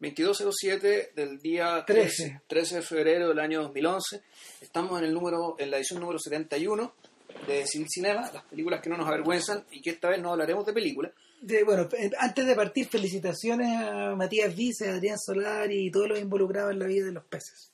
2207 0.00 1.12
del 1.16 1.38
día 1.40 1.84
13. 1.86 2.42
13 2.46 2.76
de 2.76 2.82
febrero 2.82 3.28
del 3.28 3.38
año 3.40 3.62
2011. 3.62 4.22
Estamos 4.60 4.98
en 5.00 5.06
el 5.06 5.12
número 5.14 5.56
en 5.58 5.70
la 5.70 5.78
edición 5.78 6.00
número 6.00 6.18
71 6.18 6.92
de 7.46 7.66
Civil 7.66 7.86
Cinema, 7.90 8.30
las 8.32 8.44
películas 8.44 8.80
que 8.80 8.90
no 8.90 8.96
nos 8.96 9.08
avergüenzan 9.08 9.64
y 9.70 9.80
que 9.80 9.90
esta 9.90 10.08
vez 10.08 10.20
no 10.20 10.30
hablaremos 10.32 10.64
de 10.66 10.72
películas. 10.72 11.12
De, 11.40 11.62
bueno, 11.64 11.88
eh, 11.98 12.10
antes 12.18 12.46
de 12.46 12.54
partir, 12.54 12.86
felicitaciones 12.88 13.68
a 13.80 14.14
Matías 14.16 14.54
Vice, 14.54 14.88
a 14.88 14.94
Adrián 14.94 15.18
Solar 15.18 15.70
y 15.70 15.90
todos 15.90 16.08
los 16.08 16.18
involucrados 16.20 16.72
en 16.72 16.78
la 16.78 16.86
vida 16.86 17.06
de 17.06 17.12
los 17.12 17.24
peces. 17.24 17.72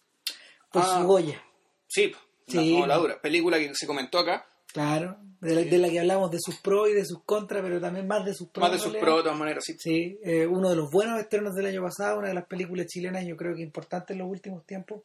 Por 0.73 0.83
Ah, 0.83 0.99
su 1.01 1.07
Goya. 1.07 1.43
Sí, 1.87 2.13
Sí. 2.47 2.79
no, 2.79 2.87
la 2.87 2.97
dura. 2.97 3.21
Película 3.21 3.59
que 3.59 3.75
se 3.75 3.87
comentó 3.87 4.19
acá, 4.19 4.47
Claro. 4.75 5.17
De 5.41 5.55
la, 5.55 5.61
de 5.63 5.79
la 5.79 5.89
que 5.91 6.01
hablamos 6.01 6.31
de 6.31 6.39
sus 6.41 6.57
pros 6.61 6.89
y 6.91 6.95
de 6.95 7.05
sus 7.05 7.23
contras, 7.25 7.63
pero 7.63 7.81
también 7.81 8.07
más 8.07 8.25
de 8.25 8.33
sus 8.35 8.49
pros. 8.49 8.63
más 8.63 8.73
de 8.73 8.79
sus 8.79 8.97
pros 8.97 9.17
de 9.19 9.23
todas 9.25 9.39
maneras, 9.39 9.63
sí. 9.65 9.77
Sí, 9.79 10.19
eh, 10.23 10.47
uno 10.47 10.71
de 10.71 10.77
los 10.77 10.91
buenos 10.91 11.21
estrenos 11.21 11.55
del 11.55 11.67
año 11.67 11.83
pasado, 11.83 12.19
una 12.19 12.29
de 12.29 12.35
las 12.35 12.47
películas 12.47 12.87
chilenas 12.87 13.25
yo 13.27 13.37
creo 13.37 13.55
que 13.55 13.63
importante 13.63 14.13
en 14.15 14.19
los 14.21 14.29
últimos 14.29 14.65
tiempos 14.67 15.03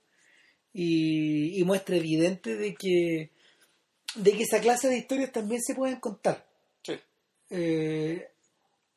y, 0.74 1.60
y 1.60 1.64
muestra 1.66 1.96
evidente 1.96 2.56
de 2.56 2.74
que 2.76 3.32
de 4.16 4.32
que 4.32 4.44
esa 4.44 4.60
clase 4.60 4.88
de 4.88 4.98
historias 4.98 5.32
también 5.32 5.62
se 5.62 5.76
pueden 5.76 6.00
contar. 6.00 6.46
Sí. 6.84 6.94
Eh, 7.52 8.28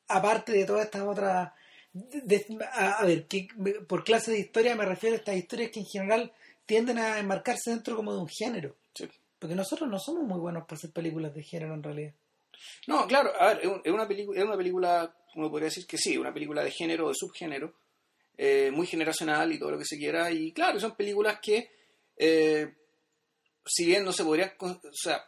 aparte 0.09 0.53
de 0.53 0.65
todas 0.65 0.85
estas 0.87 1.03
otras 1.03 1.53
de- 1.93 2.21
de- 2.39 2.65
a, 2.73 2.93
a 3.01 3.05
ver, 3.05 3.27
que, 3.27 3.49
por 3.89 4.05
clase 4.05 4.31
de 4.31 4.39
historia 4.41 4.75
me 4.77 4.85
refiero 4.87 5.17
a 5.17 5.19
estas 5.19 5.37
historias 5.37 5.71
que 5.71 5.81
en 5.81 5.87
general 5.87 6.33
tienden 6.67 6.99
a 6.99 7.19
enmarcarse 7.19 7.71
dentro 7.71 7.97
como 7.97 8.15
de 8.15 8.21
un 8.21 8.29
género. 8.29 8.77
Sí. 8.95 9.09
Porque 9.43 9.57
nosotros 9.57 9.91
no 9.91 9.99
somos 9.99 10.23
muy 10.23 10.39
buenos 10.39 10.63
para 10.67 10.77
hacer 10.77 10.93
películas 10.93 11.35
de 11.35 11.43
género 11.43 11.75
en 11.75 11.83
realidad. 11.83 12.13
No, 12.87 13.09
claro, 13.09 13.33
a 13.41 13.49
ver, 13.49 13.59
es, 13.63 13.67
un- 13.67 13.81
es 13.85 13.93
una 13.93 14.07
película, 14.07 14.39
es 14.41 14.47
una 14.47 14.57
película, 14.57 15.17
uno 15.35 15.51
podría 15.51 15.65
decir 15.69 15.85
que 15.85 15.99
sí, 15.99 16.17
una 16.17 16.33
película 16.33 16.63
de 16.63 16.71
género, 16.71 17.09
de 17.09 17.15
subgénero, 17.17 17.75
eh, 18.39 18.71
muy 18.73 18.87
generacional 18.87 19.51
y 19.53 19.59
todo 19.59 19.73
lo 19.73 19.79
que 19.79 19.85
se 19.85 19.99
quiera, 19.99 20.31
y 20.31 20.53
claro, 20.53 20.79
son 20.79 20.95
películas 20.95 21.41
que, 21.43 21.71
eh, 22.17 22.73
si 23.67 23.85
bien 23.87 24.05
no 24.05 24.13
se 24.13 24.23
podrían, 24.23 24.53
o 24.61 24.79
sea, 24.93 25.25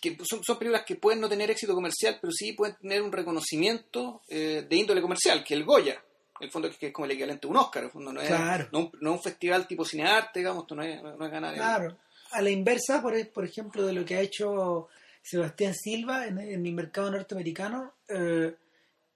que 0.00 0.16
son, 0.22 0.44
son 0.44 0.56
películas 0.56 0.84
que 0.84 0.94
pueden 0.94 1.20
no 1.20 1.28
tener 1.28 1.50
éxito 1.50 1.74
comercial, 1.74 2.18
pero 2.20 2.32
sí 2.32 2.52
pueden 2.52 2.76
tener 2.76 3.02
un 3.02 3.10
reconocimiento 3.10 4.22
eh, 4.28 4.64
de 4.70 4.76
índole 4.76 5.02
comercial, 5.02 5.42
que 5.42 5.54
el 5.54 5.64
Goya, 5.64 5.94
en 6.38 6.44
el 6.46 6.50
fondo 6.52 6.70
que 6.70 6.86
es 6.86 6.92
como 6.92 7.06
el 7.06 7.10
equivalente 7.10 7.48
a 7.48 7.50
un 7.50 7.56
Oscar, 7.56 7.82
en 7.82 7.86
el 7.86 7.92
fondo 7.92 8.12
no 8.12 8.20
es, 8.20 8.28
Claro. 8.28 8.68
no, 8.70 8.78
un, 8.78 8.92
no 9.00 9.10
es 9.10 9.16
un 9.16 9.22
festival 9.24 9.66
tipo 9.66 9.84
cinearte, 9.84 10.38
digamos, 10.38 10.64
no 10.70 10.82
es, 10.84 11.02
no 11.02 11.24
es 11.26 11.32
ganar 11.32 11.54
el- 11.54 11.58
Claro. 11.60 11.98
A 12.32 12.42
la 12.42 12.50
inversa, 12.50 13.00
por, 13.02 13.14
por 13.30 13.44
ejemplo, 13.44 13.86
de 13.86 13.92
lo 13.92 14.04
que 14.04 14.16
ha 14.16 14.20
hecho 14.20 14.88
Sebastián 15.22 15.74
Silva 15.74 16.26
en, 16.26 16.38
en 16.38 16.66
el 16.66 16.72
mercado 16.72 17.10
norteamericano, 17.10 17.94
eh, 18.08 18.54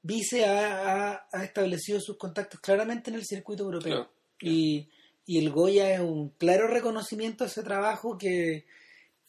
Vice 0.03 0.45
ha, 0.45 1.13
ha- 1.13 1.29
ha 1.33 1.45
establecido 1.45 2.01
sus 2.01 2.17
contactos 2.17 2.61
claramente 2.61 3.11
en 3.11 3.17
el 3.17 3.25
circuito 3.25 3.63
europeo. 3.65 3.93
Claro. 4.07 4.11
Y, 4.41 4.89
y 5.27 5.39
el 5.39 5.51
Goya 5.51 5.93
es 5.95 6.01
un 6.01 6.31
claro 6.31 6.67
reconocimiento 6.67 7.45
a 7.45 7.47
ese 7.47 7.63
trabajo 7.63 8.19
que, 8.19 8.65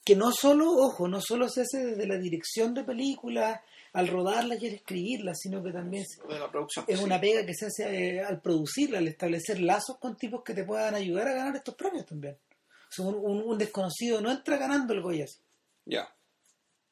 que 0.04 0.16
no 0.16 0.32
solo, 0.32 0.72
ojo, 0.72 1.08
no 1.08 1.22
solo 1.22 1.48
se 1.50 1.62
hace 1.62 1.86
desde 1.86 2.08
la 2.08 2.18
dirección 2.18 2.74
de 2.74 2.84
películas, 2.84 3.60
al 3.94 4.08
rodarlas 4.08 4.60
y 4.64 4.68
al 4.70 4.74
escribirlas, 4.74 5.38
sino 5.40 5.64
que 5.64 5.72
también 5.72 6.04
de 6.28 6.40
la 6.40 6.50
producción. 6.50 6.86
es 6.88 6.98
sí. 6.98 7.06
una 7.06 7.22
pega 7.22 7.46
que 7.46 7.54
se 7.54 7.68
hace 7.68 7.84
eh, 8.16 8.22
al 8.24 8.42
producirla, 8.42 8.98
al 8.98 9.08
establecer 9.08 9.60
lazos 9.60 10.00
con 10.00 10.18
tipos 10.18 10.42
que 10.44 10.56
te 10.56 10.64
puedan 10.64 10.96
ayudar 10.96 11.28
a 11.28 11.34
ganar 11.36 11.56
estos 11.56 11.76
premios 11.76 12.08
también. 12.08 12.36
Un, 13.00 13.16
un- 13.16 13.44
un 13.44 13.58
desconocido 13.58 14.22
no 14.22 14.32
entra 14.32 14.58
ganando 14.58 14.94
el 14.94 15.02
Goya. 15.02 15.26
Ya. 15.86 16.14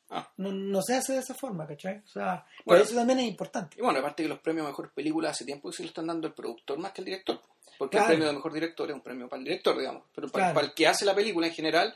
Ah. 0.10 0.30
No, 0.38 0.52
no 0.52 0.82
se 0.82 0.96
hace 0.96 1.14
de 1.14 1.20
esa 1.20 1.34
forma, 1.34 1.66
¿cachai? 1.66 2.00
O 2.00 2.08
sea, 2.08 2.46
por 2.58 2.66
Bueno. 2.66 2.84
eso 2.84 2.96
también 2.96 3.20
es 3.20 3.28
importante. 3.28 3.78
Y 3.80 3.82
bueno, 3.82 4.00
aparte 4.00 4.24
que 4.24 4.30
los 4.30 4.40
premios 4.40 4.66
a 4.66 4.70
mejores 4.70 4.92
películas 4.92 5.32
hace 5.32 5.46
tiempo 5.46 5.70
que 5.70 5.78
se 5.78 5.84
lo 5.84 5.90
están 5.90 6.08
dando 6.08 6.28
el 6.28 6.34
productor 6.34 6.78
más 6.80 6.92
que 6.92 7.02
el 7.02 7.06
director. 7.06 7.42
Porque 7.78 7.98
Claro. 7.98 8.12
el 8.12 8.18
premio 8.18 8.28
de 8.28 8.34
mejor 8.36 8.54
director 8.54 8.90
es 8.90 8.96
un 8.96 9.02
premio 9.02 9.30
para 9.30 9.40
el 9.40 9.46
director, 9.46 9.78
digamos. 9.78 10.04
Pero 10.14 10.28
para, 10.30 10.44
Claro. 10.46 10.56
para 10.56 10.68
el 10.68 10.74
que 10.74 10.88
hace 10.88 11.06
la 11.06 11.16
película 11.16 11.48
en 11.48 11.54
general, 11.54 11.94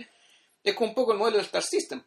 es 0.64 0.74
como 0.74 0.90
un 0.90 0.96
poco 0.96 1.12
el 1.12 1.18
modelo 1.18 1.38
del 1.38 1.46
Star 1.46 1.62
System. 1.62 2.02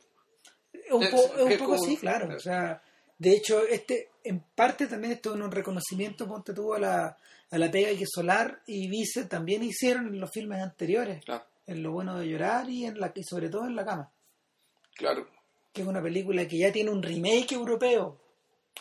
Un, 0.90 1.02
Es- 1.02 1.10
po- 1.10 1.34
es 1.36 1.42
un 1.42 1.52
es 1.52 1.58
poco 1.58 1.72
como- 1.72 1.84
así, 1.84 1.96
claro. 1.98 2.34
O 2.34 2.40
sea, 2.40 2.82
de 3.18 3.32
hecho, 3.32 3.62
este 3.66 4.10
en 4.24 4.40
parte 4.54 4.86
también 4.86 5.12
esto 5.12 5.34
es 5.34 5.40
un 5.40 5.50
reconocimiento, 5.50 6.26
ponte 6.26 6.54
tú, 6.54 6.72
a 6.74 6.78
la, 6.78 7.16
a 7.50 7.58
la 7.58 7.70
pega 7.70 7.90
que 7.96 8.04
Solar 8.06 8.62
y 8.66 8.88
Vice 8.88 9.24
también 9.26 9.62
hicieron 9.62 10.06
en 10.08 10.20
los 10.20 10.30
filmes 10.30 10.60
anteriores. 10.62 11.22
Claro, 11.24 11.44
En 11.68 11.82
Lo 11.82 11.92
Bueno 11.92 12.18
de 12.18 12.26
Llorar 12.26 12.68
y, 12.68 12.86
en 12.86 12.98
la, 12.98 13.12
y 13.14 13.22
sobre 13.22 13.48
todo 13.48 13.66
en 13.66 13.76
La 13.76 13.84
Cama. 13.84 14.10
claro. 14.96 15.28
Que 15.72 15.82
es 15.82 15.86
una 15.86 16.02
película 16.02 16.48
que 16.48 16.58
ya 16.58 16.72
tiene 16.72 16.90
un 16.90 17.02
remake 17.02 17.52
europeo. 17.52 18.18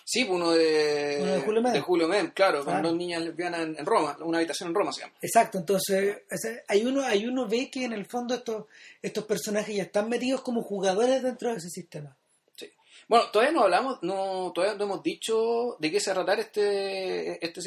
Sí, 0.06 0.24
pues 0.24 0.38
uno 0.38 0.52
de, 0.52 1.20
Uno 1.22 1.32
de 1.34 1.42
Julio 1.42 1.62
Mem. 1.62 1.82
Julio 1.82 2.08
Mem, 2.08 2.32
claro, 2.32 2.64
con 2.64 2.82
dos 2.82 2.96
niñas 2.96 3.22
lesbianas 3.22 3.62
en, 3.62 3.76
en 3.78 3.86
Roma, 3.86 4.18
una 4.22 4.38
habitación 4.38 4.70
en 4.70 4.76
Roma 4.76 4.94
se 4.94 5.02
llama. 5.02 5.14
Exacto, 5.22 5.58
entonces 5.58 6.22
hay 6.68 6.86
uno, 6.86 7.02
hay 7.04 7.26
uno 7.26 7.46
ve 7.46 7.70
que 7.70 7.84
en 7.84 7.92
el 7.94 8.06
fondo 8.06 8.36
estos, 8.36 8.66
estos 9.02 9.26
personajes 9.26 9.76
ya 9.76 9.84
están 9.84 10.08
metidos 10.08 10.42
como 10.42 10.62
jugadores 10.64 11.22
dentro 11.22 11.50
de 11.52 11.58
ese 11.58 11.70
sistema. 11.70 12.16
Sí. 12.56 12.72
Bueno, 13.10 13.30
todavía 13.32 13.54
no 13.54 13.64
hablamos, 13.64 14.00
no, 14.02 14.52
todavía 14.56 14.78
no 14.78 14.86
hemos 14.86 15.04
dicho 15.04 15.76
de 15.78 15.92
qué 15.92 16.00
se 16.00 16.14
tratar 16.14 16.40
este, 16.40 17.46
este. 17.46 17.60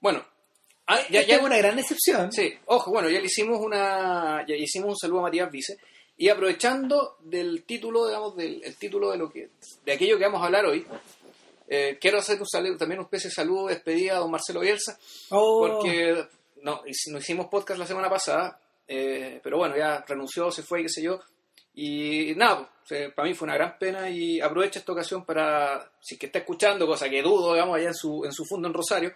Bueno, 0.00 0.24
ah, 0.86 1.00
ya, 1.10 1.20
Esta 1.20 1.32
ya, 1.32 1.36
es 1.36 1.42
una 1.42 1.58
gran 1.58 1.78
excepción. 1.78 2.32
Sí, 2.32 2.52
ojo, 2.66 2.90
bueno, 2.90 3.08
ya 3.08 3.20
le 3.20 3.26
hicimos 3.26 3.60
una, 3.60 4.44
ya 4.46 4.54
hicimos 4.56 4.90
un 4.90 4.96
saludo 4.96 5.20
a 5.20 5.22
Matías 5.24 5.50
Vice 5.50 5.78
y 6.16 6.28
aprovechando 6.28 7.16
del 7.20 7.64
título, 7.64 8.06
digamos, 8.06 8.36
del 8.36 8.62
el 8.64 8.76
título 8.76 9.10
de 9.10 9.18
lo 9.18 9.30
que, 9.30 9.50
de 9.84 9.92
aquello 9.92 10.16
que 10.18 10.24
vamos 10.24 10.42
a 10.42 10.46
hablar 10.46 10.66
hoy, 10.66 10.86
eh, 11.66 11.98
quiero 12.00 12.18
hacer 12.18 12.38
un 12.40 12.46
saludo, 12.46 12.76
también 12.76 13.00
una 13.00 13.06
especie 13.06 13.30
de 13.30 13.34
saludo 13.34 13.66
de 13.66 13.74
despedida 13.74 14.16
a 14.16 14.20
don 14.20 14.30
Marcelo 14.30 14.60
Bielsa, 14.60 14.98
Oh, 15.30 15.66
porque 15.66 16.26
no, 16.62 16.82
no 17.10 17.18
hicimos 17.18 17.46
podcast 17.46 17.78
la 17.78 17.86
semana 17.86 18.08
pasada, 18.08 18.60
eh, 18.86 19.40
pero 19.42 19.58
bueno, 19.58 19.76
ya 19.76 20.04
renunció, 20.06 20.50
se 20.50 20.62
fue, 20.62 20.82
qué 20.82 20.88
sé 20.88 21.02
yo, 21.02 21.20
y 21.74 22.34
nada, 22.36 22.70
pues, 22.88 23.12
para 23.12 23.26
mí 23.26 23.34
fue 23.34 23.46
una 23.46 23.56
gran 23.56 23.76
pena 23.78 24.08
y 24.08 24.40
aprovecho 24.40 24.78
esta 24.78 24.92
ocasión 24.92 25.24
para, 25.24 25.90
si 26.00 26.14
es 26.14 26.20
que 26.20 26.26
está 26.26 26.38
escuchando, 26.38 26.86
cosa 26.86 27.08
que 27.08 27.22
dudo, 27.22 27.54
digamos, 27.54 27.76
allá 27.76 27.88
en 27.88 27.94
su, 27.94 28.24
en 28.24 28.32
su 28.32 28.44
fondo 28.44 28.68
en 28.68 28.74
Rosario, 28.74 29.12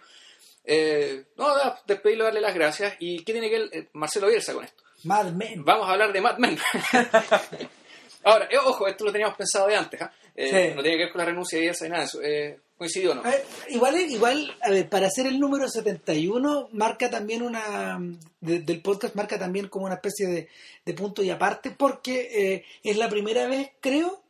eh, 0.63 1.25
no, 1.37 1.47
despedirlo, 1.85 2.25
darle 2.25 2.41
las 2.41 2.53
gracias. 2.53 2.95
¿Y 2.99 3.23
qué 3.23 3.31
tiene 3.33 3.49
que 3.49 3.59
ver 3.59 3.69
eh, 3.73 3.87
Marcelo 3.93 4.27
Bielsa 4.27 4.53
con 4.53 4.63
esto? 4.65 4.83
Mad 5.03 5.31
Men. 5.31 5.63
Vamos 5.63 5.87
a 5.87 5.93
hablar 5.93 6.11
de 6.13 6.21
Mad 6.21 6.37
Men. 6.37 6.57
Ahora, 8.23 8.47
eh, 8.51 8.57
ojo, 8.57 8.87
esto 8.87 9.05
lo 9.05 9.11
teníamos 9.11 9.37
pensado 9.37 9.67
de 9.67 9.75
antes, 9.75 10.01
¿ah? 10.01 10.11
Eh, 10.35 10.49
Sí. 10.69 10.75
No 10.75 10.81
tiene 10.81 10.97
que 10.97 11.03
ver 11.05 11.11
con 11.11 11.19
la 11.19 11.25
renuncia 11.25 11.57
de 11.57 11.61
Bielsa 11.63 11.85
ni 11.85 11.89
nada 11.91 12.01
de 12.01 12.07
eso. 12.07 12.21
Eh, 12.21 12.59
¿Coincidió 12.77 13.11
o 13.11 13.15
no? 13.15 13.21
A 13.25 13.29
ver, 13.29 13.45
igual, 13.69 13.95
igual, 13.99 14.57
a 14.61 14.69
ver, 14.69 14.87
para 14.87 15.07
hacer 15.07 15.25
el 15.27 15.37
número 15.39 15.67
71, 15.67 16.69
marca 16.71 17.09
también 17.09 17.41
una, 17.41 17.99
de- 18.39 18.59
del 18.59 18.81
podcast, 18.81 19.15
marca 19.15 19.37
también 19.37 19.67
como 19.67 19.85
una 19.85 19.95
especie 19.95 20.27
de, 20.27 20.47
de 20.85 20.93
punto 20.93 21.21
y 21.21 21.29
aparte, 21.29 21.71
porque 21.71 22.29
eh, 22.53 22.65
es 22.83 22.95
la 22.97 23.09
primera 23.09 23.47
vez, 23.47 23.71
creo, 23.81 24.21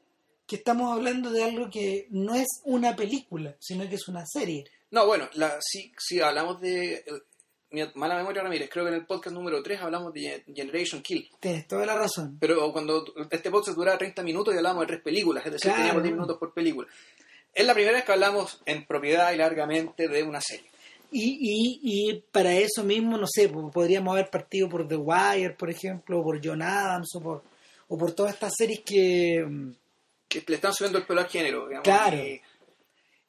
que 0.47 0.55
estamos 0.55 0.91
hablando 0.95 1.29
de 1.29 1.43
algo 1.43 1.69
que 1.69 2.07
no 2.09 2.33
es 2.33 2.47
una 2.63 2.95
película, 2.95 3.55
sino 3.59 3.87
que 3.87 3.95
es 3.95 4.07
una 4.07 4.25
serie. 4.25 4.65
No, 4.91 5.05
bueno, 5.05 5.29
la, 5.33 5.57
sí, 5.61 5.91
sí 5.97 6.19
hablamos 6.19 6.59
de... 6.61 7.03
mi 7.71 7.81
mala 7.95 8.15
memoria, 8.15 8.41
Ramírez, 8.41 8.69
creo 8.71 8.85
que 8.85 8.89
en 8.89 8.95
el 8.95 9.05
podcast 9.05 9.35
número 9.35 9.61
3 9.61 9.81
hablamos 9.81 10.11
de 10.13 10.21
Gen- 10.21 10.55
Generation 10.55 11.01
Kill. 11.01 11.29
Tienes 11.39 11.67
toda 11.67 11.85
la 11.85 11.95
razón. 11.95 12.37
Pero 12.39 12.71
cuando 12.73 13.05
este 13.29 13.51
podcast 13.51 13.77
duraba 13.77 13.97
30 13.99 14.23
minutos 14.23 14.53
y 14.53 14.57
hablábamos 14.57 14.81
de 14.83 14.87
tres 14.87 15.01
películas, 15.03 15.45
es 15.45 15.51
decir, 15.53 15.65
Claro. 15.69 15.77
teníamos 15.77 16.03
10 16.03 16.13
minutos 16.15 16.37
por 16.37 16.53
película. 16.53 16.87
Es 17.53 17.65
la 17.65 17.73
primera 17.73 17.95
vez 17.97 18.05
que 18.05 18.11
hablamos 18.11 18.61
en 18.65 18.85
propiedad 18.85 19.31
y 19.33 19.37
largamente 19.37 20.07
de 20.07 20.23
una 20.23 20.41
serie. 20.41 20.65
Y, 21.11 21.37
y, 21.41 22.09
y 22.11 22.23
para 22.31 22.53
eso 22.53 22.83
mismo, 22.83 23.17
no 23.17 23.25
sé, 23.27 23.49
po- 23.49 23.71
podríamos 23.71 24.13
haber 24.13 24.29
partido 24.29 24.69
por 24.69 24.87
The 24.87 24.95
Wire, 24.95 25.51
por 25.51 25.69
ejemplo, 25.69 26.19
o 26.19 26.23
por 26.23 26.39
John 26.43 26.61
Adams, 26.61 27.09
o 27.15 27.21
por, 27.21 27.43
o 27.87 27.97
por 27.97 28.11
todas 28.13 28.33
estas 28.35 28.53
series 28.55 28.81
que... 28.81 29.43
mm, 29.47 29.71
Que 30.27 30.43
le 30.47 30.55
están 30.55 30.73
subiendo 30.73 30.99
el 30.99 31.05
pelo 31.05 31.21
al 31.21 31.27
género, 31.27 31.67
digamos. 31.67 31.83
Claro. 31.83 32.17
y- 32.17 32.39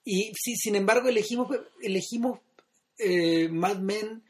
Y 0.04 0.32
sí, 0.34 0.56
sin 0.56 0.76
embargo 0.76 1.08
elegimos, 1.08 1.48
elegimos 1.82 2.40
eh, 2.98 3.48
Mad 3.48 3.78
Men 3.78 4.22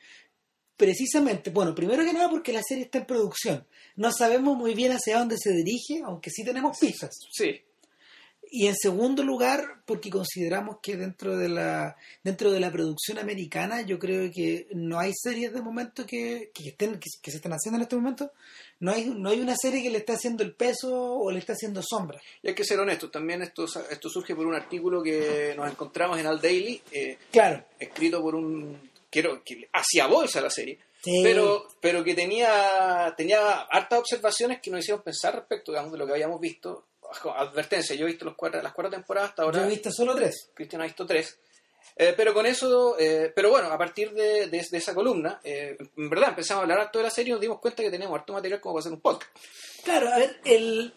precisamente, 0.76 1.50
bueno, 1.50 1.74
primero 1.74 2.04
que 2.04 2.12
nada 2.12 2.30
porque 2.30 2.52
la 2.52 2.62
serie 2.62 2.84
está 2.84 2.98
en 2.98 3.06
producción. 3.06 3.66
No 3.96 4.10
sabemos 4.12 4.56
muy 4.56 4.74
bien 4.74 4.92
hacia 4.92 5.18
dónde 5.18 5.36
se 5.38 5.52
dirige, 5.52 6.02
aunque 6.04 6.30
sí 6.30 6.42
tenemos 6.42 6.78
pistas. 6.78 7.10
sí, 7.30 7.60
Y 8.52 8.66
en 8.66 8.74
segundo 8.74 9.22
lugar, 9.22 9.82
porque 9.86 10.10
consideramos 10.10 10.78
que 10.82 10.96
dentro 10.96 11.36
de 11.36 11.48
la 11.48 11.96
dentro 12.24 12.50
de 12.50 12.58
la 12.60 12.70
producción 12.72 13.18
americana, 13.18 13.82
yo 13.82 13.98
creo 13.98 14.30
que 14.34 14.66
no 14.72 14.98
hay 14.98 15.12
series 15.14 15.52
de 15.52 15.62
momento 15.62 16.04
que, 16.04 16.50
que 16.52 16.70
estén 16.70 16.98
que, 16.98 17.08
que 17.22 17.30
se 17.30 17.36
estén 17.36 17.52
haciendo 17.52 17.76
en 17.78 17.82
este 17.82 17.96
momento. 17.96 18.32
No 18.80 18.92
hay 18.92 19.04
no 19.06 19.28
hay 19.30 19.40
una 19.40 19.54
serie 19.56 19.82
que 19.82 19.90
le 19.90 19.98
esté 19.98 20.14
haciendo 20.14 20.42
el 20.42 20.54
peso 20.54 20.90
o 20.92 21.30
le 21.30 21.38
esté 21.38 21.52
haciendo 21.52 21.80
sombra. 21.82 22.20
Y 22.42 22.48
hay 22.48 22.54
que 22.54 22.64
ser 22.64 22.80
honestos, 22.80 23.10
también 23.10 23.42
esto, 23.42 23.66
esto 23.88 24.08
surge 24.08 24.34
por 24.34 24.46
un 24.46 24.54
artículo 24.54 25.02
que 25.02 25.54
nos 25.56 25.70
encontramos 25.70 26.18
en 26.18 26.26
Al 26.26 26.40
Daily, 26.40 26.82
eh, 26.90 27.18
Claro. 27.30 27.64
escrito 27.78 28.20
por 28.20 28.34
un... 28.34 28.90
Quiero, 29.10 29.42
que 29.44 29.68
hacía 29.72 30.06
bolsa 30.06 30.40
la 30.40 30.50
serie, 30.50 30.78
Sí. 31.02 31.20
pero, 31.22 31.66
pero 31.80 32.04
que 32.04 32.14
tenía, 32.14 33.12
tenía 33.16 33.60
hartas 33.62 33.98
observaciones 34.00 34.60
que 34.60 34.70
nos 34.70 34.80
hicieron 34.80 35.02
pensar 35.02 35.34
respecto 35.34 35.72
digamos, 35.72 35.92
de 35.92 35.98
lo 35.98 36.06
que 36.06 36.12
habíamos 36.12 36.40
visto. 36.40 36.84
Advertencia, 37.36 37.94
yo 37.96 38.04
he 38.06 38.10
visto 38.10 38.24
los 38.24 38.34
cuatro, 38.36 38.62
las 38.62 38.72
cuatro 38.72 38.90
temporadas 38.90 39.30
hasta 39.30 39.42
ahora, 39.42 39.58
Yo 39.60 39.64
he 39.66 39.68
visto 39.70 39.90
solo 39.90 40.14
tres. 40.14 40.50
Cristian 40.54 40.82
ha 40.82 40.84
visto 40.84 41.06
tres. 41.06 41.38
Eh, 41.96 42.14
pero 42.16 42.32
con 42.32 42.46
eso, 42.46 42.96
eh, 42.98 43.32
pero 43.34 43.50
bueno, 43.50 43.68
a 43.68 43.76
partir 43.76 44.12
de, 44.12 44.46
de- 44.46 44.66
de 44.70 44.78
esa 44.78 44.94
columna, 44.94 45.40
eh, 45.42 45.76
en 45.96 46.08
verdad 46.10 46.30
empezamos 46.30 46.60
a 46.60 46.62
hablar 46.62 46.80
harto 46.80 46.98
de 46.98 47.04
la 47.04 47.10
serie 47.10 47.30
y 47.30 47.32
nos 47.32 47.40
dimos 47.40 47.58
cuenta 47.58 47.82
que 47.82 47.90
tenemos 47.90 48.18
harto 48.18 48.32
material 48.32 48.60
como 48.60 48.74
para 48.74 48.80
hacer 48.80 48.92
un 48.92 49.00
podcast. 49.00 49.30
Claro, 49.84 50.08
a 50.08 50.18
ver, 50.18 50.40
el, 50.44 50.94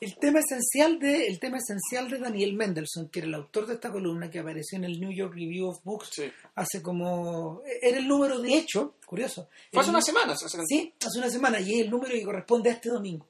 el 0.00 0.16
tema 0.16 0.40
esencial 0.40 0.98
de 0.98 1.26
el 1.28 1.38
tema 1.38 1.58
esencial 1.58 2.10
de 2.10 2.18
Daniel 2.18 2.54
Mendelssohn, 2.54 3.08
que 3.08 3.20
era 3.20 3.28
el 3.28 3.34
autor 3.34 3.66
de 3.66 3.74
esta 3.74 3.90
columna 3.92 4.30
que 4.30 4.40
apareció 4.40 4.76
en 4.78 4.84
el 4.84 4.98
New 5.00 5.12
York 5.12 5.32
Review 5.34 5.68
of 5.68 5.82
Books 5.84 6.10
Sí. 6.12 6.30
hace 6.54 6.82
como 6.82 7.62
era 7.80 7.96
el 7.98 8.08
número 8.08 8.38
de 8.40 8.54
hecho, 8.54 8.96
curioso. 9.06 9.48
Fue 9.72 9.80
hace 9.82 9.90
unas 9.90 10.04
semanas. 10.04 10.42
hace- 10.42 10.58
Sí, 10.66 10.92
hace 11.06 11.18
una 11.18 11.30
semana 11.30 11.60
y 11.60 11.74
es 11.74 11.84
el 11.84 11.90
número 11.90 12.12
que 12.12 12.24
corresponde 12.24 12.70
a 12.70 12.72
este 12.74 12.88
domingo. 12.90 13.26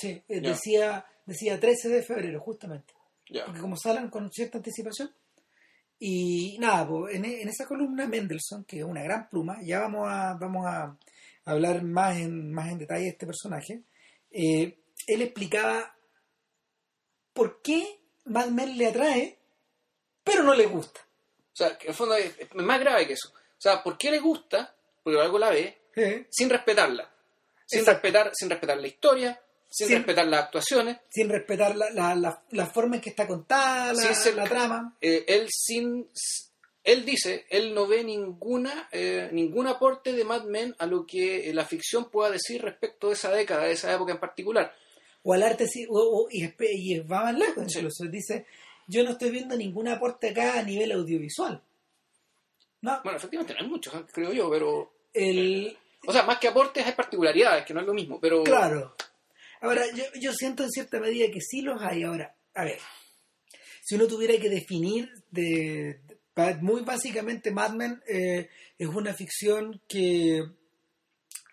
Sí, 0.00 0.22
eh, 0.28 0.40
Ya. 0.40 0.50
decía 0.50 1.06
decía 1.26 1.60
13 1.60 1.88
de 1.88 2.02
febrero 2.02 2.40
justamente. 2.40 2.94
Ya. 3.28 3.44
porque 3.46 3.60
como 3.60 3.76
salen 3.76 4.10
con 4.10 4.30
cierta 4.32 4.58
anticipación. 4.58 5.14
Y 6.00 6.56
nada, 6.58 6.88
pues, 6.88 7.14
en, 7.14 7.24
en 7.24 7.48
esa 7.48 7.66
columna 7.66 8.06
Mendelssohn, 8.08 8.64
que 8.64 8.78
es 8.78 8.84
una 8.84 9.02
gran 9.02 9.28
pluma, 9.28 9.58
ya 9.62 9.80
vamos 9.80 10.08
a, 10.10 10.34
vamos 10.34 10.66
a 10.66 10.96
hablar 11.44 11.82
más 11.84 12.16
en, 12.16 12.50
más 12.52 12.70
en 12.72 12.78
detalle 12.78 13.04
de 13.04 13.08
este 13.10 13.26
personaje, 13.26 13.82
eh, 14.30 14.78
él 15.06 15.22
explicaba 15.22 15.94
por 17.32 17.60
qué 17.62 18.00
Mad 18.24 18.48
Men 18.48 18.76
le 18.76 18.86
atrae, 18.86 19.38
pero 20.24 20.42
no 20.42 20.54
le 20.54 20.66
gusta. 20.66 21.00
O 21.52 21.56
sea, 21.56 21.76
que 21.78 21.84
en 21.86 21.90
el 21.90 21.94
fondo 21.96 22.14
es, 22.16 22.36
es 22.38 22.54
más 22.54 22.80
grave 22.80 23.06
que 23.06 23.12
eso. 23.14 23.28
O 23.32 23.60
sea, 23.60 23.82
¿por 23.82 23.96
qué 23.98 24.10
le 24.10 24.18
gusta? 24.20 24.74
Porque 25.02 25.20
algo 25.20 25.38
la 25.38 25.50
ve, 25.50 25.82
¿eh? 25.96 26.26
sin 26.30 26.48
respetarla. 26.50 27.08
Sin 27.66 27.80
Exacto. 27.80 28.02
respetar, 28.02 28.30
sin 28.34 28.50
respetar 28.50 28.78
la 28.78 28.86
historia, 28.88 29.40
sin 29.70 29.86
Sin- 29.86 29.96
respetar 29.98 30.26
las 30.26 30.44
actuaciones, 30.44 30.98
Sin 31.08 31.28
respetar 31.28 31.76
la, 31.76 31.90
la, 31.90 32.14
la, 32.16 32.42
la 32.50 32.66
forma 32.66 32.96
en 32.96 33.02
que 33.02 33.10
está 33.10 33.26
contada 33.26 33.92
la, 33.92 34.02
Sin 34.02 34.14
ser- 34.14 34.34
la 34.34 34.44
trama. 34.44 34.96
eh, 35.00 35.24
él 35.28 35.46
sin 35.50 36.08
él 36.82 37.04
dice, 37.04 37.44
él 37.50 37.74
no 37.74 37.86
ve 37.86 38.02
ninguna 38.02 38.88
eh, 38.90 39.28
ningún 39.32 39.66
aporte 39.68 40.12
de 40.14 40.24
Mad 40.24 40.44
Men 40.44 40.74
a 40.78 40.86
lo 40.86 41.06
que 41.06 41.48
eh, 41.50 41.54
la 41.54 41.64
ficción 41.66 42.10
pueda 42.10 42.30
decir 42.30 42.62
respecto 42.62 43.08
de 43.08 43.12
esa 43.14 43.30
década, 43.30 43.64
de 43.64 43.72
esa 43.72 43.92
época 43.94 44.12
en 44.12 44.18
particular. 44.20 44.74
o 45.22 45.34
al 45.34 45.42
arte 45.42 45.66
ci- 45.66 45.86
o- 45.88 46.24
o- 46.24 46.28
y, 46.30 46.50
y 46.58 46.98
va 47.00 47.24
más 47.24 47.38
lejos 47.38 47.64
Sí. 47.70 47.78
incluso 47.78 48.04
dice 48.06 48.46
yo 48.88 49.04
no 49.04 49.10
estoy 49.10 49.30
viendo 49.30 49.54
ningún 49.56 49.86
aporte 49.88 50.30
acá 50.30 50.58
a 50.58 50.62
nivel 50.62 50.90
audiovisual 50.92 51.62
no 52.80 53.00
Bueno, 53.04 53.18
efectivamente 53.18 53.52
no 53.54 53.60
hay 53.60 53.66
muchos, 53.68 53.94
¿eh? 53.94 54.04
creo 54.12 54.32
yo, 54.32 54.50
pero 54.50 54.90
el 55.12 55.76
o 56.06 56.12
sea, 56.12 56.22
más 56.22 56.38
que 56.38 56.48
aportes 56.48 56.84
hay 56.86 56.92
particularidades, 56.92 57.66
que 57.66 57.74
no 57.74 57.80
es 57.80 57.86
lo 57.86 57.92
mismo, 57.92 58.18
pero 58.18 58.42
claro 58.42 58.94
ahora 59.60 59.82
yo, 59.94 60.04
yo 60.20 60.32
siento 60.32 60.62
en 60.64 60.70
cierta 60.70 60.98
medida 61.00 61.26
que 61.32 61.40
sí 61.40 61.62
los 61.62 61.80
hay. 61.82 62.02
Ahora 62.04 62.34
a 62.54 62.64
ver 62.64 62.78
si 63.82 63.94
uno 63.94 64.06
tuviera 64.06 64.38
que 64.40 64.48
definir 64.50 65.10
de, 65.30 66.00
muy 66.60 66.82
básicamente 66.82 67.50
Mad 67.50 67.72
Men 67.74 68.02
eh, 68.08 68.48
es 68.78 68.88
una 68.88 69.12
ficción 69.14 69.80
que 69.88 70.44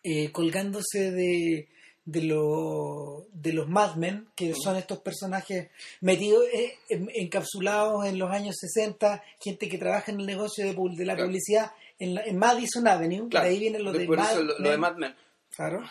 eh, 0.04 0.32
colgándose 0.32 1.12
de 1.12 1.70
de, 2.06 2.22
lo- 2.24 3.28
de 3.34 3.52
los 3.52 3.68
Mad 3.68 3.96
Men, 3.96 4.30
que 4.34 4.54
son 4.56 4.78
estos 4.78 5.00
personajes 5.00 5.68
metidos, 6.00 6.46
eh, 6.54 6.74
encapsulados 7.16 8.06
en 8.06 8.18
los 8.18 8.32
años 8.32 8.56
60, 8.62 9.22
gente 9.42 9.68
que 9.68 9.78
trabaja 9.78 10.14
en 10.14 10.22
el 10.22 10.26
negocio 10.26 10.64
de, 10.64 10.72
de 10.74 11.06
la 11.06 11.16
Claro. 11.16 11.28
publicidad 11.28 11.72
en, 12.00 12.16
la- 12.16 12.24
en 12.24 12.38
Madison 12.38 12.88
Avenue, 12.88 13.28
claro, 13.28 13.46
de 13.46 13.52
ahí 13.52 13.60
viene 13.60 13.80
lo 13.80 13.92
de, 13.92 14.08
Mad 14.08 14.36
lo, 14.38 14.58
lo 14.58 14.78
Mad 14.78 14.96
Men. 14.96 15.16
claro, 15.54 15.84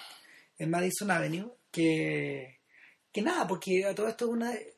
en 0.58 0.70
Madison 0.70 1.10
Avenue, 1.10 1.50
que, 1.76 2.58
que 3.12 3.23
nada, 3.23 3.46
porque 3.46 3.84
a 3.84 3.94
todo 3.94 4.08
esto 4.08 4.25
es 4.26 4.31
una, 4.31 4.55
eh, 4.55 4.73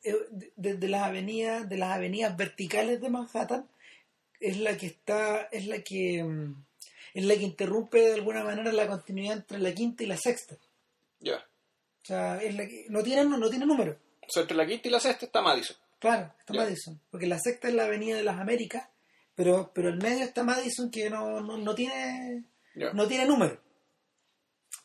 de, 0.56 0.75
de- 0.75 0.89
las 0.89 1.03
avenidas, 1.05 1.69
de 1.69 1.77
las 1.79 1.95
avenidas 1.97 2.37
verticales 2.37 3.00
de 3.00 3.09
Manhattan, 3.09 3.69
es 4.41 4.59
la 4.59 4.77
que 4.77 4.87
está, 4.87 5.43
es 5.53 5.67
la 5.67 5.81
que, 5.83 6.23
mm, 6.25 6.65
es 7.15 7.25
la 7.25 7.35
que 7.35 7.43
interrumpe 7.43 8.00
de 8.00 8.15
alguna 8.15 8.43
manera 8.45 8.73
la 8.73 8.87
continuidad 8.89 9.37
entre 9.39 9.59
la 9.59 9.73
quinta 9.73 10.03
y 10.03 10.06
la 10.06 10.17
sexta. 10.17 10.56
Ya. 11.21 11.37
O 11.37 12.05
sea, 12.09 12.43
es 12.43 12.55
la 12.55 12.67
que, 12.67 12.87
no 12.89 13.03
tiene 13.03 13.25
no, 13.25 13.37
no 13.39 13.49
tiene 13.50 13.67
número. 13.67 13.97
O 14.27 14.31
sea, 14.31 14.43
entre 14.43 14.56
la 14.56 14.67
quinta 14.67 14.89
y 14.89 14.91
la 14.91 15.00
sexta 15.00 15.27
está 15.27 15.41
Madison. 15.41 15.77
Claro, 15.99 16.33
está. 16.39 16.53
Madison. 16.55 17.00
Porque 17.11 17.27
la 17.27 17.39
sexta 17.39 17.69
es 17.69 17.75
la 17.75 17.85
avenida 17.85 18.17
de 18.17 18.25
las 18.25 18.39
Américas, 18.39 18.89
pero, 19.35 19.71
pero 19.75 19.89
el 19.89 19.99
medio 19.99 20.25
está 20.25 20.43
Madison 20.45 20.91
que 20.91 21.11
no, 21.11 21.41
no, 21.41 21.56
no 21.59 21.75
tiene 21.75 22.45
no 22.93 23.09
tiene 23.09 23.25
número. 23.27 23.61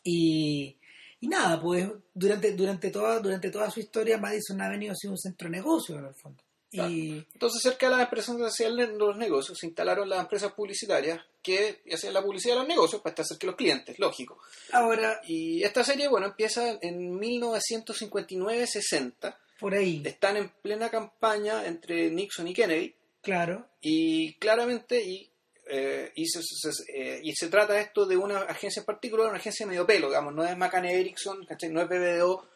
Y, 0.02 0.76
y 1.24 1.28
nada, 1.28 1.58
pues 1.60 1.88
durante, 2.12 2.52
durante, 2.52 2.90
toda, 2.90 3.18
durante 3.18 3.50
toda 3.50 3.70
su 3.70 3.80
historia 3.80 4.18
Madison 4.18 4.60
Avenue 4.60 4.90
ha 4.90 4.94
sido 4.94 5.12
un 5.12 5.18
centro 5.18 5.48
de 5.48 5.56
negocio 5.56 5.98
en 5.98 6.04
el 6.04 6.14
fondo. 6.14 6.42
Y 6.70 7.24
Entonces, 7.32 7.62
cerca 7.62 7.86
de 7.86 7.92
las 7.92 8.02
empresas 8.02 8.36
hacían 8.42 8.76
los 8.98 9.16
negocios, 9.16 9.56
se 9.58 9.66
instalaron 9.66 10.06
las 10.08 10.20
empresas 10.20 10.52
publicitarias 10.52 11.20
que 11.40 11.80
hacían 11.92 12.12
la 12.12 12.22
publicidad 12.22 12.54
de 12.54 12.58
los 12.60 12.68
negocios 12.68 13.00
para 13.00 13.12
estar 13.12 13.24
cerca 13.24 13.42
de 13.42 13.46
los 13.46 13.56
clientes, 13.56 13.98
lógico. 13.98 14.38
ahora, 14.72 15.20
Y 15.26 15.62
esta 15.62 15.82
serie, 15.84 16.08
bueno, 16.08 16.26
empieza 16.26 16.78
en 16.82 17.18
1959-60. 17.18 19.34
por 19.60 19.72
ahí, 19.74 20.02
Están 20.04 20.36
en 20.36 20.50
plena 20.62 20.90
campaña 20.90 21.64
entre 21.66 22.10
Nixon 22.10 22.48
y 22.48 22.54
Kennedy. 22.54 22.94
claro, 23.22 23.66
Y 23.80 24.34
claramente, 24.34 25.02
y, 25.02 25.30
eh, 25.66 26.12
y, 26.16 26.26
se, 26.26 26.40
se- 26.42 26.92
eh, 26.92 27.20
y 27.22 27.32
se 27.34 27.48
trata 27.48 27.78
esto 27.80 28.06
de 28.06 28.16
una 28.16 28.40
agencia 28.42 28.80
en 28.80 28.86
particular, 28.86 29.28
una 29.28 29.38
agencia 29.38 29.66
medio 29.66 29.86
pelo, 29.86 30.08
digamos, 30.08 30.34
no 30.34 30.44
es 30.44 30.56
McCann 30.56 30.84
Erickson, 30.86 31.44
¿cachai? 31.46 31.70
no 31.70 31.80
es 31.80 31.88
BBDO, 31.88 32.48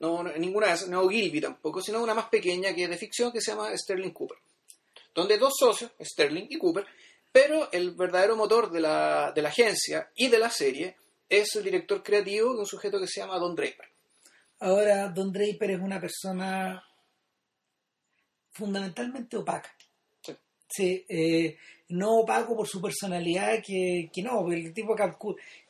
no, 0.00 0.22
ninguna 0.24 0.68
de 0.68 0.74
esas, 0.74 0.88
no 0.88 1.08
Gilby 1.08 1.40
tampoco, 1.40 1.80
sino 1.80 2.02
una 2.02 2.14
más 2.14 2.28
pequeña 2.28 2.74
que 2.74 2.84
es 2.84 2.90
de 2.90 2.96
ficción 2.98 3.32
que 3.32 3.40
se 3.40 3.52
llama 3.52 3.76
Sterling 3.76 4.10
Cooper. 4.12 4.38
Donde 5.14 5.38
dos 5.38 5.52
socios, 5.58 5.90
Sterling 6.00 6.46
y 6.50 6.58
Cooper, 6.58 6.86
pero 7.30 7.70
el 7.72 7.92
verdadero 7.92 8.34
motor 8.36 8.70
de 8.70 8.80
la, 8.80 9.32
de 9.34 9.42
la 9.42 9.48
agencia 9.50 10.10
y 10.16 10.28
de 10.28 10.38
la 10.38 10.50
serie 10.50 10.96
es 11.28 11.54
el 11.56 11.64
director 11.64 12.02
creativo, 12.02 12.50
un 12.50 12.66
sujeto 12.66 12.98
que 13.00 13.06
se 13.06 13.20
llama 13.20 13.38
Don 13.38 13.54
Draper. 13.54 13.88
ahora 14.60 15.08
Don 15.08 15.32
Draper 15.32 15.70
es 15.72 15.80
una 15.80 16.00
persona 16.00 16.82
fundamentalmente 18.50 19.36
opaca. 19.36 19.74
Sí. 20.74 21.04
Eh, 21.08 21.56
no 21.88 22.20
opaco 22.20 22.56
por 22.56 22.66
su 22.66 22.80
personalidad, 22.80 23.62
que, 23.62 24.08
que 24.10 24.22
no, 24.22 24.50
el 24.50 24.72
tipo 24.72 24.96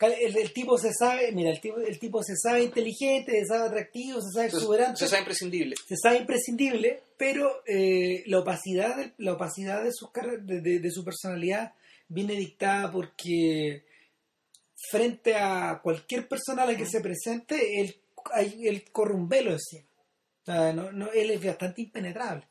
el, 0.00 0.36
el 0.36 0.52
tipo 0.52 0.78
se 0.78 0.92
sabe, 0.92 1.32
mira, 1.32 1.50
el 1.50 1.60
tipo, 1.60 1.78
el 1.78 1.98
tipo 1.98 2.22
se 2.22 2.36
sabe 2.36 2.62
inteligente, 2.62 3.32
se 3.40 3.46
sabe 3.46 3.66
atractivo, 3.66 4.20
se 4.20 4.30
sabe 4.32 4.46
exuberante, 4.46 4.98
Se 5.00 5.08
sabe 5.08 5.22
imprescindible. 5.22 5.74
se 5.88 5.96
sabe 5.96 6.18
imprescindible, 6.18 7.02
pero 7.16 7.64
eh, 7.66 8.22
la 8.26 8.38
opacidad 8.38 8.96
de, 8.96 9.12
la 9.18 9.32
opacidad 9.32 9.82
de, 9.82 9.90
sus 9.92 10.10
de, 10.42 10.60
de- 10.60 10.78
de 10.78 10.90
su 10.92 11.04
personalidad 11.04 11.72
viene 12.06 12.34
dictada 12.34 12.92
porque 12.92 13.82
frente 14.90 15.34
a 15.34 15.80
cualquier 15.82 16.28
persona 16.28 16.62
a 16.62 16.66
la 16.66 16.76
que 16.76 16.86
se 16.86 17.00
presente, 17.00 17.80
él, 17.80 17.96
hay- 18.32 18.68
él 18.68 18.84
corre 18.92 19.14
un 19.14 19.28
velo 19.28 19.50
encima. 19.52 19.88
O 20.42 20.44
sea, 20.44 20.72
no, 20.72 20.92
no, 20.92 21.10
él 21.12 21.30
es 21.32 21.44
bastante 21.44 21.82
impenetrable. 21.82 22.44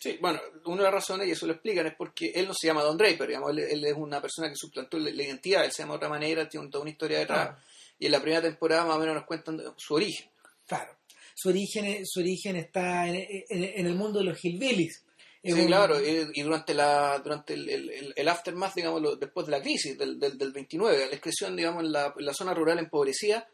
Sí, 0.00 0.16
bueno, 0.20 0.40
una 0.66 0.76
de 0.76 0.82
las 0.84 0.92
razones, 0.94 1.26
y 1.26 1.32
eso 1.32 1.46
lo 1.46 1.54
explican, 1.54 1.86
es 1.86 1.94
porque 1.96 2.30
él 2.34 2.46
no 2.46 2.54
se 2.54 2.68
llama 2.68 2.82
Don 2.84 2.96
Draper, 2.96 3.26
digamos, 3.26 3.50
él, 3.50 3.58
él 3.58 3.84
es 3.84 3.94
una 3.96 4.20
persona 4.20 4.48
que 4.48 4.54
suplantó 4.56 4.96
la, 4.98 5.10
la 5.10 5.22
identidad, 5.24 5.64
él 5.64 5.72
se 5.72 5.82
llama 5.82 5.94
de 5.94 5.96
otra 5.96 6.08
manera, 6.08 6.48
tiene 6.48 6.68
toda 6.68 6.82
una 6.82 6.90
historia 6.92 7.18
detrás, 7.18 7.48
Ah. 7.50 7.58
y 7.98 8.06
en 8.06 8.12
la 8.12 8.20
primera 8.20 8.40
temporada 8.42 8.84
más 8.84 8.96
o 8.96 9.00
menos 9.00 9.14
nos 9.16 9.24
cuentan 9.26 9.60
su 9.76 9.94
origen. 9.94 10.30
Claro. 10.66 10.96
Su 11.34 11.48
origen, 11.48 12.04
su 12.06 12.20
origen 12.20 12.56
está 12.56 13.08
en, 13.08 13.16
en- 13.48 13.64
en 13.64 13.86
el 13.86 13.94
mundo 13.94 14.20
de 14.20 14.26
los 14.26 14.44
hillbillies. 14.44 15.04
Es 15.42 15.54
Sí, 15.54 15.60
un- 15.60 15.66
claro, 15.66 16.00
y, 16.04 16.28
y 16.34 16.42
durante 16.42 16.74
la 16.74 17.18
durante 17.20 17.54
el, 17.54 17.68
el, 17.68 18.12
el- 18.14 18.28
aftermath, 18.28 18.74
digamos, 18.74 19.00
lo- 19.02 19.16
después 19.16 19.46
de 19.46 19.52
la 19.52 19.60
crisis 19.62 19.96
del, 19.98 20.18
del, 20.18 20.36
del 20.38 20.52
29, 20.52 20.96
la 21.06 21.12
excreción, 21.12 21.56
digamos, 21.56 21.82
en 21.84 21.92
la, 21.92 22.12
en 22.16 22.24
la 22.26 22.34
zona 22.34 22.54
rural 22.54 22.78
empobrecida 22.78 23.48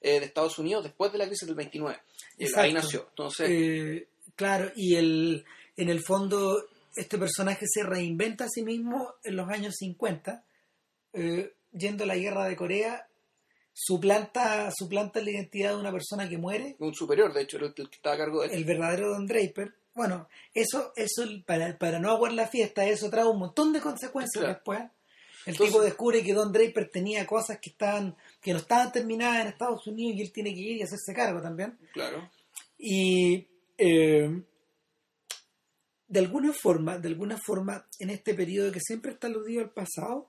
eh, 0.00 0.18
de 0.20 0.26
Estados 0.26 0.58
Unidos, 0.58 0.84
después 0.84 1.10
de 1.12 1.18
la 1.18 1.26
crisis 1.26 1.46
del 1.46 1.56
29. 1.56 1.98
Y 2.38 2.44
él- 2.46 2.52
ahí 2.56 2.72
nació. 2.72 3.06
Entonces, 3.10 3.48
Eh, 3.48 4.08
claro, 4.34 4.72
y 4.74 4.96
el, 4.96 5.44
en 5.76 5.88
el 5.88 6.02
fondo 6.02 6.64
este 6.96 7.18
personaje 7.18 7.66
se 7.68 7.82
reinventa 7.84 8.44
a 8.44 8.48
sí 8.48 8.62
mismo 8.62 9.14
en 9.24 9.36
los 9.36 9.48
años 9.48 9.74
50, 9.78 10.44
eh, 11.12 11.52
yendo 11.72 12.04
a 12.04 12.06
la 12.06 12.16
guerra 12.16 12.46
de 12.46 12.56
Corea, 12.56 13.06
suplanta, 13.72 14.70
suplanta 14.76 15.20
la 15.20 15.30
identidad 15.30 15.70
de 15.70 15.76
una 15.80 15.92
persona 15.92 16.28
que 16.28 16.38
muere, 16.38 16.76
un 16.80 16.94
superior, 16.94 17.32
de 17.32 17.42
hecho, 17.42 17.56
el, 17.58 17.64
el 17.64 17.74
que 17.74 17.82
estaba 17.96 18.14
a 18.16 18.18
cargo 18.18 18.42
de 18.42 18.48
él. 18.48 18.54
el 18.54 18.64
verdadero 18.64 19.10
Don 19.10 19.26
Draper. 19.26 19.72
Bueno, 19.94 20.28
eso, 20.54 20.92
eso 20.96 21.24
para, 21.46 21.76
para 21.78 21.98
no 21.98 22.10
aguar 22.10 22.32
la 22.32 22.46
fiesta, 22.46 22.84
eso 22.86 23.10
trae 23.10 23.24
un 23.24 23.38
montón 23.38 23.72
de 23.72 23.80
consecuencias 23.80 24.40
Claro. 24.42 24.54
después. 24.54 24.80
El 24.80 25.52
Entonces- 25.54 25.72
tipo 25.72 25.82
descubre 25.82 26.22
que 26.22 26.34
Don 26.34 26.52
Draper 26.52 26.90
tenía 26.90 27.26
cosas 27.26 27.58
que 27.60 27.70
estaban 27.70 28.14
que 28.42 28.52
no 28.52 28.58
estaban 28.58 28.92
terminadas 28.92 29.40
en 29.42 29.48
Estados 29.48 29.86
Unidos 29.86 30.16
y 30.18 30.22
él 30.22 30.32
tiene 30.32 30.52
que 30.54 30.60
ir 30.60 30.76
y 30.78 30.82
hacerse 30.82 31.14
cargo 31.14 31.40
también. 31.40 31.78
Claro. 31.92 32.30
Y 32.78 33.46
eh, 33.78 34.42
de 36.10 36.20
alguna 36.20 36.52
forma, 36.52 36.98
de 36.98 37.08
alguna 37.08 37.38
forma, 37.38 37.86
en 37.98 38.10
este 38.10 38.34
periodo 38.34 38.70
que 38.72 38.80
siempre 38.80 39.12
está 39.12 39.28
aludido 39.28 39.62
al 39.62 39.70
pasado, 39.70 40.28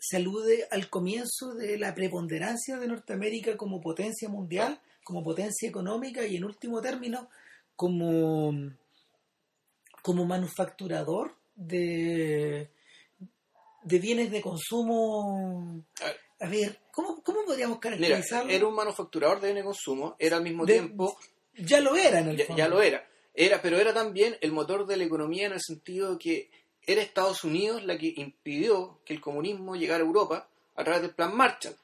se 0.00 0.16
alude 0.16 0.66
al 0.70 0.88
comienzo 0.90 1.54
de 1.54 1.78
la 1.78 1.94
preponderancia 1.94 2.78
de 2.78 2.88
Norteamérica 2.88 3.56
como 3.56 3.80
potencia 3.80 4.28
mundial, 4.28 4.80
como 5.04 5.22
potencia 5.22 5.68
económica 5.68 6.24
y 6.26 6.36
en 6.36 6.44
último 6.44 6.80
término 6.80 7.28
como, 7.76 8.52
como 10.02 10.24
manufacturador 10.24 11.36
de, 11.54 12.70
de 13.84 13.98
bienes 13.98 14.30
de 14.30 14.40
consumo. 14.40 15.84
A 16.40 16.48
ver, 16.48 16.78
¿cómo, 16.90 17.22
cómo 17.22 17.44
podríamos 17.44 17.78
caracterizarlo? 17.78 18.46
Mira, 18.46 18.56
era 18.56 18.66
un 18.66 18.74
manufacturador 18.74 19.40
de 19.40 19.48
bienes 19.48 19.62
de 19.62 19.66
consumo, 19.66 20.16
era 20.18 20.38
al 20.38 20.42
mismo 20.42 20.64
De- 20.66 20.74
tiempo, 20.74 21.16
Ya 21.58 21.80
lo 21.80 21.94
era 21.94 22.20
en 22.20 22.28
el 22.30 22.36
ya, 22.38 22.46
fondo. 22.46 22.58
ya 22.58 22.68
lo 22.68 22.82
era, 22.82 23.06
era, 23.34 23.62
pero 23.62 23.78
era 23.78 23.92
también 23.94 24.36
el 24.40 24.52
motor 24.52 24.86
de 24.86 24.96
la 24.96 25.04
economía 25.04 25.46
en 25.46 25.52
el 25.52 25.60
sentido 25.60 26.12
de 26.12 26.18
que 26.18 26.50
era 26.86 27.00
Estados 27.00 27.44
Unidos 27.44 27.84
la 27.84 27.96
que 27.96 28.12
impidió 28.16 29.00
que 29.04 29.14
el 29.14 29.20
comunismo 29.20 29.76
llegara 29.76 30.02
a 30.02 30.06
Europa 30.06 30.48
a 30.74 30.84
través 30.84 31.02
del 31.02 31.14
Plan 31.14 31.34
Marshall. 31.36 31.76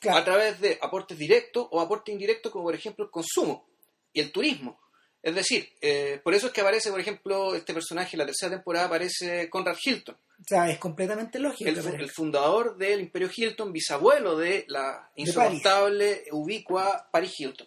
Claro. 0.00 0.18
a 0.18 0.24
través 0.24 0.60
de 0.60 0.78
aportes 0.82 1.16
directos 1.16 1.66
o 1.70 1.80
aportes 1.80 2.12
indirectos, 2.12 2.52
como 2.52 2.64
por 2.64 2.74
ejemplo 2.74 3.06
el 3.06 3.10
consumo 3.10 3.64
y 4.12 4.20
el 4.20 4.30
turismo. 4.30 4.78
Es 5.22 5.34
decir, 5.34 5.70
eh, 5.80 6.20
por 6.22 6.34
eso 6.34 6.48
es 6.48 6.52
que 6.52 6.60
aparece, 6.60 6.90
por 6.90 7.00
ejemplo, 7.00 7.54
este 7.54 7.72
personaje 7.72 8.10
en 8.12 8.18
la 8.18 8.26
tercera 8.26 8.50
temporada 8.50 8.84
aparece 8.84 9.48
Conrad 9.48 9.76
Hilton, 9.82 10.14
O 10.14 10.44
sea, 10.46 10.70
es 10.70 10.78
completamente 10.78 11.38
lógico. 11.38 11.70
el, 11.70 11.78
el 11.78 12.10
fundador 12.10 12.76
del 12.76 13.00
Imperio 13.00 13.30
Hilton, 13.34 13.72
bisabuelo 13.72 14.36
de 14.36 14.66
la 14.68 15.10
insoportable, 15.16 16.24
ubicua 16.32 17.08
Paris 17.10 17.32
Hilton. 17.38 17.66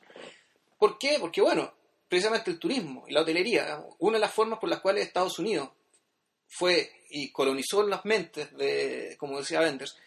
¿Por 0.78 1.00
qué? 1.00 1.18
Porque, 1.20 1.42
bueno, 1.42 1.74
precisamente 2.08 2.52
el 2.52 2.60
turismo 2.60 3.06
y 3.08 3.14
la 3.14 3.22
hotelería, 3.22 3.84
una 4.00 4.18
de 4.18 4.22
las 4.22 4.34
formas 4.34 4.60
por 4.60 4.70
las 4.70 4.80
cuales 4.80 5.06
Estados 5.06 5.40
Unidos 5.40 5.70
fue 6.48 6.92
y 7.10 7.32
colonizó 7.32 7.84
las 7.84 8.06
mentes 8.06 8.56
de, 8.56 9.16
como 9.18 9.40
decía 9.40 9.60
Benders, 9.60 9.98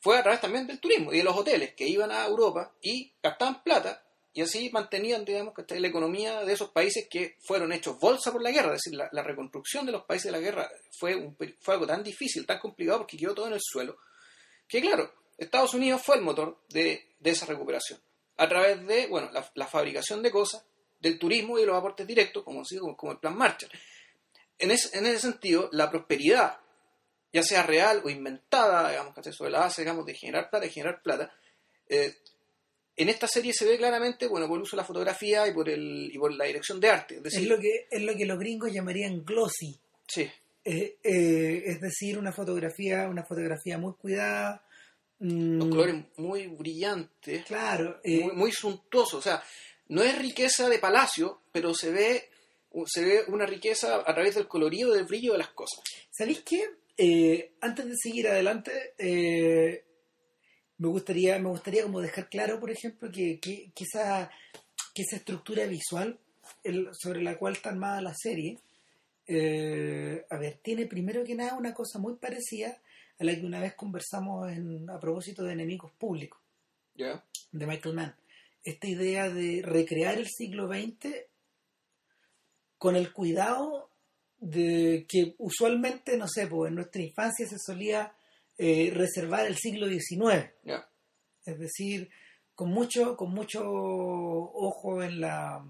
fue 0.00 0.18
a 0.18 0.22
través 0.22 0.40
también 0.40 0.66
del 0.66 0.80
turismo 0.80 1.12
y 1.12 1.18
de 1.18 1.24
los 1.24 1.36
hoteles 1.36 1.74
que 1.74 1.88
iban 1.88 2.10
a 2.10 2.26
Europa 2.26 2.74
y 2.82 3.12
gastaban 3.22 3.62
plata 3.62 4.04
y 4.36 4.42
así 4.42 4.68
mantenían, 4.70 5.24
digamos, 5.24 5.54
la 5.56 5.88
economía 5.88 6.44
de 6.44 6.52
esos 6.52 6.70
países 6.70 7.06
que 7.08 7.36
fueron 7.40 7.72
hechos 7.72 8.00
bolsa 8.00 8.32
por 8.32 8.42
la 8.42 8.50
guerra. 8.50 8.74
Es 8.74 8.82
decir, 8.82 8.98
la, 8.98 9.22
reconstrucción 9.22 9.86
de 9.86 9.92
los 9.92 10.04
países 10.04 10.24
de 10.24 10.32
la 10.32 10.40
guerra 10.40 10.68
fue, 10.98 11.14
un 11.14 11.36
fue 11.60 11.74
algo 11.74 11.86
tan 11.86 12.02
difícil, 12.02 12.44
tan 12.44 12.58
complicado, 12.58 12.98
porque 12.98 13.16
quedó 13.16 13.32
todo 13.32 13.46
en 13.46 13.52
el 13.52 13.60
suelo, 13.62 13.96
que 14.66 14.80
claro, 14.80 15.14
Estados 15.38 15.72
Unidos 15.74 16.02
fue 16.02 16.16
el 16.16 16.22
motor 16.22 16.58
de, 16.68 17.14
de 17.20 17.30
esa 17.30 17.46
recuperación. 17.46 18.00
A 18.36 18.48
través 18.48 18.84
de, 18.88 19.06
bueno, 19.06 19.30
la, 19.30 19.48
la 19.54 19.68
fabricación 19.68 20.20
de 20.20 20.32
cosas, 20.32 20.64
del 21.04 21.18
turismo 21.18 21.56
y 21.56 21.60
de 21.60 21.66
los 21.68 21.76
aportes 21.76 22.06
directos, 22.06 22.42
como, 22.42 22.62
como, 22.80 22.96
como 22.96 23.12
el 23.12 23.18
Plan 23.18 23.36
Marshall. 23.36 23.70
En 24.58 24.70
ese, 24.70 24.96
en 24.98 25.06
ese 25.06 25.18
sentido, 25.20 25.68
la 25.72 25.90
prosperidad 25.90 26.58
ya 27.32 27.42
sea 27.42 27.62
real 27.64 28.00
o 28.04 28.08
inventada, 28.10 28.90
digamos, 28.90 29.12
¿cachai? 29.14 29.32
sobre 29.32 29.50
la 29.50 29.60
base, 29.60 29.82
digamos, 29.82 30.06
de 30.06 30.14
generar 30.14 30.48
plata, 30.50 30.64
de 30.66 30.70
generar 30.70 31.02
plata, 31.02 31.32
eh, 31.88 32.14
en 32.96 33.08
esta 33.08 33.26
serie 33.26 33.52
se 33.52 33.64
ve 33.66 33.76
claramente, 33.76 34.28
bueno, 34.28 34.46
por 34.46 34.56
el 34.56 34.62
uso 34.62 34.76
de 34.76 34.82
la 34.82 34.86
fotografía 34.86 35.48
y 35.48 35.52
por, 35.52 35.68
el, 35.68 36.10
y 36.12 36.16
por 36.16 36.32
la 36.32 36.44
dirección 36.44 36.78
de 36.78 36.90
arte. 36.90 37.20
Es 37.24 37.34
Es 37.34 37.46
lo, 37.48 37.58
que, 37.58 37.88
es 37.90 38.02
lo 38.02 38.14
que 38.14 38.24
los 38.24 38.38
gringos 38.38 38.72
llamarían 38.72 39.24
glossy. 39.24 39.76
sí, 40.06 40.30
Eh, 40.64 40.98
eh, 41.02 41.62
es 41.66 41.80
decir, 41.80 42.16
una 42.16 42.30
fotografía, 42.32 43.08
una 43.08 43.24
fotografía 43.24 43.78
muy 43.78 43.94
cuidada. 43.94 44.64
mm, 45.18 45.58
los 45.58 45.68
colores 45.68 46.04
muy 46.18 46.46
brillantes, 46.46 47.44
Claro. 47.46 48.00
eh, 48.04 48.20
muy, 48.22 48.32
muy 48.36 48.52
suntuosos. 48.52 49.14
O 49.18 49.22
sea, 49.22 49.42
no 49.88 50.02
es 50.02 50.16
riqueza 50.18 50.68
de 50.68 50.78
palacio, 50.78 51.40
pero 51.52 51.74
se 51.74 51.90
ve, 51.90 52.28
se 52.86 53.04
ve 53.04 53.20
una 53.28 53.46
riqueza 53.46 53.96
a 53.96 54.14
través 54.14 54.34
del 54.34 54.48
colorido 54.48 54.92
del 54.92 55.04
brillo 55.04 55.32
de 55.32 55.38
las 55.38 55.48
cosas. 55.50 55.82
¿Sabéis 56.10 56.42
qué? 56.42 56.64
Eh, 56.96 57.52
antes 57.60 57.86
de 57.86 57.94
seguir 57.96 58.28
adelante, 58.28 58.94
eh, 58.98 59.84
me 60.78 60.88
gustaría, 60.88 61.38
me 61.38 61.48
gustaría 61.48 61.82
como 61.82 62.00
dejar 62.00 62.28
claro, 62.28 62.58
por 62.60 62.70
ejemplo, 62.70 63.10
que, 63.10 63.38
que, 63.40 63.70
que 63.74 63.84
esa, 63.84 64.30
que 64.94 65.02
esa 65.02 65.16
estructura 65.16 65.66
visual 65.66 66.18
el- 66.62 66.88
sobre 66.92 67.22
la 67.22 67.36
cual 67.38 67.54
está 67.54 67.70
armada 67.70 68.00
la 68.00 68.14
serie, 68.14 68.58
eh, 69.26 70.24
a 70.30 70.36
ver, 70.36 70.58
tiene 70.62 70.86
primero 70.86 71.24
que 71.24 71.34
nada 71.34 71.54
una 71.54 71.72
cosa 71.74 71.98
muy 71.98 72.14
parecida 72.16 72.78
a 73.18 73.24
la 73.24 73.34
que 73.34 73.46
una 73.46 73.60
vez 73.60 73.74
conversamos 73.74 74.50
en, 74.50 74.88
a 74.90 74.98
propósito 75.00 75.42
de 75.44 75.52
enemigos 75.52 75.92
públicos 75.92 76.40
¿Ya? 76.94 77.24
de 77.52 77.66
Michael 77.66 77.94
Mann. 77.94 78.14
Esta 78.64 78.88
idea 78.88 79.28
de 79.28 79.62
recrear 79.62 80.18
el 80.18 80.26
siglo 80.26 80.66
XX 80.68 81.14
con 82.78 82.96
el 82.96 83.12
cuidado 83.12 83.90
de 84.38 85.06
que 85.08 85.34
usualmente, 85.38 86.16
no 86.16 86.26
sé, 86.28 86.46
pues 86.46 86.68
en 86.70 86.76
nuestra 86.76 87.02
infancia 87.02 87.46
se 87.46 87.58
solía 87.58 88.14
eh, 88.58 88.90
reservar 88.92 89.46
el 89.46 89.56
siglo 89.56 89.88
XIX. 89.88 90.50
Es 91.44 91.58
decir, 91.58 92.10
con 92.54 92.70
mucho, 92.70 93.16
con 93.16 93.30
mucho 93.30 93.62
ojo 93.64 95.02
en 95.02 95.20
la, 95.20 95.64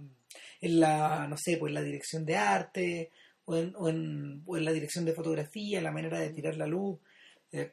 en 0.61 0.81
la, 0.81 1.27
no 1.29 1.37
sé, 1.37 1.57
pues 1.57 1.71
en 1.71 1.75
la 1.75 1.83
dirección 1.83 2.25
de 2.25 2.37
arte, 2.37 3.11
o 3.47 3.57
en, 3.57 3.75
o 3.77 3.89
en, 3.89 4.43
o 4.47 4.57
en 4.57 4.65
la 4.65 4.73
dirección 4.73 5.05
de 5.05 5.15
fotografía, 5.15 5.81
la 5.81 5.93
manera 5.93 6.19
de 6.19 6.31
tirar 6.31 6.57
la 6.57 6.67
luz. 6.67 6.99
Eh, 7.53 7.73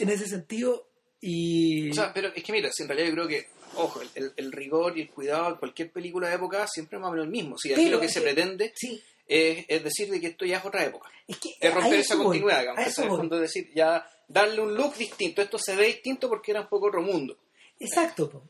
en 0.00 0.08
ese 0.08 0.26
sentido, 0.26 0.88
y 1.20 1.90
O 1.90 1.94
sea, 1.94 2.12
pero 2.12 2.28
es 2.34 2.42
que 2.42 2.52
mira, 2.52 2.70
si 2.72 2.82
en 2.82 2.88
realidad 2.88 3.08
yo 3.08 3.14
creo 3.14 3.28
que, 3.28 3.46
ojo, 3.76 4.00
el, 4.02 4.08
el- 4.14 4.32
el 4.36 4.52
rigor 4.52 4.96
y 4.98 5.02
el 5.02 5.10
cuidado 5.10 5.48
en 5.50 5.54
cualquier 5.56 5.90
película 5.90 6.28
de 6.28 6.34
época 6.36 6.66
siempre 6.66 6.96
es 6.96 7.00
más 7.02 7.08
o 7.08 7.12
menos 7.12 7.26
el 7.26 7.30
mismo. 7.32 7.56
Si 7.58 7.72
aquí 7.72 7.82
Pero 7.84 7.96
lo 7.96 8.00
que 8.00 8.06
es 8.06 8.12
se 8.12 8.20
pretende 8.20 8.72
sí, 8.74 9.02
es, 9.26 9.64
es 9.68 9.84
decir 9.84 10.10
de 10.10 10.20
que 10.20 10.28
esto 10.28 10.44
ya 10.46 10.58
es 10.58 10.64
otra 10.64 10.84
época. 10.84 11.10
es 11.26 11.36
que 11.38 11.50
Es 11.60 11.74
romper 11.74 12.00
esa 12.00 12.16
continuidad, 12.16 12.60
digamos. 12.60 12.98
el 12.98 13.08
voy. 13.08 13.16
fondo 13.18 13.36
es 13.36 13.42
decir, 13.42 13.70
ya 13.74 14.08
darle 14.28 14.60
un 14.62 14.74
look 14.74 14.96
distinto. 14.96 15.42
Esto 15.42 15.58
se 15.58 15.76
ve 15.76 15.86
distinto 15.86 16.28
porque 16.28 16.50
era 16.52 16.62
un 16.62 16.68
poco 16.68 16.86
otro 16.88 17.02
mundo. 17.02 17.36
Exacto, 17.80 18.42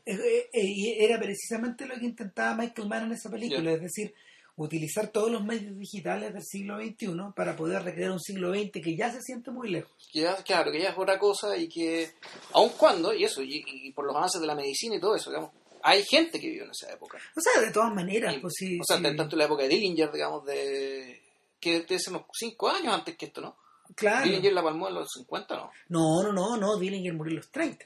y 0.53 1.03
era 1.03 1.19
precisamente 1.19 1.85
lo 1.85 1.93
que 1.99 2.05
intentaba 2.05 2.55
Michael 2.55 2.87
Mann 2.87 3.05
en 3.05 3.11
esa 3.11 3.29
película, 3.29 3.73
es 3.73 3.81
decir, 3.81 4.13
utilizar 4.65 5.07
todos 5.09 5.31
los 5.31 5.43
medios 5.43 5.77
digitales 5.77 6.33
del 6.33 6.43
siglo 6.43 6.77
XXI 6.79 7.07
para 7.35 7.55
poder 7.55 7.83
recrear 7.83 8.11
un 8.11 8.19
siglo 8.19 8.53
XX 8.53 8.71
que 8.83 8.95
ya 8.95 9.11
se 9.11 9.21
siente 9.21 9.51
muy 9.51 9.69
lejos. 9.69 9.91
Ya, 10.13 10.35
claro, 10.43 10.71
que 10.71 10.81
ya 10.81 10.89
es 10.89 10.97
otra 10.97 11.17
cosa 11.19 11.55
y 11.57 11.67
que, 11.69 12.11
aun 12.53 12.69
cuando, 12.77 13.13
y 13.13 13.23
eso, 13.23 13.41
y, 13.41 13.63
y 13.65 13.91
por 13.93 14.05
los 14.05 14.15
avances 14.15 14.41
de 14.41 14.47
la 14.47 14.55
medicina 14.55 14.95
y 14.95 14.99
todo 14.99 15.15
eso, 15.15 15.29
digamos, 15.29 15.51
hay 15.81 16.03
gente 16.03 16.39
que 16.39 16.47
vivió 16.49 16.65
en 16.65 16.71
esa 16.71 16.91
época. 16.91 17.17
O 17.35 17.39
sea, 17.41 17.61
de 17.61 17.71
todas 17.71 17.93
maneras, 17.93 18.35
Y- 18.35 18.39
pues 18.39 18.53
sí. 18.57 18.77
o 18.79 18.83
sea, 18.83 18.97
sí. 18.97 19.03
tanto 19.15 19.35
en 19.35 19.37
la 19.39 19.45
época 19.45 19.63
de 19.63 19.69
Dillinger, 19.69 20.11
digamos, 20.11 20.43
de 20.45 21.21
que 21.59 21.85
ser 21.99 22.13
unos 22.13 22.25
5 22.33 22.69
años 22.69 22.93
antes 22.93 23.15
que 23.17 23.27
esto, 23.27 23.41
¿no? 23.41 23.57
claro. 23.95 24.25
Dillinger 24.25 24.53
la 24.53 24.63
palmó 24.63 24.87
en 24.89 24.95
los 24.95 25.07
50, 25.13 25.55
¿no? 25.55 25.71
No, 25.89 26.21
no, 26.23 26.31
no, 26.33 26.57
no, 26.57 26.77
Dillinger 26.77 27.13
murió 27.13 27.31
en 27.31 27.37
los 27.37 27.49
30. 27.49 27.85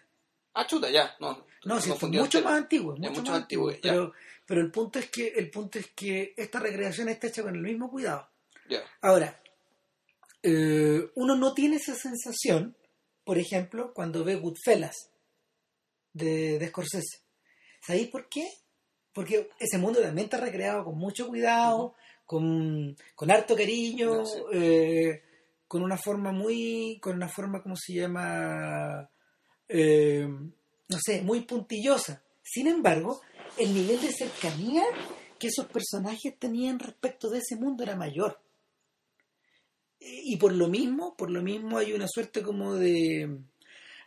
Ah, 0.56 0.68
chuta, 0.68 0.90
ya, 0.92 1.16
no. 1.20 1.46
No, 1.66 1.76
sí, 1.78 1.84
fue 1.84 1.92
confundí 1.92 2.20
mucho 2.20 2.42
más 2.44 2.54
antiguo, 2.54 2.96
mucho, 2.98 3.10
mucho 3.12 3.32
más 3.32 3.42
antiguo, 3.42 3.70
antiguo. 3.70 3.84
ya. 3.84 3.92
Pero, 3.92 4.14
pero 4.46 4.62
el 4.62 4.72
punto 4.72 5.00
es 5.00 5.10
que 5.10 5.28
el 5.30 5.50
punto 5.50 5.80
es 5.80 5.88
que 5.96 6.34
esta 6.38 6.60
recreación 6.60 7.10
está 7.10 7.28
hecha 7.28 7.44
con 7.44 7.56
el 7.56 7.62
mismo 7.62 7.90
cuidado. 7.90 8.30
Ahora, 9.02 9.40
eh, 10.42 11.10
uno 11.16 11.36
no 11.36 11.54
tiene 11.54 11.78
esa 11.78 11.96
sensación, 11.96 12.76
por 13.24 13.38
ejemplo, 13.38 13.94
cuando 13.94 14.24
ve 14.24 14.36
Goodfellas 14.36 15.10
de, 16.14 16.60
de 16.60 16.68
Scorsese. 16.68 17.22
¿Sabéis 17.86 18.10
por 18.10 18.28
qué? 18.30 18.48
Porque 19.14 19.50
ese 19.60 19.78
mundo 19.78 20.02
también 20.02 20.26
está 20.26 20.38
recreado 20.38 20.86
con 20.86 20.98
mucho 20.98 21.28
cuidado, 21.28 21.96
con, 22.26 22.98
con 23.16 23.32
harto 23.32 23.56
cariño, 23.56 24.26
sí. 24.26 24.40
eh, 24.54 25.24
con 25.68 25.84
una 25.84 25.98
forma 25.98 26.32
muy, 26.32 27.00
con 27.02 27.16
una 27.16 27.30
forma, 27.30 27.62
¿cómo 27.62 27.76
se 27.76 27.94
llama? 27.94 29.10
Eh, 29.68 30.28
no 30.28 30.98
sé, 31.04 31.22
muy 31.22 31.42
puntillosa. 31.42 32.24
Sin 32.42 32.68
embargo, 32.68 33.22
el 33.58 33.74
nivel 33.74 34.02
de 34.02 34.12
cercanía 34.12 34.84
que 35.40 35.48
esos 35.48 35.66
personajes 35.68 36.38
tenían 36.40 36.80
respecto 36.80 37.30
de 37.30 37.40
ese 37.40 37.56
mundo 37.56 37.84
era 37.84 37.96
mayor. 37.96 38.40
Y 40.00 40.36
por 40.38 40.52
lo 40.54 40.68
mismo, 40.68 41.16
por 41.16 41.30
lo 41.32 41.42
mismo 41.42 41.78
hay 41.78 41.94
una 41.94 42.08
suerte 42.08 42.42
como 42.42 42.76
de 42.76 43.38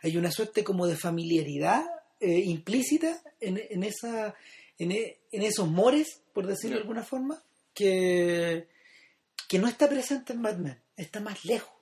hay 0.03 0.15
una 0.17 0.31
suerte 0.31 0.63
como 0.63 0.85
de 0.85 0.95
familiaridad 0.95 1.85
eh, 2.19 2.39
implícita 2.45 3.21
en, 3.39 3.59
en 3.69 3.83
esa 3.83 4.35
en, 4.77 4.91
e- 4.91 5.19
en 5.31 5.41
esos 5.41 5.67
mores, 5.67 6.21
por 6.33 6.45
decirlo 6.45 6.75
de 6.77 6.81
alguna 6.83 7.03
forma, 7.03 7.41
que, 7.73 8.67
que 9.47 9.57
no 9.57 9.67
está 9.67 9.89
presente 9.89 10.33
en 10.33 10.41
Mad 10.41 10.57
Men, 10.57 10.79
está 10.95 11.19
más 11.19 11.43
lejos. 11.45 11.73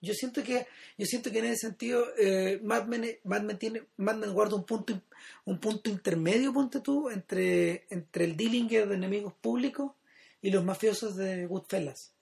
Yo 0.00 0.14
siento 0.14 0.42
que 0.42 0.66
yo 0.96 1.06
siento 1.06 1.30
que 1.30 1.40
en 1.40 1.44
ese 1.46 1.68
sentido 1.68 2.04
eh, 2.18 2.58
Mad, 2.62 2.86
Men, 2.86 3.18
Mad 3.24 3.42
Men 3.42 3.58
tiene 3.58 3.82
Mad 3.96 4.16
Men 4.16 4.32
guarda 4.32 4.56
un 4.56 4.64
punto 4.64 5.00
un 5.44 5.58
punto 5.58 5.90
intermedio, 5.90 6.52
ponte 6.52 6.80
tú, 6.80 7.10
entre 7.10 7.86
entre 7.90 8.24
el 8.24 8.36
Dillinger 8.36 8.88
de 8.88 8.94
enemigos 8.94 9.34
públicos 9.40 9.92
y 10.40 10.50
los 10.50 10.64
mafiosos 10.64 11.16
de 11.16 11.46
Goodfellas, 11.46 12.14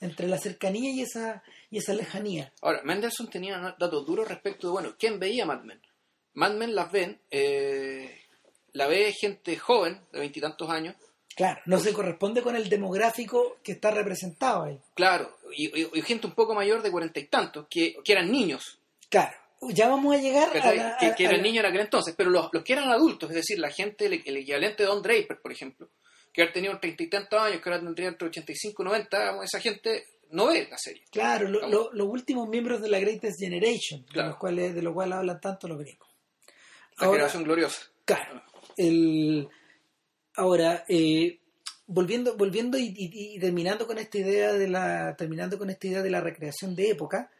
entre 0.00 0.28
la 0.28 0.38
cercanía 0.38 0.90
y 0.90 1.02
esa 1.02 1.42
y 1.70 1.78
esa 1.78 1.92
lejanía. 1.92 2.52
Ahora, 2.62 2.82
Mendelssohn 2.84 3.28
tenía 3.28 3.76
datos 3.78 4.06
duros 4.06 4.26
respecto 4.26 4.68
de, 4.68 4.72
bueno, 4.72 4.94
¿quién 4.98 5.18
veía 5.18 5.44
Mad 5.44 5.62
Men? 5.62 5.80
Mad 6.32 6.54
Men 6.54 6.74
las 6.74 6.90
ven, 6.90 7.20
eh, 7.30 8.18
la 8.72 8.86
ve 8.86 9.12
gente 9.12 9.58
joven, 9.58 10.00
de 10.12 10.20
veintitantos 10.20 10.70
años, 10.70 10.96
Claro, 11.34 11.60
no 11.66 11.78
se 11.78 11.92
corresponde 11.92 12.40
con 12.40 12.56
el 12.56 12.70
demográfico 12.70 13.58
que 13.62 13.72
está 13.72 13.90
representado 13.90 14.62
ahí. 14.62 14.80
claro, 14.94 15.35
y, 15.54 15.80
y- 15.82 15.90
y 15.94 16.02
gente 16.02 16.26
un 16.26 16.34
poco 16.34 16.54
mayor 16.54 16.82
de 16.82 16.90
cuarenta 16.90 17.20
y 17.20 17.26
tantos, 17.28 17.66
que, 17.70 17.96
que 18.04 18.12
eran 18.12 18.30
niños, 18.30 18.80
Claro, 19.08 19.36
ya 19.70 19.88
vamos 19.88 20.14
a 20.16 20.18
llegar 20.20 20.48
a 20.50 20.52
¿cachai? 20.52 20.76
la, 20.78 20.96
que, 20.98 21.06
a- 21.06 21.14
que 21.14 21.26
a 21.26 21.32
la- 21.32 21.38
niños 21.38 21.64
en 21.64 21.70
aquel 21.70 21.80
entonces, 21.82 22.14
pero 22.16 22.30
los, 22.30 22.48
los 22.52 22.62
que 22.64 22.72
eran 22.72 22.88
adultos, 22.90 23.30
es 23.30 23.36
decir, 23.36 23.58
la 23.58 23.70
gente, 23.70 24.06
el, 24.06 24.22
el 24.24 24.36
equivalente 24.38 24.82
de 24.82 24.88
Don 24.88 25.02
Draper, 25.02 25.40
por 25.40 25.52
ejemplo, 25.52 25.88
que 26.32 26.42
ahora 26.42 26.52
tenía 26.52 26.78
treinta 26.80 27.02
y 27.02 27.08
tantos 27.08 27.40
años, 27.40 27.60
que 27.62 27.68
ahora 27.70 27.80
tendría 27.82 28.08
entre 28.08 28.28
85 28.28 28.82
y 28.82 28.84
90, 28.84 29.18
digamos, 29.18 29.44
esa 29.44 29.60
gente 29.60 30.04
no 30.30 30.46
ve 30.48 30.66
la 30.70 30.76
serie. 30.76 31.04
Claro, 31.10 31.48
lo- 31.48 31.92
los 31.92 32.06
últimos 32.08 32.48
miembros 32.48 32.82
de 32.82 32.88
la 32.90 32.98
Greatest 32.98 33.38
Generation, 33.40 34.04
de 34.12 34.22
los 34.22 34.36
cuales, 34.36 34.74
de 34.74 34.82
los 34.82 34.92
cuales 34.92 35.14
hablan 35.14 35.40
tanto 35.40 35.68
los 35.68 35.78
gringos. 35.78 36.08
La 36.98 37.06
Ahora- 37.06 37.18
generación 37.18 37.44
gloriosa. 37.44 37.82
Claro. 38.04 38.42
El, 38.76 39.48
ahora, 40.34 40.84
eh, 40.88 41.38
volviendo, 41.86 42.36
volviendo 42.36 42.78
y, 42.78 42.86
y- 42.96 43.36
y 43.36 43.38
terminando 43.38 43.86
con 43.86 43.98
esta 43.98 44.18
idea 44.18 44.52
de 44.52 44.68
la, 44.68 45.14
terminando 45.16 45.58
con 45.58 45.70
esta 45.70 45.86
idea 45.86 46.02
de 46.02 46.10
la 46.10 46.20
recreación 46.20 46.74
de 46.74 46.90
época, 46.90 47.30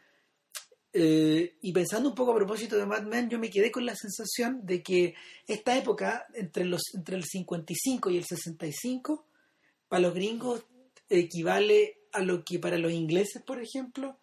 eh, 0.93 1.57
y 1.61 1.73
pensando 1.73 2.09
un 2.09 2.15
poco 2.15 2.33
a 2.33 2.37
propósito 2.37 2.77
de 2.77 2.87
Mad 2.87 3.03
Men, 3.03 3.29
yo 3.29 3.39
me 3.39 3.51
quedé 3.51 3.71
con 3.71 3.85
la 3.85 3.95
sensación 3.95 4.65
de 4.65 4.83
que 4.83 5.15
esta 5.47 5.77
época, 5.77 6.27
entre 6.35 6.65
los, 6.65 6.81
entre 6.95 7.17
el 7.17 7.25
55 7.25 8.11
y 8.11 8.17
el 8.17 8.25
65, 8.25 9.27
para 9.89 10.01
los 10.03 10.15
gringos 10.15 10.65
equivale 11.11 11.99
a 12.13 12.21
lo 12.23 12.43
que 12.45 12.59
para 12.59 12.79
los 12.79 12.93
ingleses, 12.93 13.43
por 13.43 13.61
ejemplo, 13.63 14.19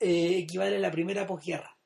eh, 0.00 0.38
equivale 0.38 0.76
a 0.76 0.80
la 0.80 0.90
primera 0.90 1.26
posguerra. 1.26 1.76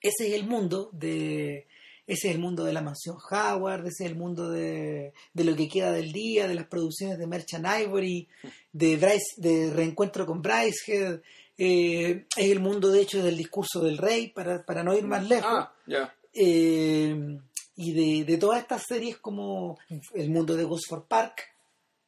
Ese 0.00 0.28
es 0.28 0.32
el 0.34 0.44
mundo 0.46 0.88
de 0.94 1.68
ese 2.12 2.28
es 2.28 2.34
el 2.34 2.40
mundo 2.40 2.64
de 2.64 2.72
la 2.72 2.80
mansión 2.82 3.16
Howard, 3.30 3.86
ese 3.86 4.04
es 4.04 4.10
el 4.10 4.16
mundo 4.16 4.50
de, 4.50 5.12
de 5.32 5.44
lo 5.44 5.54
que 5.54 5.68
queda 5.68 5.92
del 5.92 6.12
día, 6.12 6.48
de 6.48 6.54
las 6.54 6.66
producciones 6.66 7.18
de 7.18 7.26
Merchant 7.26 7.66
Ivory, 7.82 8.28
de 8.72 8.96
Bryce, 8.96 9.34
de 9.36 9.70
reencuentro 9.72 10.26
con 10.26 10.42
Brycehead, 10.42 11.20
eh, 11.56 12.26
es 12.36 12.50
el 12.50 12.60
mundo 12.60 12.90
de 12.90 13.02
hecho 13.02 13.22
del 13.22 13.36
discurso 13.36 13.80
del 13.80 13.98
rey, 13.98 14.28
para, 14.28 14.64
para 14.64 14.82
no 14.82 14.96
ir 14.96 15.04
más 15.04 15.28
lejos, 15.28 15.50
Ah, 15.52 15.72
ya. 15.86 16.14
eh, 16.34 17.38
y 17.76 17.92
de, 17.92 18.24
de 18.24 18.38
todas 18.38 18.60
estas 18.60 18.82
series 18.88 19.18
como 19.18 19.78
el 20.14 20.30
mundo 20.30 20.56
de 20.56 20.64
Gosford 20.64 21.04
Park, 21.04 21.42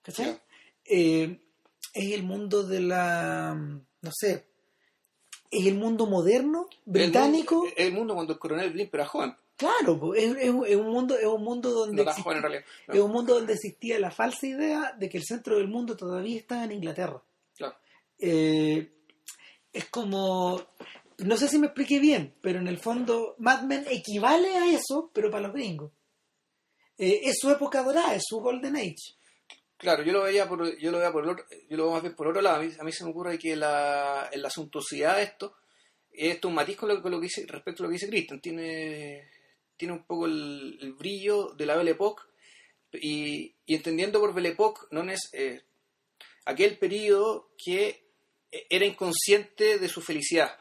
¿cachai? 0.02 0.38
Eh, 0.84 1.38
es 1.94 2.12
el 2.12 2.22
mundo 2.24 2.62
de 2.64 2.80
la, 2.80 3.54
no 3.54 4.10
sé, 4.12 4.46
es 5.50 5.66
el 5.66 5.74
mundo 5.74 6.06
moderno, 6.06 6.66
británico, 6.86 7.56
El 7.56 7.60
mundo, 7.60 7.74
el 7.76 7.92
mundo 7.92 8.14
cuando 8.14 8.32
el 8.32 8.38
coronel 8.38 8.72
Blimp 8.72 8.94
era 8.94 9.06
joven. 9.06 9.34
Claro, 9.62 10.14
es, 10.14 10.36
es 10.36 10.50
un- 10.50 10.66
es 10.66 10.76
un 10.76 10.88
mundo, 10.88 11.16
es 11.18 11.26
un 11.26 11.42
mundo 11.42 11.70
donde 11.70 12.04
No 12.04 12.12
joven 12.12 12.36
en 12.38 12.42
realidad. 12.42 12.64
es 12.88 13.00
un 13.00 13.10
mundo 13.10 13.34
donde 13.34 13.52
existía 13.54 13.98
la 13.98 14.10
falsa 14.10 14.46
idea 14.46 14.92
de 14.98 15.08
que 15.08 15.18
el 15.18 15.24
centro 15.24 15.56
del 15.56 15.68
mundo 15.68 15.96
todavía 15.96 16.36
estaba 16.38 16.64
en 16.64 16.72
Inglaterra. 16.72 17.22
Claro. 17.56 17.76
Eh, 18.18 18.92
es 19.72 19.84
como, 19.88 20.60
no 21.18 21.36
sé 21.36 21.48
si 21.48 21.58
me 21.58 21.66
expliqué 21.66 21.98
bien, 22.00 22.34
pero 22.40 22.58
en 22.58 22.68
el 22.68 22.78
fondo 22.78 23.36
Mad 23.38 23.62
Men 23.62 23.84
equivale 23.88 24.56
a 24.56 24.66
eso, 24.72 25.10
pero 25.14 25.30
para 25.30 25.44
los 25.44 25.52
gringos. 25.54 25.92
Eh, 26.98 27.20
es 27.24 27.38
su 27.40 27.50
época 27.50 27.82
dorada, 27.82 28.14
es 28.14 28.22
su 28.26 28.40
golden 28.40 28.76
age. 28.76 28.96
Claro, 29.76 30.02
yo 30.04 30.12
lo 30.12 30.22
veía 30.22 30.48
por, 30.48 30.78
yo 30.78 30.90
lo 30.92 30.98
veía 30.98 31.10
por 31.10 31.24
el 31.24 31.30
otro, 31.30 31.44
yo 31.68 31.76
lo 31.76 31.84
veo 31.84 31.92
más 31.94 32.02
bien 32.02 32.14
por 32.14 32.28
otro 32.28 32.40
lado. 32.42 32.56
A 32.56 32.62
mí, 32.62 32.70
a 32.78 32.84
mí 32.84 32.92
se 32.92 33.04
me 33.04 33.10
ocurre 33.10 33.38
que 33.38 33.56
la, 33.56 34.30
la 34.34 34.50
suntuosidad 34.50 35.16
de 35.16 35.24
esto, 35.24 35.56
esto 36.12 36.46
es 36.48 36.50
un 36.50 36.54
matiz 36.54 36.76
con 36.76 36.88
lo, 36.88 37.02
con 37.02 37.10
lo 37.10 37.18
que 37.18 37.24
dice, 37.26 37.44
respecto 37.48 37.82
a 37.82 37.84
lo 37.84 37.88
que 37.90 37.94
dice 37.94 38.08
Christian. 38.08 38.40
Tiene, 38.40 39.28
tiene 39.76 39.94
un 39.94 40.04
poco 40.04 40.26
el, 40.26 40.78
el 40.80 40.92
brillo 40.94 41.52
de 41.56 41.66
la 41.66 41.76
Belle 41.76 41.92
Époque 41.92 42.22
y, 42.92 43.54
y 43.66 43.74
entendiendo 43.74 44.20
por 44.20 44.34
Belle 44.34 44.50
Époque 44.50 44.82
no 44.90 45.02
es 45.10 45.30
eh, 45.32 45.62
aquel 46.44 46.78
periodo 46.78 47.50
que 47.62 48.04
eh, 48.50 48.66
era 48.68 48.84
inconsciente 48.84 49.78
de 49.78 49.88
su 49.88 50.00
felicidad. 50.02 50.56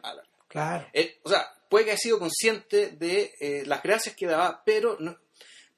Claro. 0.47 0.87
Eh, 0.93 1.19
o 1.23 1.29
sea, 1.29 1.47
puede 1.69 1.85
que 1.85 1.91
haya 1.91 1.97
sido 1.97 2.19
consciente 2.19 2.89
de 2.91 3.33
eh, 3.39 3.63
las 3.65 3.81
gracias 3.83 4.15
que 4.15 4.27
daba, 4.27 4.63
pero 4.65 4.97
no, 4.99 5.17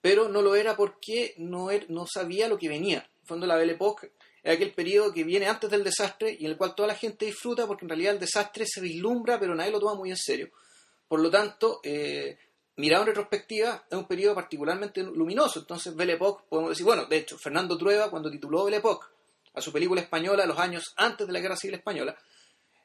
pero 0.02 0.30
no 0.30 0.42
lo 0.42 0.56
era 0.56 0.76
porque 0.76 1.34
no, 1.38 1.72
er- 1.72 1.88
no 1.90 2.06
sabía 2.08 2.48
lo 2.48 2.58
que 2.58 2.70
venía. 2.70 3.00
En 3.00 3.22
el 3.22 3.28
fondo, 3.28 3.48
la 3.48 3.56
Belle 3.56 3.74
Époque 3.74 4.12
es 4.44 4.54
aquel 4.56 4.74
periodo 4.74 5.14
que 5.14 5.24
viene 5.24 5.46
antes 5.48 5.70
del 5.70 5.84
desastre 5.84 6.36
y 6.38 6.46
en 6.46 6.52
el 6.52 6.58
cual 6.58 6.76
toda 6.76 6.90
la 6.90 6.96
gente 6.96 7.26
disfruta 7.26 7.66
porque 7.66 7.86
en 7.86 7.90
realidad 7.90 8.14
el 8.14 8.20
desastre 8.20 8.66
se 8.68 8.82
vislumbra, 8.82 9.40
pero 9.40 9.56
nadie 9.56 9.72
lo 9.72 9.80
toma 9.80 9.96
muy 9.96 10.10
en 10.10 10.18
serio. 10.18 10.52
Por 11.08 11.20
lo 11.22 11.30
tanto, 11.32 11.80
eh, 11.84 12.38
mirado 12.78 13.04
en 13.04 13.08
retrospectiva, 13.08 13.86
es 13.90 13.98
un 13.98 14.06
periodo 14.08 14.36
particularmente 14.36 15.02
luminoso. 15.04 15.60
Entonces, 15.60 15.96
Belle 15.96 16.14
Époque, 16.14 16.44
podemos 16.50 16.72
decir, 16.72 16.86
bueno, 16.86 17.06
de 17.06 17.18
hecho, 17.18 17.38
Fernando 17.38 17.78
Trueba, 17.78 18.10
cuando 18.10 18.30
tituló 18.32 18.66
Belle 18.66 18.78
Époque 18.78 19.06
a 19.54 19.62
su 19.62 19.72
película 19.72 20.02
española, 20.02 20.46
los 20.46 20.58
años 20.60 20.94
antes 20.98 21.28
de 21.28 21.34
la 21.34 21.40
Guerra 21.40 21.56
Civil 21.56 21.76
Española, 21.76 22.18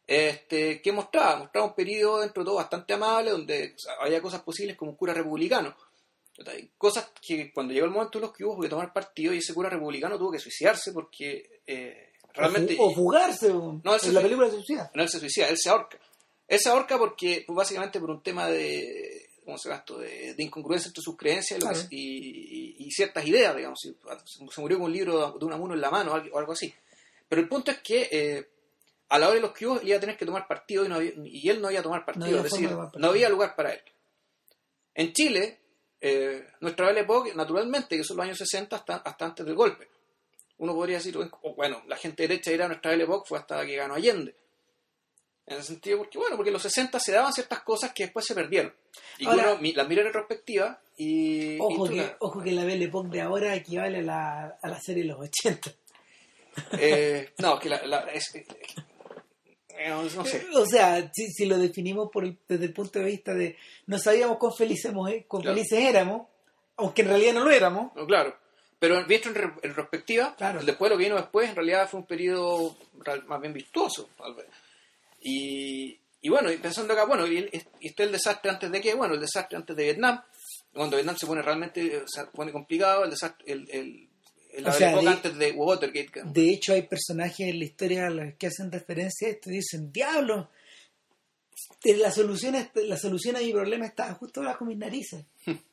este, 0.06 0.80
¿qué 0.82 0.92
mostraba? 0.92 1.36
Mostraba 1.36 1.66
un 1.66 1.74
periodo 1.74 2.20
dentro 2.20 2.42
de 2.42 2.46
todo 2.46 2.56
bastante 2.56 2.94
amable, 2.94 3.30
donde 3.30 3.74
había 4.00 4.22
cosas 4.22 4.42
posibles 4.42 4.76
como 4.76 4.92
un 4.92 4.96
cura 4.96 5.12
republicano. 5.14 5.76
Cosas 6.76 7.10
que 7.20 7.52
cuando 7.52 7.74
llegó 7.74 7.84
el 7.86 7.90
momento 7.92 8.18
de 8.18 8.26
los 8.26 8.32
que 8.36 8.44
hubo 8.44 8.60
que 8.60 8.68
tomar 8.68 8.92
partido 8.92 9.34
y 9.34 9.38
ese 9.38 9.52
cura 9.52 9.68
republicano 9.68 10.16
tuvo 10.16 10.30
que 10.32 10.38
suicidarse 10.38 10.92
porque 10.92 11.62
eh, 11.66 12.12
realmente... 12.32 12.74
o, 12.74 12.76
fu- 12.76 12.84
o 12.92 12.94
fugarse, 12.94 13.50
o- 13.50 13.80
No, 13.82 13.96
eso 13.96 14.06
en 14.08 14.14
la 14.14 14.20
película 14.22 14.46
se 14.48 14.54
suicida. 14.56 14.90
No, 14.94 15.02
él 15.02 15.08
se 15.08 15.18
suicida, 15.18 15.48
él 15.48 15.56
se 15.58 15.68
ahorca. 15.68 15.98
Él 16.46 16.58
se 16.60 16.68
ahorca 16.70 16.96
porque, 16.96 17.42
pues, 17.46 17.56
básicamente 17.56 17.98
por 18.00 18.10
un 18.10 18.22
tema 18.22 18.46
de, 18.46 19.27
¿cómo 19.48 19.56
se 19.58 19.72
esto? 19.72 19.96
De, 19.98 20.34
de 20.34 20.42
incongruencia 20.42 20.88
entre 20.88 21.02
sus 21.02 21.16
creencias 21.16 21.58
y, 21.58 21.62
Claro. 21.62 21.78
y- 21.90 22.76
y- 22.76 22.86
y 22.86 22.90
ciertas 22.90 23.24
ideas, 23.26 23.56
digamos. 23.56 23.80
Si- 23.80 23.96
Se 24.52 24.60
murió 24.60 24.76
con 24.76 24.86
un 24.88 24.92
libro 24.92 25.32
de 25.38 25.44
Unamuno 25.46 25.72
en 25.72 25.80
la 25.80 25.90
mano 25.90 26.12
o 26.12 26.14
algo, 26.16 26.36
o 26.36 26.38
algo 26.38 26.52
así. 26.52 26.74
Pero 27.26 27.40
el 27.40 27.48
punto 27.48 27.70
es 27.70 27.78
que 27.78 28.08
eh, 28.12 28.48
a 29.08 29.18
la 29.18 29.28
hora 29.28 29.36
de 29.36 29.40
los 29.40 29.52
que 29.52 29.66
hubo, 29.66 29.80
él 29.80 29.88
iba 29.88 29.96
a 29.96 30.00
tener 30.00 30.18
que 30.18 30.26
tomar 30.26 30.46
partido 30.46 30.84
y, 30.84 30.88
no 30.90 30.96
había- 30.96 31.12
y 31.24 31.48
él 31.48 31.62
no 31.62 31.70
iba 31.70 31.80
a 31.80 31.82
tomar 31.82 32.04
partido. 32.04 32.36
es 32.36 32.42
decir, 32.42 32.68
de 32.68 32.74
tomar 32.74 32.84
partido. 32.88 33.00
no 33.00 33.08
había 33.08 33.28
lugar 33.30 33.56
para 33.56 33.72
él. 33.72 33.80
En 34.94 35.12
Chile, 35.14 35.58
eh, 36.00 36.46
nuestra 36.60 36.86
Belle 36.88 37.00
Époque, 37.00 37.32
naturalmente, 37.34 37.96
que 37.96 38.04
son 38.04 38.18
los 38.18 38.24
años 38.26 38.36
60 38.36 38.76
hasta, 38.76 38.96
hasta 38.96 39.24
antes 39.24 39.46
del 39.46 39.54
golpe. 39.54 39.88
Uno 40.58 40.74
podría 40.74 40.96
decir, 40.98 41.16
bueno, 41.56 41.82
la 41.86 41.96
gente 41.96 42.24
derecha 42.28 42.50
dirá 42.50 42.68
nuestra 42.68 42.90
Belle 42.90 43.04
Époque 43.04 43.28
fue 43.28 43.38
hasta 43.38 43.64
que 43.64 43.76
ganó 43.76 43.94
Allende. 43.94 44.34
En 45.50 45.56
el 45.56 45.62
sentido, 45.62 45.98
porque 45.98 46.18
bueno, 46.18 46.36
porque 46.36 46.50
en 46.50 46.54
los 46.54 46.62
60 46.62 47.00
se 47.00 47.12
daban 47.12 47.32
ciertas 47.32 47.60
cosas 47.62 47.92
que 47.94 48.04
después 48.04 48.26
se 48.26 48.34
perdieron. 48.34 48.72
Y 49.18 49.26
Ahora- 49.26 49.54
uno 49.54 49.72
las 49.74 49.88
mira 49.88 50.02
en 50.02 50.06
retrospectiva 50.08 50.80
y... 50.96 51.58
Ojo 51.58 51.88
que, 51.88 51.96
la- 51.96 52.16
ojo 52.20 52.42
que 52.42 52.52
la 52.52 52.64
Belle 52.64 52.84
Époque 52.84 53.08
de 53.10 53.20
ahora 53.22 53.54
equivale 53.54 53.98
a 53.98 54.02
la, 54.02 54.58
a 54.62 54.68
la 54.68 54.80
serie 54.80 55.04
de 55.04 55.08
los 55.08 55.20
80. 55.20 55.72
eh, 56.72 57.32
no, 57.38 57.58
que 57.58 57.68
la... 57.68 57.84
la- 57.86 58.00
es- 58.12 58.34
eh, 58.34 59.88
no, 59.88 60.24
sé. 60.24 60.44
O 60.54 60.66
sea, 60.66 61.08
si, 61.14 61.28
si 61.30 61.46
lo 61.46 61.56
definimos 61.56 62.10
por 62.12 62.24
el- 62.24 62.36
desde 62.48 62.64
el 62.66 62.72
punto 62.72 62.98
de 62.98 63.04
vista 63.04 63.32
de 63.34 63.56
no 63.86 63.98
sabíamos 63.98 64.38
cuán 64.38 64.52
felices, 64.54 64.92
cuán 64.92 65.42
Claro. 65.42 65.56
felices 65.56 65.78
éramos, 65.78 66.26
aunque 66.76 67.02
en 67.02 67.08
realidad 67.08 67.34
no 67.34 67.44
lo 67.44 67.50
éramos. 67.50 67.94
No, 67.94 68.06
claro. 68.06 68.36
Pero 68.80 69.04
visto 69.06 69.28
en, 69.28 69.34
re- 69.34 69.52
en 69.62 69.70
retrospectiva, 69.70 70.34
Claro. 70.36 70.62
después 70.62 70.90
lo 70.90 70.96
que 70.98 71.04
vino 71.04 71.16
después 71.16 71.48
en 71.48 71.56
realidad 71.56 71.88
fue 71.88 72.00
un 72.00 72.06
periodo 72.06 72.76
más 73.26 73.40
bien 73.40 73.52
virtuoso. 73.52 74.08
tal 74.16 74.34
vez. 74.34 74.46
Y, 75.20 75.98
y 76.20 76.28
bueno, 76.28 76.50
pensando 76.62 76.92
acá, 76.92 77.04
bueno, 77.06 77.26
y, 77.26 77.38
el- 77.38 77.50
y 77.80 77.88
está 77.88 78.02
el 78.04 78.12
desastre 78.12 78.50
antes 78.50 78.70
de 78.70 78.80
qué? 78.80 78.94
Bueno, 78.94 79.14
el 79.14 79.20
desastre 79.20 79.56
antes 79.56 79.76
de 79.76 79.84
Vietnam, 79.84 80.22
cuando 80.72 80.96
Vietnam 80.96 81.16
se 81.16 81.26
pone 81.26 81.42
realmente 81.42 82.02
se 82.06 82.24
pone 82.26 82.52
complicado, 82.52 83.04
el 83.04 83.10
desastre, 83.10 83.44
el, 83.52 83.68
el, 83.70 84.08
el- 84.52 84.64
la 84.64 84.72
sea, 84.72 84.96
de- 84.96 85.08
antes 85.08 85.36
de 85.38 85.52
Watergate. 85.52 86.22
De 86.24 86.50
hecho, 86.50 86.72
hay 86.72 86.82
personajes 86.82 87.40
en 87.48 87.58
la 87.58 87.64
historia 87.64 88.06
a 88.06 88.10
los 88.10 88.34
que 88.34 88.46
hacen 88.46 88.70
referencia 88.72 89.28
a 89.28 89.30
esto 89.32 89.50
y 89.50 89.54
dicen, 89.54 89.92
diablo, 89.92 90.50
eh, 91.84 91.96
la 91.96 92.10
solución, 92.10 92.54
este- 92.54 92.84
la 92.86 92.96
solución 92.96 93.36
a 93.36 93.40
mi 93.40 93.52
problema 93.52 93.86
está 93.86 94.12
justo 94.14 94.42
bajo 94.42 94.64
mis 94.64 94.78
narices. 94.78 95.24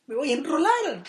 Me 0.06 0.14
voy 0.14 0.30
a 0.32 0.34
enrolar. 0.34 1.04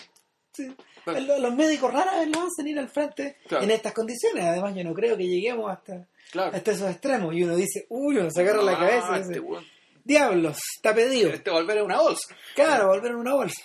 Sí. 0.52 0.74
Claro. 1.04 1.20
Los, 1.20 1.40
los 1.40 1.54
médicos 1.54 1.92
rara 1.92 2.18
vez 2.18 2.28
lo 2.28 2.40
hacen 2.42 2.66
ir 2.66 2.78
al 2.78 2.88
frente 2.88 3.36
Claro. 3.46 3.64
en 3.64 3.70
estas 3.70 3.92
condiciones. 3.92 4.44
Además, 4.44 4.74
yo 4.74 4.82
no 4.84 4.92
creo 4.94 5.16
que 5.16 5.26
lleguemos 5.26 5.70
hasta, 5.70 6.08
Claro. 6.32 6.56
hasta 6.56 6.72
esos 6.72 6.90
extremos. 6.90 7.34
Y 7.34 7.44
uno 7.44 7.54
dice, 7.56 7.86
uy, 7.90 8.16
uno 8.18 8.30
se 8.30 8.40
agarra 8.40 8.62
la 8.62 8.72
Ah, 8.72 8.78
cabeza 8.78 9.16
este 9.18 9.40
dice, 9.40 9.66
diablos, 10.04 10.58
está 10.76 10.94
pedido. 10.94 11.30
Este 11.30 11.50
volver 11.50 11.78
a 11.78 11.84
una 11.84 12.00
bolsa. 12.00 12.34
Claro, 12.54 12.88
volver 12.88 13.10
en 13.12 13.16
una 13.18 13.34
bolsa. 13.34 13.62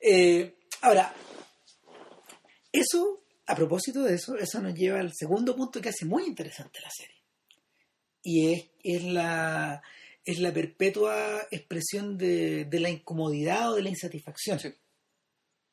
Eh, 0.00 0.54
ahora, 0.82 1.12
eso, 2.72 3.22
a 3.46 3.54
propósito 3.54 4.02
de 4.02 4.14
eso, 4.14 4.36
eso 4.36 4.60
nos 4.60 4.74
lleva 4.74 5.00
al 5.00 5.12
segundo 5.14 5.56
punto 5.56 5.80
que 5.80 5.88
hace 5.88 6.04
muy 6.04 6.24
interesante 6.24 6.80
la 6.82 6.90
serie. 6.90 7.16
Y 8.22 8.52
es, 8.52 8.70
es 8.82 9.02
la 9.04 9.82
es 10.24 10.40
la 10.40 10.52
perpetua 10.52 11.46
expresión 11.52 12.18
de, 12.18 12.64
de 12.64 12.80
la 12.80 12.90
incomodidad 12.90 13.70
o 13.70 13.76
de 13.76 13.82
la 13.82 13.90
insatisfacción. 13.90 14.58
Sí. 14.58 14.74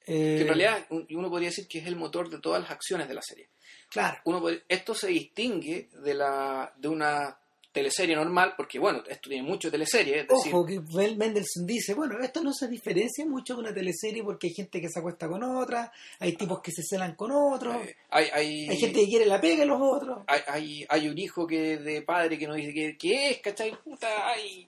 Eh, 0.05 0.35
Que 0.37 0.41
en 0.41 0.47
realidad 0.47 0.85
un- 0.89 1.07
uno 1.11 1.29
podría 1.29 1.49
decir 1.49 1.67
que 1.67 1.79
es 1.79 1.87
el 1.87 1.95
motor 1.95 2.29
de 2.29 2.39
todas 2.39 2.61
las 2.61 2.71
acciones 2.71 3.07
de 3.07 3.13
la 3.13 3.21
serie. 3.21 3.47
Claro, 3.89 4.17
Uno 4.25 4.43
esto 4.67 4.95
se 4.95 5.07
distingue 5.07 5.89
de 6.03 6.13
la 6.13 6.73
de 6.77 6.87
una 6.87 7.37
teleserie 7.71 8.15
normal, 8.15 8.53
porque 8.55 8.77
bueno, 8.77 9.01
esto 9.09 9.29
tiene 9.29 9.47
mucho 9.47 9.71
teleserie, 9.71 10.19
es 10.21 10.27
decir, 10.27 10.53
ojo 10.53 10.63
que 10.65 10.79
Mel- 10.93 11.17
Mendelssohn 11.17 11.65
dice, 11.65 11.95
bueno, 11.95 12.19
esto 12.21 12.43
no 12.43 12.53
se 12.53 12.67
diferencia 12.67 13.25
mucho 13.25 13.55
de 13.55 13.61
una 13.61 13.73
teleserie 13.73 14.23
porque 14.23 14.45
hay 14.47 14.53
gente 14.53 14.79
que 14.79 14.89
se 14.89 14.99
acuesta 14.99 15.27
con 15.27 15.41
otra, 15.41 15.91
hay 16.19 16.33
tipos 16.33 16.61
que 16.61 16.71
se 16.71 16.83
celan 16.87 17.15
con 17.15 17.31
otros, 17.31 17.75
eh, 17.77 17.95
hay, 18.11 18.27
hay, 18.31 18.69
hay 18.69 18.77
gente 18.77 18.99
que 18.99 19.07
quiere 19.07 19.25
la 19.25 19.41
pega 19.41 19.61
de 19.61 19.65
los 19.65 19.79
otros. 19.81 20.19
hay, 20.27 20.41
hay, 20.47 20.85
hay 20.87 21.07
un 21.09 21.17
hijo 21.17 21.47
que 21.47 21.77
de 21.77 22.03
padre 22.03 22.37
que 22.37 22.45
no 22.47 22.53
dice 22.53 22.73
que, 22.73 22.95
que 22.95 23.29
es, 23.31 23.37
¿cachai? 23.39 23.75
Puta, 23.83 24.29
hay, 24.29 24.67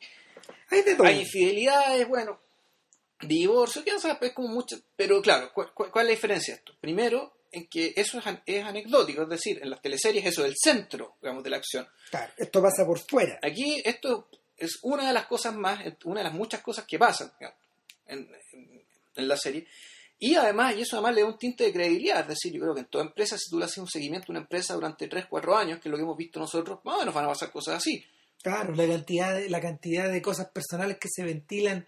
Hay 0.72 0.82
de 0.82 0.96
todo. 0.96 1.06
hay 1.06 1.20
infidelidades, 1.20 2.08
bueno, 2.08 2.40
divorcio, 3.22 3.84
quién 3.84 4.00
sabe, 4.00 4.28
es 4.28 4.34
como 4.34 4.50
mucho, 4.50 4.78
pero 4.96 5.22
claro, 5.22 5.52
¿cuál, 5.54 5.74
cuál- 5.74 5.92
cuál 5.92 6.06
es 6.06 6.10
la 6.10 6.16
diferencia 6.16 6.54
de 6.54 6.58
esto? 6.60 6.74
Primero, 6.80 7.34
en 7.52 7.68
que 7.68 7.94
eso 7.96 8.20
es, 8.20 8.28
an- 8.28 8.44
es 8.46 8.64
anecdótico, 8.64 9.24
es 9.24 9.30
decir, 9.30 9.60
en 9.62 9.70
las 9.70 9.82
teleseries 9.82 10.26
eso 10.26 10.44
es 10.44 10.52
el 10.52 10.58
centro, 10.62 11.16
digamos, 11.22 11.44
de 11.44 11.50
la 11.50 11.58
acción. 11.58 11.88
Claro, 12.10 12.34
esto 12.38 12.62
pasa 12.62 12.86
por 12.86 13.00
fuera. 13.00 13.40
Aquí 13.42 13.82
esto 13.86 14.30
es 14.58 14.80
una 14.84 15.08
de 15.08 15.14
las 15.14 15.26
cosas 15.28 15.56
más, 15.56 15.80
una 16.04 16.20
de 16.20 16.26
las 16.26 16.34
muchas 16.34 16.62
cosas 16.62 16.86
que 16.86 17.00
pasan 17.00 17.32
digamos, 17.40 17.60
en, 18.08 18.30
en- 18.54 18.86
en 19.16 19.28
la 19.28 19.38
serie. 19.38 19.66
Y 20.20 20.36
además, 20.36 20.76
y 20.78 20.82
eso 20.82 20.96
además 20.98 21.16
le 21.16 21.22
da 21.22 21.28
un 21.28 21.38
tinte 21.38 21.64
de 21.66 21.74
credibilidad, 21.74 22.22
es 22.22 22.28
decir, 22.28 22.54
yo 22.54 22.62
creo 22.62 22.74
que 22.74 22.82
en 22.82 22.88
toda 22.88 23.04
empresa, 23.06 23.38
si 23.38 23.50
tú 23.50 23.58
le 23.60 23.66
haces 23.66 23.78
un 23.80 23.88
seguimiento 23.88 24.28
a 24.28 24.32
una 24.32 24.40
empresa 24.42 24.74
durante 24.74 25.08
3, 25.08 25.26
4 25.30 25.56
años, 25.58 25.80
que 25.80 25.90
es 25.90 25.92
lo 25.92 25.98
que 25.98 26.04
hemos 26.04 26.18
visto 26.18 26.40
nosotros, 26.40 26.80
más 26.84 26.96
o 26.96 27.00
menos 27.00 27.14
van 27.14 27.26
a 27.26 27.30
pasar 27.30 27.52
cosas 27.52 27.76
así. 27.78 28.04
Claro, 28.42 28.74
la 28.76 28.88
cantidad 28.88 29.34
de, 29.36 29.50
la 29.50 29.60
cantidad 29.62 30.10
de 30.12 30.22
cosas 30.22 30.50
personales 30.52 30.98
que 31.00 31.10
se 31.10 31.24
ventilan 31.24 31.86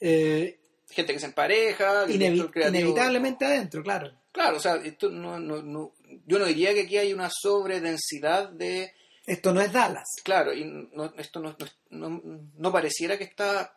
eh, 0.00 0.59
Gente 0.90 1.12
que 1.12 1.20
se 1.20 1.26
empareja, 1.26 2.06
inevi- 2.06 2.36
inevitablemente 2.68 3.44
adentro, 3.44 3.82
claro. 3.82 4.10
Claro, 4.32 4.56
o 4.56 4.60
sea, 4.60 4.76
esto 4.76 5.08
no, 5.10 5.38
no, 5.38 5.62
no- 5.62 5.92
yo 6.26 6.38
no 6.38 6.44
diría 6.46 6.72
que 6.74 6.82
aquí 6.82 6.98
hay 6.98 7.12
una 7.12 7.30
sobredensidad 7.30 8.48
de... 8.50 8.92
Esto 9.26 9.52
no 9.52 9.60
es 9.60 9.72
Dallas. 9.72 10.04
Claro, 10.24 10.52
y 10.52 10.64
no- 10.64 11.12
esto 11.16 11.40
no, 11.40 11.56
no, 11.90 12.20
no- 12.56 12.72
pareciera 12.72 13.16
que 13.16 13.24
está 13.24 13.76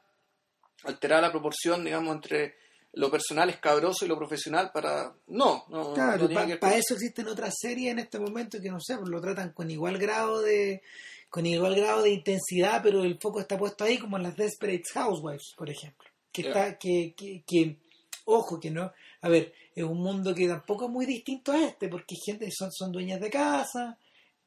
alterada 0.83 1.21
la 1.23 1.31
proporción, 1.31 1.83
digamos, 1.83 2.15
entre 2.15 2.55
lo 2.93 3.09
personal 3.09 3.49
escabroso 3.49 4.05
y 4.05 4.07
lo 4.07 4.17
profesional 4.17 4.71
para... 4.73 5.15
No, 5.27 5.65
no, 5.69 5.93
Claro, 5.93 6.29
para 6.29 6.45
que 6.47 6.77
eso 6.79 6.93
existen 6.93 7.27
otras 7.27 7.53
series 7.59 7.91
en 7.91 7.99
este 7.99 8.19
momento 8.19 8.59
que 8.61 8.69
no 8.69 8.79
sé, 8.79 8.97
pues 8.97 9.09
lo 9.09 9.19
tratan 9.21 9.51
con 9.53 9.69
igual 9.71 9.97
grado 9.97 10.41
de 10.41 10.81
con 11.29 11.47
igual 11.47 11.73
grado 11.75 12.03
de 12.03 12.11
intensidad, 12.11 12.81
pero 12.83 13.03
el 13.03 13.17
foco 13.19 13.39
está 13.39 13.57
puesto 13.57 13.83
ahí 13.83 13.97
como 13.97 14.17
en 14.17 14.23
las 14.23 14.35
Desperate 14.35 14.83
Housewives, 14.93 15.53
por 15.57 15.67
ejemplo. 15.67 16.07
Que 16.33 16.41
Ya. 16.43 16.49
está 16.49 16.77
que, 16.79 17.13
que, 17.15 17.43
que 17.47 17.77
ojo 18.25 18.59
que 18.59 18.71
no, 18.71 18.91
a 19.21 19.29
ver, 19.29 19.53
es 19.75 19.83
un 19.83 19.99
mundo 20.01 20.33
que 20.35 20.47
tampoco 20.47 20.85
es 20.85 20.91
muy 20.91 21.05
distinto 21.05 21.51
a 21.53 21.61
este, 21.63 21.87
porque 21.87 22.15
gente 22.25 22.49
son 22.51 22.71
son 22.71 22.91
dueñas 22.91 23.21
de 23.21 23.29
casa, 23.29 23.97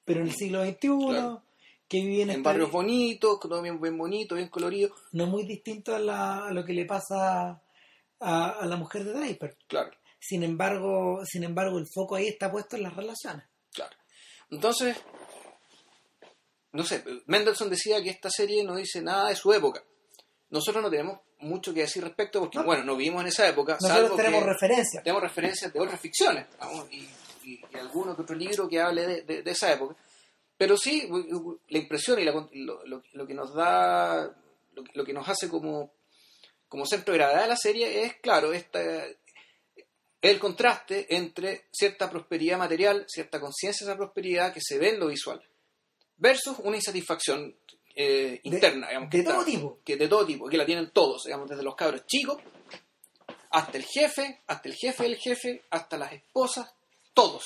pero 0.05 0.21
en 0.21 0.27
el 0.29 0.35
siglo 0.35 0.63
XXI 0.65 0.79
Claro. 1.11 1.43
que 1.89 1.99
viven 2.05 2.31
en 2.31 2.43
barrios 2.43 2.71
bonitos, 2.73 3.39
todo 3.41 3.63
bien, 3.63 3.81
bien 3.81 3.97
bonito, 3.97 4.35
bien 4.35 4.49
colorido, 4.49 4.95
no 5.13 5.27
muy 5.27 5.45
distinto 5.47 5.95
a, 5.95 5.99
la- 6.01 6.47
a 6.49 6.53
lo 6.53 6.65
que 6.65 6.73
le 6.73 6.85
pasa 6.87 7.61
a, 8.21 8.49
a 8.51 8.67
la 8.67 8.77
mujer 8.77 9.05
de 9.05 9.13
Draper. 9.13 9.57
claro, 9.69 9.91
Sin 10.19 10.43
embargo, 10.43 11.21
sin 11.25 11.45
embargo, 11.45 11.79
el 11.79 11.87
foco 11.95 12.17
ahí 12.17 12.27
está 12.29 12.51
puesto 12.51 12.77
en 12.77 12.83
las 12.83 12.97
relaciones. 12.97 13.45
claro. 13.73 13.95
Entonces, 14.51 14.97
no 16.73 16.85
sé, 16.85 17.03
Mendelssohn 17.27 17.71
decía 17.71 18.03
que 18.03 18.11
esta 18.11 18.31
serie 18.31 18.63
no 18.65 18.77
dice 18.77 19.01
nada 19.03 19.29
de 19.29 19.37
su 19.37 19.53
época. 19.53 19.83
Nosotros 20.51 20.83
no 20.83 20.91
tenemos 20.91 21.21
mucho 21.39 21.73
que 21.75 21.81
decir 21.81 22.03
respecto 22.03 22.41
porque, 22.41 22.59
No. 22.59 22.65
bueno, 22.65 22.85
no 22.85 22.97
vivimos 22.97 23.21
en 23.23 23.29
esa 23.29 23.47
época, 23.49 23.75
Nosotros 23.81 23.99
salvo 24.03 24.17
tenemos 24.17 24.43
que 24.45 24.51
referencias. 24.53 25.03
tenemos 25.05 25.23
referencias 25.23 25.73
de 25.73 25.81
otras 25.81 26.01
ficciones 26.01 26.47
vamos, 26.59 26.87
y, 26.91 27.09
y, 27.45 27.61
y 27.73 27.77
alguno 27.79 28.17
que 28.17 28.23
otro 28.23 28.35
libro 28.37 28.69
que 28.69 28.81
hable 28.81 29.07
de, 29.07 29.23
de- 29.23 29.43
de 29.43 29.51
esa 29.51 29.73
época. 29.73 29.95
Pero 30.59 30.77
sí, 30.79 31.07
la 31.69 31.79
impresión 31.79 32.19
y 32.19 32.25
la- 32.25 32.33
lo, 32.33 32.85
lo- 32.87 33.03
lo 33.13 33.27
que 33.27 33.35
nos 33.35 33.55
da, 33.55 34.35
lo, 34.75 34.83
que- 34.85 34.93
lo 34.95 35.05
que 35.05 35.13
nos 35.13 35.29
hace 35.29 35.49
como, 35.49 35.93
como 36.69 36.87
centro 36.87 37.13
de 37.13 37.19
gravedad 37.19 37.43
de 37.43 37.49
la 37.49 37.57
serie 37.57 38.03
es, 38.05 38.15
claro, 38.17 38.53
esta, 38.55 38.81
el 40.23 40.39
contraste 40.39 41.15
entre 41.15 41.67
cierta 41.71 42.09
prosperidad 42.11 42.59
material, 42.59 43.05
cierta 43.09 43.39
conciencia 43.39 43.87
de 43.87 43.93
esa 43.93 43.99
prosperidad 43.99 44.53
que 44.53 44.61
se 44.63 44.79
ve 44.79 44.89
en 44.91 44.99
lo 45.01 45.09
visual, 45.09 45.41
versus 46.17 46.57
una 46.61 46.77
insatisfacción 46.77 47.55
eh, 47.97 48.41
interna, 48.45 48.87
digamos, 48.89 49.11
que 49.11 49.19
de 49.19 49.25
todo 49.25 49.45
tipo. 49.45 49.79
que 49.85 49.97
de 49.97 50.07
todo 50.09 50.25
tipo, 50.27 50.49
que 50.49 50.57
la 50.59 50.65
tienen 50.67 50.91
todos, 50.91 51.25
digamos, 51.25 51.49
desde 51.49 51.63
los 51.65 51.75
cabros 51.75 52.07
chicos 52.07 52.39
hasta 53.51 53.79
el 53.79 53.85
jefe, 53.85 54.43
hasta 54.47 54.69
el 54.69 54.75
jefe 54.75 55.03
del 55.05 55.17
jefe, 55.17 55.63
hasta 55.71 55.97
las 55.97 56.13
esposas, 56.13 56.73
todos. 57.15 57.45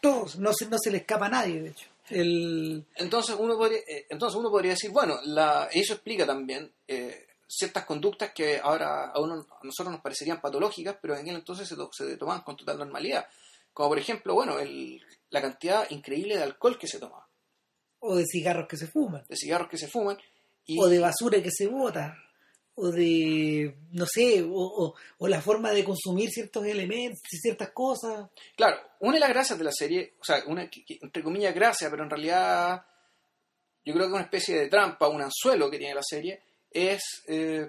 Todos, 0.00 0.36
no 0.38 0.52
se, 0.52 0.66
no 0.66 0.76
se 0.78 0.90
le 0.90 0.98
escapa 0.98 1.26
a 1.26 1.30
nadie, 1.30 1.60
de 1.62 1.68
hecho. 1.70 1.86
El, 2.10 2.84
Entonces 2.96 3.36
uno 3.38 3.56
podría, 3.56 3.78
eh, 3.86 4.06
entonces 4.10 4.38
uno 4.38 4.50
podría 4.50 4.72
decir, 4.72 4.90
bueno, 4.90 5.18
la, 5.24 5.68
eso 5.72 5.94
explica 5.94 6.26
también 6.26 6.72
eh, 6.86 7.26
ciertas 7.48 7.84
conductas 7.84 8.32
que 8.32 8.58
ahora 8.58 9.10
a, 9.10 9.20
uno, 9.20 9.34
a 9.50 9.64
nosotros 9.64 9.92
nos 9.92 10.00
parecerían 10.00 10.40
patológicas, 10.40 10.96
pero 11.00 11.14
en 11.14 11.20
aquel 11.22 11.36
entonces 11.36 11.68
se, 11.68 11.76
to- 11.76 11.90
se 11.92 12.16
tomaban 12.16 12.42
con 12.42 12.56
total 12.56 12.78
normalidad. 12.78 13.26
Como 13.72 13.88
por 13.90 13.98
ejemplo, 13.98 14.34
bueno, 14.34 14.58
el, 14.58 15.00
la 15.30 15.40
cantidad 15.40 15.88
increíble 15.90 16.36
de 16.36 16.42
alcohol 16.42 16.78
que 16.78 16.88
se 16.88 16.98
tomaba, 16.98 17.26
o 18.02 18.16
de 18.16 18.24
cigarros 18.26 18.68
que 18.68 18.76
se 18.76 18.86
fuman, 18.86 19.24
de 19.28 19.36
cigarros 19.36 19.68
que 19.68 19.78
se 19.78 19.88
fuman. 19.88 20.18
Y, 20.66 20.78
o 20.80 20.86
de 20.88 20.98
basura 21.00 21.42
que 21.42 21.50
se 21.50 21.66
bota, 21.66 22.16
o 22.76 22.90
de, 22.90 23.74
no 23.92 24.06
sé, 24.06 24.42
o, 24.42 24.48
o- 24.54 24.94
o 25.18 25.28
la 25.28 25.40
forma 25.42 25.72
de 25.72 25.82
consumir 25.84 26.30
ciertos 26.30 26.64
elementos, 26.66 27.20
ciertas 27.28 27.70
cosas. 27.70 28.30
Claro, 28.56 28.76
una 29.00 29.14
de 29.14 29.20
las 29.20 29.28
gracias 29.30 29.58
de 29.58 29.64
la 29.64 29.72
serie, 29.72 30.14
o 30.20 30.24
sea, 30.24 30.42
una, 30.46 30.68
entre 31.00 31.22
comillas 31.22 31.54
gracia, 31.54 31.90
pero 31.90 32.04
en 32.04 32.10
realidad 32.10 32.84
yo 33.84 33.92
creo 33.94 34.06
que 34.06 34.12
una 34.14 34.22
especie 34.22 34.56
de 34.58 34.68
trampa, 34.68 35.08
un 35.08 35.20
anzuelo 35.22 35.68
que 35.70 35.78
tiene 35.78 35.94
la 35.94 36.02
serie, 36.02 36.40
es, 36.70 37.02
eh, 37.26 37.68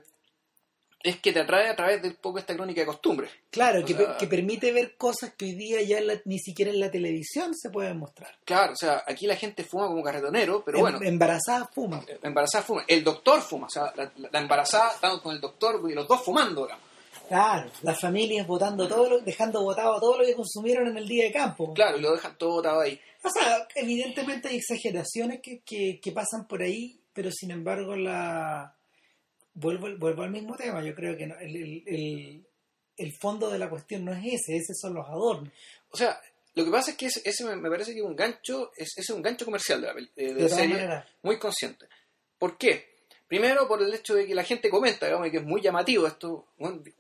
es 1.04 1.20
que 1.20 1.34
te 1.34 1.42
atrae 1.42 1.68
a 1.70 1.76
través 1.76 2.02
de 2.02 2.08
un 2.08 2.16
poco 2.16 2.40
esta 2.40 2.56
crónica 2.56 2.82
de 2.82 2.88
costumbres. 2.88 3.30
Claro, 3.52 3.84
que, 3.86 3.94
sea- 3.94 4.18
que 4.18 4.26
permite 4.28 4.72
ver 4.72 4.96
cosas 4.96 5.34
que 5.36 5.46
hoy 5.46 5.54
día 5.56 5.82
ya 5.82 5.98
en 5.98 6.08
la- 6.08 6.22
ni 6.26 6.40
siquiera 6.40 6.72
en 6.72 6.80
la 6.80 6.90
televisión 6.90 7.54
se 7.54 7.70
pueden 7.70 7.98
mostrar. 8.00 8.32
Claro, 8.46 8.74
o 8.74 8.76
sea, 8.78 9.04
aquí 9.06 9.28
la 9.28 9.36
gente 9.36 9.64
fuma 9.64 9.88
como 9.88 10.02
carretonero, 10.02 10.64
pero 10.66 10.78
Em- 10.78 10.82
bueno, 10.82 11.00
Embarazadas 11.04 11.68
fuman. 11.74 12.06
la 12.22 12.28
embarazada 12.30 12.64
fuma. 12.64 12.86
El 12.88 13.04
doctor 13.04 13.42
fuma, 13.42 13.68
o 13.68 13.70
sea, 13.70 13.94
la, 13.96 14.12
la 14.32 14.40
embarazada 14.40 14.92
está 14.94 15.20
con 15.22 15.36
el 15.36 15.42
doctor 15.42 15.82
y 15.90 15.94
los 15.94 16.08
dos 16.08 16.22
fumando, 16.24 16.64
digamos. 16.64 16.84
Claro, 17.28 17.72
las 17.84 18.00
familias 18.00 18.46
votando 18.46 18.88
todo 18.88 19.10
lo, 19.10 19.20
dejando 19.20 19.62
votado 19.64 20.00
todo 20.00 20.18
lo 20.20 20.26
que 20.26 20.36
consumieron 20.36 20.88
en 20.90 20.98
el 20.98 21.08
día 21.08 21.26
de 21.26 21.32
campo. 21.32 21.74
Claro, 21.74 21.98
y 21.98 22.02
lo 22.02 22.14
dejan 22.14 22.38
todo 22.38 22.52
botado 22.56 22.82
ahí. 22.82 23.00
O 23.24 23.30
sea, 23.30 23.66
evidentemente 23.76 24.50
hay 24.50 24.58
exageraciones 24.58 25.40
que, 25.42 25.62
que, 25.66 26.00
que 26.02 26.12
pasan 26.12 26.46
por 26.48 26.62
ahí, 26.62 27.00
pero 27.14 27.32
sin 27.32 27.52
embargo 27.52 27.96
la 27.96 28.76
vuelvo, 29.54 29.88
al- 29.88 29.98
vuelvo 29.98 30.24
al 30.24 30.32
mismo 30.32 30.56
tema. 30.56 30.84
Yo 30.84 30.94
creo 30.96 31.16
que 31.18 31.28
no- 31.28 31.38
el, 31.40 31.56
el, 31.56 31.84
el, 31.88 32.48
el 32.98 33.12
fondo 33.20 33.50
de 33.50 33.60
la 33.60 33.70
cuestión 33.70 34.06
no 34.06 34.14
es 34.14 34.20
ese, 34.26 34.58
ese 34.58 34.74
son 34.80 34.94
los 34.94 35.08
adornos. 35.08 35.52
O 35.90 35.98
sea, 35.98 36.20
lo 36.56 36.66
que 36.66 36.72
pasa 36.72 36.92
es 36.92 36.98
que 36.98 37.08
ese, 37.08 37.22
ese 37.26 37.44
me, 37.46 37.56
me 37.56 37.70
parece 37.70 37.94
que 37.94 38.00
es 38.00 38.06
un 38.06 38.16
gancho, 38.16 38.72
es, 38.76 38.90
ese 38.98 39.02
es 39.02 39.10
un 39.10 39.22
gancho 39.22 39.46
comercial 39.46 39.82
de 39.82 39.88
la, 39.88 39.94
peli- 39.94 40.12
de, 40.16 40.34
de 40.34 40.44
serie, 40.50 40.76
muy 41.24 41.40
consciente. 41.40 41.88
¿Por 42.38 42.58
qué? 42.58 42.94
Primero 43.28 43.68
por 43.68 43.82
el 43.82 43.92
hecho 43.92 44.14
de 44.14 44.28
que 44.28 44.36
la 44.36 44.44
gente 44.44 44.70
comenta, 44.70 45.08
digamos, 45.08 45.28
y 45.28 45.32
que 45.32 45.38
es 45.38 45.44
muy 45.44 45.60
llamativo 45.62 46.06
esto, 46.06 46.50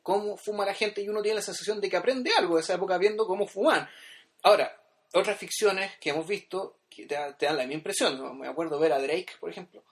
cómo 0.01 0.35
fuma 0.37 0.65
la 0.65 0.73
gente 0.73 1.01
y 1.01 1.09
uno 1.09 1.21
tiene 1.21 1.35
la 1.35 1.41
sensación 1.43 1.79
de 1.79 1.89
que 1.89 1.97
aprende 1.97 2.31
algo 2.35 2.55
de 2.55 2.61
esa 2.61 2.73
época 2.73 2.97
viendo 2.97 3.27
cómo 3.27 3.45
fuman. 3.45 3.87
Ahora, 4.41 4.75
otras 5.13 5.37
ficciones 5.37 5.91
que 5.99 6.09
hemos 6.09 6.25
visto 6.25 6.79
que 6.89 7.05
te, 7.05 7.13
da- 7.13 7.37
te 7.37 7.45
dan 7.45 7.57
la 7.57 7.63
misma 7.63 7.75
impresión. 7.75 8.17
¿no? 8.17 8.33
Me 8.33 8.47
acuerdo 8.47 8.79
ver 8.79 8.93
a 8.93 8.99
Drake, 8.99 9.33
por 9.39 9.51
ejemplo, 9.51 9.83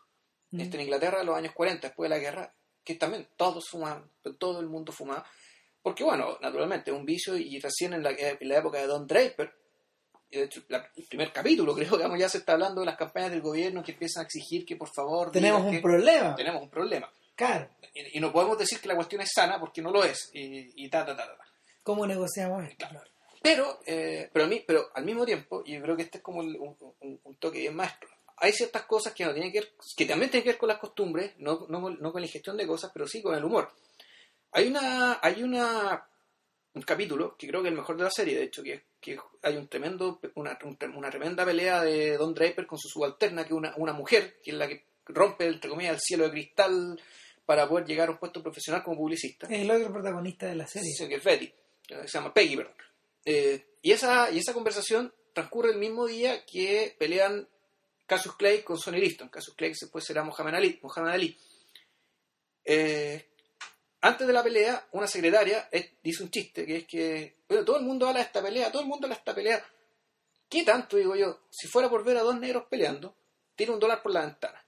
Mm. 0.52 0.60
en 0.62 0.82
Inglaterra 0.82 1.22
en 1.22 1.26
los 1.28 1.36
años 1.38 1.54
40, 1.54 1.88
después 1.88 2.10
de 2.10 2.16
la 2.16 2.22
guerra, 2.22 2.54
que 2.84 2.96
también 2.96 3.28
todos 3.38 3.68
fumaban, 3.70 4.10
todo 4.38 4.60
el 4.60 4.68
mundo 4.68 4.92
fumaba. 4.92 5.26
Porque, 5.82 6.04
bueno, 6.04 6.38
naturalmente, 6.42 6.92
es 6.92 6.98
un 6.98 7.06
vicio 7.06 7.36
y 7.38 7.60
recién 7.60 7.94
en 7.94 8.04
la, 8.04 8.12
en 8.12 8.38
la 8.48 8.58
época 8.58 8.78
de 8.80 8.88
Don 8.88 9.08
Draper, 9.08 9.54
de 10.30 10.44
hecho, 10.44 10.62
la- 10.70 10.90
el 10.96 11.06
primer 11.08 11.32
capítulo 11.34 11.74
creo 11.76 11.90
que 11.92 11.98
digamos, 11.98 12.20
ya 12.20 12.30
se 12.30 12.38
está 12.40 12.54
hablando 12.54 12.82
de 12.82 12.86
las 12.88 12.98
campañas 12.98 13.32
del 13.32 13.42
gobierno 13.42 13.84
que 13.84 13.92
empiezan 13.94 14.22
a 14.22 14.26
exigir 14.26 14.66
que 14.66 14.76
por 14.78 14.90
favor 14.94 15.32
Tenemos 15.32 15.64
un 15.64 15.72
que 15.72 15.80
problema. 15.80 16.36
tenemos 16.36 16.62
un 16.62 16.70
problema. 16.70 17.10
Claro, 17.36 17.70
Y, 17.94 18.18
y 18.18 18.20
no 18.22 18.32
podemos 18.32 18.58
decir 18.58 18.80
que 18.80 18.88
la 18.88 18.96
cuestión 18.96 19.22
es 19.22 19.32
sana 19.34 19.60
porque 19.60 19.82
no 19.82 19.92
lo 19.92 20.04
es. 20.04 20.30
Y, 20.34 20.86
y 20.86 20.90
ta, 20.90 21.06
ta, 21.06 21.16
ta, 21.18 21.26
ta. 21.26 21.44
¿cómo 21.84 22.06
negociamos 22.06 22.64
esto? 22.66 22.88
Claro. 22.88 23.02
Pero, 23.42 23.80
eh, 23.88 24.30
pero, 24.32 24.46
a 24.46 24.48
mí, 24.48 24.64
pero 24.68 24.92
al 24.94 25.04
mismo 25.04 25.26
tiempo, 25.26 25.64
y 25.66 25.74
yo 25.74 25.82
creo 25.82 25.96
que 25.98 26.04
este 26.04 26.20
es 26.20 26.24
como 26.24 26.40
un, 26.42 26.56
un- 27.00 27.20
un 27.24 27.36
toque 27.38 27.58
bien 27.60 27.76
maestro, 27.76 28.08
hay 28.41 28.51
ciertas 28.51 28.84
cosas 28.84 29.13
que 29.13 29.23
no 29.23 29.32
tienen 29.34 29.51
que 29.51 29.60
ver, 29.62 29.73
que 29.95 30.06
también 30.06 30.30
tienen 30.30 30.43
que 30.43 30.49
ver 30.49 30.58
con 30.58 30.67
las 30.69 30.80
costumbres, 30.80 31.34
no, 31.38 31.65
no, 31.69 31.89
no 31.91 32.12
con 32.12 32.21
la 32.21 32.27
ingestión 32.27 32.58
de 32.58 32.67
cosas, 32.67 32.91
pero 32.93 33.08
sí 33.08 33.21
con 33.21 33.36
el 33.36 33.43
humor. 33.45 33.71
Hay 34.51 34.67
una, 34.67 35.19
hay 35.21 35.43
una, 35.43 36.06
un 36.73 36.82
capítulo, 36.82 37.38
que 37.38 37.47
creo 37.47 37.62
que 37.62 37.69
es 37.69 37.71
el 37.71 37.77
mejor 37.77 37.95
de 37.97 38.04
la 38.04 38.12
serie, 38.12 38.36
de 38.38 38.43
hecho, 38.43 38.62
que, 38.63 38.84
que 38.99 39.17
hay 39.43 39.56
un 39.56 39.67
tremendo, 39.67 40.19
una, 40.36 40.58
un- 40.63 40.77
una 40.95 41.10
tremenda 41.10 41.45
pelea 41.45 41.82
de 41.84 42.17
Don 42.17 42.34
Draper 42.34 42.65
con 42.67 42.77
su 42.77 42.89
subalterna, 42.89 43.43
que 43.43 43.49
es 43.49 43.54
una, 43.58 43.73
una 43.77 43.93
mujer, 43.93 44.39
que 44.43 44.51
es 44.51 44.58
la 44.58 44.67
que 44.67 44.84
rompe, 45.06 45.45
entre 45.47 45.69
comillas, 45.69 45.93
el 45.95 46.01
cielo 46.01 46.25
de 46.25 46.32
cristal 46.32 46.99
para 47.45 47.67
poder 47.67 47.86
llegar 47.86 48.08
a 48.10 48.12
un 48.12 48.17
puesto 48.17 48.41
profesional 48.41 48.84
como 48.84 48.97
publicista. 48.97 49.47
Es 49.47 49.62
el 49.62 49.71
otro 49.71 49.91
protagonista 49.93 50.47
de 50.47 50.56
la 50.56 50.67
serie. 50.67 50.91
Sí, 50.93 51.08
que 51.08 51.15
es 51.15 51.23
Betty, 51.23 51.45
eh, 51.45 51.54
se 52.06 52.08
llama 52.17 52.34
Peggy, 52.34 52.56
perdón. 52.58 52.73
Eh, 53.25 53.65
y, 53.82 53.91
esa, 53.91 54.32
y 54.32 54.39
esa 54.39 54.54
conversación 54.54 55.13
transcurre 55.34 55.71
el 55.71 55.77
mismo 55.77 56.08
día 56.08 56.43
que 56.45 56.95
pelean 56.99 57.47
Cassius 58.12 58.36
Clay 58.36 58.62
con 58.62 58.78
Sonny 58.78 59.00
Liston. 59.00 59.30
Cassius 59.30 59.56
Clay 59.56 59.71
después 59.71 60.04
será 60.04 60.21
Muhammad 60.21 60.56
Ali. 60.56 60.78
Muhammad 60.84 61.13
Ali. 61.13 61.38
Eh, 62.65 63.30
antes 64.02 64.28
de 64.28 64.34
la 64.34 64.43
pelea, 64.43 64.89
una 64.91 65.08
secretaria 65.08 65.69
dice 66.04 66.24
un 66.24 66.30
chiste, 66.30 66.65
que 66.65 66.76
es 66.76 66.86
que 66.86 67.38
bueno, 67.47 67.63
todo 67.63 67.78
el 67.78 67.86
mundo 67.86 68.08
habla 68.08 68.19
de 68.19 68.26
esta 68.26 68.43
pelea, 68.43 68.69
todo 68.69 68.82
el 68.82 68.89
mundo 68.89 69.06
habla 69.06 69.15
de 69.15 69.19
esta 69.19 69.34
pelea. 69.34 69.65
¿Qué 70.50 70.63
tanto, 70.63 70.97
digo 70.97 71.15
yo? 71.15 71.43
Si 71.50 71.69
fuera 71.69 71.89
por 71.89 72.04
ver 72.04 72.17
a 72.17 72.24
dos 72.24 72.38
negros 72.38 72.65
peleando, 72.69 73.15
tira 73.56 73.71
un 73.71 73.80
dólar 73.80 74.04
por 74.04 74.12
la 74.12 74.26
ventana. 74.26 74.62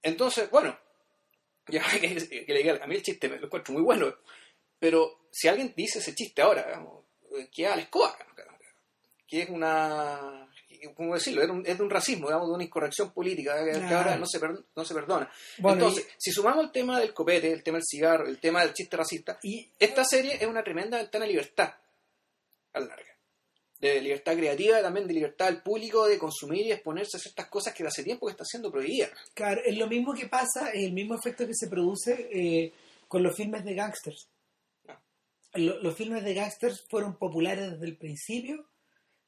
Entonces, 0.00 0.48
bueno, 0.48 0.78
ya 1.68 1.82
que, 2.00 2.08
le 2.48 2.58
diga, 2.58 2.82
a 2.82 2.86
mí 2.86 2.94
el 2.94 3.02
chiste 3.02 3.28
me 3.28 3.36
lo 3.36 3.48
encuentro 3.48 3.74
muy 3.74 3.82
bueno, 3.82 4.16
pero 4.78 5.26
si 5.30 5.46
alguien 5.46 5.74
dice 5.76 5.98
ese 5.98 6.14
chiste 6.14 6.40
ahora, 6.40 6.64
digamos, 6.64 7.04
que 7.54 7.64
es 7.64 7.70
a 7.70 7.76
la 7.76 7.82
escoba, 7.82 8.16
que 9.28 9.42
es 9.42 9.50
una, 9.50 10.51
¿cómo 10.94 11.14
decirlo? 11.14 11.42
Es, 11.42 11.48
un- 11.50 11.64
es 11.66 11.76
de 11.78 11.82
un 11.84 11.90
racismo, 11.90 12.26
digamos, 12.28 12.48
de 12.48 12.54
una 12.54 12.64
incorrección 12.64 13.12
política 13.12 13.56
que, 13.64 13.72
que 13.72 13.94
ahora 13.94 14.16
no 14.16 14.26
se, 14.26 14.40
per- 14.40 14.64
no 14.74 14.84
se 14.84 14.94
perdona. 14.94 15.30
Bueno, 15.58 15.78
Entonces, 15.86 16.06
si 16.18 16.30
sumamos 16.32 16.64
el 16.64 16.72
tema 16.72 16.98
del 17.00 17.14
copete, 17.14 17.52
el 17.52 17.62
tema 17.62 17.78
del 17.78 17.84
cigarro, 17.88 18.26
el 18.26 18.38
tema 18.38 18.62
del 18.62 18.72
chiste 18.74 18.96
racista, 18.96 19.38
y, 19.42 19.70
esta 19.78 20.04
serie 20.04 20.36
es 20.40 20.46
una 20.46 20.62
tremenda 20.64 20.98
ventana 20.98 21.24
de 21.24 21.30
libertad 21.32 21.74
a 22.72 22.80
la 22.80 22.86
larga. 22.86 23.06
De 23.80 24.00
libertad 24.00 24.36
creativa, 24.36 24.80
también 24.80 25.08
de 25.08 25.14
libertad 25.14 25.48
al 25.48 25.60
público 25.62 26.06
de 26.06 26.16
consumir 26.16 26.66
y 26.66 26.70
exponerse 26.72 27.16
a 27.16 27.20
ciertas 27.20 27.48
cosas 27.48 27.74
que 27.74 27.84
hace 27.84 28.04
tiempo 28.04 28.26
que 28.26 28.30
están 28.30 28.46
siendo 28.46 28.70
prohibidas. 28.70 29.10
Claro, 29.34 29.60
es 29.64 29.76
lo 29.76 29.88
mismo 29.88 30.14
que 30.14 30.28
pasa, 30.28 30.70
es 30.70 30.84
el 30.84 30.92
mismo 30.92 31.16
efecto 31.16 31.44
que 31.46 31.54
se 31.54 31.66
produce 31.68 32.28
eh, 32.32 32.72
con 33.08 33.24
los 33.24 33.34
filmes 33.36 33.64
de 33.64 33.74
gangsters. 33.74 34.28
Ah. 34.86 35.00
Lo- 35.54 35.80
los 35.82 35.96
filmes 35.96 36.22
de 36.22 36.32
gangsters 36.34 36.84
fueron 36.88 37.16
populares 37.18 37.72
desde 37.72 37.86
el 37.86 37.96
principio, 37.96 38.64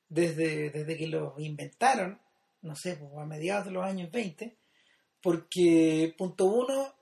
desde, 0.09 0.71
desde 0.71 0.97
que 0.97 1.07
los 1.07 1.38
inventaron, 1.38 2.21
no 2.62 2.77
sé, 2.77 2.97
pues, 2.97 3.11
a 3.17 3.27
mediados 3.27 3.67
de 3.67 3.71
los 3.73 3.85
años 3.85 4.11
20, 4.11 4.57
porque 5.23 6.14
punto 6.17 6.47
uno 6.47 6.95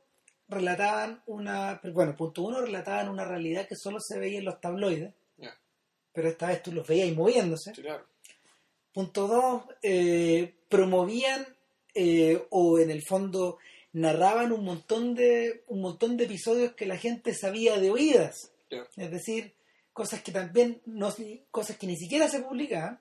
relataban 0.49 1.23
una, 1.27 1.81
bueno, 1.93 2.15
punto 2.17 2.43
uno 2.43 2.61
relataban 2.61 3.09
una 3.09 3.25
realidad 3.25 3.67
que 3.67 3.77
solo 3.77 3.99
se 4.01 4.19
veía 4.19 4.39
en 4.39 4.45
los 4.45 4.61
tabloides, 4.61 5.13
pero 6.13 6.29
esta 6.29 6.49
vez 6.49 6.63
tú 6.63 6.73
los 6.73 6.87
veías 6.87 7.17
moviéndose. 7.17 7.75
Sí, 7.75 7.81
claro. 7.81 8.05
Punto 8.93 9.27
dos, 9.27 9.63
eh, 9.83 10.55
promovían 10.69 11.47
eh, 11.95 12.47
o 12.51 12.79
en 12.79 12.91
el 12.91 13.03
fondo 13.03 13.59
narraban 13.93 14.53
un 14.53 14.65
montón 14.65 15.15
de 15.15 15.65
un 15.69 15.81
montón 15.81 16.17
de 16.17 16.25
episodios 16.25 16.73
que 16.75 16.87
la 16.87 16.97
gente 16.97 17.35
sabía 17.35 17.79
de 17.79 17.91
oídas. 17.91 18.53
Es 18.97 19.11
decir, 19.11 19.55
cosas 19.93 20.23
que 20.23 20.33
también 20.33 20.81
no 20.87 21.15
cosas 21.51 21.77
que 21.77 21.87
ni 21.87 21.97
siquiera 21.97 22.29
se 22.29 22.41
publicaban, 22.41 23.01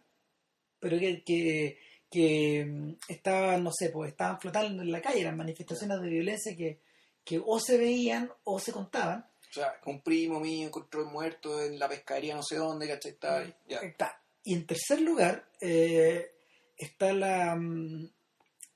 pero 0.79 0.99
que, 0.99 1.23
que, 1.23 1.79
que, 2.09 2.65
mm, 2.65 2.93
estaban, 3.07 3.63
no 3.63 3.71
sé, 3.71 3.89
pues 3.89 4.11
estaban 4.11 4.39
flotando 4.39 4.83
en 4.83 4.91
la 4.91 5.01
calle, 5.01 5.21
eran 5.21 5.37
manifestaciones 5.37 6.01
de 6.01 6.09
violencia 6.09 6.55
que, 6.55 6.79
que 7.23 7.41
o 7.43 7.59
se 7.59 7.77
veían 7.77 8.31
o 8.43 8.59
se 8.59 8.71
contaban. 8.71 9.25
O 9.49 9.53
sea, 9.53 9.79
que 9.83 9.89
un 9.89 10.01
primo 10.01 10.39
mío 10.39 10.67
encontró 10.67 11.05
muerto 11.05 11.61
en 11.61 11.77
la 11.77 11.89
pescadería 11.89 12.35
no 12.35 12.43
sé 12.43 12.55
dónde, 12.55 12.87
¿cachai? 12.87 13.11
Está 13.11 13.37
ahí, 13.39 13.53
ya. 13.67 13.79
Está. 13.79 14.21
Y 14.43 14.53
en 14.53 14.65
tercer 14.65 15.01
lugar, 15.01 15.49
eh, 15.59 16.33
está 16.77 17.13
la 17.13 17.55
mm, 17.55 18.09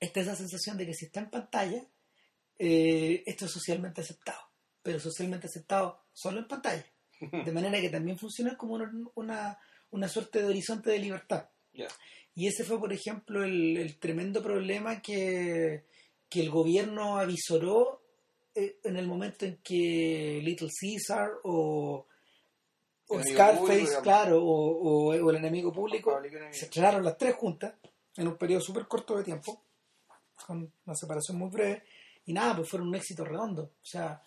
está 0.00 0.20
esa 0.20 0.36
sensación 0.36 0.76
de 0.76 0.86
que 0.86 0.94
si 0.94 1.06
está 1.06 1.20
en 1.20 1.30
pantalla, 1.30 1.82
eh, 2.58 3.22
esto 3.26 3.46
es 3.46 3.50
socialmente 3.50 4.00
aceptado. 4.00 4.40
Pero 4.82 5.00
socialmente 5.00 5.46
aceptado 5.46 6.04
solo 6.12 6.40
en 6.40 6.48
pantalla. 6.48 6.86
De 7.20 7.52
manera 7.52 7.80
que 7.80 7.88
también 7.90 8.18
funciona 8.18 8.56
como 8.56 8.74
una, 8.74 8.92
una, 9.14 9.58
una 9.90 10.08
suerte 10.08 10.40
de 10.40 10.46
horizonte 10.48 10.90
de 10.90 10.98
libertad. 10.98 11.48
Y 12.34 12.46
ese 12.46 12.64
fue, 12.64 12.78
por 12.78 12.92
ejemplo, 12.92 13.42
el, 13.44 13.76
el 13.78 13.98
tremendo 13.98 14.42
problema 14.42 15.00
que, 15.00 15.84
que 16.28 16.40
el 16.40 16.50
gobierno 16.50 17.16
avisoró 17.18 18.02
eh, 18.54 18.78
en 18.84 18.96
el 18.96 19.06
momento 19.06 19.46
en 19.46 19.58
que 19.62 20.40
Little 20.42 20.68
Caesar 20.78 21.30
o, 21.44 22.06
Scarface, 23.22 23.58
público, 23.82 24.02
claro, 24.02 24.42
o, 24.44 25.10
o- 25.12 25.24
o 25.24 25.30
el 25.30 25.36
enemigo 25.36 25.72
público, 25.72 26.18
enemigo. 26.18 26.52
se 26.52 26.64
estrenaron 26.66 27.04
las 27.04 27.16
tres 27.16 27.34
juntas 27.36 27.74
en 28.16 28.28
un 28.28 28.36
periodo 28.36 28.60
súper 28.60 28.86
corto 28.86 29.16
de 29.16 29.24
tiempo, 29.24 29.62
con 30.46 30.70
una 30.84 30.94
separación 30.96 31.38
muy 31.38 31.48
breve, 31.50 31.84
y 32.26 32.32
nada, 32.32 32.56
pues 32.56 32.68
fueron 32.68 32.88
un 32.88 32.94
éxito 32.96 33.24
redondo. 33.24 33.62
O 33.82 33.86
sea, 33.86 34.22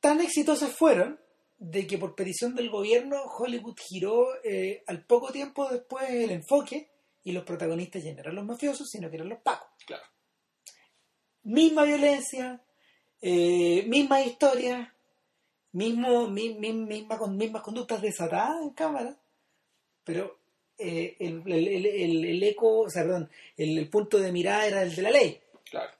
tan 0.00 0.20
exitosas 0.20 0.70
fueron 0.76 1.18
de 1.66 1.86
que 1.86 1.96
por 1.96 2.14
petición 2.14 2.54
del 2.54 2.68
gobierno 2.68 3.22
Hollywood 3.22 3.76
giró 3.88 4.26
eh, 4.44 4.82
al 4.86 5.04
poco 5.06 5.32
tiempo 5.32 5.68
después 5.70 6.10
el 6.10 6.30
enfoque 6.30 6.90
y 7.22 7.32
los 7.32 7.44
protagonistas 7.44 8.04
ya 8.04 8.12
no 8.12 8.20
eran 8.20 8.34
los 8.34 8.44
mafiosos, 8.44 8.88
sino 8.90 9.08
que 9.08 9.16
eran 9.16 9.30
los 9.30 9.40
pacos. 9.40 9.68
Claro. 9.86 10.02
Misma 11.44 11.84
violencia, 11.84 12.60
eh, 13.20 13.82
misma 13.86 14.20
historia, 14.22 14.94
mismo, 15.72 16.28
mi- 16.28 16.54
mi- 16.54 16.72
misma, 16.72 17.16
con 17.18 17.36
mismas 17.36 17.62
conductas 17.62 18.02
desatadas 18.02 18.60
en 18.62 18.70
cámara, 18.70 19.18
pero 20.04 20.38
eh, 20.76 21.16
el, 21.20 21.42
el- 21.50 21.68
el- 21.86 22.24
el- 22.26 22.42
eco, 22.42 22.80
o 22.80 22.90
sea, 22.90 23.02
perdón, 23.04 23.30
el, 23.56 23.78
el 23.78 23.88
punto 23.88 24.18
de 24.18 24.32
mirada 24.32 24.66
era 24.66 24.82
el 24.82 24.94
de 24.94 25.02
la 25.02 25.10
ley. 25.10 25.40
Claro. 25.70 25.92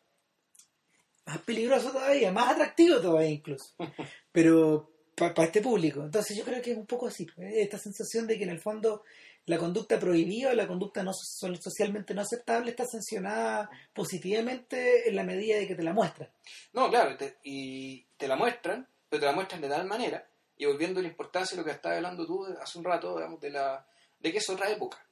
Más 1.27 1.38
peligroso 1.38 1.90
todavía, 1.90 2.33
más 2.33 2.50
atractivo 2.53 3.00
todavía 3.00 3.31
incluso. 3.31 3.74
Pero 4.33 4.90
para 5.16 5.44
este 5.44 5.61
público. 5.61 6.03
Entonces 6.03 6.37
yo 6.37 6.44
creo 6.44 6.61
que 6.62 6.72
es 6.72 6.77
un 6.77 6.87
poco 6.87 7.07
así. 7.09 7.27
¿eh? 7.38 7.62
Esta 7.62 7.79
sensación 7.79 8.27
de 8.27 8.37
que 8.38 8.44
en 8.44 8.50
el 8.50 8.61
fondo 8.61 9.03
la 9.46 9.59
conducta 9.59 9.98
prohibida 10.00 10.50
o 10.50 10.55
la 10.55 10.66
conducta 10.66 11.03
no 11.03 11.12
so- 11.12 11.55
socialmente 11.57 12.14
no 12.14 12.22
aceptable 12.22 12.70
está 12.70 12.87
sancionada 12.87 13.68
positivamente 13.92 15.09
en 15.09 15.16
la 15.16 15.22
medida 15.24 15.57
de 15.59 15.66
que 15.66 15.74
te 15.74 15.83
la 15.83 15.92
muestran. 15.92 16.31
No, 16.72 16.88
claro, 16.88 17.16
te- 17.16 17.37
y 17.42 18.05
te 18.16 18.27
la 18.29 18.37
muestran, 18.37 18.88
pero 19.09 19.20
te 19.20 19.27
la 19.27 19.33
muestran 19.33 19.61
de 19.61 19.68
tal 19.68 19.87
manera, 19.87 20.27
y 20.57 20.64
volviendo 20.66 21.00
a 21.00 21.03
la 21.03 21.09
importancia 21.09 21.57
de 21.57 21.62
lo 21.62 21.64
que 21.66 21.72
estabas 21.72 21.96
hablando 21.96 22.27
tú 22.27 22.44
hace 22.61 22.79
un 22.79 22.85
rato, 22.85 23.16
digamos, 23.16 23.40
de, 23.40 23.50
la, 23.50 23.87
de 24.18 24.33
que 24.33 24.38
es 24.38 24.48
otra 24.48 24.70
época. 24.70 25.05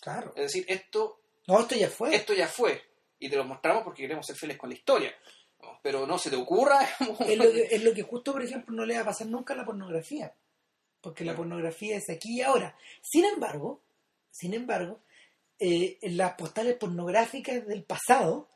Claro. 0.00 0.32
Es 0.36 0.44
decir, 0.44 0.64
esto, 0.68 1.20
No, 1.46 1.60
esto 1.60 1.74
ya 1.74 1.88
fue. 1.88 2.14
esto 2.14 2.32
ya 2.32 2.48
fue, 2.48 2.80
y 3.18 3.28
te 3.28 3.36
lo 3.36 3.44
mostramos 3.44 3.82
porque 3.84 4.02
queremos 4.02 4.24
ser 4.26 4.36
fieles 4.36 4.56
con 4.56 4.70
la 4.70 4.76
historia. 4.76 5.14
Pero 5.82 6.06
no 6.06 6.18
se 6.18 6.30
te 6.30 6.36
ocurra, 6.36 6.78
es, 7.28 7.36
lo 7.38 7.44
que, 7.52 7.68
es 7.70 7.82
lo 7.84 7.92
que 7.94 8.02
justo, 8.02 8.32
por 8.32 8.42
ejemplo, 8.42 8.74
no 8.74 8.84
le 8.86 8.94
va 8.96 9.02
a 9.02 9.06
pasar 9.06 9.26
nunca 9.26 9.54
a 9.54 9.56
la 9.56 9.64
pornografía. 9.64 10.34
Porque 11.00 11.24
la 11.24 11.36
pornografía 11.36 11.96
es 11.98 12.08
aquí 12.08 12.38
y 12.38 12.42
ahora. 12.42 12.76
Sin 13.02 13.24
embargo, 13.26 13.82
sin 14.30 14.54
embargo, 14.54 15.00
eh, 15.58 15.98
las 16.02 16.32
postales 16.34 16.76
pornográficas 16.76 17.66
del 17.66 17.84
pasado 17.84 18.48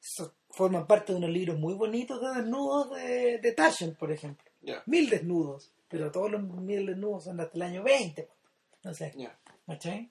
so- 0.00 0.34
forman 0.50 0.86
parte 0.86 1.12
de 1.12 1.18
unos 1.18 1.30
libros 1.30 1.58
muy 1.58 1.74
bonitos 1.74 2.20
de 2.20 2.40
desnudos 2.42 2.90
de, 2.96 3.38
de 3.38 3.52
Taschen, 3.52 3.94
por 3.94 4.10
ejemplo. 4.10 4.50
Mil 4.86 5.08
desnudos, 5.08 5.70
pero 5.88 6.10
todos 6.10 6.30
los 6.32 6.42
mil 6.42 6.86
desnudos 6.86 7.24
son 7.24 7.40
hasta 7.40 7.56
el 7.56 7.62
año 7.62 7.82
20. 7.84 8.22
pues. 8.24 8.38
No 8.82 8.92
sé. 8.94 9.12
¿Cachai? 9.66 10.10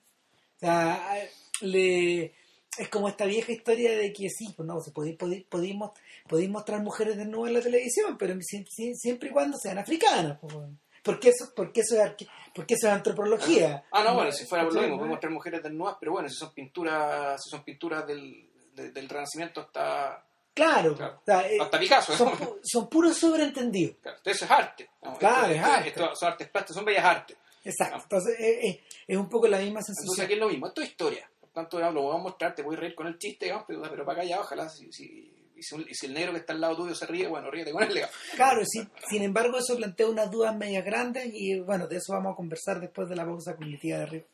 O 0.56 0.58
sea, 0.58 1.14
le, 1.60 2.34
es 2.78 2.88
como 2.88 3.08
esta 3.08 3.26
vieja 3.26 3.52
historia 3.52 3.96
de 3.96 4.12
que 4.12 4.28
sí, 4.30 4.52
pues 4.56 4.66
no, 4.66 4.80
se 4.80 4.92
podéis 4.92 5.16
podéis- 5.18 5.44
podéis 5.48 5.74
mos- 5.74 5.92
podéis 6.28 6.48
mostrar 6.50 6.82
mujeres 6.82 7.16
desnudas 7.16 7.48
en 7.48 7.54
la 7.54 7.60
televisión, 7.62 8.16
pero 8.18 8.34
si- 8.40 8.64
si- 8.70 8.94
siempre 8.94 9.28
y 9.28 9.32
cuando 9.32 9.58
sean 9.58 9.78
africanas. 9.78 10.38
Pues, 10.40 10.54
porque 11.02 11.30
eso, 11.30 11.52
porque 11.54 11.80
eso, 11.80 11.96
es, 11.96 12.00
arque- 12.00 12.28
porque 12.54 12.74
eso 12.74 12.86
es 12.86 12.92
antropología. 12.92 13.84
Ah, 13.90 14.04
no, 14.04 14.14
bueno, 14.14 14.30
si 14.32 14.44
fuera 14.46 14.64
por 14.64 14.74
lo 14.74 14.80
mismo, 14.80 14.96
podemos 14.96 15.14
mostrar 15.14 15.32
mujeres 15.32 15.62
desnudas, 15.62 15.96
pero 16.00 16.12
bueno, 16.12 16.28
si 16.28 16.36
son 16.36 16.52
pinturas, 16.54 17.42
si 17.42 17.50
son 17.50 17.62
pinturas 17.64 18.06
del, 18.06 18.48
de- 18.74 18.90
del 18.90 19.08
Renacimiento 19.08 19.60
hasta, 19.62 20.24
Claro, 20.54 20.94
Claro. 20.94 21.16
o 21.18 21.24
sea, 21.24 21.50
eh, 21.50 21.56
hasta 21.58 21.78
Picasso. 21.78 22.14
son, 22.14 22.28
¿no? 22.38 22.56
son 22.62 22.88
puros 22.90 23.16
sobreentendidos. 23.16 23.96
Claro, 24.02 24.18
entonces 24.18 24.42
eso 24.42 24.44
es 24.44 24.50
arte. 24.58 24.90
¿no? 25.02 25.16
Claro, 25.18 25.46
Esto- 25.46 25.54
es 25.54 25.62
arte. 25.64 25.88
esto 25.88 26.14
son 26.16 26.28
artes 26.28 26.48
plásticas, 26.50 26.76
son 26.76 26.84
bellas 26.84 27.04
artes. 27.06 27.36
Exacto. 27.64 27.98
Entonces, 28.02 28.38
eh, 28.38 28.66
eh, 28.68 28.84
es 29.08 29.16
un 29.16 29.28
poco 29.30 29.46
la 29.48 29.56
misma 29.58 29.80
Entonces 29.80 29.96
sensación. 30.04 30.24
aquí 30.26 30.34
es 30.34 30.38
lo 30.40 30.48
mismo, 30.48 30.66
esto 30.66 30.82
es 30.82 30.88
historia. 30.90 31.30
Tanto, 31.52 31.76
digamos, 31.76 31.94
lo 31.94 32.02
voy 32.02 32.16
a 32.16 32.22
mostrar, 32.22 32.54
te 32.54 32.62
voy 32.62 32.76
a 32.76 32.80
reír 32.80 32.94
con 32.94 33.06
el 33.06 33.18
chiste, 33.18 33.44
digamos, 33.46 33.64
pero, 33.68 33.82
pero 33.82 34.04
para 34.06 34.24
ya, 34.24 34.40
ojalá, 34.40 34.68
si, 34.68 34.90
si- 34.92 35.50
y, 35.54 35.62
si, 35.62 36.06
el 36.06 36.14
negro 36.14 36.32
que 36.32 36.38
está 36.38 36.54
al 36.54 36.60
lado 36.60 36.76
tuyo 36.76 36.94
se 36.94 37.06
ríe, 37.06 37.28
bueno, 37.28 37.50
ríete 37.50 37.72
con 37.72 37.82
él. 37.82 38.00
Claro, 38.34 38.62
sí, 38.64 38.80
sin 39.08 39.22
embargo, 39.22 39.58
eso 39.58 39.76
plantea 39.76 40.08
unas 40.08 40.30
dudas 40.30 40.56
medias 40.56 40.84
grandes 40.84 41.30
y 41.32 41.60
bueno, 41.60 41.86
de 41.86 41.96
eso 41.98 42.14
vamos 42.14 42.32
a 42.32 42.36
conversar 42.36 42.80
después 42.80 43.08
de 43.08 43.16
la 43.16 43.24
pausa 43.24 43.54
cognitiva 43.54 43.98
de 43.98 44.02
arriba. 44.02 44.26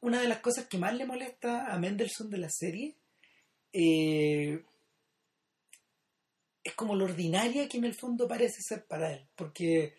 Una 0.00 0.20
de 0.20 0.28
las 0.28 0.40
cosas 0.40 0.66
que 0.66 0.78
más 0.78 0.94
le 0.94 1.06
molesta 1.06 1.72
a 1.72 1.78
Mendelssohn 1.78 2.28
de 2.30 2.38
la 2.38 2.50
serie 2.50 2.96
eh, 3.72 4.62
es 6.62 6.74
como 6.74 6.94
lo 6.94 7.04
ordinaria 7.04 7.68
que 7.68 7.78
en 7.78 7.84
el 7.84 7.94
fondo 7.94 8.26
parece 8.28 8.60
ser 8.62 8.86
para 8.86 9.12
él, 9.12 9.26
porque, 9.34 9.94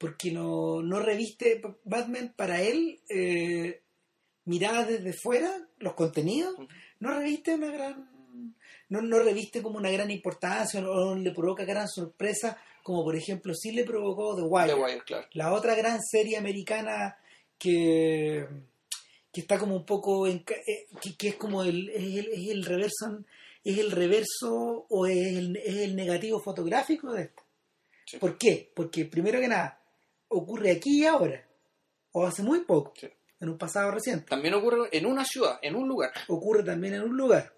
porque 0.00 0.32
no, 0.32 0.80
no 0.80 0.98
reviste 0.98 1.60
Batman 1.84 2.32
para 2.34 2.62
él, 2.62 3.02
eh, 3.10 3.82
mirada 4.46 4.86
desde 4.86 5.12
fuera, 5.12 5.54
los 5.78 5.92
contenidos, 5.92 6.56
no 7.00 7.12
reviste 7.12 7.54
una 7.54 7.70
gran 7.70 8.10
no, 8.88 9.02
no 9.02 9.18
reviste 9.20 9.62
como 9.62 9.76
una 9.76 9.90
gran 9.90 10.10
importancia 10.10 10.80
o 10.80 11.14
no 11.14 11.14
le 11.14 11.30
provoca 11.32 11.64
gran 11.64 11.86
sorpresa 11.86 12.58
como 12.82 13.04
por 13.04 13.14
ejemplo 13.14 13.54
sí 13.54 13.72
le 13.72 13.84
provocó 13.84 14.34
The 14.34 14.42
Wire, 14.42 14.72
The 14.72 14.80
Wire, 14.80 15.02
claro. 15.04 15.26
la 15.34 15.52
otra 15.52 15.74
gran 15.74 16.00
serie 16.02 16.38
americana 16.38 17.16
que 17.58 18.48
que 19.32 19.42
está 19.42 19.58
como 19.58 19.76
un 19.76 19.84
poco 19.84 20.26
en 20.26 20.38
eh, 20.66 20.86
que, 21.00 21.14
que 21.16 21.28
es 21.28 21.34
como 21.36 21.62
el 21.62 21.88
es 21.90 22.02
el, 22.02 22.28
es 22.32 22.48
el 22.50 22.64
reverso 22.64 23.24
es 23.62 23.78
el 23.78 23.90
reverso 23.92 24.86
o 24.88 25.06
es 25.06 25.36
el, 25.36 25.56
es 25.58 25.76
el 25.76 25.94
negativo 25.94 26.40
fotográfico 26.40 27.12
de 27.12 27.22
esto 27.24 27.42
Sí. 28.06 28.18
¿por 28.18 28.36
qué? 28.38 28.72
porque 28.74 29.04
primero 29.04 29.38
que 29.38 29.46
nada 29.46 29.79
ocurre 30.30 30.70
aquí 30.72 31.02
y 31.02 31.06
ahora 31.06 31.46
o 32.12 32.26
hace 32.26 32.42
muy 32.42 32.60
poco 32.64 32.92
Sí. 32.96 33.08
en 33.40 33.48
un 33.50 33.58
pasado 33.58 33.90
reciente 33.92 34.26
También 34.28 34.54
ocurre 34.54 34.88
en 34.90 35.06
una 35.06 35.24
ciudad, 35.24 35.58
en 35.62 35.76
un 35.76 35.86
lugar. 35.86 36.10
ocurre 36.28 36.62
también 36.64 36.94
en 36.94 37.02
un 37.02 37.16
lugar. 37.16 37.52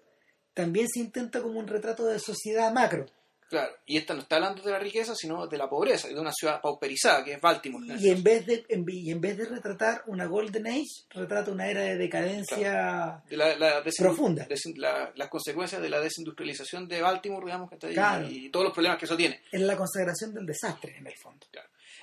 También 0.53 0.87
se 0.87 0.99
intenta 0.99 1.41
como 1.41 1.57
un 1.59 1.67
retrato 1.67 2.05
de 2.05 2.19
sociedad 2.19 2.71
macro. 2.71 3.05
Claro, 3.49 3.71
y 3.85 3.97
esta 3.97 4.15
no 4.15 4.21
está 4.21 4.37
hablando 4.37 4.63
de 4.63 4.71
la 4.71 4.79
riqueza, 4.79 5.13
sino 5.15 5.45
de 5.45 5.57
la 5.59 5.69
pobreza, 5.69 6.09
y 6.09 6.13
de 6.15 6.19
una 6.19 6.31
ciudad 6.31 6.59
pauperizada, 6.59 7.23
que 7.23 7.33
es 7.33 7.41
Baltimore. 7.41 7.85
Y 7.99 8.09
en 8.09 8.23
vez 8.23 8.45
de, 8.47 8.65
en, 8.69 8.83
y 8.87 9.11
en 9.11 9.21
vez 9.21 9.37
de 9.37 9.45
retratar 9.45 10.01
una 10.07 10.25
Golden 10.25 10.65
Age, 10.65 10.87
retrata 11.11 11.51
una 11.51 11.67
era 11.67 11.81
de 11.81 11.97
decadencia 11.97 13.21
de 13.29 13.37
la, 13.37 13.55
la 13.55 13.83
desin- 13.83 13.99
profunda. 13.99 14.47
desin- 14.47 14.77
la- 14.77 15.11
las 15.15 15.27
consecuencias 15.29 15.81
de 15.81 15.89
la 15.89 15.99
desindustrialización 15.99 16.87
de 16.87 17.01
Baltimore, 17.03 17.45
digamos, 17.45 17.69
que 17.69 17.75
está 17.75 17.87
ahí, 17.87 17.93
Claro. 17.93 18.27
y 18.27 18.49
todos 18.49 18.63
los 18.65 18.73
problemas 18.73 18.97
que 18.97 19.05
eso 19.05 19.17
tiene. 19.17 19.41
Es 19.51 19.61
la 19.61 19.77
consagración 19.77 20.33
del 20.33 20.45
desastre, 20.47 20.97
en 20.97 21.05
el 21.05 21.15
fondo. 21.17 21.45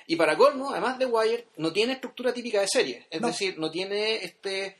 Y 0.07 0.15
para 0.15 0.37
colmo, 0.37 0.71
además 0.71 0.97
de 0.99 1.05
Wire, 1.05 1.47
no 1.57 1.71
tiene 1.71 1.93
estructura 1.93 2.33
típica 2.33 2.61
de 2.61 2.67
serie. 2.67 3.07
Es 3.09 3.21
No. 3.21 3.27
decir, 3.27 3.57
no 3.57 3.69
tiene 3.71 4.23
este 4.23 4.77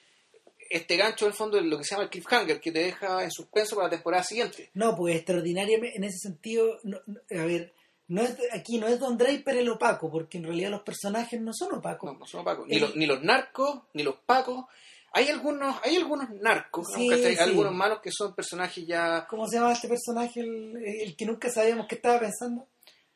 este 0.70 0.96
gancho 0.96 1.26
en 1.26 1.32
el 1.32 1.38
fondo 1.38 1.58
de 1.58 1.64
lo 1.64 1.78
que 1.78 1.84
se 1.84 1.92
llama 1.92 2.04
el 2.06 2.10
cliffhanger, 2.10 2.62
que 2.62 2.72
te 2.72 2.80
deja 2.80 3.24
en 3.26 3.30
suspenso 3.32 3.76
para 3.76 3.88
la 3.90 3.92
temporada 3.96 4.24
siguiente. 4.24 4.70
No, 4.74 4.96
pues 4.96 5.18
extraordinariamente, 5.18 5.98
en 5.98 6.06
ese 6.06 6.18
sentido, 6.20 6.80
no- 6.84 7.02
no- 7.08 7.20
a 7.42 7.46
ver, 7.46 7.74
no 8.08 8.22
es, 8.22 8.38
aquí 8.54 8.78
no 8.78 8.88
es 8.88 8.98
Don 8.98 9.18
Draper 9.18 9.58
el 9.58 9.68
opaco, 9.70 10.10
porque 10.10 10.38
en 10.38 10.46
realidad 10.46 10.70
los 10.70 10.84
personajes 10.84 11.42
no 11.42 11.52
son 11.54 11.74
opacos. 11.74 12.14
No, 12.14 12.18
no 12.20 12.26
son 12.26 12.40
opacos. 12.42 12.68
Ni, 12.68 12.76
El- 12.76 12.82
los, 12.84 12.96
ni 12.96 13.06
los 13.06 13.22
narcos, 13.22 13.82
ni 13.94 14.04
los 14.04 14.16
pacos. 14.26 14.64
Hay 15.12 15.28
algunos, 15.28 15.76
hay 15.84 15.98
algunos 15.98 16.30
narcos. 16.30 16.88
Sí, 16.96 17.10
¿Cachai? 17.10 17.36
sí. 17.36 17.42
algunos 17.42 17.74
malos 17.74 18.00
que 18.02 18.10
son 18.10 18.34
personajes 18.34 18.88
ya... 18.88 19.28
¿Cómo 19.30 19.46
se 19.50 19.58
llama 19.58 19.74
este 19.74 19.90
personaje, 19.90 20.40
el, 20.40 20.78
el 20.86 21.16
que 21.18 21.26
nunca 21.26 21.50
sabíamos 21.52 21.86
que 21.86 21.96
estaba 21.96 22.18
pensando? 22.18 22.66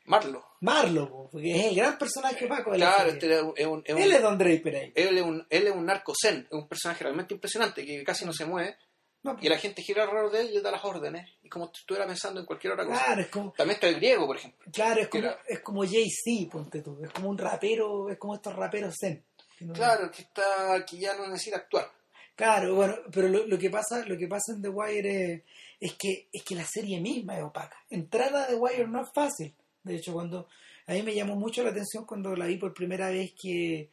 Marlo. 0.06 0.46
Marlo, 0.62 1.10
po, 1.10 1.30
porque 1.32 1.56
es 1.56 1.66
el 1.66 1.76
gran 1.76 1.98
personaje 1.98 2.46
opaco 2.46 2.72
de 2.72 2.78
la 2.80 2.94
Claro, 2.94 3.10
este 3.10 3.34
es 3.36 3.42
un, 3.42 3.54
es 3.56 3.66
un- 3.66 3.84
Él 3.86 4.12
es 4.12 4.22
Don 4.22 4.38
Draper 4.38 4.76
ahí. 4.76 4.92
él 4.96 5.18
es 5.18 5.24
un, 5.24 5.46
él 5.50 5.68
es 5.68 5.74
un 5.76 5.86
narco 5.86 6.14
zen, 6.20 6.46
es 6.50 6.52
un 6.54 6.68
personaje 6.68 7.04
realmente 7.04 7.34
impresionante 7.34 7.86
que 7.86 8.04
casi 8.04 8.24
no 8.26 8.32
se 8.34 8.46
mueve 8.46 8.78
No, 9.24 9.36
y 9.42 9.50
la 9.50 9.58
gente 9.58 9.82
gira 9.82 10.04
alrededor 10.04 10.32
de 10.32 10.42
él 10.42 10.50
y 10.52 10.54
le 10.54 10.62
da 10.62 10.72
las 10.72 10.86
órdenes 10.86 11.30
y 11.42 11.50
como 11.50 11.68
si 11.74 11.80
estuviera 11.82 12.06
pensando 12.06 12.40
en 12.40 12.46
cualquier 12.46 12.74
otra 12.74 12.86
cosa. 12.86 13.04
claro, 13.04 13.22
es 13.22 13.28
como, 13.28 13.52
También 13.54 13.76
está 13.76 13.88
el 13.88 13.96
griego, 13.96 14.28
por 14.28 14.38
ejemplo. 14.38 14.66
claro, 14.72 15.02
es 15.02 15.08
como, 15.08 15.28
es 15.48 15.60
como 15.62 15.84
Jay-Z, 15.84 16.52
ponte 16.52 16.82
tú. 16.82 17.00
Es 17.04 17.10
como 17.12 17.30
un 17.30 17.38
rapero, 17.38 18.10
es 18.10 18.18
como 18.20 18.36
estos 18.36 18.56
raperos 18.56 18.94
zen. 19.00 19.24
que 19.58 19.66
no- 19.66 19.74
Claro, 19.74 20.12
que 20.12 20.22
está 20.22 20.86
que 20.86 20.98
ya 20.98 21.16
no 21.16 21.28
necesita 21.28 21.58
actuar. 21.58 21.90
Claro, 22.36 22.76
bueno, 22.76 22.96
pero 23.14 23.30
lo, 23.30 23.48
lo 23.48 23.58
que 23.58 23.70
pasa, 23.70 24.06
lo 24.06 24.18
que 24.18 24.28
pasa 24.28 24.52
en 24.54 24.62
The 24.62 24.68
Wire 24.70 25.34
es, 25.34 25.42
es 25.80 25.94
que 25.94 26.28
es 26.34 26.44
que 26.44 26.54
la 26.56 26.66
serie 26.66 27.00
misma 27.00 27.38
es 27.38 27.44
opaca. 27.44 27.78
Entrar 27.90 28.36
a 28.36 28.48
The 28.48 28.56
Wire 28.56 28.88
no 28.88 29.02
es 29.02 29.08
fácil. 29.14 29.56
De 29.86 29.96
hecho, 29.96 30.14
cuando 30.14 30.48
a 30.88 30.94
mí 30.94 31.04
me 31.04 31.16
llamó 31.16 31.36
mucho 31.36 31.64
la 31.64 31.70
atención 31.70 32.06
cuando 32.06 32.36
la 32.36 32.46
vi 32.46 32.58
por 32.58 32.74
primera 32.74 33.10
vez 33.10 33.34
que, 33.40 33.92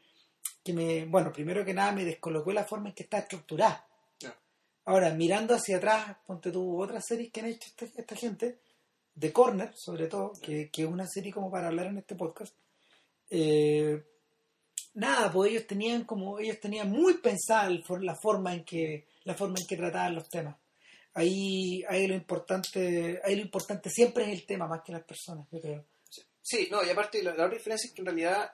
que 0.65 0.73
me, 0.73 1.05
bueno, 1.07 1.33
primero 1.33 1.65
que 1.65 1.75
nada 1.75 1.93
me 1.93 2.05
descolocó 2.05 2.53
la 2.53 2.65
forma 2.65 2.89
en 2.89 2.95
que 2.95 3.05
está 3.05 3.19
estructurada. 3.19 3.87
Ahora, 4.85 5.15
mirando 5.15 5.55
hacia 5.55 5.77
atrás, 5.77 6.17
ponte 6.27 6.51
tú 6.51 6.83
otras 6.83 7.05
series 7.07 7.31
que 7.31 7.41
han 7.41 7.47
hecho 7.47 7.69
esta, 7.69 7.85
esta 7.85 8.17
gente, 8.17 8.59
The 9.17 9.33
Corner, 9.33 9.73
sobre 9.77 10.09
todo, 10.09 10.33
que, 10.43 10.71
que 10.71 10.83
es 10.83 10.89
una 10.89 11.07
serie 11.07 11.33
como 11.33 11.51
para 11.53 11.69
hablar 11.69 11.87
en 11.87 11.99
este 11.99 12.17
podcast. 12.17 12.55
eh, 13.31 14.03
nada, 14.95 15.31
pues 15.33 15.51
ellos 15.53 15.67
tenían 15.67 16.05
como, 16.05 16.39
ellos 16.39 16.59
tenían 16.61 16.91
muy 16.91 17.15
pensada 17.19 17.71
la 18.01 18.17
forma 18.21 18.55
en 18.55 18.65
que, 18.65 19.07
la 19.25 19.35
forma 19.35 19.57
en 19.61 19.67
que 19.67 19.77
trataban 19.77 20.17
los 20.17 20.29
temas. 20.29 20.57
Ahí, 21.15 21.85
ahí 21.89 22.07
lo 22.07 22.15
importante, 22.15 23.21
ahí 23.25 23.37
lo 23.37 23.43
importante 23.43 23.91
siempre 23.91 24.25
es 24.25 24.31
el 24.31 24.47
tema 24.47 24.67
más 24.67 24.83
que 24.83 24.93
las 24.93 25.05
personas, 25.05 25.47
yo 25.51 25.61
creo. 25.61 25.85
Sí, 26.41 26.69
no, 26.71 26.83
y 26.85 26.91
aparte 26.91 27.23
la, 27.23 27.35
la 27.35 27.45
otra 27.45 27.57
diferencia 27.59 27.87
es 27.89 27.95
que 27.95 28.01
en 28.01 28.07
realidad 28.07 28.53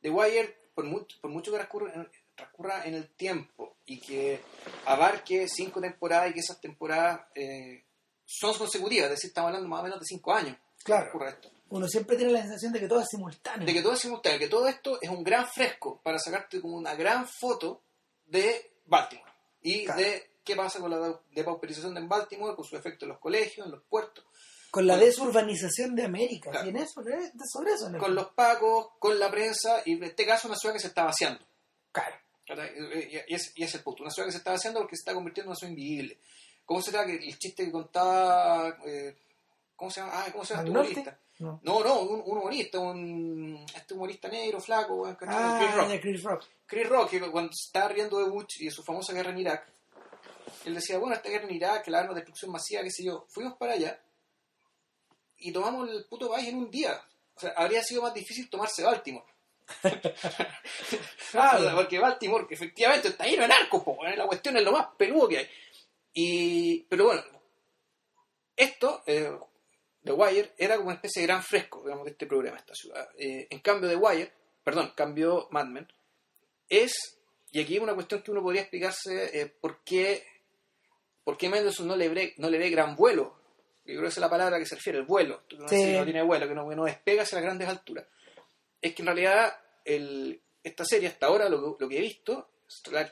The 0.00 0.10
Wire, 0.10 0.56
por, 0.74 0.84
mu- 0.84 1.04
por 1.20 1.30
mucho 1.30 1.50
que 1.50 1.58
transcurra 1.58 1.92
en, 1.94 2.08
transcurra 2.34 2.84
en 2.86 2.94
el 2.94 3.08
tiempo 3.08 3.76
y 3.86 4.00
que 4.00 4.40
abarque 4.86 5.46
cinco 5.48 5.80
temporadas 5.80 6.30
y 6.30 6.34
que 6.34 6.40
esas 6.40 6.60
temporadas 6.60 7.22
eh, 7.34 7.84
son 8.24 8.56
consecutivas, 8.56 9.06
es 9.06 9.10
decir, 9.16 9.28
estamos 9.28 9.48
hablando 9.48 9.68
más 9.68 9.80
o 9.80 9.82
menos 9.84 10.00
de 10.00 10.06
cinco 10.06 10.32
años. 10.32 10.56
Claro. 10.84 11.10
esto. 11.28 11.50
Uno 11.70 11.86
siempre 11.88 12.16
tiene 12.16 12.32
la 12.32 12.40
sensación 12.40 12.72
de 12.72 12.80
que 12.80 12.88
todo 12.88 13.00
es 13.02 13.08
simultáneo. 13.10 13.66
De 13.66 13.72
que 13.74 13.82
todo 13.82 13.92
es 13.92 13.98
simultáneo, 14.00 14.38
que 14.38 14.48
todo 14.48 14.66
esto 14.66 14.98
es 15.02 15.10
un 15.10 15.22
gran 15.22 15.46
fresco 15.46 16.00
para 16.02 16.18
sacarte 16.18 16.60
como 16.60 16.76
una 16.76 16.94
gran 16.94 17.28
foto 17.28 17.82
de 18.26 18.70
Baltimore 18.86 19.30
y 19.62 19.84
Claro. 19.84 20.00
de 20.00 20.29
qué 20.50 20.56
pasa 20.56 20.78
con 20.80 20.90
la 20.90 21.20
depauperización 21.32 21.94
de 21.94 22.00
Baltimore, 22.06 22.54
con 22.54 22.64
su 22.64 22.76
efecto 22.76 23.04
en 23.04 23.10
los 23.10 23.18
colegios, 23.18 23.66
en 23.66 23.72
los 23.72 23.82
puertos, 23.84 24.24
Con 24.70 24.86
la 24.86 24.94
Con- 24.94 25.04
desurbanización 25.04 25.94
de 25.96 26.04
América. 26.04 26.50
Claro. 26.50 26.68
En 26.68 26.76
eso, 26.76 27.00
¿eh? 27.02 27.32
Sobre 27.52 27.72
eso. 27.72 27.88
en 27.88 27.98
con 27.98 28.14
los 28.14 28.28
pacos, 28.32 28.88
con 28.98 29.18
la 29.18 29.30
prensa 29.30 29.82
y 29.84 29.92
en 29.94 30.04
este 30.04 30.24
caso 30.26 30.46
una 30.48 30.56
ciudad 30.56 30.74
que 30.74 30.80
se 30.80 30.88
está 30.88 31.04
vaciando. 31.04 31.44
Claro. 31.92 32.16
Y, 33.28 33.34
es, 33.34 33.52
y 33.56 33.62
es 33.64 33.74
el 33.74 33.82
punto. 33.82 34.02
Una 34.02 34.10
ciudad 34.10 34.26
que 34.26 34.32
se 34.32 34.38
está 34.38 34.52
haciendo 34.54 34.80
porque 34.80 34.96
se 34.96 35.00
está 35.02 35.14
convirtiendo 35.14 35.46
en 35.46 35.50
una 35.50 35.56
ciudad 35.56 35.70
invivible. 35.70 36.18
¿Cómo 36.64 36.82
será 36.82 37.04
que 37.06 37.14
el 37.14 37.38
chiste 37.38 37.64
que 37.64 37.72
contaba... 37.72 38.76
eh, 38.86 39.16
¿Cómo 39.76 39.90
se 39.90 40.00
llama? 40.00 40.12
Ah, 40.14 40.26
¿cómo 40.32 40.44
se 40.44 40.54
llama 40.54 40.62
este 40.68 40.70
humorista? 40.78 41.18
No. 41.38 41.58
No, 41.62 41.82
no, 41.82 42.00
un, 42.02 42.22
un 42.26 42.38
humorista, 42.38 42.78
un, 42.78 43.64
este 43.74 43.94
humorista 43.94 44.28
negro, 44.28 44.60
flaco, 44.60 45.02
¿cachai? 45.18 45.58
Chris 45.58 45.70
Ah, 45.72 45.76
Rock. 45.76 46.00
Chris 46.02 46.22
Rock. 46.22 46.44
Chris 46.66 46.88
Rock, 46.88 47.10
que 47.10 47.20
cuando 47.30 47.52
se 47.54 47.66
estaba 47.66 47.88
riendo 47.88 48.18
de 48.18 48.28
Bush 48.28 48.56
y 48.60 48.66
de 48.66 48.70
su 48.70 48.82
famosa 48.84 49.12
guerra 49.14 49.30
en 49.30 49.38
Irak, 49.38 49.66
él 50.64 50.74
decía, 50.74 50.98
bueno, 50.98 51.14
esta 51.14 51.28
guerra 51.28 51.44
en 51.44 51.54
Irak, 51.54 51.84
que 51.84 51.90
la 51.90 52.00
arma 52.00 52.10
de 52.14 52.20
destrucción 52.20 52.50
masiva, 52.50 52.82
qué 52.82 52.90
sé 52.90 53.04
yo, 53.04 53.26
fuimos 53.28 53.56
para 53.56 53.74
allá 53.74 54.00
y 55.40 55.52
tomamos 55.52 55.88
el 55.88 56.04
puto 56.04 56.30
país 56.30 56.48
en 56.48 56.58
un 56.58 56.70
día. 56.70 57.00
O 57.34 57.40
sea, 57.40 57.52
habría 57.56 57.82
sido 57.82 58.02
más 58.02 58.14
difícil 58.14 58.48
tomarse 58.50 58.82
Baltimore. 58.82 59.24
Sea, 61.30 61.72
porque 61.74 61.98
Baltimore, 61.98 62.46
que 62.46 62.54
efectivamente 62.54 63.08
está 63.08 63.24
lleno 63.24 63.42
de 63.42 63.48
narcos, 63.48 63.82
la 64.16 64.26
cuestión 64.26 64.56
es 64.56 64.62
lo 64.62 64.72
más 64.72 64.88
peludo 64.96 65.28
que 65.28 65.38
hay. 65.38 65.48
Y, 66.12 66.82
pero 66.82 67.06
bueno, 67.06 67.22
esto, 68.56 69.02
eh, 69.06 69.38
The 70.02 70.12
Wire, 70.12 70.52
era 70.58 70.76
como 70.76 70.88
una 70.88 70.96
especie 70.96 71.22
de 71.22 71.28
gran 71.28 71.42
fresco, 71.42 71.82
digamos, 71.82 72.04
de 72.04 72.10
este 72.10 72.26
programa, 72.26 72.58
esta 72.58 72.74
ciudad. 72.74 73.08
Eh, 73.16 73.46
en 73.48 73.60
cambio, 73.60 73.88
The 73.88 73.96
Wire, 73.96 74.32
perdón, 74.62 74.92
cambio 74.94 75.48
Mad 75.50 75.66
Men, 75.66 75.90
es, 76.68 77.18
y 77.52 77.60
aquí 77.60 77.74
hay 77.74 77.78
una 77.78 77.94
cuestión 77.94 78.22
que 78.22 78.30
uno 78.30 78.42
podría 78.42 78.62
explicarse 78.62 79.40
eh, 79.40 79.46
por 79.46 79.82
qué, 79.82 80.26
por 81.30 81.38
qué 81.38 81.48
Mendelssohn 81.48 81.86
no 81.86 81.94
le, 81.96 82.08
ve, 82.08 82.34
no 82.38 82.50
le 82.50 82.58
ve 82.58 82.70
gran 82.70 82.96
vuelo. 82.96 83.36
Yo 83.84 83.92
creo 83.94 84.02
que 84.02 84.08
esa 84.08 84.18
es 84.18 84.22
la 84.22 84.30
palabra 84.30 84.56
a 84.56 84.58
que 84.58 84.66
se 84.66 84.74
refiere, 84.74 84.98
el 84.98 85.04
vuelo. 85.04 85.42
No, 85.56 85.68
Sí. 85.68 85.76
Si 85.76 85.92
no 85.92 86.02
tiene 86.04 86.22
vuelo, 86.22 86.48
que 86.48 86.54
no, 86.56 86.68
que 86.68 86.74
no 86.74 86.84
despega 86.84 87.22
hacia 87.22 87.36
las 87.36 87.44
grandes 87.44 87.68
alturas. 87.68 88.04
Es 88.82 88.94
que 88.94 89.02
en 89.02 89.06
realidad 89.06 89.56
el, 89.84 90.40
esta 90.64 90.84
serie, 90.84 91.06
hasta 91.08 91.26
ahora, 91.26 91.48
lo, 91.48 91.76
que- 91.76 91.84
lo 91.84 91.88
que 91.88 91.98
he 91.98 92.00
visto, 92.00 92.48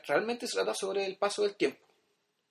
realmente 0.05 0.47
se 0.47 0.55
trata 0.57 0.73
sobre 0.73 1.05
el 1.05 1.15
paso 1.17 1.43
del 1.43 1.55
tiempo. 1.55 1.79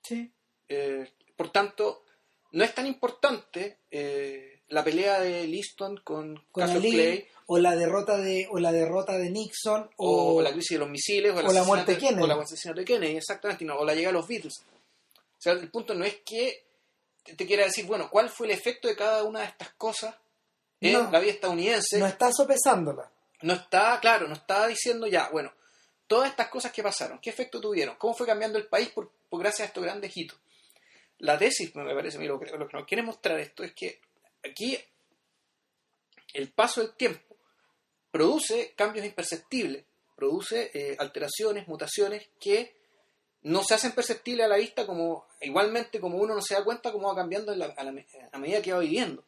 Sí. 0.03 0.31
Eh, 0.71 1.07
por 1.37 1.51
tanto, 1.53 2.05
no 2.53 2.65
es 2.65 2.75
tan 2.75 2.87
importante 2.87 3.79
eh, 3.91 4.61
la 4.69 4.83
pelea 4.83 5.21
de 5.21 5.47
Liston 5.47 5.99
con, 5.99 6.35
Con 6.51 6.63
Cassius 6.65 6.83
Ali, 6.83 6.93
Clay 6.93 7.27
o 7.47 7.59
la 7.59 7.77
derrota 7.77 8.17
de 8.19 8.47
o 8.51 8.59
la 8.59 8.73
derrota 8.73 9.17
de 9.19 9.31
Nixon 9.31 9.89
o, 9.97 10.35
o, 10.37 10.43
la 10.43 10.51
crisis 10.53 10.73
de 10.77 10.79
los 10.81 10.91
misiles 10.91 11.33
o, 11.33 11.53
la 11.53 11.63
muerte 11.65 11.93
de 11.93 11.99
Kennedy. 11.99 12.23
o 12.23 12.27
la 12.27 12.35
asesinato 12.35 12.81
de 12.81 12.85
Kennedy, 12.87 13.17
exactamente, 13.17 13.65
no, 13.65 13.77
o 13.77 13.85
la 13.85 13.95
llegada 13.95 14.13
de 14.13 14.19
los 14.19 14.29
Beatles. 14.29 14.63
O 15.39 15.41
sea, 15.41 15.53
el 15.53 15.71
punto 15.71 15.95
no 15.95 16.05
es 16.05 16.17
que 16.25 16.65
te, 17.23 17.47
quiera 17.47 17.65
decir, 17.65 17.87
bueno, 17.87 18.11
¿cuál 18.11 18.29
fue 18.29 18.47
el 18.47 18.53
efecto 18.53 18.89
de 18.89 18.97
cada 18.97 19.23
una 19.25 19.41
de 19.41 19.47
estas 19.47 19.71
cosas 19.75 20.15
en 20.81 20.93
No. 20.95 21.11
la 21.11 21.21
vida 21.21 21.33
estadounidense? 21.33 21.99
no 21.99 22.07
está 22.07 22.33
sopesándola. 22.33 23.11
no 23.43 23.53
está, 23.55 23.99
claro, 24.01 24.27
no 24.27 24.35
está 24.35 24.67
diciendo 24.67 25.07
ya, 25.07 25.29
bueno, 25.31 25.53
todas 26.07 26.31
estas 26.31 26.49
cosas 26.49 26.73
que 26.73 26.83
pasaron, 26.83 27.19
¿qué 27.21 27.31
efecto 27.31 27.61
tuvieron? 27.61 27.97
¿Cómo 27.97 28.15
fue 28.15 28.27
cambiando 28.27 28.59
el 28.59 28.67
país 28.67 28.89
por, 28.89 29.11
por 29.29 29.41
gracias 29.41 29.61
a 29.61 29.69
estos 29.69 29.85
grandes 29.85 30.17
hitos? 30.17 30.39
La 31.19 31.37
tesis, 31.39 31.75
me 31.75 31.95
parece 31.95 32.17
a 32.17 32.21
mí, 32.21 32.27
lo 32.27 32.39
que, 32.41 32.47
lo 32.57 32.67
que 32.67 32.77
nos 32.77 32.87
quiere 32.87 33.03
mostrar 33.03 33.39
esto 33.41 33.63
es 33.65 33.73
que 33.75 34.01
aquí 34.45 34.79
el 36.35 36.51
paso 36.53 36.81
del 36.81 36.95
tiempo 36.95 37.37
produce 38.11 38.73
cambios 38.77 39.05
imperceptibles, 39.05 39.85
produce 40.17 40.71
eh, 40.75 40.97
alteraciones, 40.99 41.69
mutaciones 41.69 42.29
que 42.41 42.78
no 43.43 43.63
se 43.63 43.75
hacen 43.75 43.93
perceptibles 43.93 44.45
a 44.47 44.49
la 44.49 44.57
vista 44.57 44.87
como 44.87 45.27
igualmente 45.41 46.01
como 46.01 46.19
uno 46.19 46.35
no 46.35 46.43
se 46.43 46.55
da 46.55 46.65
cuenta 46.65 46.91
cómo 46.93 47.09
va 47.09 47.15
cambiando 47.15 47.53
en 47.53 47.61
la- 47.61 47.75
a, 47.77 47.85
la 47.85 48.05
a 48.33 48.39
medida 48.39 48.61
que 48.63 48.73
va 48.73 48.81
viviendo. 48.81 49.25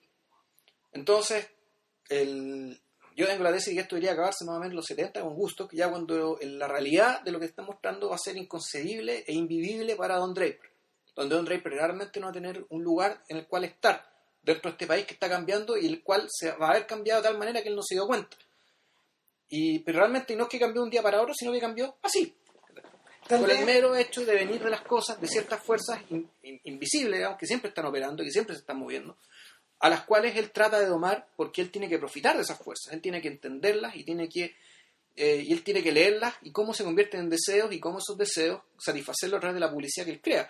Entonces, 0.93 1.49
el, 2.09 2.81
yo 3.17 3.27
tengo 3.27 3.45
la 3.45 3.53
tesis 3.53 3.75
que 3.75 3.81
esto 3.81 3.95
debería 3.97 4.13
acabarse 4.13 4.45
más 4.45 4.57
o 4.57 4.59
menos 4.59 4.71
en 4.73 4.77
los 4.77 4.87
70 4.87 5.21
con 5.21 5.35
gusto, 5.35 5.69
que 5.69 5.77
ya 5.77 5.89
cuando 5.89 6.39
la 6.43 6.67
realidad 6.67 7.23
de 7.23 7.33
lo 7.33 7.39
que 7.39 7.47
está 7.47 7.63
mostrando 7.63 8.09
va 8.09 8.17
a 8.17 8.19
ser 8.19 8.37
inconcebible 8.37 9.25
e 9.27 9.33
invivible 9.33 9.95
para 9.97 10.17
Don 10.17 10.35
Draper. 10.35 10.71
Donde 11.15 11.35
Don 11.37 11.45
Draper 11.45 11.73
realmente 11.73 12.19
no 12.21 12.27
va 12.27 12.31
a 12.31 12.35
tener 12.35 12.65
un 12.71 12.83
lugar 12.83 13.23
en 13.29 13.37
el 13.39 13.47
cual 13.47 13.65
estar 13.65 14.11
dentro 14.43 14.71
de 14.71 14.75
este 14.75 14.87
país 14.87 15.07
que 15.07 15.15
está 15.15 15.29
cambiando 15.29 15.77
y 15.77 15.87
el 15.87 16.03
cual 16.03 16.27
se 16.31 16.51
va 16.53 16.69
a 16.69 16.71
haber 16.71 16.87
cambiado 16.87 17.21
de 17.21 17.29
tal 17.29 17.39
manera 17.39 17.63
que 17.63 17.69
él 17.69 17.77
no 17.77 17.83
se 17.83 17.95
dio 17.95 18.07
cuenta. 18.07 18.37
Y, 19.49 19.81
pero 19.81 19.99
realmente 19.99 20.35
no 20.37 20.45
es 20.45 20.49
que 20.49 20.59
cambió 20.61 20.83
un 20.83 20.91
día 20.91 21.03
para 21.03 21.21
otro, 21.21 21.35
sino 21.35 21.53
que 21.53 21.61
cambió 21.61 21.97
así, 22.03 22.37
por 23.39 23.51
el 23.51 23.65
mero 23.67 23.97
hecho 23.97 24.25
de 24.25 24.35
venir 24.35 24.63
de 24.63 24.71
las 24.71 24.83
cosas, 24.83 25.21
de 25.21 25.29
ciertas 25.29 25.63
fuerzas 25.63 26.01
in- 26.11 26.29
in- 26.43 26.61
invisibles, 26.65 27.19
digamos, 27.19 27.39
que 27.39 27.47
siempre 27.47 27.69
están 27.69 27.87
operando, 27.87 28.23
que 28.25 28.31
siempre 28.31 28.55
se 28.55 28.61
están 28.61 28.79
moviendo, 28.79 29.17
a 29.79 29.89
las 29.89 30.05
cuales 30.05 30.37
él 30.37 30.51
trata 30.51 30.79
de 30.81 30.87
domar 30.87 31.27
porque 31.37 31.63
él 31.63 31.71
tiene 31.71 31.89
que 31.89 31.99
profitar 31.99 32.37
de 32.37 32.43
esas 32.43 32.59
fuerzas, 32.59 32.93
él 32.93 33.01
tiene 33.01 33.21
que 33.23 33.29
entenderlas 33.29 33.97
y 33.97 34.05
tiene 34.05 34.29
que 34.29 34.55
eh, 35.17 35.45
y 35.47 35.53
él 35.53 35.63
tiene 35.65 35.83
que 35.83 35.91
leerlas 35.93 36.35
y 36.43 36.53
cómo 36.53 36.73
se 36.73 36.85
convierten 36.85 37.21
en 37.21 37.31
deseos 37.31 37.73
y 37.73 37.81
cómo 37.81 37.99
esos 37.99 38.17
deseos 38.17 38.63
satisfacerlos 38.79 39.39
a 39.39 39.41
través 39.41 39.55
de 39.55 39.61
la 39.61 39.71
publicidad 39.71 40.05
que 40.07 40.13
él 40.13 40.21
crea. 40.23 40.49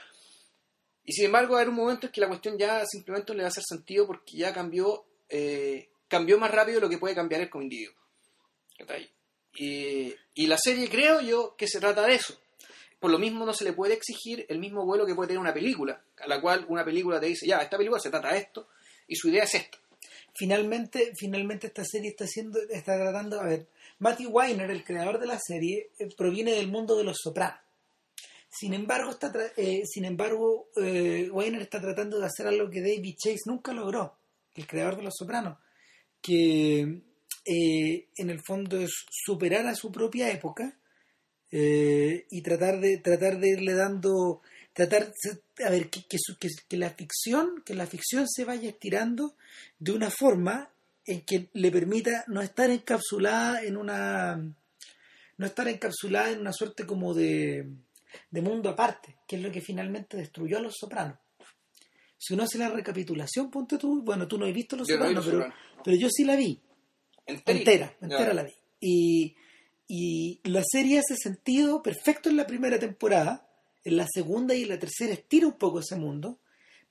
Y 1.04 1.12
sin 1.12 1.24
embargo, 1.24 1.56
hay 1.56 1.66
un 1.66 1.74
momento 1.74 2.06
en 2.06 2.12
que 2.12 2.20
la 2.20 2.28
cuestión 2.28 2.58
ya 2.58 2.84
simplemente 2.86 3.32
le 3.34 3.40
va 3.42 3.46
a 3.46 3.48
hacer 3.48 3.64
sentido 3.66 4.06
porque 4.06 4.36
ya 4.36 4.52
cambió, 4.52 5.04
eh, 5.28 5.88
cambió 6.08 6.38
más 6.38 6.50
rápido 6.50 6.76
de 6.76 6.82
lo 6.82 6.88
que 6.90 6.98
puede 6.98 7.14
cambiar 7.14 7.40
el 7.40 7.48
como 7.50 7.62
individuo. 7.64 7.94
Y, 9.54 10.14
y 10.34 10.46
la 10.46 10.58
serie 10.58 10.88
creo 10.88 11.20
yo 11.20 11.56
que 11.56 11.66
se 11.66 11.80
trata 11.80 12.02
de 12.06 12.14
eso. 12.14 12.38
Por 13.00 13.10
lo 13.10 13.18
mismo 13.18 13.44
no 13.44 13.54
se 13.54 13.64
le 13.64 13.72
puede 13.72 13.94
exigir 13.94 14.46
el 14.48 14.58
mismo 14.58 14.84
vuelo 14.84 15.06
que 15.06 15.14
puede 15.14 15.28
tener 15.28 15.40
una 15.40 15.54
película, 15.54 16.02
a 16.18 16.28
la 16.28 16.40
cual 16.40 16.66
una 16.68 16.84
película 16.84 17.18
te 17.18 17.26
dice, 17.26 17.46
ya, 17.46 17.58
esta 17.58 17.76
película 17.76 17.98
se 17.98 18.10
trata 18.10 18.32
de 18.32 18.38
esto 18.38 18.68
y 19.08 19.16
su 19.16 19.28
idea 19.28 19.44
es 19.44 19.54
esta. 19.54 19.78
finalmente, 20.34 21.12
finalmente 21.16 21.66
esta 21.66 21.84
serie 21.84 22.10
está 22.10 22.24
haciendo, 22.24 22.60
está 22.70 22.96
tratando, 22.96 23.40
a 23.40 23.46
ver, 23.46 23.66
Matthew 23.98 24.30
Weiner, 24.30 24.70
el 24.70 24.84
creador 24.84 25.18
de 25.18 25.26
la 25.26 25.38
serie, 25.38 25.90
eh, 25.98 26.08
proviene 26.16 26.52
del 26.52 26.68
mundo 26.68 26.96
de 26.96 27.04
los 27.04 27.16
sopranos. 27.20 27.60
Sin 28.50 28.74
embargo, 28.74 29.10
está 29.10 29.32
eh, 29.56 29.82
sin 29.86 30.04
embargo, 30.04 30.68
eh, 30.76 31.28
Weiner 31.30 31.62
está 31.62 31.80
tratando 31.80 32.18
de 32.18 32.26
hacer 32.26 32.48
algo 32.48 32.68
que 32.68 32.80
David 32.80 33.14
Chase 33.16 33.42
nunca 33.46 33.72
logró, 33.72 34.16
el 34.54 34.66
creador 34.66 34.96
de 34.96 35.04
los 35.04 35.14
sopranos, 35.16 35.58
que 36.20 37.02
eh, 37.44 38.08
en 38.16 38.30
el 38.30 38.40
fondo 38.42 38.78
es 38.80 38.90
superar 39.08 39.66
a 39.66 39.76
su 39.76 39.92
propia 39.92 40.30
época 40.30 40.76
eh, 41.52 42.26
y 42.30 42.42
tratar 42.42 42.80
de 42.80 42.98
tratar 42.98 43.38
de 43.38 43.48
irle 43.50 43.74
dando 43.74 44.40
tratar 44.72 45.12
a 45.66 45.70
ver 45.70 45.90
que, 45.90 46.04
que, 46.04 46.16
su- 46.18 46.36
que- 46.38 46.48
que 46.68 46.76
la 46.76 46.90
ficción 46.90 47.62
que 47.64 47.74
la 47.74 47.86
ficción 47.86 48.26
se 48.28 48.44
vaya 48.44 48.68
estirando 48.68 49.34
de 49.78 49.92
una 49.92 50.10
forma 50.10 50.70
en 51.06 51.22
que 51.22 51.48
le 51.54 51.70
permita 51.72 52.24
no 52.28 52.40
estar 52.40 52.70
encapsulada 52.70 53.62
en 53.62 53.76
una 53.76 54.36
no 55.38 55.46
estar 55.46 55.66
encapsulada 55.68 56.30
en 56.30 56.40
una 56.40 56.52
suerte 56.52 56.86
como 56.86 57.14
de, 57.14 57.66
de 58.30 58.42
mundo 58.42 58.68
aparte 58.70 59.16
que 59.26 59.36
es 59.36 59.42
lo 59.42 59.50
que 59.50 59.60
finalmente 59.60 60.16
destruyó 60.16 60.58
a 60.58 60.60
los 60.60 60.76
sopranos 60.78 61.18
si 62.16 62.34
uno 62.34 62.44
hace 62.44 62.58
la 62.58 62.68
recapitulación 62.68 63.50
ponte 63.50 63.76
tú 63.76 64.02
bueno 64.02 64.28
tú 64.28 64.38
no 64.38 64.46
has 64.46 64.52
visto 64.54 64.76
los 64.76 64.86
Yo 64.86 64.96
sopranos 64.96 65.26
pero, 65.26 65.38
pero 65.84 65.96
yo 65.96 66.08
sí 66.10 66.24
la 66.24 66.36
vi 66.36 66.60
Enterita. 67.26 67.72
entera, 67.72 67.96
entera 68.00 68.34
la 68.34 68.42
vi. 68.44 68.52
Y, 68.80 69.34
y 69.92 70.40
la 70.48 70.62
serie 70.64 71.00
hace 71.00 71.16
sentido 71.16 71.82
perfecto 71.82 72.28
en 72.28 72.36
la 72.36 72.46
primera 72.46 72.78
temporada, 72.78 73.48
en 73.82 73.96
la 73.96 74.06
segunda 74.06 74.54
y 74.54 74.62
en 74.62 74.68
la 74.68 74.78
tercera 74.78 75.12
estira 75.14 75.46
un 75.48 75.58
poco 75.58 75.80
ese 75.80 75.96
mundo, 75.96 76.38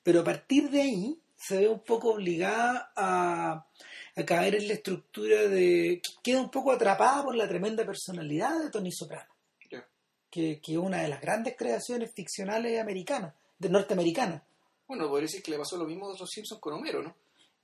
pero 0.04 0.20
a 0.20 0.24
partir 0.26 0.70
de 0.70 0.82
ahí 0.82 1.22
se 1.38 1.60
ve 1.60 1.70
un 1.70 1.80
poco 1.80 2.10
obligada 2.16 2.92
a, 2.98 3.66
a 4.18 4.26
caer 4.26 4.56
en 4.56 4.68
la 4.68 4.74
estructura 4.74 5.48
de... 5.48 6.02
queda 6.22 6.42
un 6.42 6.50
poco 6.52 6.74
atrapada 6.74 7.24
por 7.24 7.36
la 7.36 7.48
tremenda 7.48 7.86
personalidad 7.86 8.60
de 8.60 8.70
Tony 8.70 8.92
Soprano, 8.92 9.32
Ya. 9.72 9.88
que, 10.30 10.60
que 10.60 10.74
es 10.74 10.78
una 10.78 11.02
de 11.02 11.08
las 11.08 11.22
grandes 11.22 11.56
creaciones 11.58 12.12
ficcionales 12.14 12.82
americanas, 12.82 13.34
de 13.58 13.70
norteamericanas. 13.70 14.42
Bueno, 14.88 15.08
podría 15.08 15.28
decir 15.28 15.42
que 15.42 15.52
le 15.52 15.58
pasó 15.58 15.78
lo 15.78 15.86
mismo 15.86 16.10
a 16.10 16.18
los 16.18 16.30
Simpsons 16.30 16.60
con 16.60 16.74
Homero, 16.74 17.02
¿no? 17.02 17.16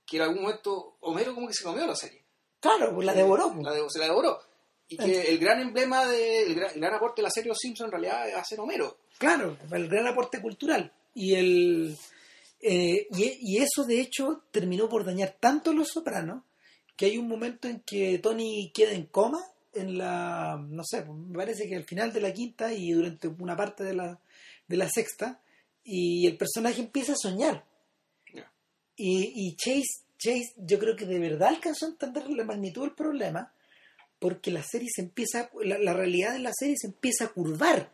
Que 0.06 0.16
en 0.16 0.22
algún 0.22 0.42
momento 0.42 0.96
Homero 1.00 1.34
como 1.34 1.48
que 1.48 1.52
se 1.54 1.64
comió 1.64 1.86
la 1.86 1.96
serie. 1.96 2.22
Claro, 2.60 2.94
pues 2.94 3.04
la 3.04 3.12
devoró. 3.12 3.52
pues. 3.52 3.64
La 3.64 3.72
de- 3.72 3.84
se 3.90 3.98
la 3.98 4.06
devoró. 4.06 4.38
Y 4.88 4.96
que 4.96 5.22
el 5.22 5.38
gran 5.38 5.60
emblema, 5.60 6.06
de, 6.06 6.42
el, 6.42 6.54
gran, 6.54 6.70
el 6.74 6.80
gran 6.80 6.94
aporte 6.94 7.20
de 7.20 7.24
la 7.24 7.30
serie 7.30 7.48
Los 7.48 7.58
Simpsons 7.58 7.88
en 7.88 7.92
realidad 7.92 8.28
es 8.28 8.36
hacer 8.36 8.60
Homero. 8.60 8.98
Claro, 9.18 9.56
el 9.72 9.88
gran 9.88 10.06
aporte 10.06 10.40
cultural. 10.40 10.92
Y 11.14 11.34
el 11.34 11.96
eh, 12.60 13.06
y, 13.10 13.38
y 13.40 13.58
eso 13.58 13.84
de 13.84 14.00
hecho 14.00 14.44
terminó 14.50 14.88
por 14.88 15.04
dañar 15.04 15.36
tanto 15.38 15.70
a 15.70 15.74
los 15.74 15.88
sopranos 15.88 16.42
que 16.96 17.06
hay 17.06 17.18
un 17.18 17.28
momento 17.28 17.68
en 17.68 17.80
que 17.80 18.18
Tony 18.18 18.72
queda 18.74 18.92
en 18.92 19.06
coma 19.06 19.38
en 19.74 19.98
la 19.98 20.56
no 20.68 20.82
sé, 20.84 21.04
me 21.04 21.36
parece 21.36 21.68
que 21.68 21.76
al 21.76 21.84
final 21.84 22.12
de 22.12 22.20
la 22.20 22.32
quinta 22.32 22.72
y 22.72 22.92
durante 22.92 23.28
una 23.28 23.56
parte 23.56 23.84
de 23.84 23.94
la, 23.94 24.18
de 24.66 24.76
la 24.76 24.88
sexta 24.88 25.40
y 25.84 26.26
el 26.26 26.36
personaje 26.36 26.80
empieza 26.80 27.12
a 27.12 27.16
soñar. 27.16 27.64
Y, 28.98 29.48
y 29.48 29.56
Chase, 29.56 30.06
Chase, 30.16 30.54
yo 30.56 30.78
creo 30.78 30.96
que 30.96 31.04
de 31.04 31.18
verdad 31.18 31.48
alcanzó 31.48 31.84
a 31.84 31.90
entender 31.90 32.30
la 32.30 32.44
magnitud 32.44 32.80
del 32.80 32.94
problema, 32.94 33.52
porque 34.26 34.50
la 34.50 34.64
serie 34.64 34.88
se 34.92 35.02
empieza, 35.02 35.48
la, 35.62 35.78
la 35.78 35.92
realidad 35.92 36.32
de 36.32 36.40
la 36.40 36.52
serie 36.52 36.74
se 36.76 36.88
empieza 36.88 37.26
a 37.26 37.28
curvar 37.28 37.92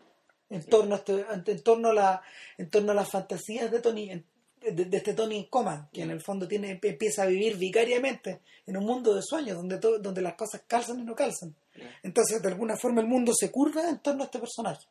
en 0.48 0.62
torno 0.64 0.94
a, 0.94 0.98
este- 0.98 1.24
en 1.52 1.62
torno 1.62 1.90
a 1.90 1.92
la, 1.92 2.22
en 2.56 2.70
torno 2.70 2.92
a 2.92 2.94
las 2.94 3.10
fantasías 3.10 3.70
de 3.70 3.80
Tony, 3.80 4.10
en- 4.10 4.24
de, 4.62 4.84
de 4.86 4.96
este 4.96 5.12
Tony 5.12 5.36
en 5.36 5.44
coma, 5.50 5.90
que 5.92 6.00
en 6.02 6.10
el 6.10 6.22
fondo 6.22 6.48
tiene, 6.48 6.78
empieza 6.82 7.24
a 7.24 7.26
vivir 7.26 7.56
vicariamente 7.58 8.40
en 8.64 8.76
un 8.78 8.84
mundo 8.86 9.14
de 9.14 9.20
sueños, 9.22 9.56
donde 9.58 9.78
donde 9.78 10.22
las 10.22 10.34
cosas 10.34 10.62
calzan 10.66 11.00
y 11.00 11.04
no 11.04 11.14
calzan. 11.14 11.54
Entonces, 12.02 12.40
de 12.40 12.48
alguna 12.48 12.76
forma, 12.76 13.00
el 13.02 13.08
mundo 13.08 13.32
se 13.34 13.50
curva 13.50 13.88
en 13.90 13.98
torno 14.00 14.22
a 14.22 14.26
este 14.26 14.38
personaje. 14.38 14.86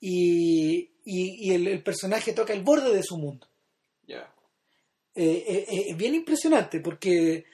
Y, 0.00 0.78
y, 1.04 1.48
y 1.50 1.54
el, 1.54 1.66
el 1.66 1.82
personaje 1.82 2.32
toca 2.32 2.52
el 2.54 2.62
borde 2.62 2.94
de 2.94 3.02
su 3.02 3.18
mundo. 3.18 3.46
Eh, 5.14 5.44
eh, 5.48 5.66
eh, 5.68 5.84
es 5.90 5.96
bien 5.96 6.14
impresionante 6.14 6.80
porque, 6.80 7.44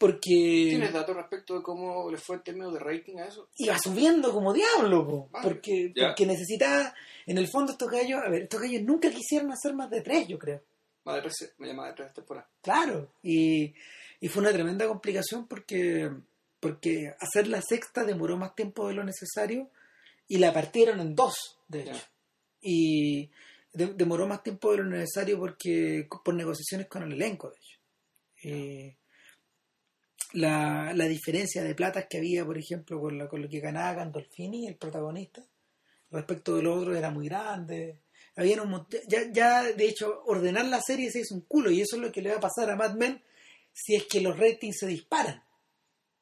porque 0.00 0.68
¿Tienes 0.70 0.92
datos 0.94 1.14
respecto 1.14 1.54
de 1.58 1.62
cómo 1.62 2.10
le 2.10 2.16
fue 2.16 2.36
en 2.36 2.42
términos 2.42 2.72
de 2.72 2.78
rating 2.80 3.18
a 3.18 3.26
eso? 3.26 3.50
iba 3.58 3.76
subiendo 3.78 4.32
como 4.32 4.52
diablo, 4.54 5.06
po, 5.06 5.28
Vale, 5.30 5.46
porque, 5.46 5.92
ya. 5.94 6.08
porque 6.08 6.24
necesitaba, 6.24 6.94
en 7.26 7.36
el 7.36 7.46
fondo 7.48 7.72
estos 7.72 7.90
gallos, 7.90 8.18
a 8.24 8.30
ver, 8.30 8.44
estos 8.44 8.60
gallos 8.62 8.82
nunca 8.82 9.10
quisieron 9.10 9.52
hacer 9.52 9.74
más 9.74 9.90
de 9.90 10.00
tres, 10.00 10.26
yo 10.26 10.38
creo. 10.38 10.62
Más 11.04 11.16
de 11.16 11.20
tres, 11.22 11.54
me 11.58 11.66
llama 11.68 11.86
de 11.88 11.92
tres 11.92 12.14
temporadas. 12.14 12.48
Claro, 12.62 13.12
y, 13.22 13.74
y 14.20 14.28
fue 14.28 14.40
una 14.42 14.52
tremenda 14.52 14.88
complicación 14.88 15.46
porque, 15.46 16.10
porque 16.60 17.14
hacer 17.20 17.46
la 17.48 17.60
sexta 17.60 18.02
demoró 18.04 18.38
más 18.38 18.54
tiempo 18.54 18.88
de 18.88 18.94
lo 18.94 19.04
necesario 19.04 19.70
y 20.28 20.38
la 20.38 20.52
partieron 20.54 20.98
en 21.00 21.14
dos, 21.14 21.58
de 21.68 21.82
hecho. 21.82 21.92
Ya. 21.92 22.10
Y 22.62 23.30
de- 23.74 23.94
demoró 23.94 24.26
más 24.26 24.42
tiempo 24.42 24.70
de 24.72 24.78
lo 24.78 24.84
necesario 24.84 25.38
porque 25.38 26.08
por 26.24 26.34
negociaciones 26.34 26.86
con 26.88 27.02
el 27.02 27.12
elenco, 27.12 27.50
de 27.50 27.56
hecho. 27.56 27.78
Eh, 28.42 28.96
la, 30.32 30.92
la 30.94 31.04
diferencia 31.06 31.62
de 31.62 31.74
platas 31.74 32.06
que 32.08 32.18
había, 32.18 32.44
por 32.44 32.56
ejemplo, 32.58 33.00
con, 33.00 33.18
la- 33.18 33.28
con 33.28 33.42
lo 33.42 33.48
que 33.48 33.60
ganaba 33.60 33.94
Gandolfini, 33.94 34.66
el 34.66 34.76
protagonista, 34.76 35.42
respecto 36.10 36.56
de 36.56 36.62
los 36.62 36.78
otros 36.78 36.96
era 36.96 37.10
muy 37.10 37.28
grande. 37.28 38.00
Había 38.36 38.62
un 38.62 38.86
ya, 39.08 39.30
ya, 39.32 39.62
de 39.64 39.84
hecho, 39.88 40.22
ordenar 40.26 40.64
la 40.66 40.80
serie 40.80 41.10
se 41.10 41.20
hizo 41.20 41.34
un 41.34 41.42
culo 41.42 41.70
y 41.70 41.80
eso 41.80 41.96
es 41.96 42.02
lo 42.02 42.12
que 42.12 42.22
le 42.22 42.30
va 42.30 42.36
a 42.36 42.40
pasar 42.40 42.70
a 42.70 42.76
Mad 42.76 42.94
Men 42.94 43.22
si 43.72 43.94
es 43.96 44.04
que 44.06 44.20
los 44.20 44.38
ratings 44.38 44.78
se 44.78 44.86
disparan. 44.86 45.42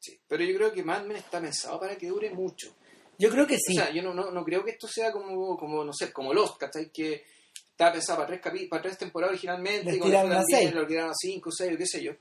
Sí. 0.00 0.18
Pero 0.26 0.44
yo 0.44 0.56
creo 0.56 0.72
que 0.72 0.82
Mad 0.82 1.04
Men 1.04 1.16
está 1.18 1.40
pensado 1.40 1.78
para 1.80 1.96
que 1.96 2.09
dure 2.09 2.30
mucho. 2.30 2.74
Yo 3.18 3.30
creo 3.30 3.46
que 3.46 3.59
sí. 3.59 3.76
O 3.78 3.82
sea, 3.82 3.90
yo 3.92 4.02
no, 4.02 4.14
no, 4.14 4.30
no 4.30 4.44
creo 4.44 4.64
que 4.64 4.70
esto 4.72 4.86
sea 4.88 5.11
como, 5.12 5.56
como, 5.56 5.84
no 5.84 5.92
sé, 5.92 6.12
como 6.12 6.32
Lost, 6.32 6.56
¿cachai? 6.59 6.90
Que 6.90 7.24
estaba 7.70 7.92
pensado 7.92 8.24
para 8.24 8.40
tres, 8.40 8.68
para 8.68 8.82
tres 8.82 8.96
temporadas 8.98 9.32
originalmente, 9.32 9.90
Le 9.90 9.96
y 9.96 10.00
tiraron 10.00 10.32
a 10.32 10.44
seis. 10.48 10.72
lo 10.72 10.86
tiraron 10.86 11.11
a 11.11 11.14
cinco, 11.14 11.50
seis, 11.50 11.76
qué 11.76 11.86
sé 11.86 12.02
yo. 12.02 12.12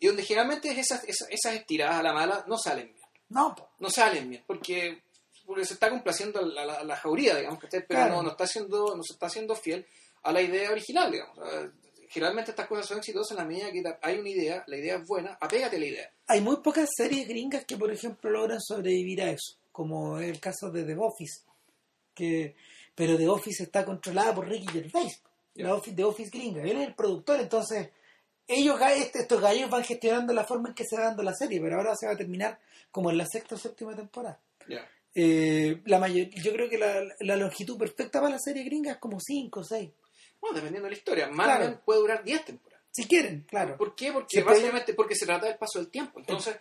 Y 0.00 0.06
donde 0.08 0.22
generalmente 0.24 0.70
esas, 0.70 1.04
esas, 1.04 1.28
esas 1.30 1.54
estiradas 1.54 1.96
a 1.96 2.02
la 2.02 2.12
mala 2.12 2.44
no 2.48 2.58
salen 2.58 2.86
bien. 2.92 3.06
no, 3.30 3.54
po. 3.54 3.70
No 3.78 3.90
salen 3.90 4.28
bien, 4.30 4.42
porque, 4.46 5.02
porque 5.46 5.64
se 5.64 5.74
está 5.74 5.90
complaciendo 5.90 6.40
a 6.40 6.42
la, 6.42 6.62
a 6.62 6.64
la- 6.66 6.74
a 6.74 6.84
la 6.84 6.96
jauría, 6.96 7.36
digamos, 7.36 7.58
¿cachai? 7.60 7.84
Pero 7.86 8.00
Claro. 8.00 8.16
no, 8.16 8.22
no, 8.24 8.30
está 8.30 8.46
siendo, 8.46 8.96
no 8.96 9.02
se 9.02 9.12
está 9.14 9.26
haciendo 9.26 9.54
fiel 9.56 9.86
a 10.22 10.32
la 10.32 10.40
idea 10.42 10.70
original, 10.70 11.10
digamos. 11.10 11.38
Generalmente 12.08 12.50
estas 12.52 12.68
cosas 12.68 12.86
son 12.86 12.98
exitosas 12.98 13.32
en 13.32 13.36
la 13.38 13.44
medida 13.44 13.72
que 13.72 13.82
hay 14.02 14.18
una 14.18 14.28
idea, 14.28 14.62
la 14.68 14.76
idea 14.76 14.96
es 14.96 15.06
buena, 15.06 15.36
apégate 15.40 15.76
a 15.76 15.78
la 15.80 15.86
idea. 15.86 16.12
hay 16.28 16.40
muy 16.40 16.56
pocas 16.58 16.88
series 16.96 17.26
gringas 17.26 17.64
que, 17.64 17.76
por 17.76 17.90
ejemplo, 17.90 18.30
logran 18.30 18.60
sobrevivir 18.60 19.20
a 19.22 19.30
eso, 19.30 19.56
como 19.72 20.18
es 20.20 20.30
el 20.30 20.38
caso 20.40 20.70
de 20.70 20.84
The 20.84 20.96
Office. 20.96 21.42
Que, 22.14 22.54
pero 22.94 23.16
The 23.16 23.26
Office 23.28 23.64
está 23.64 23.84
controlada 23.84 24.32
por 24.34 24.46
Ricky 24.48 24.68
Gervais, 24.68 25.20
Ya. 25.54 25.64
la 25.66 25.74
Office, 25.74 25.96
The 25.96 26.04
Office 26.04 26.30
gringa. 26.30 26.62
Él 26.62 26.76
es 26.80 26.86
el 26.88 26.94
productor, 26.94 27.40
entonces 27.40 27.88
ellos 28.46 28.78
este- 28.96 29.20
estos 29.20 29.40
gallos 29.40 29.70
van 29.70 29.84
gestionando 29.84 30.32
la 30.32 30.44
forma 30.44 30.68
en 30.70 30.74
que 30.74 30.84
se 30.84 30.96
va 30.96 31.04
dando 31.04 31.22
la 31.22 31.34
serie, 31.34 31.60
pero 31.60 31.76
ahora 31.76 31.94
se 31.96 32.06
va 32.06 32.12
a 32.12 32.16
terminar 32.16 32.58
como 32.90 33.10
en 33.10 33.18
la 33.18 33.26
sexta 33.26 33.54
o 33.54 33.58
séptima 33.58 33.94
temporada. 33.96 34.38
Eh, 35.16 35.80
la 35.84 36.00
mayor, 36.00 36.26
yo 36.30 36.52
creo 36.52 36.68
que 36.68 36.76
la, 36.76 37.04
la 37.20 37.36
longitud 37.36 37.78
perfecta 37.78 38.20
para 38.20 38.32
la 38.34 38.38
serie 38.40 38.64
gringa 38.64 38.92
es 38.92 38.98
como 38.98 39.20
5 39.20 39.60
o 39.60 39.64
6. 39.64 39.90
Bueno, 40.40 40.56
dependiendo 40.56 40.86
de 40.86 40.90
la 40.90 40.96
historia. 40.98 41.28
Mad 41.28 41.44
Claro. 41.44 41.80
Puede 41.84 42.00
durar 42.00 42.24
10 42.24 42.44
temporadas. 42.44 42.84
Si 42.90 43.06
quieren, 43.06 43.46
claro. 43.48 43.76
¿Por 43.76 43.94
qué? 43.94 44.12
Porque 44.12 44.26
básicamente 44.42 44.94
porque 44.94 45.14
se 45.14 45.24
trata 45.26 45.46
del 45.46 45.56
paso 45.56 45.78
del 45.78 45.88
tiempo. 45.88 46.18
Entonces, 46.18 46.56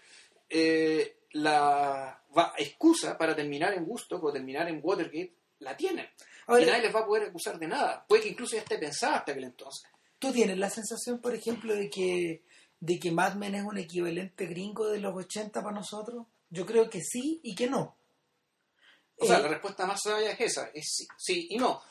eh, 0.49 1.17
la 1.31 2.21
va- 2.37 2.53
excusa 2.57 3.17
para 3.17 3.35
terminar 3.35 3.73
en 3.73 3.85
Gusto 3.85 4.19
o 4.21 4.31
terminar 4.31 4.67
en 4.69 4.79
Watergate 4.83 5.33
la 5.59 5.75
tienen. 5.75 6.07
Ahora- 6.47 6.61
y 6.61 6.65
nadie 6.67 6.83
les 6.83 6.95
va 6.95 6.99
a 7.01 7.05
poder 7.07 7.29
acusar 7.29 7.57
de 7.57 7.67
nada. 7.67 8.05
Puede 8.07 8.21
que 8.23 8.29
incluso 8.29 8.55
ya 8.55 8.61
esté 8.61 8.77
pensada 8.77 9.15
hasta 9.17 9.31
aquel 9.31 9.45
entonces. 9.45 9.89
¿Tú 10.23 10.31
tienes 10.31 10.57
la 10.57 10.69
sensación, 10.69 11.19
por 11.19 11.35
ejemplo, 11.35 11.75
de 11.75 11.89
que, 11.89 12.45
de 12.79 12.97
que 12.97 13.11
Mad 13.11 13.33
Men 13.33 13.55
es 13.55 13.65
un 13.65 13.77
equivalente 13.77 14.45
gringo 14.45 14.87
de 14.87 15.01
los 15.01 15.13
80 15.13 15.61
para 15.61 15.75
nosotros? 15.75 16.27
Yo 16.49 16.65
creo 16.65 16.89
que 16.89 17.01
sí 17.01 17.41
y 17.43 17.53
que 17.53 17.69
no. 17.69 17.97
O 19.17 19.25
sea, 19.25 19.39
Eh, 19.39 19.41
la 19.41 19.47
respuesta 19.49 19.85
más 19.85 19.99
sabia 20.01 20.31
es 20.31 20.39
esa. 20.39 20.67
Es 20.73 20.85
sí, 20.95 21.07
sí 21.17 21.47
y 21.49 21.57
no. 21.57 21.81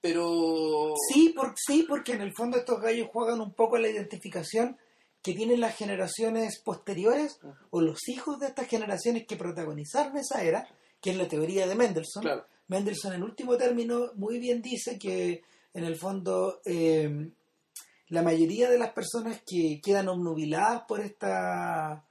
Pero... 0.00 0.94
Sí, 1.12 1.34
por, 1.36 1.52
sí, 1.58 1.84
porque 1.86 2.12
en 2.12 2.22
el 2.22 2.32
fondo 2.34 2.56
estos 2.56 2.80
gallos 2.80 3.10
juegan 3.12 3.42
un 3.42 3.52
poco 3.52 3.76
a 3.76 3.80
la 3.80 3.90
identificación 3.90 4.78
que 5.20 5.34
tienen 5.34 5.60
las 5.60 5.76
generaciones 5.76 6.62
posteriores 6.64 7.38
o 7.68 7.82
los 7.82 8.08
hijos 8.08 8.40
de 8.40 8.46
estas 8.46 8.66
generaciones 8.66 9.26
que 9.26 9.36
protagonizaron 9.36 10.16
esa 10.16 10.42
era, 10.42 10.66
que 11.02 11.10
es 11.10 11.18
la 11.18 11.28
teoría 11.28 11.66
de 11.66 11.74
Mendelssohn. 11.74 12.22
Claro. 12.22 12.46
Mendelssohn 12.68 13.12
en 13.12 13.24
último 13.24 13.58
término 13.58 14.10
muy 14.14 14.38
bien 14.38 14.62
dice 14.62 14.98
que 14.98 15.42
en 15.74 15.84
el 15.84 15.96
fondo, 15.96 16.62
eh, 16.64 17.30
la 18.14 18.22
mayoría 18.22 18.70
de 18.70 18.78
las 18.78 18.92
personas 18.92 19.42
que 19.44 19.80
quedan 19.82 20.08
obnubiladas 20.08 20.82
por 20.82 21.00
esta 21.00 22.04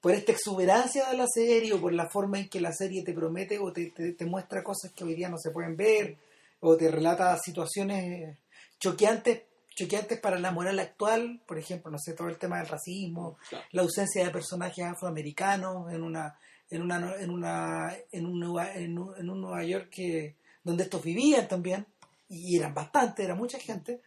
por 0.00 0.12
esta 0.12 0.30
exuberancia 0.30 1.08
de 1.10 1.16
la 1.16 1.26
serie 1.26 1.72
o 1.72 1.80
por 1.80 1.92
la 1.92 2.08
forma 2.08 2.38
en 2.38 2.48
que 2.48 2.60
la 2.60 2.72
serie 2.72 3.02
te 3.02 3.12
promete 3.12 3.58
o 3.58 3.72
te, 3.72 3.90
te, 3.90 4.26
muestra 4.26 4.62
cosas 4.62 4.92
que 4.92 5.02
hoy 5.02 5.14
día 5.14 5.28
no 5.28 5.38
se 5.38 5.50
pueden 5.50 5.76
ver 5.76 6.16
o 6.60 6.76
te 6.76 6.88
relata 6.90 7.36
situaciones 7.38 8.38
choqueantes 8.78 9.42
choqueantes 9.74 10.18
para 10.20 10.40
la 10.40 10.50
moral 10.50 10.80
actual, 10.80 11.40
por 11.46 11.56
ejemplo, 11.56 11.90
no 11.90 11.98
sé, 11.98 12.12
todo 12.14 12.28
el 12.28 12.36
tema 12.36 12.58
del 12.58 12.66
racismo, 12.66 13.38
la 13.70 13.82
ausencia 13.82 14.24
de 14.24 14.30
personajes 14.30 14.84
afroamericanos 14.84 15.92
en 15.92 16.02
una 16.02 16.36
en 16.68 16.82
una 16.82 17.14
en 17.18 17.30
una 17.30 17.96
en 18.12 18.26
un, 18.26 18.42
en 18.42 18.98
un, 18.98 19.16
en 19.16 19.30
un 19.30 19.40
Nueva 19.40 19.64
York 19.64 19.88
que 19.90 20.36
donde 20.62 20.84
estos 20.84 21.02
vivían 21.02 21.48
también 21.48 21.86
y 22.28 22.56
eran 22.58 22.74
bastante, 22.74 23.24
era 23.24 23.34
mucha 23.34 23.58
gente, 23.58 24.02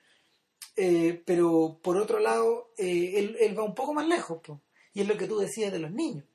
eh, 0.76 1.22
pero 1.26 1.80
por 1.82 1.98
otro 1.98 2.20
lado 2.20 2.72
eh, 2.78 3.14
él, 3.16 3.38
él, 3.40 3.58
va 3.58 3.64
un 3.64 3.76
poco 3.76 3.94
más 3.94 4.08
lejos, 4.08 4.42
y 4.94 5.02
es 5.02 5.08
lo 5.08 5.18
que 5.18 5.28
tú 5.28 5.40
decías 5.40 5.72
de 5.72 5.80
los 5.80 5.92
niños. 5.92 6.26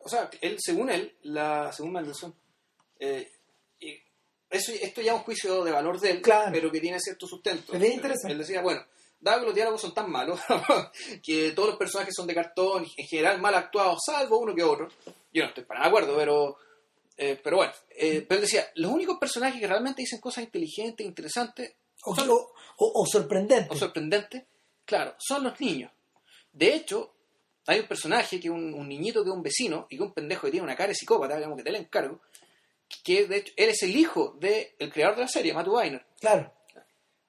O 0.00 0.08
sea, 0.08 0.30
él, 0.40 0.56
según 0.58 0.90
él, 0.90 1.16
la 1.22 1.72
según 1.72 1.92
Mendelssohn, 1.92 2.34
eh, 2.98 3.30
eso, 4.50 4.72
esto 4.72 5.02
ya 5.02 5.12
es 5.12 5.18
un 5.18 5.24
juicio 5.24 5.62
de 5.62 5.72
valor 5.72 6.00
de 6.00 6.10
él, 6.10 6.22
pero 6.52 6.70
que 6.70 6.80
tiene 6.80 6.98
cierto 7.00 7.26
sustento. 7.26 7.74
Es 7.74 7.82
interesante. 7.82 8.32
Él 8.32 8.38
decía, 8.38 8.62
bueno, 8.62 8.82
dado 9.20 9.40
que 9.40 9.46
los 9.46 9.54
diálogos 9.54 9.80
son 9.80 9.94
tan 9.94 10.10
malos, 10.10 10.40
que 11.22 11.52
todos 11.52 11.70
los 11.70 11.78
personajes 11.78 12.14
son 12.14 12.26
de 12.26 12.34
cartón, 12.34 12.86
en 12.96 13.06
general 13.06 13.40
mal 13.40 13.54
actuados, 13.54 13.98
salvo 14.04 14.38
uno 14.38 14.54
que 14.54 14.62
otro, 14.62 14.88
yo 15.32 15.42
no 15.42 15.48
estoy 15.48 15.64
para 15.64 15.80
nada 15.80 15.90
de 15.90 15.96
acuerdo, 15.96 16.16
pero, 16.16 16.56
eh, 17.16 17.38
pero 17.42 17.56
bueno, 17.56 17.72
eh, 17.90 18.24
pero 18.26 18.36
él 18.36 18.42
decía, 18.42 18.66
los 18.76 18.92
únicos 18.92 19.18
personajes 19.18 19.60
que 19.60 19.66
realmente 19.66 20.02
dicen 20.02 20.20
cosas 20.20 20.44
inteligentes, 20.44 21.06
interesantes, 21.06 21.74
o, 22.04 22.52
o, 22.76 23.06
sorprendentes. 23.06 23.70
O 23.70 23.76
sorprendentes, 23.76 24.44
claro, 24.84 25.14
son 25.18 25.44
los 25.44 25.60
niños. 25.60 25.92
De 26.52 26.74
hecho, 26.74 27.14
hay 27.66 27.80
un 27.80 27.86
personaje 27.86 28.40
que 28.40 28.48
es 28.48 28.54
un, 28.54 28.88
niñito 28.88 29.22
que 29.22 29.30
es 29.30 29.36
un 29.36 29.42
vecino 29.42 29.86
y 29.90 29.96
que 29.96 30.02
es 30.02 30.08
un 30.08 30.14
pendejo 30.14 30.46
que 30.46 30.52
tiene 30.52 30.64
una 30.64 30.76
cara 30.76 30.88
de 30.88 30.94
psicópata, 30.94 31.36
digamos 31.36 31.58
que 31.58 31.64
te 31.64 31.72
la 31.72 31.78
encargo, 31.78 32.20
que 33.04 33.26
de 33.26 33.36
hecho 33.36 33.52
él 33.56 33.70
es 33.70 33.82
el 33.82 33.96
hijo 33.96 34.36
del 34.40 34.92
creador 34.92 35.16
de 35.16 35.22
la 35.22 35.28
serie, 35.28 35.52
Matt 35.52 35.68
Weiner. 35.68 36.06
Claro. 36.20 36.52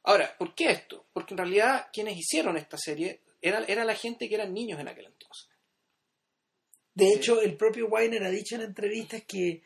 Ahora, 0.04 0.36
¿por 0.38 0.56
qué 0.56 0.72
esto? 0.72 1.06
Porque 1.12 1.34
en 1.34 1.40
realidad 1.40 1.88
quienes 1.92 2.18
hicieron 2.18 2.58
esta 2.58 2.78
serie 2.78 3.22
era, 3.42 3.64
era 3.66 3.84
la 3.84 3.96
gente 3.96 4.30
que 4.30 4.36
eran 4.36 4.54
niños 4.54 4.80
en 4.80 4.88
aquel 4.88 5.06
entonces. 5.06 5.50
De 6.94 7.14
hecho, 7.14 7.42
el 7.42 7.56
propio 7.56 7.88
Weiner 7.88 8.24
ha 8.24 8.30
dicho 8.30 8.56
en 8.56 8.62
entrevistas 8.62 9.24
que 9.26 9.62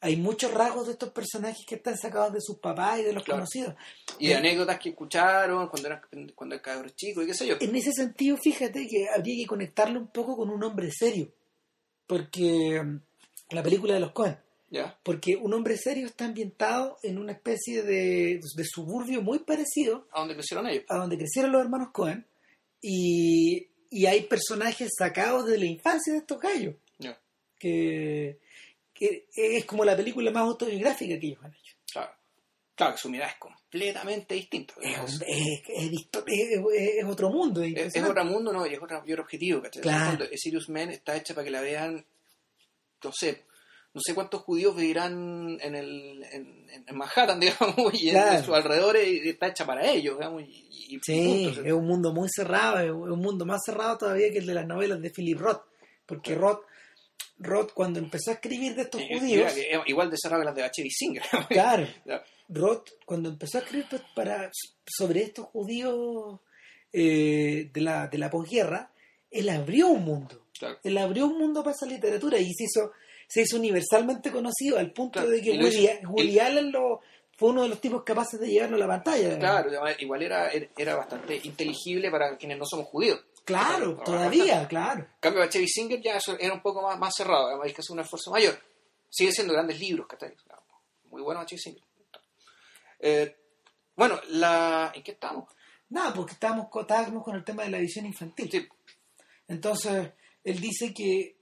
hay 0.00 0.16
muchos 0.16 0.52
rasgos 0.52 0.86
de 0.86 0.92
estos 0.92 1.10
personajes 1.10 1.64
que 1.66 1.76
están 1.76 1.96
sacados 1.96 2.32
de 2.32 2.40
sus 2.40 2.58
papás 2.58 3.00
y 3.00 3.04
de 3.04 3.12
los 3.12 3.24
conocidos. 3.24 3.74
Y 4.18 4.28
de 4.28 4.34
anécdotas 4.34 4.78
que 4.78 4.90
escucharon 4.90 5.68
cuando 5.68 5.88
eran 5.88 6.02
cuando 6.34 6.54
eran 6.54 6.62
cabros 6.62 6.94
chicos 6.94 7.24
y 7.24 7.26
qué 7.26 7.34
sé 7.34 7.46
yo. 7.46 7.56
En 7.60 7.74
ese 7.74 7.92
sentido, 7.92 8.36
fíjate 8.36 8.86
que 8.86 9.08
habría 9.08 9.36
que 9.36 9.46
conectarlo 9.46 9.98
un 9.98 10.08
poco 10.08 10.36
con 10.36 10.50
un 10.50 10.62
hombre 10.62 10.90
serio. 10.90 11.32
Porque 12.06 12.82
mm, 12.82 13.00
la 13.50 13.62
película 13.62 13.94
de 13.94 14.00
los 14.00 14.12
Cohen. 14.12 14.38
Porque 15.02 15.36
un 15.36 15.54
hombre 15.54 15.78
serio 15.78 16.06
está 16.06 16.26
ambientado 16.26 16.98
en 17.02 17.16
una 17.18 17.32
especie 17.32 17.82
de, 17.82 18.40
de, 18.56 18.64
suburbio 18.64 19.22
muy 19.22 19.38
parecido. 19.38 20.06
A 20.12 20.20
donde 20.20 20.34
crecieron 20.34 20.66
ellos. 20.66 20.84
A 20.88 20.98
donde 20.98 21.16
crecieron 21.16 21.52
los 21.52 21.62
hermanos 21.62 21.88
Cohen. 21.92 22.26
Y, 22.82 23.68
y 23.90 24.06
hay 24.06 24.22
personajes 24.24 24.90
sacados 24.98 25.46
de 25.46 25.58
la 25.58 25.66
infancia 25.66 26.12
de 26.12 26.18
estos 26.18 26.38
gallos. 26.38 26.74
Que 27.58 28.38
que 28.98 29.26
es 29.34 29.64
como 29.64 29.84
la 29.84 29.96
película 29.96 30.30
más 30.30 30.44
autobiográfica 30.44 31.18
que 31.18 31.26
ellos 31.26 31.42
han 31.42 31.54
hecho. 31.54 31.76
Claro, 31.92 32.12
claro 32.74 32.92
que 32.94 32.98
su 32.98 33.10
mirada 33.10 33.30
es 33.32 33.38
completamente 33.38 34.34
distinta. 34.34 34.74
Es, 34.80 35.20
es, 35.26 37.06
otro 37.06 37.30
mundo. 37.30 37.62
Es, 37.62 37.96
otro 38.02 38.24
mundo, 38.24 38.52
no, 38.52 38.66
y 38.66 38.74
es 38.74 38.80
otro, 38.80 39.02
objetivo. 39.20 39.62
Claro. 39.80 40.24
Sirius 40.34 40.68
Men 40.68 40.90
está 40.90 41.16
hecha 41.16 41.34
para 41.34 41.44
que 41.44 41.50
la 41.50 41.60
vean, 41.60 42.04
no 43.02 43.12
sé, 43.12 43.46
no 43.96 44.02
sé 44.04 44.14
cuántos 44.14 44.42
judíos 44.42 44.76
vivirán 44.76 45.56
en, 45.58 45.74
el, 45.74 46.22
en, 46.30 46.66
en 46.86 46.96
Manhattan, 46.96 47.40
digamos, 47.40 47.94
y 47.94 48.10
en, 48.10 48.44
sus 48.44 48.54
alrededores, 48.54 49.08
y 49.08 49.30
está 49.30 49.48
hecha 49.48 49.64
para 49.64 49.90
ellos, 49.90 50.18
digamos. 50.18 50.42
Y, 50.42 51.00
sí, 51.02 51.50
es 51.64 51.72
un 51.72 51.86
mundo 51.86 52.12
muy 52.12 52.28
cerrado, 52.28 52.78
es 52.78 52.90
un 52.90 53.18
mundo 53.18 53.46
más 53.46 53.62
cerrado 53.64 53.96
todavía 53.96 54.30
que 54.30 54.38
el 54.38 54.46
de 54.46 54.52
las 54.52 54.66
novelas 54.66 55.00
de 55.00 55.08
Philip 55.08 55.38
Roth, 55.38 55.62
porque 56.04 56.34
Roth 56.34 56.60
Roth 57.38 57.72
cuando 57.72 57.98
empezó 57.98 58.30
a 58.30 58.34
escribir 58.34 58.74
de 58.74 58.82
estos 58.82 59.02
judíos... 59.02 59.52
Igual 59.86 60.10
de 60.10 60.16
cerrado 60.16 60.42
que 60.42 60.46
las 60.46 60.54
de 60.54 60.64
H.B. 60.64 60.88
Singer. 60.90 61.22
Claro. 61.48 61.86
Roth 62.48 62.90
cuando 63.04 63.28
empezó 63.28 63.58
a 63.58 63.60
escribir 63.62 63.86
pues, 63.90 64.02
para, 64.14 64.50
sobre 64.86 65.22
estos 65.22 65.46
judíos 65.46 66.40
eh, 66.92 67.70
de, 67.72 67.80
la, 67.80 68.06
de 68.08 68.18
la 68.18 68.30
posguerra, 68.30 68.90
él 69.30 69.48
abrió 69.48 69.88
un 69.88 70.04
mundo. 70.04 70.46
Él 70.82 70.96
abrió 70.98 71.26
un 71.26 71.38
mundo 71.38 71.62
para 71.62 71.74
esa 71.74 71.86
literatura 71.86 72.38
y 72.38 72.52
se 72.54 72.64
hizo, 72.64 72.92
se 73.28 73.42
hizo 73.42 73.56
universalmente 73.56 74.30
conocido 74.30 74.78
al 74.78 74.92
punto 74.92 75.26
de 75.26 75.42
que 75.42 75.58
Woody, 76.08 76.38
Allen 76.38 76.72
lo, 76.72 77.00
fue 77.36 77.50
uno 77.50 77.64
de 77.64 77.68
los 77.68 77.80
tipos 77.80 78.02
capaces 78.02 78.40
de 78.40 78.48
llevarlo 78.48 78.76
a 78.76 78.80
la 78.80 78.86
pantalla. 78.86 79.38
Claro, 79.38 79.70
igual 79.98 80.22
era, 80.22 80.50
era 80.76 80.96
bastante 80.96 81.40
inteligible 81.42 82.10
para 82.10 82.36
quienes 82.36 82.58
no 82.58 82.64
somos 82.64 82.86
judíos. 82.86 83.20
Claro, 83.46 83.96
todavía, 84.04 84.66
claro. 84.66 85.02
En 85.04 85.20
cambio, 85.20 85.44
a 85.44 85.48
Chevy 85.48 85.68
Singer 85.68 86.02
ya 86.02 86.18
era 86.36 86.52
un 86.52 86.60
poco 86.60 86.82
más, 86.82 86.98
más 86.98 87.14
cerrado, 87.16 87.62
hay 87.62 87.72
que 87.72 87.80
hacer 87.80 87.94
un 87.94 88.00
esfuerzo 88.00 88.32
mayor. 88.32 88.60
Sigue 89.08 89.30
siendo 89.30 89.52
grandes 89.52 89.78
libros, 89.78 90.08
¿cachai? 90.08 90.34
Muy 91.04 91.22
bueno 91.22 91.46
Chevy 91.46 91.60
Singer. 91.60 91.84
Eh, 92.98 93.36
bueno, 93.94 94.20
la... 94.30 94.90
¿en 94.92 95.00
qué 95.04 95.12
estamos? 95.12 95.48
Nada, 95.90 96.12
porque 96.12 96.32
estábamos, 96.32 96.66
estábamos 96.74 97.22
con 97.22 97.36
el 97.36 97.44
tema 97.44 97.62
de 97.62 97.70
la 97.70 97.78
visión 97.78 98.04
infantil. 98.04 98.50
Sí. 98.50 98.68
Entonces, 99.46 100.12
él 100.42 100.60
dice 100.60 100.92
que 100.92 101.38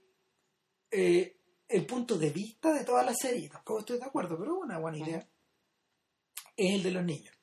eh, 0.91 1.37
el 1.67 1.85
punto 1.87 2.19
de 2.19 2.29
vista 2.29 2.71
de 2.71 2.85
toda 2.85 3.01
la 3.01 3.15
serie, 3.15 3.49
tampoco 3.49 3.79
estoy 3.79 3.97
de 3.97 4.05
acuerdo, 4.05 4.37
pero 4.37 4.57
es 4.57 4.63
una 4.63 4.77
buena 4.77 4.99
idea, 4.99 5.27
es 6.55 6.75
el 6.75 6.83
de 6.83 6.91
los 6.91 7.03
niños 7.03 7.34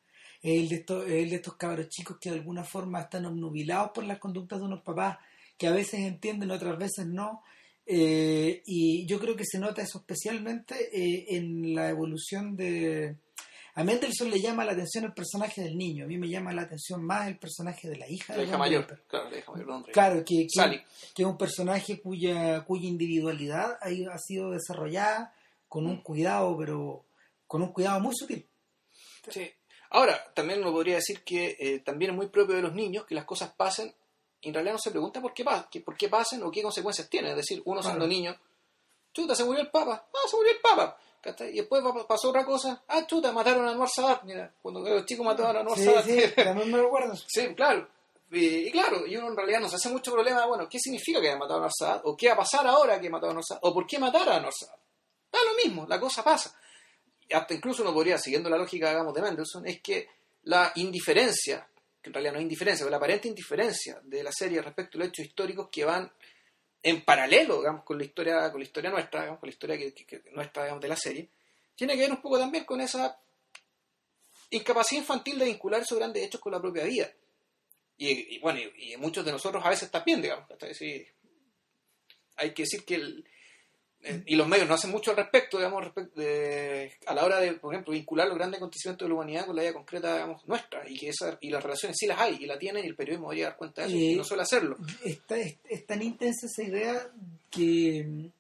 el 0.43 0.69
de 0.69 0.77
estos, 0.77 1.07
el 1.09 1.31
de 1.31 1.37
estos 1.37 1.55
cabros 1.55 1.89
chicos 1.89 2.19
que 2.21 2.31
de 2.31 2.37
alguna 2.37 2.65
forma 2.65 3.01
están 3.01 3.27
obnubilados 3.27 3.93
por 3.93 4.05
las 4.05 4.19
conductas 4.19 4.59
de 4.59 4.65
unos 4.65 4.83
papás 4.83 5.19
que 5.57 5.69
a 5.69 5.73
veces 5.73 6.01
entienden, 6.01 6.51
otras 6.51 6.77
veces 6.77 7.07
no. 7.07 7.43
Eh, 7.87 8.63
y 8.67 9.07
yo 9.07 9.21
creo 9.21 9.37
que 9.37 9.45
se 9.45 9.59
nota 9.59 9.83
eso 9.83 9.99
especialmente 9.99 10.75
eh, 10.93 11.37
en 11.37 11.75
la 11.75 11.89
evolución 11.89 12.57
de... 12.57 13.17
A 13.75 13.85
Mendelssohn 13.85 14.29
le 14.29 14.41
llama 14.41 14.67
la 14.67 14.73
atención 14.73 15.05
el 15.05 15.15
personaje 15.15 15.63
del 15.63 15.79
niño, 15.79 16.05
a 16.05 16.09
mí 16.09 16.19
me 16.19 16.29
llama 16.29 16.53
la 16.53 16.63
atención 16.63 17.03
más 17.03 17.29
el 17.29 17.39
personaje 17.39 17.89
de 17.89 17.97
la 17.97 18.11
hija. 18.11 18.37
La 18.37 18.43
hija 18.43 18.59
mayor, 18.59 19.03
claro, 19.07 19.31
la 19.31 19.39
hija 19.39 19.51
mayor. 19.51 19.91
Claro, 19.91 20.25
que, 20.27 20.47
que, 20.47 21.23
es 21.23 21.27
un 21.27 21.39
personaje 21.39 21.99
cuya, 21.99 22.65
cuya 22.67 22.87
individualidad 22.87 23.79
ha, 23.81 24.15
ha 24.15 24.19
sido 24.19 24.51
desarrollada 24.51 25.35
con 25.69 25.87
un 25.87 25.97
mm. 25.97 26.03
cuidado, 26.03 26.55
pero 26.59 27.07
con 27.47 27.63
un 27.63 27.73
cuidado 27.73 27.99
muy 28.01 28.15
sutil. 28.15 28.47
Sí, 29.31 29.51
Ahora, 29.95 30.33
también 30.35 30.61
uno 30.61 30.73
podría 30.73 30.97
decir 30.97 31.23
que 31.23 31.57
eh, 31.59 31.81
también 31.81 32.13
es 32.13 32.17
muy 32.17 32.29
propio 32.29 32.57
de 32.57 32.63
los 32.63 32.73
niños 32.73 33.05
que 33.05 33.15
las 33.15 33.27
cosas 33.27 33.53
pasen 33.55 33.95
y 34.41 34.49
en 34.49 34.55
realidad 34.55 34.73
no 34.75 34.79
se 34.79 34.91
pregunta 34.91 35.21
por 35.21 35.35
qué, 35.35 35.45
por 35.85 35.97
qué 35.97 36.09
pasen 36.09 36.43
o 36.43 36.51
qué 36.51 36.63
consecuencias 36.63 37.09
tienen. 37.11 37.33
Es 37.33 37.37
decir, 37.37 37.63
uno 37.67 37.83
siendo 37.83 38.07
niño, 38.07 38.35
chuta, 39.13 39.35
se 39.35 39.45
murió 39.45 39.61
el 39.61 39.71
papa, 39.71 40.07
ah, 40.13 40.29
se 40.29 40.37
murió 40.37 40.53
el 40.53 40.61
papa. 40.61 40.99
Y 41.41 41.59
después 41.59 41.85
pasó 42.09 42.31
otra 42.31 42.45
cosa, 42.45 42.83
ah, 42.89 43.07
chuta, 43.07 43.33
mataron 43.33 43.69
a 43.69 43.71
Anwar 43.71 43.89
Sadat. 43.89 44.25
Mira, 44.25 44.53
cuando 44.61 44.81
los 44.81 45.05
chicos 45.05 45.25
mataron 45.25 45.57
a 45.57 45.61
Anwar 45.61 45.79
sí, 45.79 45.85
Sadat. 45.85 46.05
Sí, 46.07 46.23
también 46.43 46.71
me 46.71 46.79
recuerdo. 46.79 47.15
sí, 47.27 47.55
claro. 47.55 47.87
Y, 48.31 48.71
claro, 48.71 49.07
y 49.07 49.15
uno 49.17 49.29
en 49.29 49.37
realidad 49.37 49.61
nos 49.61 49.75
hace 49.75 49.91
mucho 49.91 50.11
problema, 50.11 50.47
bueno, 50.47 50.67
¿qué 50.69 50.79
significa 50.79 51.21
que 51.21 51.29
haya 51.29 51.39
matado 51.39 51.55
a 51.55 51.57
Anwar 51.59 51.73
Sadat? 51.79 52.01
¿O 52.07 52.17
qué 52.17 52.29
va 52.29 52.33
a 52.33 52.39
pasar 52.39 52.67
ahora 52.67 52.99
que 52.99 53.09
ha 53.09 53.11
matado 53.11 53.29
a 53.29 53.31
Anwar 53.33 53.45
Sadat? 53.45 53.65
¿O 53.65 53.75
por 53.75 53.87
qué 53.87 53.99
matar 53.99 54.27
a 54.27 54.37
Anwar 54.37 54.55
Sadat? 54.59 54.79
Da 55.31 55.39
lo 55.45 55.55
mismo, 55.55 55.87
la 55.87 56.01
cosa 56.01 56.25
pasa. 56.25 56.59
Hasta 57.33 57.55
incluso 57.55 57.83
uno 57.83 57.93
podría, 57.93 58.19
siguiendo 58.19 58.51
la 58.51 58.59
lógica, 58.59 58.91
digamos, 58.91 59.15
de 59.15 59.23
Mendelssohn, 59.23 59.67
es 59.67 59.81
que 59.81 60.09
la 60.45 60.73
indiferencia, 60.77 61.67
que 62.01 62.11
en 62.11 62.15
realidad 62.15 62.33
no 62.33 62.39
es 62.39 62.43
indiferencia, 62.43 62.85
pero 62.85 62.91
la 62.91 62.97
aparente 62.97 63.29
indiferencia 63.29 64.01
de 64.03 64.23
la 64.23 64.33
serie 64.33 64.61
respecto 64.61 64.97
a 64.97 65.01
los 65.01 65.09
hechos 65.09 65.27
históricos 65.27 65.69
que 65.71 65.85
van 65.85 66.11
en 66.83 67.05
paralelo, 67.05 67.59
digamos, 67.59 67.85
con 67.85 67.99
la 67.99 68.05
historia, 68.05 68.51
con 68.51 68.61
la 68.61 68.65
historia 68.65 68.91
nuestra, 68.91 69.21
digamos, 69.21 69.41
con 69.41 69.49
la 69.49 69.53
historia 69.53 69.79
que, 69.79 70.23
nuestra, 70.33 70.65
digamos, 70.65 70.83
de 70.83 70.89
la 70.89 70.97
serie, 70.97 71.29
tiene 71.77 71.95
que 71.95 72.01
ver 72.01 72.11
un 72.11 72.21
poco 72.21 72.39
también 72.39 72.65
con 72.65 72.81
esa 72.81 73.19
incapacidad 74.51 75.01
infantil 75.01 75.39
de 75.39 75.47
vincular 75.47 75.83
esos 75.83 75.99
grandes 75.99 76.25
hechos 76.25 76.41
con 76.41 76.53
la 76.53 76.61
propia 76.61 76.85
vida. 76.85 77.11
Y, 77.97 78.41
bueno, 78.41 78.59
y, 78.79 78.97
muchos 78.97 79.25
de 79.25 79.31
nosotros 79.31 79.65
a 79.65 79.71
veces 79.71 79.91
también, 79.91 80.21
digamos, 80.21 80.47
hay 82.37 82.53
que 82.53 82.63
decir 82.63 82.85
que 82.85 82.97
el, 82.97 83.25
y 84.27 84.35
los 84.35 84.49
medios 84.49 84.69
no 84.69 84.75
hacen 84.75 84.91
mucho 84.91 85.13
al 85.13 85.17
respecto, 85.17 85.59
digamos, 85.59 85.85
a 87.07 87.15
la 87.15 87.25
hora 87.25 87.39
de, 87.39 87.53
por 87.55 87.73
ejemplo, 87.73 87.93
vincular 87.93 88.27
los 88.27 88.37
grandes 88.37 88.59
acontecimientos 88.59 89.07
de 89.07 89.09
la 89.09 89.15
humanidad 89.15 89.47
con 89.47 89.55
la 89.55 89.63
vida 89.63 89.73
concreta, 89.73 90.15
digamos, 90.15 90.47
nuestra, 90.47 90.89
y 90.89 90.99
que 90.99 91.09
esa, 91.11 91.39
y 91.41 91.51
las 91.51 91.63
relaciones 91.63 91.97
sí 91.99 92.07
las 92.07 92.21
hay, 92.21 92.39
y 92.41 92.47
la 92.47 92.59
tienen, 92.59 92.85
y 92.85 92.89
el 92.89 92.97
periodismo 92.97 93.29
debería 93.29 93.51
dar 93.51 93.57
cuenta 93.57 93.83
de 93.83 93.89
eso, 93.89 93.97
y 93.97 94.17
no 94.17 94.25
suele 94.25 94.43
hacerlo. 94.43 94.77
Está, 95.05 95.37
es, 95.39 95.87
tan 95.87 96.03
intensa 96.03 96.47
esa 96.47 96.69
idea 96.69 97.11
que 97.49 98.31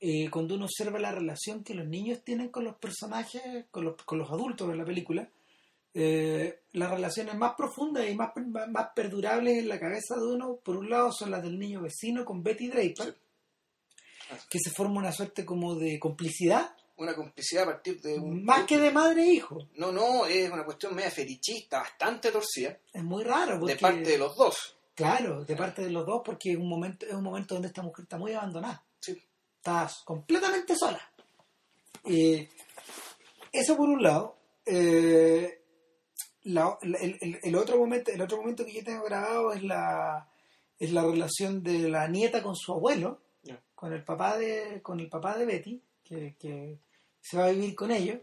eh, 0.00 0.30
cuando 0.30 0.54
uno 0.54 0.66
observa 0.66 0.98
la 1.00 1.12
relación 1.12 1.64
que 1.64 1.74
los 1.74 1.88
niños 1.88 2.22
tienen 2.22 2.50
con 2.50 2.64
los 2.64 2.76
personajes, 2.76 3.42
con 3.72 3.84
los, 3.84 3.96
con 4.04 4.18
los 4.18 4.30
adultos 4.30 4.68
de 4.68 4.76
la 4.76 4.84
película, 4.84 5.28
eh, 5.92 6.60
las 6.72 6.90
relaciones 6.90 7.36
más 7.36 7.54
profundas 7.56 8.08
y 8.08 8.14
más, 8.14 8.30
más, 8.36 8.68
más 8.68 8.88
perdurables 8.94 9.58
en 9.58 9.68
la 9.68 9.80
cabeza 9.80 10.14
de 10.16 10.26
uno, 10.26 10.56
por 10.62 10.76
un 10.76 10.88
lado, 10.88 11.10
son 11.10 11.32
las 11.32 11.42
del 11.42 11.58
niño 11.58 11.82
vecino 11.82 12.24
con 12.24 12.42
Betty 12.42 12.68
Draper, 12.68 13.16
que 14.48 14.58
se 14.58 14.70
forma 14.70 14.98
una 15.00 15.12
suerte 15.12 15.44
como 15.44 15.74
de 15.74 15.98
complicidad, 15.98 16.74
Una 16.96 17.14
complicidad 17.14 17.64
a 17.64 17.72
partir 17.72 18.00
de 18.00 18.18
un... 18.18 18.44
más 18.44 18.64
que 18.66 18.78
de 18.78 18.90
madre 18.92 19.22
e 19.24 19.32
hijo. 19.34 19.58
No, 19.76 19.90
no, 19.92 20.26
es 20.26 20.50
una 20.50 20.64
cuestión 20.64 20.94
media 20.94 21.10
fetichista, 21.10 21.80
bastante 21.80 22.30
torcida, 22.30 22.78
Es 22.92 23.02
muy 23.02 23.24
raro. 23.24 23.58
Porque, 23.58 23.74
de 23.74 23.80
parte 23.80 24.10
de 24.10 24.18
los 24.18 24.36
dos. 24.36 24.76
Claro, 24.94 25.44
de 25.44 25.56
parte 25.56 25.82
de 25.82 25.90
los 25.90 26.06
dos, 26.06 26.22
porque 26.24 26.52
es 26.52 26.56
un 26.56 26.68
momento, 26.68 27.04
es 27.04 27.12
un 27.14 27.22
momento 27.24 27.54
donde 27.56 27.68
esta 27.68 27.82
mujer 27.82 28.04
está 28.04 28.16
muy 28.16 28.32
abandonada. 28.32 28.84
Sí. 29.00 29.20
Está 29.56 29.90
completamente 30.04 30.76
sola. 30.76 31.00
Eh, 32.04 32.48
eso 33.52 33.76
por 33.76 33.88
un 33.88 34.02
lado. 34.02 34.36
Eh, 34.66 35.62
la- 36.44 36.78
la- 36.82 36.98
el, 36.98 37.38
el- 37.42 37.56
otro 37.56 37.76
momento, 37.78 38.10
el 38.12 38.20
otro 38.22 38.36
momento 38.36 38.64
que 38.64 38.74
yo 38.74 38.84
tengo 38.84 39.02
grabado 39.04 39.52
es 39.52 39.62
la, 39.64 40.28
es 40.78 40.92
la 40.92 41.02
relación 41.02 41.62
de 41.62 41.88
la 41.88 42.06
nieta 42.06 42.42
con 42.42 42.54
su 42.54 42.72
abuelo. 42.72 43.20
Con 43.84 43.92
el 43.92 44.02
papá 44.02 44.38
de, 44.38 44.80
con 44.80 44.98
el 44.98 45.10
papá 45.10 45.36
de 45.36 45.44
Betty, 45.44 45.82
que, 46.02 46.34
que 46.38 46.78
se 47.20 47.36
va 47.36 47.44
a 47.44 47.50
vivir 47.50 47.74
con 47.74 47.90
ellos. 47.90 48.16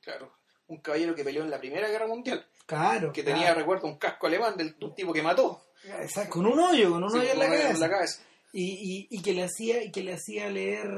Claro. 0.00 0.30
Un 0.68 0.76
caballero 0.78 1.16
que 1.16 1.24
peleó 1.24 1.42
en 1.42 1.50
la 1.50 1.58
Primera 1.58 1.88
Guerra 1.88 2.06
Mundial, 2.06 2.46
Claro. 2.64 3.12
que 3.12 3.24
claro. 3.24 3.38
tenía, 3.40 3.54
recuerdo, 3.54 3.88
un 3.88 3.98
casco 3.98 4.28
alemán 4.28 4.56
del 4.56 4.76
un 4.80 4.94
tipo 4.94 5.12
que 5.12 5.20
mató. 5.20 5.60
Exacto, 6.00 6.34
con 6.34 6.46
un 6.46 6.60
hoyo, 6.60 6.92
con 6.92 7.02
un 7.02 7.10
Sí, 7.10 7.18
hoyo 7.18 7.32
en 7.32 7.38
la 7.40 7.46
cabeza. 7.48 7.90
cabeza. 7.90 8.22
Y, 8.52 9.08
y, 9.10 9.18
y 9.18 9.20
que 9.20 9.32
le 9.34 9.42
hacía 9.42 9.82
y 9.82 9.90
que 9.90 10.04
le 10.04 10.12
hacía 10.14 10.48
leer 10.48 10.88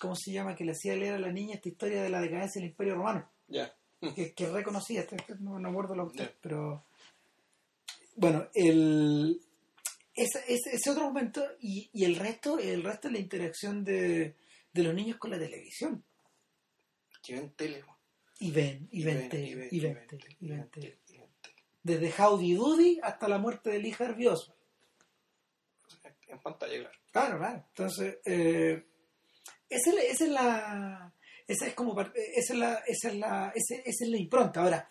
cómo 0.00 0.16
se 0.16 0.32
llama 0.32 0.56
que 0.56 0.64
le 0.64 0.72
hacía 0.72 0.96
leer 0.96 1.14
a 1.14 1.18
la 1.20 1.30
niña 1.30 1.54
esta 1.54 1.68
historia 1.68 2.02
de 2.02 2.10
la 2.10 2.20
decadencia 2.20 2.60
del 2.60 2.70
imperio 2.70 2.96
romano 2.96 3.30
Ya. 3.46 3.72
que, 4.16 4.34
que 4.34 4.48
reconocía 4.48 5.02
este- 5.02 5.14
este- 5.14 5.36
no, 5.38 5.60
no 5.60 5.68
acuerdo 5.68 5.94
lo 5.94 6.10
que 6.10 6.18
Ya. 6.18 6.32
pero 6.40 6.84
bueno 8.16 8.48
el 8.54 9.40
ese, 10.14 10.40
ese, 10.48 10.70
ese 10.76 10.90
otro 10.90 11.04
momento 11.04 11.44
y, 11.60 11.90
y 11.92 12.04
el 12.04 12.16
resto 12.16 12.58
el 12.58 12.82
resto 12.82 13.08
es 13.08 13.12
la 13.14 13.18
interacción 13.20 13.84
de, 13.84 14.36
de 14.72 14.82
los 14.82 14.94
niños 14.94 15.16
con 15.18 15.30
la 15.30 15.38
televisión 15.38 16.04
Que 17.22 17.34
ven 17.34 17.50
tele. 17.54 17.84
y 18.40 18.50
ven 18.50 18.88
y 18.92 19.02
ven 19.04 19.28
y 19.32 19.54
ven, 19.54 19.68
y 19.70 19.80
ven 19.80 20.06
y 20.40 20.48
ven 20.48 20.70
desde 21.82 22.12
Howdy 22.22 22.54
Doody 22.54 23.00
hasta 23.02 23.28
la 23.28 23.38
muerte 23.38 23.70
de 23.70 23.78
Lee 23.78 23.94
Harvey 23.98 24.26
Oswald 24.26 24.58
En 26.28 26.38
pantalla, 26.40 26.78
claro. 26.78 26.98
Claro, 27.12 27.38
claro. 27.38 27.64
Entonces, 27.68 28.18
eh, 28.24 28.84
esa, 29.68 29.90
es 29.90 29.94
la- 29.94 30.02
esa 30.02 30.24
es 30.24 30.30
la. 30.30 31.12
Esa 31.46 31.66
es 31.68 31.74
como. 31.74 32.00
Esa 32.00 32.52
es 32.54 32.58
la, 32.58 32.74
esa 32.86 33.08
es 33.08 33.14
la, 33.16 33.52
ese- 33.54 33.82
esa 33.88 34.04
es 34.04 34.10
la 34.10 34.16
impronta. 34.18 34.62
Ahora, 34.62 34.88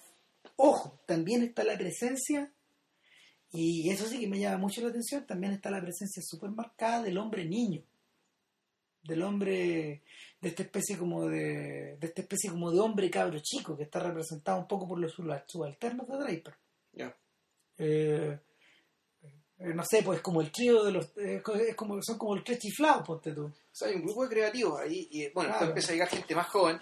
ojo, 0.55 1.01
también 1.05 1.43
está 1.43 1.63
la 1.63 1.77
presencia, 1.77 2.53
y 3.53 3.89
eso 3.89 4.05
sí 4.07 4.19
que 4.19 4.27
me 4.27 4.39
llama 4.39 4.57
mucho 4.57 4.81
la 4.81 4.89
atención, 4.89 5.25
también 5.25 5.53
está 5.53 5.69
la 5.71 5.79
presencia 5.81 6.21
súper 6.25 6.49
marcada 6.49 7.03
del 7.03 7.17
hombre 7.17 7.45
niño. 7.45 7.81
Del 9.03 9.21
hombre, 9.21 10.01
de 10.41 10.49
esta 10.49 10.63
especie 10.63 10.97
como 10.97 11.27
de. 11.27 11.97
de 11.99 12.07
esta 12.07 12.21
especie 12.21 12.49
como 12.49 12.71
de 12.71 12.79
hombre 12.79 13.09
cabro 13.11 13.37
chico, 13.41 13.75
que 13.77 13.83
está 13.83 13.99
representado 13.99 14.57
un 14.59 14.67
poco 14.67 14.87
por 14.87 14.97
los 14.99 15.11
sub- 15.11 15.43
subalternos 15.47 16.07
de 16.07 16.17
Draper. 16.17 16.53
Ya. 16.93 17.15
Eh, 17.77 18.39
no 19.59 19.83
sé, 19.85 20.03
pues 20.03 20.21
como 20.21 20.41
el 20.41 20.51
trío 20.51 20.83
de 20.83 20.91
los. 20.93 21.05
eh, 21.17 21.41
es 21.67 21.75
como, 21.75 22.01
son 22.01 22.17
como 22.17 22.35
el 22.35 22.43
tres 22.43 22.59
chiflados, 22.59 23.05
ponte 23.05 23.31
tú. 23.33 23.45
O 23.45 23.51
sea, 23.71 23.87
hay 23.89 23.95
un 23.95 24.03
grupo 24.03 24.23
de 24.23 24.29
creativos 24.29 24.79
ahí, 24.79 25.07
y 25.11 25.29
bueno, 25.29 25.49
Claro. 25.51 25.67
empieza 25.67 25.89
a 25.91 25.93
llegar 25.93 26.07
gente 26.09 26.35
más 26.35 26.47
joven, 26.47 26.79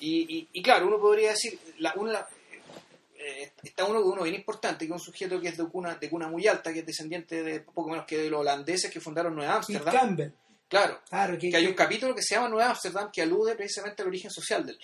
y, 0.00 0.38
y, 0.38 0.48
y 0.52 0.62
claro, 0.62 0.86
uno 0.86 0.98
podría 1.00 1.30
decir, 1.30 1.58
la, 1.78 1.92
una, 1.96 2.24
eh, 3.18 3.52
está 3.62 3.84
uno 3.84 4.00
uno 4.00 4.22
bien 4.22 4.36
importante, 4.36 4.86
que 4.86 4.92
es 4.92 5.00
un 5.00 5.04
sujeto 5.04 5.40
que 5.40 5.48
es 5.48 5.56
de 5.56 5.64
cuna, 5.66 5.96
de 5.96 6.08
cuna 6.08 6.28
muy 6.28 6.46
alta, 6.46 6.72
que 6.72 6.80
es 6.80 6.86
descendiente 6.86 7.42
de 7.42 7.60
poco 7.60 7.90
menos 7.90 8.06
que 8.06 8.18
de 8.18 8.30
los 8.30 8.40
holandeses 8.40 8.90
que 8.90 9.00
fundaron 9.00 9.34
Nueva 9.34 9.56
Ámsterdam. 9.56 9.94
Campbell. 9.94 10.32
Claro, 10.68 11.00
Claro, 11.08 11.38
que, 11.38 11.50
que 11.50 11.56
hay 11.56 11.66
un 11.66 11.74
capítulo 11.74 12.14
que 12.14 12.22
se 12.22 12.34
llama 12.34 12.48
Nueva 12.48 12.70
Ámsterdam 12.70 13.10
que 13.10 13.22
alude 13.22 13.56
precisamente 13.56 14.02
al 14.02 14.08
origen 14.08 14.30
social 14.30 14.64
del. 14.66 14.78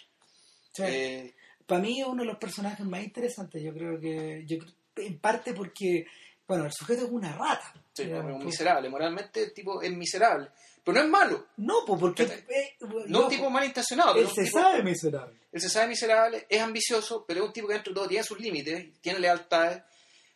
Eh, 0.79 1.35
para 1.67 1.81
mí 1.81 2.01
es 2.01 2.07
uno 2.07 2.23
de 2.23 2.29
los 2.29 2.39
personajes 2.39 2.85
más 2.85 3.03
interesantes. 3.03 3.63
Yo 3.63 3.73
creo 3.73 4.01
que. 4.01 4.45
Yo, 4.47 4.57
en 4.97 5.19
parte 5.19 5.53
porque. 5.53 6.07
Bueno, 6.47 6.67
el 6.67 6.73
sujeto 6.73 7.05
es 7.05 7.11
una 7.11 7.33
rata. 7.33 7.73
sí, 7.93 8.03
es 8.03 8.13
un 8.13 8.33
pues. 8.33 8.45
miserable, 8.45 8.89
moralmente 8.89 9.45
el 9.45 9.55
tipo 9.55 9.81
es 9.81 9.93
miserable, 9.93 10.51
pero 10.85 10.99
no 10.99 11.05
es 11.05 11.09
malo, 11.11 11.47
No, 11.57 11.85
pues 11.87 11.99
porque. 11.99 12.23
Eh, 12.25 12.77
no 12.81 13.01
es 13.01 13.11
loco, 13.11 13.25
un 13.25 13.31
tipo 13.31 13.51
malintencionado, 13.51 14.15
Él 14.17 14.29
se 14.29 14.45
tipo- 14.45 14.61
sabe 14.61 14.83
miserable. 14.83 15.35
Él 15.51 15.61
se 15.61 15.69
sabe 15.71 15.89
miserable, 15.89 16.47
es 16.49 16.61
ambicioso, 16.61 17.25
pero 17.27 17.41
es 17.43 17.47
un 17.47 17.53
tipo 17.53 17.67
que 17.69 17.75
dentro 17.75 17.93
de 17.93 17.95
todo 17.97 18.09
tiene 18.09 18.25
sus 18.25 18.39
límites, 18.41 19.01
tiene 19.01 19.19
lealtades, 19.21 19.83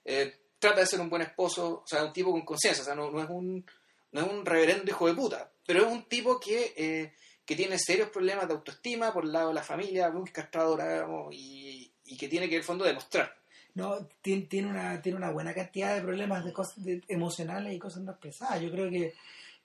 eh, 0.05 0.35
trata 0.59 0.81
de 0.81 0.87
ser 0.87 1.01
un 1.01 1.11
buen 1.11 1.23
esposo, 1.23 1.83
o 1.85 1.87
sea, 1.87 2.05
un 2.05 2.13
tipo 2.13 2.31
con 2.33 2.45
conciencia, 2.45 2.83
o 2.83 2.85
sea, 2.87 2.95
no, 2.95 3.11
no 3.11 3.23
es 3.23 3.29
un 3.29 3.65
no 4.11 4.23
es 4.23 4.33
un 4.33 4.47
reverendo 4.47 4.91
hijo 4.91 5.07
de 5.07 5.15
puta, 5.15 5.51
pero 5.67 5.85
es 5.85 5.93
un 5.93 6.05
tipo 6.09 6.41
que, 6.41 6.73
eh, 6.77 7.13
que 7.45 7.55
tiene 7.55 7.79
serios 7.79 8.09
problemas 8.09 8.49
de 8.49 8.55
autoestima 8.55 9.13
por 9.13 9.25
el 9.25 9.33
lado 9.33 9.49
de 9.49 9.55
la 9.55 9.63
familia, 9.63 10.09
muy 10.11 10.31
castradora, 10.31 10.91
digamos, 10.95 11.35
y, 11.35 11.93
y 12.07 12.17
que 12.17 12.27
tiene 12.29 12.49
que 12.49 12.55
en 12.55 12.61
el 12.61 12.65
fondo 12.65 12.85
demostrar. 12.87 13.37
No, 13.75 14.07
tiene, 14.23 14.43
tiene, 14.47 14.69
una, 14.71 15.01
tiene 15.03 15.19
una 15.19 15.31
buena 15.31 15.53
cantidad 15.53 15.95
de 15.95 16.01
problemas 16.01 16.43
de 16.45 16.53
cosas 16.55 16.83
de- 16.83 17.03
emocionales 17.07 17.75
y 17.75 17.79
cosas 17.79 18.03
no 18.03 18.13
expresadas. 18.13 18.61
Yo 18.63 18.71
creo 18.71 18.89
que. 18.91 19.15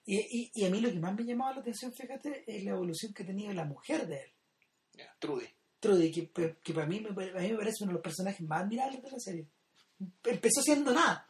Y, 0.06 0.18
y, 0.18 0.50
y 0.54 0.64
a 0.66 0.70
mí 0.70 0.80
lo 0.80 0.90
que 0.90 0.98
más 0.98 1.14
me 1.14 1.24
llamaba 1.24 1.54
la 1.54 1.60
atención, 1.60 1.92
fíjate, 1.92 2.44
es 2.46 2.62
la 2.64 2.70
evolución 2.72 3.12
que 3.14 3.22
ha 3.22 3.26
tenido 3.26 3.52
la 3.54 3.64
mujer 3.64 4.06
de 4.06 4.16
él. 4.22 5.06
Trudy. 5.18 5.46
Trudy, 5.80 6.10
que, 6.12 6.56
que 6.62 6.72
para 6.74 6.86
mí, 6.86 7.00
me, 7.00 7.08
a 7.08 7.40
mí 7.40 7.48
me 7.52 7.56
parece 7.58 7.82
uno 7.84 7.90
de 7.90 7.94
los 7.94 8.02
personajes 8.02 8.40
más 8.46 8.62
admirables 8.62 9.02
de 9.02 9.10
la 9.10 9.18
serie. 9.18 9.46
Empezó 10.24 10.60
siendo 10.62 10.92
nada. 10.92 11.26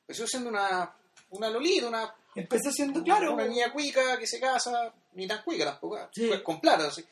Empezó 0.00 0.26
siendo 0.26 0.50
una, 0.50 0.94
una 1.30 1.50
lolita, 1.50 1.88
una, 1.88 2.14
Empezó 2.34 2.70
siendo, 2.72 3.02
claro. 3.02 3.34
una 3.34 3.46
niña 3.46 3.72
cuica 3.72 4.18
que 4.18 4.26
se 4.26 4.40
casa, 4.40 4.92
ni 5.12 5.26
tan 5.26 5.42
cuica 5.44 5.64
tampoco, 5.66 5.98
Sí. 6.12 6.26
pues, 6.26 6.40
con 6.42 6.60
plata, 6.60 6.88
así. 6.88 7.04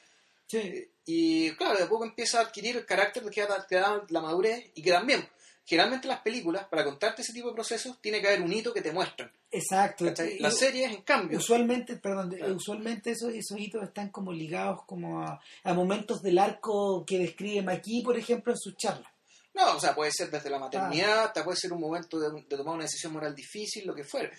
Sí, 0.47 0.89
Y 1.07 1.53
claro, 1.53 1.79
de 1.79 1.87
poco 1.87 2.05
empieza 2.05 2.39
a 2.41 2.43
adquirir 2.43 2.77
el 2.77 2.85
carácter 2.85 3.23
que 3.31 3.43
da, 3.47 3.67
que 3.67 3.77
da 3.77 4.05
la 4.09 4.21
madurez 4.21 4.71
y 4.75 4.83
que 4.83 4.91
también, 4.91 5.27
generalmente 5.65 6.09
las 6.09 6.21
películas, 6.21 6.67
para 6.67 6.85
contarte 6.85 7.23
ese 7.23 7.33
tipo 7.33 7.49
de 7.49 7.55
procesos, 7.55 8.01
tiene 8.01 8.21
que 8.21 8.27
haber 8.29 8.43
un 8.43 8.53
hito 8.53 8.73
que 8.75 8.81
te 8.83 8.93
muestran. 8.93 9.31
exacto. 9.51 10.05
Las 10.41 10.57
series, 10.59 10.91
en 10.93 11.03
cambio, 11.03 11.39
Usualmente, 11.39 11.97
perdón, 11.97 12.31
Claro. 12.31 12.55
usualmente 12.55 13.11
esos, 13.13 13.33
esos 13.33 13.59
hitos 13.59 13.83
están 13.85 14.09
como 14.11 14.33
ligados 14.33 14.81
como 14.87 15.23
a, 15.23 15.41
a 15.63 15.75
momentos 15.75 16.23
del 16.23 16.39
arco 16.39 17.05
que 17.07 17.19
describe 17.19 17.63
Maki, 17.63 18.03
por 18.03 18.17
ejemplo, 18.19 18.53
en 18.53 18.59
sus 18.59 18.77
charlas. 18.77 19.11
no, 19.55 19.77
o 19.77 19.81
sea, 19.81 19.95
puede 19.95 20.11
ser 20.11 20.31
desde 20.31 20.49
la 20.51 20.59
maternidad, 20.59 21.25
hasta 21.27 21.45
puede 21.45 21.57
ser 21.59 21.73
un 21.73 21.81
momento 21.81 22.19
de, 22.19 22.31
de 22.43 22.57
tomar 22.57 22.75
una 22.75 22.85
decisión 22.85 23.13
moral 23.13 23.35
difícil, 23.35 23.87
lo 23.87 23.95
que 23.95 24.05
fuera. 24.05 24.31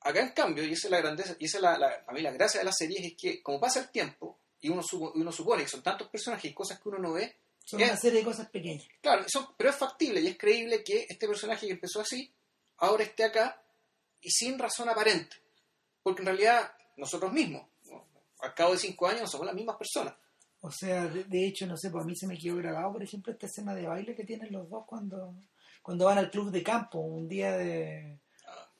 Acá, 0.00 0.20
en 0.20 0.30
cambio, 0.30 0.64
y 0.64 0.72
esa 0.72 0.88
es 0.88 0.90
la 0.90 0.98
grandeza, 1.00 1.36
y 1.38 1.44
esa 1.44 1.58
es 1.58 1.62
la, 1.62 1.78
la- 1.78 2.02
a 2.06 2.12
mí 2.12 2.20
la 2.22 2.32
gracia 2.32 2.58
de 2.58 2.64
las 2.64 2.76
series, 2.76 3.04
es 3.04 3.14
que 3.16 3.40
como 3.42 3.60
pasa 3.60 3.78
el 3.80 3.90
tiempo, 3.90 4.38
y 4.60 4.68
uno, 4.68 4.82
supo- 4.82 5.12
y 5.14 5.20
uno 5.20 5.30
supone 5.30 5.62
que 5.62 5.68
son 5.68 5.82
tantos 5.82 6.08
personajes 6.08 6.50
y 6.50 6.54
cosas 6.54 6.80
que 6.80 6.88
uno 6.88 6.98
no 6.98 7.12
ve, 7.12 7.36
Son 7.64 7.78
¿Qué? 7.78 7.84
una 7.86 7.96
serie 7.96 8.20
de 8.20 8.24
cosas 8.24 8.48
pequeñas. 8.50 8.86
Claro, 9.00 9.24
eso, 9.24 9.54
pero 9.56 9.70
es 9.70 9.76
factible 9.76 10.20
y 10.20 10.26
es 10.26 10.38
creíble 10.38 10.82
que 10.84 11.06
este 11.08 11.26
personaje 11.26 11.66
que 11.66 11.72
empezó 11.72 12.00
así, 12.00 12.32
ahora 12.78 13.04
esté 13.04 13.24
acá 13.24 13.62
y 14.20 14.30
sin 14.30 14.58
razón 14.58 14.88
aparente. 14.88 15.36
Porque 16.02 16.22
en 16.22 16.26
realidad 16.26 16.72
nosotros 16.96 17.32
mismos, 17.32 17.66
al 18.40 18.54
cabo 18.54 18.72
de 18.72 18.78
cinco 18.78 19.06
años, 19.06 19.30
somos 19.30 19.46
las 19.46 19.54
mismas 19.54 19.76
personas. 19.76 20.14
O 20.60 20.70
sea, 20.70 21.06
de, 21.06 21.24
de 21.24 21.46
hecho, 21.46 21.66
no 21.66 21.76
sé, 21.76 21.90
pues 21.90 22.04
a 22.04 22.06
mí 22.06 22.14
se 22.16 22.26
me 22.26 22.36
quedó 22.38 22.56
grabado, 22.56 22.92
por 22.92 23.02
ejemplo, 23.02 23.32
esta 23.32 23.46
escena 23.46 23.74
de 23.74 23.86
baile 23.86 24.14
que 24.14 24.24
tienen 24.24 24.52
los 24.52 24.68
dos 24.68 24.84
cuando, 24.86 25.34
cuando 25.82 26.04
van 26.06 26.18
al 26.18 26.30
club 26.30 26.50
de 26.50 26.62
campo, 26.62 26.98
un 26.98 27.28
día 27.28 27.56
de 27.56 28.18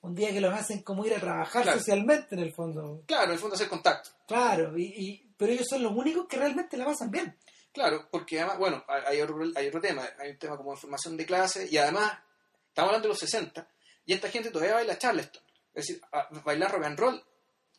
un 0.02 0.14
día 0.16 0.32
que 0.32 0.40
los 0.40 0.52
hacen 0.52 0.82
como 0.82 1.06
ir 1.06 1.14
a 1.14 1.20
trabajar 1.20 1.62
Claro. 1.62 1.78
socialmente 1.78 2.34
en 2.34 2.40
el 2.40 2.52
fondo. 2.52 3.04
Claro, 3.06 3.26
en 3.26 3.30
el 3.32 3.38
fondo 3.38 3.54
hacer 3.54 3.68
contacto. 3.68 4.10
Claro, 4.26 4.76
y, 4.76 4.82
y- 4.84 5.32
pero 5.36 5.52
ellos 5.52 5.66
son 5.70 5.80
los 5.82 5.92
únicos 5.92 6.26
que 6.28 6.36
realmente 6.36 6.76
la 6.76 6.86
pasan 6.86 7.10
bien. 7.12 7.36
Claro, 7.72 8.06
porque 8.10 8.38
además, 8.38 8.58
bueno, 8.58 8.84
hay- 8.86 9.20
otro, 9.20 9.38
hay 9.54 9.66
otro 9.68 9.80
tema, 9.80 10.06
hay 10.18 10.30
un 10.30 10.38
tema 10.38 10.56
como 10.56 10.76
formación 10.76 11.16
de 11.16 11.24
clase 11.26 11.66
y 11.70 11.76
además, 11.78 12.12
estamos 12.68 12.88
hablando 12.88 13.08
de 13.08 13.12
los 13.14 13.18
60 13.18 13.66
y 14.04 14.12
esta 14.12 14.28
gente 14.28 14.50
todavía 14.50 14.74
baila 14.74 14.98
Charleston. 14.98 15.42
Es 15.74 15.86
decir, 15.86 16.02
a- 16.12 16.28
bailar 16.44 16.70
rock 16.72 16.84
and 16.84 16.98
roll. 16.98 17.24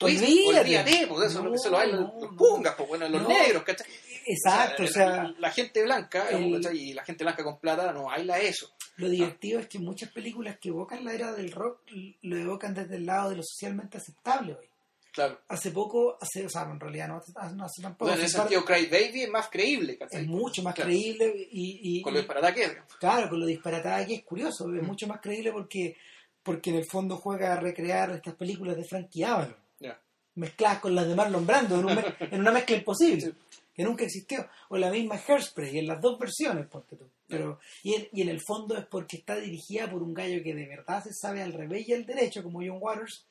Olvídate. 0.02 1.08
pues 1.08 1.32
eso, 1.32 1.44
No, 1.44 1.54
eso 1.54 1.70
lo 1.70 1.78
bailan 1.78 2.02
no, 2.02 2.18
los 2.20 2.36
pungas, 2.36 2.76
pues 2.76 2.90
bueno, 2.90 3.08
los 3.08 3.22
No. 3.22 3.28
negros, 3.30 3.64
¿cachai? 3.64 3.88
Exacto, 4.26 4.84
o 4.84 4.86
la, 4.86 4.92
sea, 4.92 5.34
la 5.38 5.52
gente 5.52 5.84
blanca, 5.84 6.28
el- 6.30 6.54
¿cachai? 6.62 6.78
y 6.78 6.94
la 6.94 7.04
gente 7.06 7.24
blanca 7.24 7.44
con 7.44 7.60
plata 7.60 7.92
no 7.94 8.06
baila 8.06 8.40
eso. 8.40 8.70
Lo 8.98 9.08
divertido 9.10 9.60
es 9.60 9.68
que 9.68 9.80
muchas 9.80 10.12
películas 10.12 10.58
que 10.60 10.70
evocan 10.70 11.04
la 11.06 11.14
era 11.14 11.32
del 11.34 11.52
rock 11.52 11.82
lo 12.22 12.38
evocan 12.38 12.74
desde 12.74 12.96
el 12.98 13.06
lado 13.06 13.30
de 13.30 13.38
lo 13.38 13.44
socialmente 13.44 13.98
aceptable 13.98 14.56
hoy. 14.56 14.70
Claro. 15.14 15.40
Hace 15.48 15.72
poco, 15.72 16.18
hace, 16.20 16.46
o 16.46 16.50
sea, 16.50 16.64
en 16.64 16.80
realidad 16.80 17.08
no, 17.08 17.18
hace- 17.18 17.56
no 17.56 17.66
hace 17.66 17.82
tampoco. 17.82 18.06
Bueno, 18.10 18.20
en 18.20 18.26
ese 18.26 18.36
sentido, 18.38 18.66
Cry 18.66 18.88
Baby 18.88 19.22
es 19.24 19.30
más 19.30 19.48
creíble, 19.50 19.98
¿cachai? 19.98 20.24
es 20.24 20.28
mucho 20.28 20.64
más 20.64 20.74
Claro. 20.74 20.90
creíble 20.90 21.48
y, 21.52 22.00
y- 22.00 22.02
Con 22.02 22.14
lo 22.14 22.20
y- 22.20 22.24
disparataque, 22.24 22.68
digamos. 22.70 22.96
claro, 23.00 23.30
con 23.30 23.40
lo 23.40 23.46
disparatada 23.46 24.06
que 24.06 24.16
es 24.16 24.24
curioso, 24.24 24.74
es 24.74 24.82
Mm. 24.82 24.86
mucho 24.86 25.08
más 25.08 25.22
creíble 25.22 25.52
porque 25.52 25.96
porque 26.42 26.72
en 26.72 26.76
el 26.76 26.86
fondo 26.86 27.16
juega 27.16 27.54
a 27.54 27.60
recrear 27.60 28.12
estas 28.12 28.36
películas 28.36 28.76
de 28.76 28.84
Frankie 28.84 29.24
Avalon 29.24 29.56
Ya. 29.80 29.98
mezcladas 30.36 30.80
con 30.80 30.94
las 30.94 31.08
de 31.08 31.16
Marlon 31.16 31.48
Brando 31.48 31.80
en, 31.80 31.86
un 31.86 31.92
en 32.34 32.40
una 32.42 32.52
mezcla 32.52 32.76
imposible. 32.76 33.22
Sí. 33.22 33.34
que 33.74 33.84
nunca 33.84 34.04
existió. 34.04 34.46
O 34.70 34.78
la 34.78 34.92
misma 34.92 35.16
Hairspray, 35.26 35.80
en 35.80 35.88
las 35.88 36.00
dos 36.02 36.20
versiones, 36.20 36.68
porque 36.70 36.96
tú. 36.96 37.08
Pero, 37.28 37.60
y, 37.82 37.94
en, 37.96 38.08
y 38.12 38.22
en 38.22 38.30
el 38.30 38.40
fondo 38.46 38.78
es 38.78 38.86
porque 38.86 39.18
está 39.18 39.36
dirigida 39.38 39.90
por 39.90 40.04
un 40.04 40.14
gallo 40.14 40.44
que 40.44 40.54
de 40.54 40.68
verdad 40.68 41.02
se 41.04 41.12
sabe 41.14 41.42
al 41.42 41.54
revés 41.54 41.88
y 41.88 41.94
al 41.94 42.06
derecho, 42.06 42.44
como 42.44 42.60
John 42.60 42.78
Waters. 42.80 43.26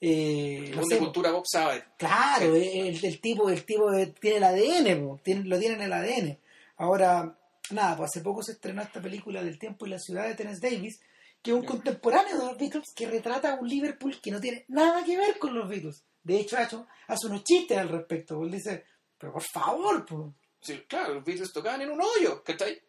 Eh, 0.00 0.72
no 0.74 0.82
sé, 0.84 0.98
cultura 0.98 1.32
pop 1.32 1.44
sabe. 1.50 1.84
Claro, 1.96 2.54
el, 2.54 3.04
el 3.04 3.20
tipo, 3.20 3.48
el 3.48 3.64
tipo 3.64 3.90
tiene 4.20 4.36
el 4.38 4.44
ADN, 4.44 5.18
tiene- 5.22 5.44
lo 5.44 5.58
tiene 5.58 5.74
en 5.76 5.82
el 5.82 5.92
ADN. 5.92 6.38
Ahora, 6.76 7.38
nada, 7.70 7.96
pues 7.96 8.10
hace 8.10 8.20
poco 8.20 8.42
se 8.42 8.52
estrenó 8.52 8.82
esta 8.82 9.00
película 9.00 9.42
del 9.42 9.58
tiempo 9.58 9.86
y 9.86 9.90
la 9.90 9.98
ciudad 9.98 10.26
de 10.28 10.34
Terence 10.34 10.60
Davis, 10.68 11.00
que 11.42 11.50
es 11.52 11.56
un 11.56 11.64
contemporáneo 11.64 12.38
de 12.38 12.44
los 12.44 12.58
Beatles 12.58 12.92
que 12.94 13.06
retrata 13.06 13.52
a 13.52 13.60
un 13.60 13.68
Liverpool 13.68 14.20
que 14.20 14.30
no 14.30 14.40
tiene 14.40 14.64
nada 14.68 15.02
que 15.04 15.16
ver 15.16 15.38
con 15.38 15.54
los 15.54 15.68
Beatles. 15.68 16.04
De 16.22 16.40
hecho, 16.40 16.56
hace, 16.58 16.76
hace 17.06 17.26
unos 17.28 17.44
chistes 17.44 17.78
al 17.78 17.88
respecto. 17.88 18.42
Él 18.42 18.50
dice, 18.50 18.84
pero 19.16 19.32
por 19.32 19.42
favor, 19.42 20.04
pues. 20.04 20.34
Sí, 20.66 20.84
claro, 20.88 21.14
los 21.14 21.24
Beatles 21.24 21.52
tocaban 21.52 21.82
en 21.82 21.90
un 21.90 22.00
hoyo, 22.02 22.42
¿cachai? 22.42 22.82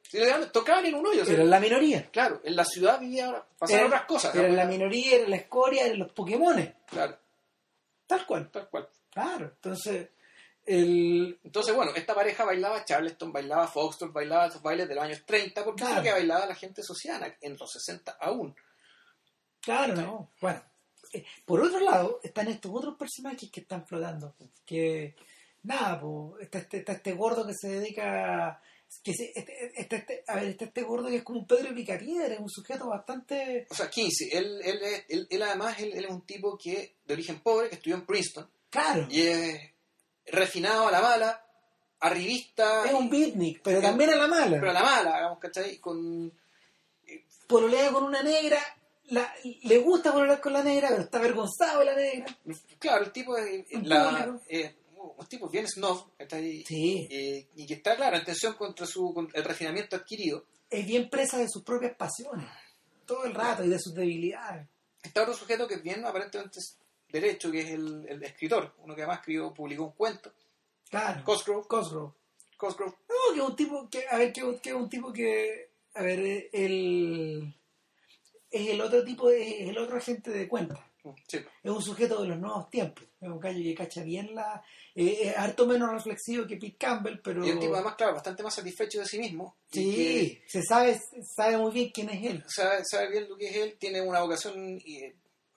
Tocaban 0.51 0.85
en 0.87 0.95
un 0.95 1.05
hoyo. 1.05 1.23
Pero 1.25 1.43
en 1.43 1.49
la 1.49 1.59
minoría. 1.59 2.09
Claro, 2.09 2.41
en 2.43 2.55
la 2.55 2.65
ciudad 2.65 2.99
vivía, 2.99 3.45
pasaban 3.57 3.79
Era- 3.81 3.87
otras 3.87 4.05
cosas. 4.05 4.31
Pero 4.33 4.47
en 4.47 4.55
la 4.55 4.65
minoría 4.65 5.15
era 5.17 5.27
la 5.27 5.35
escoria, 5.35 5.85
eran 5.85 5.99
los 5.99 6.11
Pokémones. 6.11 6.73
Claro, 6.87 7.17
Tal 8.07 8.25
cual. 8.25 8.49
tal 8.49 8.67
cual. 8.69 8.89
Claro. 9.11 9.45
Entonces, 9.45 10.09
el, 10.65 11.39
Entonces, 11.43 11.75
bueno, 11.75 11.91
esta 11.95 12.13
pareja 12.15 12.43
bailaba 12.45 12.83
Charleston, 12.83 13.31
bailaba 13.31 13.67
Foxtrot, 13.67 14.11
bailaba 14.11 14.47
esos 14.47 14.61
bailes 14.61 14.87
de 14.87 14.95
los 14.95 15.03
años 15.03 15.23
30, 15.25 15.63
porque 15.63 15.83
es 15.83 15.87
Claro. 15.87 16.01
lo 16.01 16.03
que 16.05 16.11
bailaba 16.13 16.45
la 16.45 16.55
gente 16.55 16.81
sociana 16.83 17.35
en 17.41 17.55
los 17.57 17.71
60 17.71 18.17
aún. 18.19 18.55
Claro, 19.61 19.95
no. 19.95 20.31
Bueno, 20.41 20.63
eh, 21.13 21.25
por 21.45 21.61
otro 21.61 21.79
lado, 21.79 22.19
están 22.23 22.47
estos 22.47 22.71
otros 22.73 22.95
personajes 22.95 23.49
que 23.51 23.61
están 23.61 23.85
flotando. 23.85 24.35
Que, 24.65 25.15
nada, 25.67 25.99
po, 25.99 26.37
está, 26.39 26.59
este, 26.59 26.77
está 26.77 26.93
este 26.93 27.13
gordo 27.13 27.45
que 27.45 27.53
se 27.53 27.67
dedica. 27.79 28.61
Que 29.03 29.13
se, 29.13 29.31
este, 29.35 29.53
este- 29.75 29.95
este- 29.97 30.23
a 30.27 30.35
ver, 30.35 30.45
está 30.45 30.63
este 30.65 30.81
gordo 30.83 31.09
que 31.09 31.17
es 31.17 31.23
como 31.23 31.39
un 31.39 31.45
Pedro 31.47 31.75
Picapiedra, 31.75 32.33
es 32.33 32.39
un 32.39 32.49
sujeto 32.49 32.87
bastante. 32.87 33.67
O 33.69 33.75
sea, 33.75 33.89
15. 33.89 34.29
Él, 34.37 34.61
él, 34.63 34.79
él, 35.09 35.27
él 35.29 35.41
además 35.43 35.77
él, 35.79 35.91
él 35.93 36.05
es 36.05 36.09
un 36.11 36.21
tipo 36.25 36.57
que 36.57 36.95
de 37.05 37.13
origen 37.13 37.41
pobre, 37.41 37.67
que 37.69 37.75
estudió 37.75 37.97
en 37.97 38.05
Princeton, 38.05 38.49
Claro, 38.69 39.07
y 39.09 39.21
es 39.21 39.59
refinado 40.27 40.87
a 40.87 40.91
la 40.91 41.01
mala, 41.01 41.45
arribista, 41.99 42.85
es 42.85 42.93
un 42.93 43.09
beatnik, 43.09 43.61
pero 43.61 43.81
también 43.81 44.11
a 44.11 44.15
la 44.15 44.27
mala. 44.27 44.57
pero 44.59 44.69
a 44.69 44.73
la 44.73 44.83
mala, 44.83 45.15
digamos, 45.17 45.39
¿cachai? 45.39 45.77
Con, 45.79 46.31
Pololea 47.47 47.91
con 47.91 48.03
una 48.03 48.21
negra, 48.23 48.59
la- 49.05 49.33
le 49.63 49.77
gusta 49.79 50.11
pololear 50.11 50.41
con 50.41 50.51
la 50.53 50.63
negra, 50.63 50.89
pero 50.89 51.01
está 51.03 51.17
avergonzado 51.17 51.79
de 51.79 51.85
la 51.85 51.95
negra. 51.95 52.37
claro, 52.79 53.05
el 53.05 53.11
tipo 53.11 53.37
es, 53.37 53.65
la. 53.83 54.37
Un 55.17 55.25
tipo 55.27 55.49
bien 55.49 55.67
snob, 55.67 56.15
¿cachai? 56.17 56.63
Sí. 56.65 57.07
Eh, 57.09 57.47
y 57.55 57.65
que 57.65 57.75
está, 57.75 57.95
claro, 57.95 58.17
en 58.17 58.25
tensión 58.25 58.53
contra 58.53 58.85
su, 58.85 59.13
contra 59.13 59.39
el 59.39 59.45
refinamiento 59.45 59.95
adquirido. 59.95 60.45
Es 60.69 60.85
bien 60.85 61.09
presa 61.09 61.37
de 61.37 61.47
sus 61.49 61.63
propias 61.63 61.95
pasiones, 61.95 62.45
todo 63.05 63.25
el 63.25 63.33
rato, 63.33 63.63
y 63.63 63.69
de 63.69 63.79
sus 63.79 63.93
debilidades. 63.93 64.67
Está 65.01 65.21
otro 65.21 65.33
sujeto 65.33 65.67
que 65.67 65.75
es 65.75 65.83
bien 65.83 66.03
aparentemente 66.05 66.59
derecho, 67.09 67.49
que 67.51 67.61
es 67.61 67.69
el, 67.71 68.05
el 68.09 68.23
escritor, 68.23 68.75
uno 68.79 68.93
que 68.95 69.01
además 69.03 69.19
escribió, 69.19 69.53
publicó 69.53 69.85
un 69.85 69.91
cuento, 69.93 70.33
Claro. 70.89 71.23
Cosgrove, 71.23 71.67
Cosgrove. 71.67 72.13
Cosgrove, 72.57 72.95
No, 73.07 73.33
que 73.33 73.39
es 73.41 73.45
un 73.47 73.55
tipo 73.55 73.89
que, 73.89 74.07
a 74.09 74.17
ver, 74.17 74.33
que, 74.33 74.59
que 74.61 74.69
es 74.69 74.75
un 74.75 74.89
tipo 74.89 75.13
que, 75.13 75.69
a 75.93 76.01
ver, 76.01 76.49
el, 76.51 77.53
es 78.49 78.69
el 78.69 78.81
otro 78.81 79.03
tipo, 79.03 79.29
de, 79.29 79.63
es 79.63 79.69
el 79.69 79.77
otro 79.77 79.97
agente 79.97 80.31
de 80.31 80.47
cuenta. 80.47 80.89
Sí, 81.27 81.37
Es 81.63 81.71
un 81.71 81.81
sujeto 81.81 82.21
de 82.21 82.27
los 82.29 82.37
nuevos 82.39 82.69
tiempos. 82.69 83.03
Es 83.19 83.27
un 83.29 83.39
gallo 83.39 83.61
que 83.63 83.73
cacha 83.75 84.03
bien 84.03 84.35
la, 84.35 84.61
eh, 84.95 85.19
es 85.29 85.37
harto 85.37 85.65
menos 85.65 85.91
reflexivo 85.91 86.45
que 86.45 86.57
Pete 86.57 86.77
Campbell, 86.77 87.19
pero 87.23 87.45
y 87.45 87.51
un 87.51 87.59
tipo 87.59 87.73
además, 87.75 87.95
claro, 87.95 88.13
bastante 88.13 88.43
más 88.43 88.53
satisfecho 88.55 88.99
de 88.99 89.05
sí 89.05 89.17
mismo, 89.19 89.57
sí, 89.71 90.39
se 90.47 90.61
sabe, 90.63 90.99
sabe 91.35 91.57
muy 91.57 91.71
bien 91.71 91.91
quién 91.93 92.09
es 92.09 92.23
él. 92.31 92.43
sabe, 92.47 92.83
sabe 92.85 93.09
bien 93.11 93.29
lo 93.29 93.37
que 93.37 93.47
es 93.49 93.55
él, 93.55 93.77
tiene 93.79 94.01
una 94.01 94.21
vocación 94.21 94.77
eh, 94.85 95.15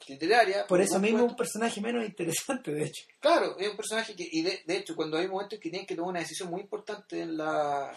literaria. 0.09 0.67
Por 0.67 0.81
eso 0.81 0.99
mismo 0.99 1.19
es 1.19 1.31
un 1.31 1.37
personaje 1.37 1.81
menos 1.81 2.05
interesante, 2.05 2.73
de 2.73 2.85
hecho. 2.85 3.05
Claro, 3.21 3.59
es 3.59 3.69
un 3.69 3.77
personaje 3.77 4.15
que, 4.17 4.27
y 4.31 4.43
de, 4.43 4.63
de 4.67 4.77
hecho, 4.79 4.97
cuando 4.97 5.19
hay 5.19 5.29
momentos 5.29 5.59
que 5.59 5.69
tienen 5.71 5.87
que 5.87 5.95
tomar 5.95 6.11
una 6.11 6.21
decisión 6.21 6.49
muy 6.51 6.63
importante 6.63 7.21
en 7.21 7.37
la, 7.37 7.95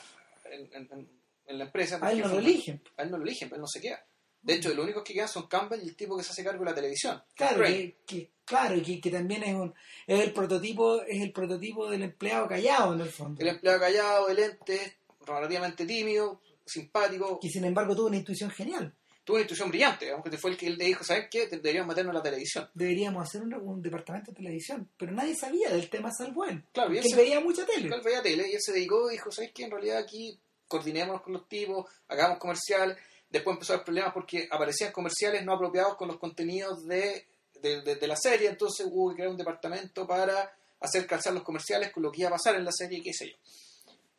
en, 0.51 0.69
en- 0.91 1.23
la 1.57 1.65
empresa, 1.65 1.99
A 2.01 2.11
él 2.11 2.19
no 2.21 2.27
lo 2.29 2.39
eligen. 2.39 2.81
a 2.97 3.03
él 3.03 3.11
no 3.11 3.17
lo 3.17 3.23
eligen, 3.23 3.49
él 3.53 3.59
no 3.59 3.67
se 3.67 3.79
queda. 3.81 4.03
De 4.43 4.53
hecho, 4.55 4.73
los 4.73 4.83
únicos 4.83 5.03
que 5.03 5.13
quedan 5.13 5.27
son 5.29 5.47
Campbell 5.47 5.79
y 5.83 5.87
el 5.87 5.95
tipo 5.95 6.15
que 6.17 6.23
se 6.23 6.31
hace 6.31 6.43
cargo 6.43 6.63
de 6.63 6.69
la 6.69 6.75
televisión. 6.75 7.23
Claro, 7.35 7.63
que, 7.63 7.95
que- 8.05 8.29
claro, 8.45 8.75
que, 8.85 8.99
que 9.01 9.09
también 9.09 9.41
es 9.43 9.55
un, 9.55 9.73
es 10.05 10.19
el 10.19 10.33
prototipo, 10.33 11.01
es 11.03 11.21
el 11.21 11.31
prototipo 11.31 11.89
del 11.89 12.03
empleado 12.03 12.47
callado 12.47 12.93
en 12.93 13.01
el 13.01 13.09
fondo. 13.09 13.41
El 13.41 13.47
empleado 13.47 13.79
callado, 13.79 14.27
de 14.27 14.33
lentes, 14.35 14.93
relativamente 15.25 15.85
tímido, 15.85 16.41
simpático, 16.65 17.39
que 17.39 17.49
sin 17.49 17.63
embargo 17.65 17.95
tuvo 17.95 18.07
una 18.07 18.17
intuición 18.17 18.49
genial. 18.51 18.93
tuvo 19.23 19.35
una 19.37 19.43
intuición 19.43 19.69
brillante, 19.69 20.03
digamos 20.05 20.29
que 20.29 20.37
fue 20.37 20.51
el 20.51 20.57
que 20.57 20.67
él 20.67 20.77
le 20.77 20.85
dijo, 20.85 21.03
¿sabes 21.05 21.27
qué? 21.31 21.47
Deberíamos 21.47 21.87
meternos 21.87 22.11
en 22.11 22.17
la 22.17 22.23
televisión. 22.23 22.69
Deberíamos 22.73 23.23
hacer 23.23 23.41
un, 23.41 23.53
un 23.53 23.81
departamento 23.81 24.31
de 24.31 24.35
televisión, 24.37 24.89
pero 24.97 25.13
nadie 25.13 25.35
sabía 25.35 25.69
del 25.69 25.89
tema 25.89 26.11
salvo 26.11 26.43
él. 26.43 26.61
Claro, 26.73 26.93
y 26.93 26.97
él 26.97 27.03
se- 27.05 27.15
veía 27.15 27.39
mucha 27.39 27.65
tele. 27.65 27.87
Él 27.95 28.01
veía 28.03 28.21
tele 28.21 28.49
y 28.49 28.55
él 28.55 28.61
se 28.61 28.73
dedicó 28.73 29.09
y 29.09 29.13
dijo, 29.13 29.31
¿sabes 29.31 29.51
qué? 29.53 29.63
En 29.63 29.71
realidad 29.71 29.99
aquí 29.99 30.37
coordinémonos 30.67 31.21
con 31.21 31.31
los 31.33 31.47
tipos, 31.47 31.85
hagamos 32.09 32.37
comerciales. 32.39 32.97
Después 33.33 33.55
empezó 33.55 33.73
a 33.73 33.75
haber 33.77 33.85
problemas 33.85 34.13
porque 34.13 34.47
aparecían 34.49 34.91
comerciales 34.93 35.43
no 35.43 35.53
apropiados 35.53 35.95
con 35.97 36.07
los 36.07 36.17
contenidos 36.19 36.85
de, 36.87 37.27
de, 37.61 37.81
de- 37.81 37.95
de 37.95 38.07
la 38.07 38.15
serie, 38.15 38.47
entonces 38.47 38.85
hubo 38.89 39.09
que 39.09 39.15
crear 39.15 39.29
un 39.31 39.37
departamento 39.37 40.07
para 40.07 40.55
hacer 40.79 41.05
calzar 41.07 41.33
los 41.33 41.43
comerciales 41.43 41.91
con 41.91 42.03
lo 42.03 42.11
que 42.11 42.21
iba 42.21 42.29
a 42.29 42.33
pasar 42.33 42.55
en 42.55 42.63
la 42.63 42.71
serie, 42.71 43.01
qué 43.03 43.11
sé 43.13 43.29
yo. 43.31 43.35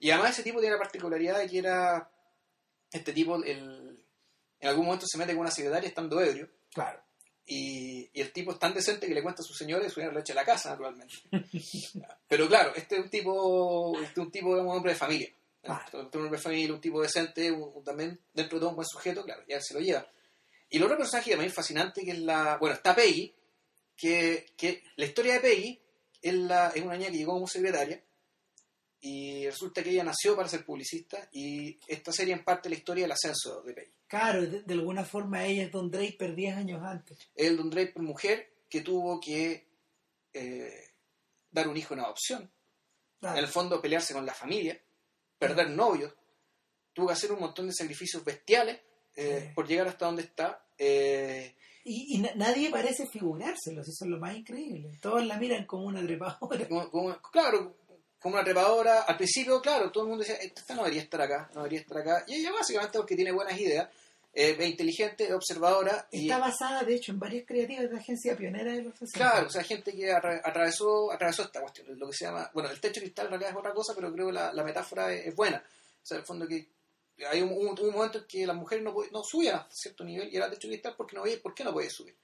Y 0.01 0.11
además 0.11 0.33
ese 0.33 0.43
tipo 0.43 0.59
tiene 0.61 0.75
la 0.75 0.81
particularidad 0.83 1.39
de 1.39 1.49
que 1.49 1.59
era, 1.59 2.11
este 2.93 3.13
tipo, 3.13 3.37
el, 3.43 4.05
en 4.61 4.69
algún 4.69 4.87
momento 4.87 5.07
se 5.09 5.17
mete 5.17 5.33
con 5.33 5.43
una 5.43 5.51
secretaria 5.51 5.89
estando 5.89 6.21
ebrio, 6.21 6.49
Claro. 6.73 7.01
y, 7.47 8.11
y 8.13 8.21
el 8.21 8.33
tipo 8.33 8.51
es 8.53 8.59
tan 8.59 8.75
decente 8.75 9.07
que 9.07 9.15
le 9.15 9.23
cuenta 9.23 9.43
a 9.43 9.45
su 9.45 9.55
señora 9.55 9.85
y 9.87 9.89
su 9.91 9.95
señora 9.97 10.13
lo 10.15 10.21
echa 10.21 10.33
a 10.33 10.37
la 10.37 10.45
casa, 10.45 10.71
naturalmente. 10.71 11.15
Pero 12.29 12.49
claro, 12.49 12.73
este 12.75 12.97
es 12.97 13.03
un 13.05 13.11
tipo, 13.11 13.97
este 14.01 14.21
es 14.21 14.27
un 14.27 14.31
tipo, 14.33 14.49
digamos, 14.51 14.73
un 14.73 14.77
hombre 14.79 14.93
de 14.93 14.99
familia. 14.99 15.29
Claro. 15.65 15.85
Es 16.09 16.15
un 16.15 16.23
hombre 16.23 16.37
de 16.39 16.43
familia, 16.43 16.75
un 16.75 16.81
tipo 16.81 17.01
decente, 17.03 17.51
un- 17.51 17.83
también 17.85 18.21
dentro 18.33 18.59
de 18.59 18.61
todo 18.61 18.71
un 18.71 18.77
buen 18.77 18.87
sujeto, 18.89 19.25
claro, 19.25 19.43
ya 19.49 19.61
se 19.61 19.75
lo 19.75 19.81
lleva. 19.81 20.07
Y 20.71 20.77
el 20.79 20.83
otro 20.85 20.97
personaje 20.97 21.31
también 21.31 21.53
fascinante 21.53 22.05
que 22.05 22.11
es 22.13 22.19
la. 22.19 22.57
Bueno, 22.59 22.75
está 22.75 22.95
Peggy, 22.95 23.35
que, 23.97 24.47
que 24.57 24.83
la 24.97 25.05
historia 25.07 25.35
de 25.35 25.41
Peggy 25.41 25.81
es, 26.23 26.35
la, 26.35 26.69
es 26.75 26.83
una 26.83 26.97
niña 26.97 27.11
que 27.11 27.17
llegó 27.19 27.33
como 27.35 27.47
secretaria 27.47 28.03
y 29.01 29.45
resulta 29.47 29.83
que 29.83 29.91
ella 29.91 30.05
nació 30.05 30.35
para 30.35 30.49
ser 30.49 30.65
publicista 30.65 31.29
y 31.33 31.79
esta 31.87 32.11
serie 32.11 32.33
en 32.33 32.43
parte 32.45 32.69
la 32.71 32.75
historia 32.77 33.05
del 33.05 33.13
ascenso 33.13 33.61
de 33.63 33.75
Peggy. 33.75 33.93
Claro, 34.07 34.43
de, 34.43 34.63
de 34.63 34.75
alguna 34.75 35.05
forma 35.05 35.45
ella 35.45 35.65
es 35.65 35.71
Don 35.73 35.91
Draper 35.91 36.35
10 36.35 36.57
años 36.57 36.83
antes. 36.83 37.19
Es 37.35 37.47
el 37.49 37.57
Don 37.57 37.69
Draper 37.71 38.03
mujer 38.03 38.55
que 38.71 38.81
tuvo 38.81 39.21
que 39.21 39.69
eh, 40.33 40.89
dar 41.51 41.69
un 41.69 41.77
hijo 41.77 41.95
en 41.95 42.01
adopción, 42.01 42.51
Claro. 43.21 43.39
en 43.39 43.45
el 43.45 43.51
fondo 43.51 43.81
pelearse 43.81 44.13
con 44.13 44.27
la 44.27 44.35
familia, 44.35 44.79
perder 45.39 45.71
novios, 45.71 46.13
tuvo 46.93 47.09
que 47.09 47.13
hacer 47.15 47.33
un 47.33 47.41
montón 47.41 47.67
de 47.67 47.73
sacrificios 47.75 48.25
bestiales 48.25 48.81
eh, 49.17 49.47
Sí. 49.49 49.55
por 49.55 49.67
llegar 49.69 49.87
hasta 49.89 50.07
donde 50.07 50.23
está. 50.23 50.65
eh, 50.79 51.55
Y, 51.85 52.17
y 52.17 52.19
na- 52.21 52.33
nadie 52.35 52.71
parece 52.71 53.07
figurárselo, 53.07 53.83
eso 53.83 53.91
es 53.93 54.11
lo 54.11 54.19
más 54.19 54.35
increíble. 54.35 54.99
Todos 55.03 55.25
la 55.27 55.37
miran 55.39 55.67
como 55.67 55.85
una 55.85 56.03
trepadora. 56.03 56.67
como- 56.69 56.91
como- 56.91 57.21
claro, 57.31 57.77
como 58.19 58.35
una 58.37 58.45
trepadora. 58.45 59.03
Al 59.03 59.17
principio, 59.19 59.61
claro, 59.61 59.93
todo 59.93 60.05
el 60.05 60.09
mundo 60.11 60.25
decía, 60.25 60.37
esta 60.43 60.75
no 60.75 60.83
debería 60.83 61.03
estar 61.03 61.21
acá, 61.21 61.51
no 61.53 61.61
debería 61.61 61.81
estar 61.81 61.99
acá. 61.99 62.25
Y 62.27 62.37
ella 62.37 62.53
básicamente 62.53 62.97
porque 62.99 63.15
tiene 63.17 63.33
buenas 63.33 63.61
ideas, 63.61 63.89
eh, 64.35 64.57
inteligente, 64.67 65.33
observadora. 65.33 66.09
Y, 66.11 66.23
Está 66.23 66.39
basada, 66.39 66.83
de 66.83 66.95
hecho, 66.97 67.13
en 67.13 67.19
varias 67.19 67.47
creativas 67.47 67.91
de 67.91 67.97
agencia 67.97 68.37
pionera 68.37 68.73
de 68.73 68.83
los 68.83 68.95
60. 68.99 69.19
Claro, 69.19 69.47
o 69.47 69.51
sea, 69.51 69.63
gente 69.63 69.93
que 69.93 70.13
atra- 70.13 70.41
atravesó, 70.45 71.13
atravesó 71.13 71.43
esta 71.45 71.61
cuestión, 71.61 71.87
lo 71.99 72.07
que 72.09 72.13
se 72.17 72.25
llama, 72.25 72.51
bueno, 72.53 72.69
el 72.71 72.81
techo 72.81 73.01
cristal 73.01 73.27
en 73.27 73.31
realidad 73.33 73.51
es 73.53 73.57
otra 73.57 73.73
cosa, 73.73 73.95
pero 73.95 74.13
creo 74.13 74.27
que 74.27 74.33
la, 74.33 74.53
la 74.53 74.65
metáfora 74.65 75.13
es, 75.13 75.27
es 75.29 75.35
buena. 75.37 75.59
O 76.03 76.07
sea, 76.07 76.17
en 76.17 76.21
el 76.21 76.27
fondo 76.27 76.47
que 76.49 76.69
hay 77.31 77.41
un, 77.43 77.51
un- 77.53 77.79
un 77.79 77.93
momento 77.93 78.19
en 78.19 78.25
que 78.27 78.47
las 78.47 78.57
mujeres 78.57 78.83
no, 78.85 78.93
no 79.13 79.23
subían 79.23 79.57
a 79.57 79.69
cierto 79.71 80.03
nivel 80.05 80.29
y 80.33 80.37
era 80.37 80.47
el 80.47 80.53
techo 80.53 80.67
cristal 80.69 80.95
porque 80.97 81.15
no 81.17 81.23
veía 81.23 81.41
por 81.41 81.55
qué 81.55 81.63
no 81.65 81.73
podía 81.73 81.91
subir. 81.91 82.15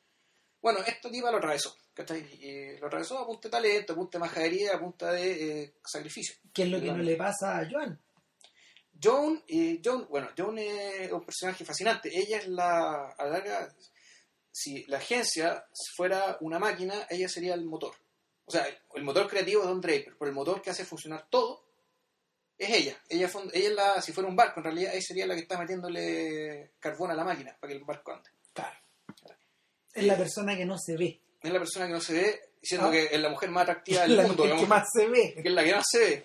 Bueno, 0.61 0.81
esta 0.87 1.11
tipa 1.11 1.31
lo 1.31 1.39
atravesó, 1.39 1.75
¿cachai? 1.95 2.21
Y 2.39 2.77
lo 2.79 2.89
atravesó 2.89 3.19
a 3.19 3.27
punta 3.27 3.49
de 3.49 3.53
talento, 3.53 3.93
a 3.93 3.97
punta 3.97 4.19
de 4.19 4.21
majadería, 4.21 4.75
a 4.75 4.79
punta 4.81 5.13
de 5.13 5.63
eh, 5.63 5.73
sacrificio. 5.87 6.35
que 6.53 6.65
es 6.65 6.69
lo 6.69 6.81
que 6.81 6.93
no 6.93 6.99
le 6.99 7.17
pasa 7.17 7.59
a 7.59 7.71
Joan. 7.71 7.99
Joan, 9.03 9.43
eh, 9.49 9.81
Joan, 9.85 10.07
bueno, 10.09 10.31
Joan 10.37 10.59
es 10.59 11.11
un 11.13 11.25
personaje 11.25 11.65
fascinante. 11.65 12.11
Ella 12.13 12.39
es 12.39 12.49
la, 12.49 13.11
a 13.11 13.25
la 13.25 13.31
larga, 13.31 13.75
si 14.53 14.85
la 14.87 14.99
agencia 14.99 15.65
fuera 15.97 16.37
una 16.41 16.59
máquina, 16.59 17.07
ella 17.09 17.29
sería 17.29 17.55
el 17.55 17.65
motor. 17.65 17.95
O 18.45 18.51
sea, 18.51 18.67
el, 18.67 18.79
el 18.97 19.05
motor 19.05 19.29
creativo 19.29 19.63
es 19.63 19.69
Don 19.69 19.81
Draper, 19.81 20.17
pero 20.19 20.29
el 20.29 20.35
motor 20.35 20.61
que 20.61 20.71
hace 20.71 20.85
funcionar 20.85 21.27
todo 21.31 21.65
es 22.59 22.69
ella. 22.69 23.01
Ella, 23.09 23.31
ella 23.53 23.69
es 23.69 23.75
la, 23.75 24.03
si 24.03 24.13
fuera 24.13 24.29
un 24.29 24.37
barco, 24.37 24.61
en 24.61 24.65
realidad, 24.65 24.93
ella 24.93 25.03
sería 25.03 25.27
la 25.27 25.35
que 25.35 25.43
está 25.43 25.59
metiéndole 25.59 26.73
carbón 26.79 27.11
a 27.11 27.15
la 27.15 27.25
máquina 27.25 27.57
para 27.59 27.73
que 27.73 27.79
el 27.79 27.85
barco 27.85 28.13
ande. 28.13 28.29
Claro. 28.53 28.77
Es 29.95 30.05
la 30.05 30.17
persona 30.17 30.57
que 30.57 30.65
no 30.67 30.77
se 30.79 30.97
ve. 30.97 31.21
Es 31.43 31.51
la 31.53 31.59
persona 31.59 31.87
que 31.87 31.93
no 31.93 32.01
se 32.01 32.13
ve, 32.13 32.41
diciendo 32.61 32.89
Ah. 32.89 32.91
que 32.93 33.05
es 33.05 33.19
la 33.21 33.31
mujer 33.31 33.51
más 33.51 33.63
atractiva 33.63 34.03
del 34.03 34.17
la 34.17 34.23
mundo, 34.27 34.43
que 34.43 34.49
digamos, 34.51 34.69
más 34.69 34.89
se 34.93 35.07
ve. 35.09 35.35
que 35.35 35.49
es 35.49 35.55
la 35.55 35.65
que 35.65 35.75
más 35.75 35.85
se 35.91 35.99
ve. 35.99 36.25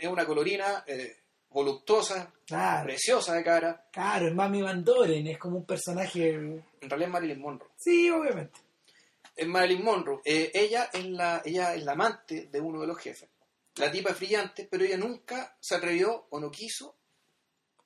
Es 0.00 0.08
una 0.08 0.24
colorina 0.26 0.84
eh, 0.86 1.17
voluptuosa, 1.50 2.32
Claro, 2.46 2.84
preciosa 2.86 3.34
de 3.34 3.44
cara. 3.44 3.86
claro, 3.92 4.28
es 4.28 4.34
Mami 4.34 4.62
Van 4.62 4.82
Doren, 4.84 5.26
es 5.26 5.38
como 5.38 5.58
un 5.58 5.64
personaje... 5.66 6.30
En 6.34 6.64
realidad 6.80 7.08
es 7.08 7.12
Marilyn 7.12 7.40
Monroe. 7.40 7.68
Sí, 7.76 8.10
obviamente. 8.10 8.60
Es 9.36 9.46
Marilyn 9.46 9.84
Monroe. 9.84 10.20
Eh, 10.24 10.50
ella, 10.54 10.88
es 10.92 11.04
la, 11.06 11.42
ella 11.44 11.74
es 11.74 11.84
la 11.84 11.92
amante 11.92 12.46
de 12.50 12.60
uno 12.60 12.80
de 12.80 12.86
los 12.86 12.98
jefes. 12.98 13.28
La 13.76 13.90
tipa 13.90 14.10
es 14.10 14.18
brillante, 14.18 14.66
pero 14.70 14.84
ella 14.84 14.96
nunca 14.96 15.56
se 15.60 15.74
atrevió 15.76 16.26
o 16.30 16.40
no 16.40 16.50
quiso. 16.50 16.94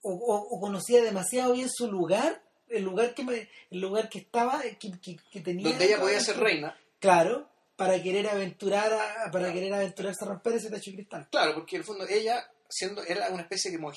O, 0.02 0.12
o- 0.12 0.56
o 0.56 0.60
conocía 0.60 1.02
demasiado 1.02 1.52
bien 1.52 1.68
su 1.70 1.90
lugar, 1.90 2.42
el 2.68 2.82
lugar 2.82 3.14
que 3.14 3.24
me- 3.24 3.48
el 3.70 3.80
lugar 3.80 4.08
que 4.08 4.18
estaba, 4.20 4.62
que, 4.62 4.90
que- 5.00 5.18
que 5.30 5.40
tenía... 5.40 5.68
Donde 5.68 5.84
ella 5.84 6.00
podía 6.00 6.20
ser 6.20 6.38
reina. 6.38 6.76
Claro, 6.98 7.48
para 7.76 8.02
querer 8.02 8.28
aventurar 8.28 8.92
a- 8.92 9.30
para 9.30 9.52
querer 9.52 9.72
aventurarse 9.74 10.24
a 10.24 10.28
romper 10.28 10.54
ese 10.54 10.70
techo 10.70 10.90
de 10.90 10.96
cristal. 10.96 11.28
Claro, 11.30 11.54
porque 11.54 11.76
en 11.76 11.80
el 11.82 11.86
fondo 11.86 12.06
ella 12.08 12.48
siendo 12.72 13.04
era 13.04 13.28
una 13.30 13.42
especie 13.42 13.70
de 13.70 13.76
como 13.76 13.92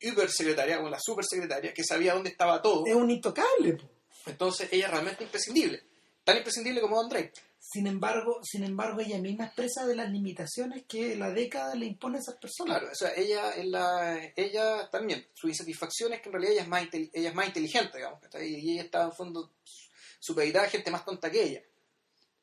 hiper 0.00 0.30
secretaria, 0.30 0.76
como 0.76 0.90
la 0.90 0.98
super 1.00 1.24
secretaria, 1.24 1.72
que 1.72 1.84
sabía 1.84 2.14
dónde 2.14 2.30
estaba 2.30 2.60
todo. 2.60 2.84
Es 2.86 2.94
un 2.94 3.10
intocable. 3.10 3.74
po. 3.74 3.88
Entonces 4.26 4.68
ella 4.72 4.86
es 4.86 4.90
realmente 4.90 5.24
imprescindible. 5.24 5.82
Tan 6.24 6.36
imprescindible 6.36 6.80
como 6.80 6.96
Don 6.96 7.08
Drake. 7.08 7.32
Sin 7.58 7.86
embargo, 7.86 8.40
sin 8.42 8.64
embargo, 8.64 9.00
ella 9.00 9.18
misma 9.18 9.46
expresa 9.46 9.86
de 9.86 9.94
las 9.94 10.10
limitaciones 10.10 10.84
que 10.86 11.16
la 11.16 11.30
década 11.30 11.74
le 11.76 11.86
impone 11.86 12.18
a 12.18 12.20
esas 12.20 12.36
personas. 12.36 12.78
Claro, 12.78 12.92
o 12.92 12.94
sea, 12.94 13.12
ella 13.16 13.52
es 13.52 13.66
la, 13.66 14.32
ella 14.34 14.90
también, 14.90 15.24
su 15.32 15.48
insatisfacción 15.48 16.12
es 16.12 16.20
que 16.20 16.28
en 16.28 16.32
realidad 16.32 16.52
ella 16.54 16.62
es 16.62 16.68
más, 16.68 16.88
ella 16.92 17.28
es 17.28 17.34
más 17.34 17.46
inteligente, 17.46 17.98
digamos, 17.98 18.20
y 18.40 18.72
ella 18.72 18.82
está 18.82 19.04
en 19.04 19.12
fondo 19.12 19.52
supeditada 20.18 20.66
a 20.66 20.70
gente 20.70 20.90
más 20.90 21.04
tonta 21.04 21.30
que 21.30 21.42
ella. 21.42 21.62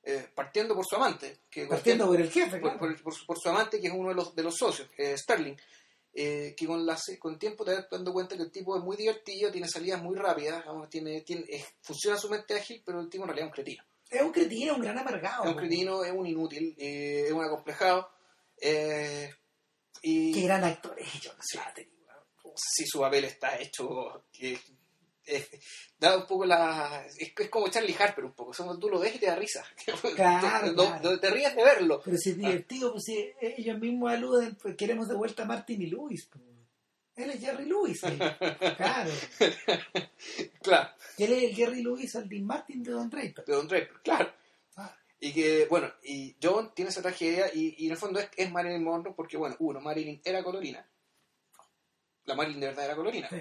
Eh, 0.03 0.27
partiendo 0.33 0.73
por 0.75 0.85
su 0.85 0.95
amante, 0.95 1.41
que 1.49 1.65
Partiendo 1.67 2.07
por 2.07 2.19
el 2.19 2.31
jefe, 2.31 2.59
claro. 2.61 2.79
por- 2.79 3.01
por 3.03 3.13
su- 3.13 3.25
por 3.25 3.37
su 3.39 3.49
amante, 3.49 3.79
que 3.81 3.87
es 3.87 3.93
uno 3.93 4.09
de 4.09 4.15
los, 4.15 4.33
de 4.33 4.43
los 4.43 4.55
socios, 4.55 4.89
eh, 4.97 5.17
Sterling, 5.17 5.55
eh, 6.13 6.55
que 6.57 6.65
con, 6.65 6.85
las, 6.85 7.03
con 7.19 7.37
tiempo 7.37 7.63
te 7.65 7.73
vas 7.75 7.85
dando 7.91 8.11
cuenta 8.13 8.35
que 8.37 8.43
el 8.43 8.51
tipo 8.51 8.77
es 8.77 8.83
muy 8.83 8.95
divertido, 8.97 9.51
tiene 9.51 9.67
salidas 9.67 10.01
muy 10.01 10.15
rápidas, 10.17 10.61
digamos, 10.63 10.89
tiene, 10.89 11.23
funciona 11.81 12.17
su 12.17 12.29
mente 12.29 12.55
ágil, 12.55 12.81
pero 12.85 12.99
el 13.01 13.09
tipo 13.09 13.23
en 13.23 13.27
realidad 13.29 13.47
es 13.47 13.51
un 13.51 13.53
cretino. 13.55 13.83
Es 14.09 14.21
un 14.21 14.31
cretino, 14.31 14.75
un 14.75 14.81
gran 14.81 14.97
amargado. 14.97 15.43
es 15.43 15.49
un 15.51 15.55
cretino, 15.57 16.03
es 16.03 16.11
un 16.11 16.25
inútil, 16.25 16.73
es 16.77 17.31
un 17.31 17.43
acomplejado. 17.43 18.09
y 20.01 20.31
Qué 20.33 20.41
gran 20.41 20.63
actor 20.63 20.95
es 20.99 21.07
John 21.23 21.35
Slattery. 21.41 21.89
si 22.55 22.85
su 22.87 22.99
papel 22.99 23.25
está 23.25 23.57
hecho 23.59 24.25
que 24.31 24.57
da 25.99 26.17
un 26.17 26.25
poco 26.25 26.45
la 26.45 27.05
es, 27.07 27.31
es 27.37 27.49
como 27.49 27.67
Charlie 27.69 27.95
Harper 27.99 28.25
un 28.25 28.33
poco 28.33 28.53
somos 28.53 28.79
tú 28.79 28.89
lo 28.89 28.99
ves 28.99 29.15
y 29.15 29.19
te 29.19 29.25
da 29.27 29.35
risa 29.35 29.63
Claro, 30.15 30.73
te, 30.75 31.19
claro. 31.19 31.33
ríes 31.35 31.55
de 31.55 31.63
verlo 31.63 32.01
Pero 32.03 32.17
si 32.17 32.31
es 32.31 32.37
divertido, 32.37 32.91
pues 32.91 33.03
si 33.05 33.31
ellos 33.41 33.77
mismos 33.79 34.11
aluden, 34.11 34.55
pues 34.55 34.75
queremos 34.75 35.07
de 35.07 35.15
vuelta 35.15 35.43
a 35.43 35.45
Martin 35.45 35.81
y 35.81 35.87
Lewis. 35.87 36.25
po. 36.27 36.39
Él 37.15 37.31
es 37.31 37.41
Jerry 37.41 37.65
Lewis. 37.65 38.01
ahí. 38.05 38.17
Claro. 38.77 39.11
claro 40.61 40.89
Y 41.17 41.23
él 41.23 41.33
es 41.33 41.43
el 41.43 41.55
Jerry 41.55 41.81
Lewis 41.83 42.15
al 42.15 42.29
Dean 42.29 42.45
Martin 42.45 42.81
de 42.83 42.91
Don 42.91 43.09
Draper. 43.09 43.45
de 43.45 43.53
Don 43.53 43.67
Draper 43.67 44.01
claro 44.03 44.31
Ah. 44.77 44.95
y 45.19 45.33
que 45.33 45.65
bueno 45.69 45.91
y 46.03 46.35
John 46.41 46.71
tiene 46.73 46.89
esa 46.91 47.01
tragedia 47.01 47.51
y, 47.53 47.75
y 47.77 47.87
en 47.87 47.91
el 47.91 47.97
fondo 47.97 48.19
es, 48.19 48.29
es 48.37 48.49
Marilyn 48.51 48.83
Monroe 48.83 49.13
porque 49.13 49.35
bueno 49.35 49.55
uno 49.59 49.81
Marilyn 49.81 50.21
era 50.23 50.41
colorina 50.43 50.85
la 52.25 52.35
Marilyn 52.35 52.61
de 52.61 52.67
verdad 52.67 52.85
era 52.85 52.95
colorina 52.95 53.27
Sí. 53.29 53.35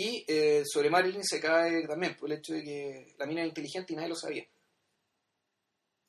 Y 0.00 0.24
eh, 0.28 0.62
sobre 0.64 0.90
Marilyn 0.90 1.24
se 1.24 1.40
cae 1.40 1.86
también 1.88 2.14
por 2.16 2.30
el 2.30 2.38
hecho 2.38 2.52
de 2.54 2.62
que 2.62 3.14
la 3.18 3.26
mina 3.26 3.40
era 3.40 3.48
inteligente 3.48 3.92
y 3.92 3.96
nadie 3.96 4.08
lo 4.10 4.14
sabía 4.14 4.46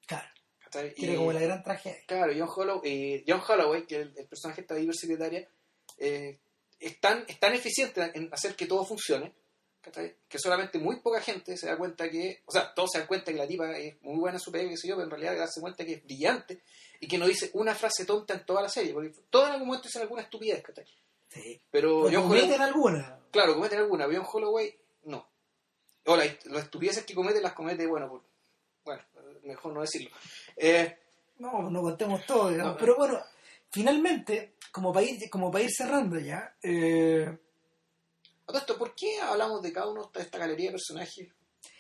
Claro. 0.08 0.28
Y- 0.96 1.16
como 1.16 1.32
la 1.34 1.40
gran 1.42 1.64
tragedia. 1.64 2.00
Claro, 2.08 2.32
John, 2.38 2.48
Hollow- 2.48 2.82
eh, 2.84 3.24
John 3.28 3.42
Holloway, 3.48 3.86
que 3.88 3.96
el, 3.98 4.14
el 4.16 4.28
personaje 4.28 4.62
está 4.62 4.76
de 4.76 4.88
secretaria, 4.94 5.50
eh, 5.98 6.40
es, 6.80 7.00
tan, 7.00 7.26
es 7.28 7.40
tan 7.40 7.54
eficiente 7.56 8.12
en 8.14 8.30
hacer 8.32 8.56
que 8.56 8.68
todo 8.68 8.86
funcione, 8.86 9.34
que 10.28 10.38
solamente 10.38 10.78
muy 10.78 11.00
poca 11.02 11.22
gente 11.22 11.58
se 11.58 11.66
da 11.66 11.76
cuenta 11.78 12.08
que, 12.10 12.44
o 12.46 12.52
sea, 12.52 12.72
todos 12.76 12.90
se 12.94 13.00
dan 13.00 13.08
cuenta 13.08 13.32
que 13.32 13.38
la 13.40 13.48
tipa 13.48 13.76
es 13.78 14.00
muy 14.04 14.20
buena 14.20 14.38
en 14.38 14.42
su 14.42 14.52
pega, 14.52 14.70
qué 14.70 14.78
sé 14.78 14.88
yo, 14.88 14.96
pero 14.96 15.06
en 15.06 15.10
realidad 15.12 15.36
darse 15.38 15.62
cuenta 15.62 15.84
que 15.84 15.94
es 15.94 16.04
brillante 16.04 16.62
y 17.00 17.08
que 17.08 17.18
no 17.18 17.26
dice 17.26 17.50
una 17.54 17.74
frase 17.74 18.06
tonta 18.06 18.36
en 18.36 18.46
toda 18.46 18.62
la 18.62 18.70
serie, 18.70 18.94
porque 18.94 19.12
todos 19.32 19.48
en 19.48 19.54
algún 19.54 19.68
momento 19.70 19.88
dicen 19.88 20.04
alguna 20.04 20.22
estupidez, 20.22 20.62
¿cachai? 20.62 20.86
Sí. 21.30 21.62
Pero 21.72 22.00
O 22.00 22.04
John 22.04 22.16
Holloway, 22.24 22.42
cometen 22.42 22.62
alguna. 22.62 23.20
claro, 23.32 23.54
cometen 23.56 23.80
alguna, 23.80 24.06
John 24.06 24.26
Holloway 24.32 24.76
no. 25.04 25.28
O 26.06 26.16
la- 26.18 26.26
las 26.46 26.64
estupideces 26.64 27.06
que 27.06 27.14
comete 27.14 27.40
las 27.42 27.54
comete, 27.54 27.86
bueno, 27.88 28.10
por- 28.10 28.24
bueno, 28.84 29.04
mejor 29.44 29.74
no 29.74 29.82
decirlo. 29.82 30.10
Eh, 30.56 30.98
No, 31.38 31.70
no 31.70 31.82
contemos 31.82 32.26
todo, 32.26 32.50
digamos. 32.50 32.74
No, 32.74 32.78
pero 32.80 32.96
bueno, 32.98 33.20
finalmente, 33.72 34.56
como 34.74 34.92
para 34.92 35.06
ir, 35.06 35.30
como 35.30 35.50
para 35.52 35.64
ir 35.64 35.72
cerrando 35.72 36.20
ya, 36.20 36.54
eh, 36.62 37.38
esto, 38.54 38.78
¿por 38.78 38.94
qué 38.96 39.22
hablamos 39.22 39.62
de 39.62 39.72
cada 39.72 39.88
uno 39.88 40.10
de 40.14 40.22
esta 40.22 40.38
galería 40.40 40.66
de 40.68 40.72
personajes? 40.74 41.30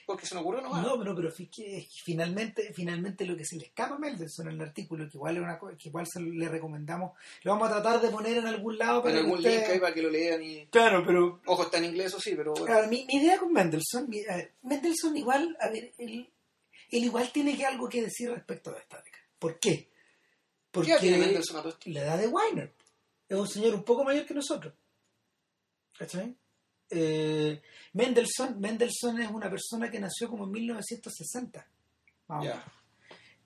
Porque 0.10 0.26
se 0.26 0.34
nos 0.34 0.41
ocurrió 0.41 0.62
nomás. 0.62 0.82
no, 0.82 0.97
pero, 0.97 1.16
pero 1.16 1.32
fi- 1.32 1.45
que- 1.45 1.88
finalmente, 2.03 2.74
finalmente 2.74 3.26
lo 3.26 3.38
que 3.38 3.45
se 3.45 3.57
le 3.57 3.66
escapa 3.68 3.93
a 3.93 3.99
Mendelssohn 3.99 4.47
en 4.47 4.55
el 4.55 4.62
artículo, 4.62 5.07
que 5.07 5.18
igual 5.18 5.38
es 5.38 5.43
una 5.43 5.60
que 5.78 5.88
igual 5.89 6.07
se 6.12 6.20
le 6.20 6.49
recomendamos, 6.49 7.12
lo 7.43 7.51
vamos 7.51 7.70
a 7.70 7.74
tratar 7.74 8.01
de 8.01 8.10
poner 8.10 8.38
en 8.38 8.47
algún 8.47 8.76
lado 8.80 9.03
para 9.03 9.12
en 9.14 9.18
que 9.18 9.24
algún 9.30 9.43
link 9.43 9.64
ahí 9.70 9.80
para 9.80 9.93
que 9.93 10.01
lo 10.01 10.10
lean 10.10 10.41
y... 10.41 10.66
Claro, 10.66 11.03
pero 11.05 11.39
Ojo, 11.45 11.62
está 11.62 11.78
en 11.78 11.86
inglés, 11.86 12.07
eso 12.07 12.20
sí, 12.20 12.34
pero 12.36 12.53
bueno. 12.53 12.66
Claro, 12.66 12.88
mi, 12.88 13.05
mi 13.05 13.18
idea 13.22 13.38
con 13.38 13.53
Mendelssohn, 13.53 14.10
mi- 14.10 14.26
a 14.26 14.38
ver, 14.38 14.53
Mendelssohn 14.64 15.16
igual, 15.16 15.55
a 15.62 15.70
ver, 15.70 15.93
él, 15.99 16.28
él 16.89 17.03
igual 17.03 17.32
tiene 17.32 17.55
que 17.55 17.68
algo 17.68 17.88
que 17.88 18.01
decir 18.01 18.32
respecto 18.32 18.72
de 18.72 18.80
esta 18.80 18.97
década. 19.03 19.24
¿Por 19.38 19.60
qué? 19.60 19.78
¿Qué 19.78 19.89
Porque 20.72 20.91
edad 20.93 20.99
tiene 21.01 21.18
Mendelssohn 21.20 21.57
a 21.57 21.62
todo 21.62 21.72
esto? 21.74 21.88
la 21.91 21.99
edad 22.01 22.18
de 22.18 22.28
Weiner 22.30 22.74
es 23.28 23.38
un 23.38 23.47
señor 23.47 23.76
un 23.76 23.84
poco 23.84 24.03
mayor 24.03 24.26
que 24.26 24.34
nosotros. 24.34 24.74
¿Cachai? 25.99 26.36
Eh, 26.90 27.62
Mendelssohn, 27.94 28.60
Mendelssohn 28.60 29.22
es 29.22 29.30
una 29.30 29.50
persona 29.50 29.90
que 29.92 30.00
nació 30.00 30.28
como 30.30 30.46
en 30.46 30.52
1960. 30.52 31.68
más 32.28 32.42
o 32.42 32.44
Ya. 32.46 32.52
menos. 32.56 32.66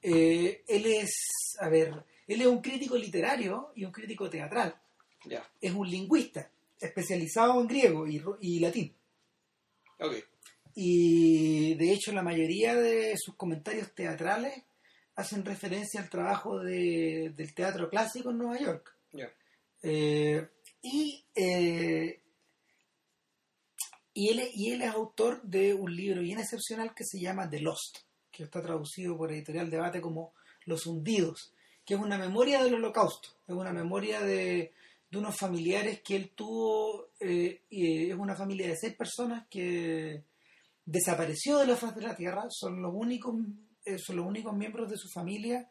Eh, 0.02 0.64
él 0.68 0.86
es, 0.86 1.12
a 1.60 1.70
ver, 1.70 2.04
él 2.28 2.42
es 2.42 2.48
un 2.48 2.62
crítico 2.62 2.98
literario 2.98 3.72
y 3.76 3.86
un 3.86 3.92
crítico 3.92 4.30
teatral. 4.30 4.76
Ya, 5.26 5.50
Es 5.62 5.72
un 5.74 5.90
lingüista 5.90 6.50
especializado 6.82 7.62
en 7.62 7.68
griego 7.68 8.06
y, 8.08 8.22
y 8.42 8.60
latín. 8.60 8.94
ok. 10.00 10.16
Y 10.76 11.76
de 11.76 11.92
hecho 11.94 12.12
la 12.12 12.24
mayoría 12.24 12.76
de 12.76 13.14
sus 13.18 13.36
comentarios 13.36 13.94
teatrales 13.94 14.64
hacen 15.16 15.46
referencia 15.46 16.02
al 16.02 16.10
trabajo 16.10 16.60
de- 16.60 17.32
del 17.36 17.54
teatro 17.54 17.90
clásico 17.90 18.32
en 18.32 18.40
Nueva 18.40 18.60
York. 18.60 18.96
Ya. 19.12 19.32
Eh, 19.84 20.46
y, 20.82 21.24
eh, 21.36 22.23
y, 24.14 24.30
él, 24.30 24.40
es- 24.82 24.94
autor 24.94 25.42
de 25.44 25.74
un 25.74 25.96
libro 25.96 26.22
bien 26.22 26.40
excepcional 26.40 26.94
que 26.94 27.04
se 27.06 27.20
llama 27.20 27.50
The 27.50 27.60
Lost, 27.60 28.00
que 28.32 28.44
está 28.44 28.62
traducido 28.62 29.18
por 29.18 29.32
Editorial 29.32 29.70
Debate 29.70 30.02
como 30.02 30.34
Los 30.66 30.86
Hundidos, 30.86 31.54
que 31.86 31.96
es 31.96 32.00
una 32.00 32.18
memoria 32.18 32.64
del 32.64 32.76
holocausto, 32.76 33.30
es 33.48 33.56
una 33.56 33.74
memoria 33.74 34.22
de, 34.22 34.72
unos 35.14 35.38
familiares 35.38 36.02
que 36.02 36.16
él 36.16 36.32
tuvo, 36.34 37.10
eh, 37.20 37.62
es 37.70 38.16
una 38.16 38.36
familia 38.36 38.68
de 38.68 38.76
seis 38.78 38.96
personas 38.96 39.46
que 39.48 40.24
desapareció 40.86 41.58
de 41.60 41.68
la 41.68 41.76
faz 41.76 41.96
de 41.96 42.02
la 42.02 42.16
Tierra, 42.16 42.46
son 42.50 42.82
los 42.82 42.92
únicos, 42.94 43.36
eh, 43.86 43.98
son 44.00 44.16
los 44.18 44.26
únicos 44.26 44.56
miembros 44.56 44.90
de 44.90 44.98
su 44.98 45.08
familia 45.10 45.70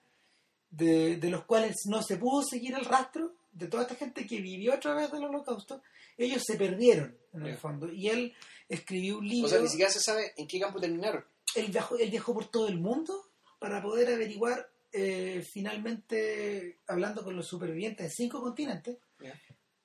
de, 0.71 1.17
de 1.17 1.31
los 1.31 1.45
cuales 1.45 1.77
no 1.87 2.03
se 2.03 2.17
pudo 2.19 2.43
seguir 2.43 2.75
el 2.75 2.85
rastro 2.85 3.35
de 3.53 3.69
toda 3.69 3.83
esta 3.85 3.95
gente 3.95 4.27
que 4.27 4.41
vivió 4.41 4.73
a 4.75 4.81
través 4.81 5.11
del 5.13 5.25
holocausto, 5.25 5.83
ellos 6.17 6.43
se 6.45 6.57
perdieron 6.57 7.17
en 7.33 7.47
el 7.47 7.57
fondo. 7.57 7.91
Y 7.93 8.09
él 8.09 8.35
escribió 8.69 9.19
un 9.19 9.29
libro, 9.29 9.47
O 9.47 9.51
sea, 9.51 9.61
ni 9.61 9.69
siquiera 9.69 9.91
se 9.91 10.01
sabe 10.01 10.33
en 10.37 10.47
qué 10.49 10.59
campo 10.59 10.81
terminaron. 10.81 11.25
él, 11.55 11.67
viajó, 11.71 11.97
él 11.99 12.11
viajó 12.11 12.33
por 12.35 12.47
todo 12.51 12.69
el 12.69 12.79
mundo 12.81 13.31
para 13.59 13.83
poder 13.83 14.13
averiguar 14.13 14.69
eh, 14.93 15.47
finalmente, 15.53 16.81
hablando 16.87 17.23
con 17.25 17.37
los 17.37 17.47
supervivientes 17.47 18.07
de 18.07 18.11
cinco 18.15 18.41
continentes, 18.43 18.99
Ya. 19.21 19.39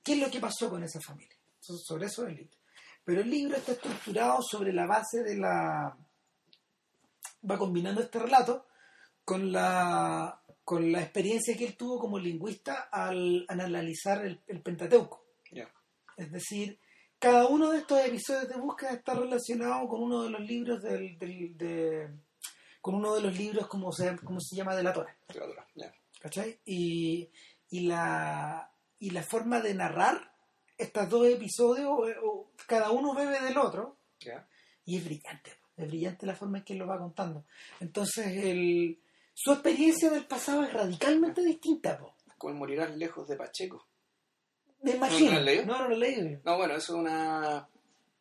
qué 0.04 0.14
es 0.14 0.20
lo 0.20 0.30
que 0.32 0.40
pasó 0.40 0.70
con 0.70 0.84
esa 0.84 1.00
familia. 1.02 1.36
So- 1.60 1.78
sobre 1.78 2.08
eso 2.08 2.24
es 2.24 2.30
el 2.32 2.36
libro. 2.38 2.58
Pero 3.06 3.22
el 3.22 3.30
libro 3.30 3.56
está 3.58 3.72
estructurado 3.74 4.42
sobre 4.42 4.74
la 4.74 4.86
base 4.86 5.24
de 5.24 5.38
la... 5.38 5.98
va 7.50 7.58
combinando 7.58 8.02
este 8.02 8.20
relato 8.20 8.66
con 9.24 9.52
la 9.52 10.42
con 10.68 10.92
la 10.92 11.02
experiencia 11.02 11.56
que 11.56 11.64
él 11.66 11.78
tuvo 11.78 11.98
como 11.98 12.20
lingüista 12.20 12.90
al, 12.92 13.46
al 13.48 13.62
analizar 13.62 14.26
el, 14.26 14.42
el 14.48 14.62
Pentateuco. 14.62 15.24
Ya. 15.50 15.72
Es 16.18 16.30
decir, 16.30 16.78
cada 17.18 17.48
uno 17.48 17.72
de 17.72 17.78
estos 17.78 18.04
episodios 18.04 18.50
de 18.50 18.58
búsqueda 18.58 18.92
está 18.92 19.14
relacionado 19.14 19.88
con 19.88 20.04
uno 20.04 20.24
de 20.24 20.30
los 20.30 20.42
libros 20.42 20.84
del, 20.84 21.18
del- 21.18 21.58
de, 21.58 22.10
con 22.82 22.96
uno 22.96 23.16
de 23.16 23.22
los 23.22 23.38
libros 23.38 23.68
como 23.68 23.94
se, 23.94 24.18
como 24.18 24.42
se 24.42 24.58
llama 24.58 24.76
de 24.76 24.84
la 24.84 24.92
Torah. 24.92 25.16
Literatura, 25.30 25.66
Ya. 25.74 25.94
¿cachai? 26.20 26.60
Y, 26.66 27.30
y, 27.70 27.88
la, 27.88 28.70
y 29.00 29.12
la 29.12 29.24
forma 29.24 29.62
de 29.62 29.74
narrar 29.74 30.34
estos 30.78 31.08
dos 31.10 31.28
episodios, 31.28 31.88
o- 31.88 32.28
o 32.30 32.52
cada 32.68 32.92
uno 32.92 33.14
bebe 33.14 33.40
del 33.40 33.58
otro, 33.58 33.96
Ya. 34.20 34.46
y 34.84 34.98
es 34.98 35.06
brillante, 35.06 35.52
es 35.78 35.88
brillante 35.88 36.26
la 36.26 36.36
forma 36.36 36.58
en 36.58 36.66
que 36.66 36.74
él 36.74 36.80
lo 36.80 36.88
va 36.88 37.00
contando. 37.00 37.46
Entonces, 37.80 38.28
el, 38.44 39.00
su 39.40 39.52
experiencia 39.52 40.10
del 40.10 40.26
pasado 40.26 40.64
es 40.64 40.74
radicalmente 40.74 41.42
distinta, 41.44 41.98
po. 42.00 42.16
Con 42.40 42.58
morirás 42.58 42.96
lejos 42.98 43.28
de 43.28 43.36
Pacheco. 43.36 43.86
Me 44.82 44.92
imagino. 44.92 45.34
¿No 45.34 45.40
leído? 45.42 45.66
No, 45.66 45.78
no 45.80 45.90
lo 45.90 45.96
leído. 45.96 46.40
No, 46.44 46.58
bueno, 46.58 46.74
eso 46.76 46.94
es 46.96 47.00
una. 47.00 47.68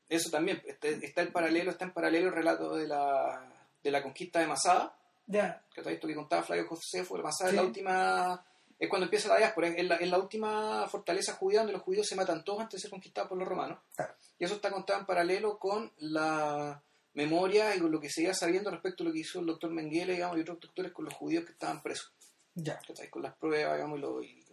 Eso 0.08 0.30
también. 0.30 0.62
Está, 0.66 0.88
está 0.88 1.22
en 1.22 1.32
paralelo, 1.32 1.70
está 1.70 1.84
en 1.86 1.92
paralelo 1.92 2.28
el 2.28 2.34
relato 2.34 2.74
de 2.76 2.86
la, 2.86 3.50
de 3.82 3.90
la 3.90 4.02
conquista 4.02 4.40
de 4.40 4.46
Masada. 4.46 4.94
Ya, 5.26 5.62
Que 5.74 5.80
todo 5.82 5.90
esto 5.92 6.06
que 6.06 6.14
contaba 6.14 6.42
Flavio 6.42 6.66
Josefo, 6.68 7.16
Masada 7.18 7.50
Sí. 7.50 7.56
es 7.56 7.62
la 7.62 7.66
última. 7.66 8.46
Es 8.78 8.88
cuando 8.90 9.04
empieza 9.06 9.28
la 9.30 9.38
diáspora, 9.38 9.68
es 9.68 9.86
la, 9.88 9.96
es 9.96 10.08
la 10.10 10.18
última 10.18 10.86
fortaleza 10.86 11.32
judía 11.32 11.60
donde 11.60 11.72
los 11.72 11.82
judíos 11.82 12.06
se 12.06 12.14
matan 12.14 12.44
todos 12.44 12.60
antes 12.60 12.76
de 12.78 12.82
ser 12.82 12.90
conquistados 12.90 13.30
por 13.30 13.38
los 13.38 13.48
romanos. 13.48 13.78
claro. 13.96 14.14
Y 14.38 14.44
eso 14.44 14.56
está 14.56 14.70
contado 14.70 15.00
en 15.00 15.06
paralelo 15.06 15.58
con 15.58 15.90
la 15.96 16.80
memoria 17.16 17.74
y 17.74 17.80
con 17.80 17.90
lo 17.90 17.98
que 18.00 18.08
se 18.10 18.22
iba 18.22 18.32
sabiendo 18.34 18.70
respecto 18.70 19.02
a 19.02 19.06
lo 19.06 19.12
que 19.12 19.18
hizo 19.20 19.40
el 19.40 19.46
doctor 19.46 19.70
Mengele 19.72 20.12
digamos, 20.12 20.36
y 20.38 20.42
otros 20.42 20.60
doctores 20.60 20.92
con 20.92 21.06
los 21.06 21.14
judíos 21.14 21.44
que 21.44 21.52
estaban 21.52 21.82
presos. 21.82 22.12
Ya. 22.54 22.78
Con 23.10 23.22
las 23.22 23.34
pruebas, 23.36 23.74
digamos, 23.76 23.98
y, 23.98 24.02
lo- 24.02 24.22
y 24.22 24.44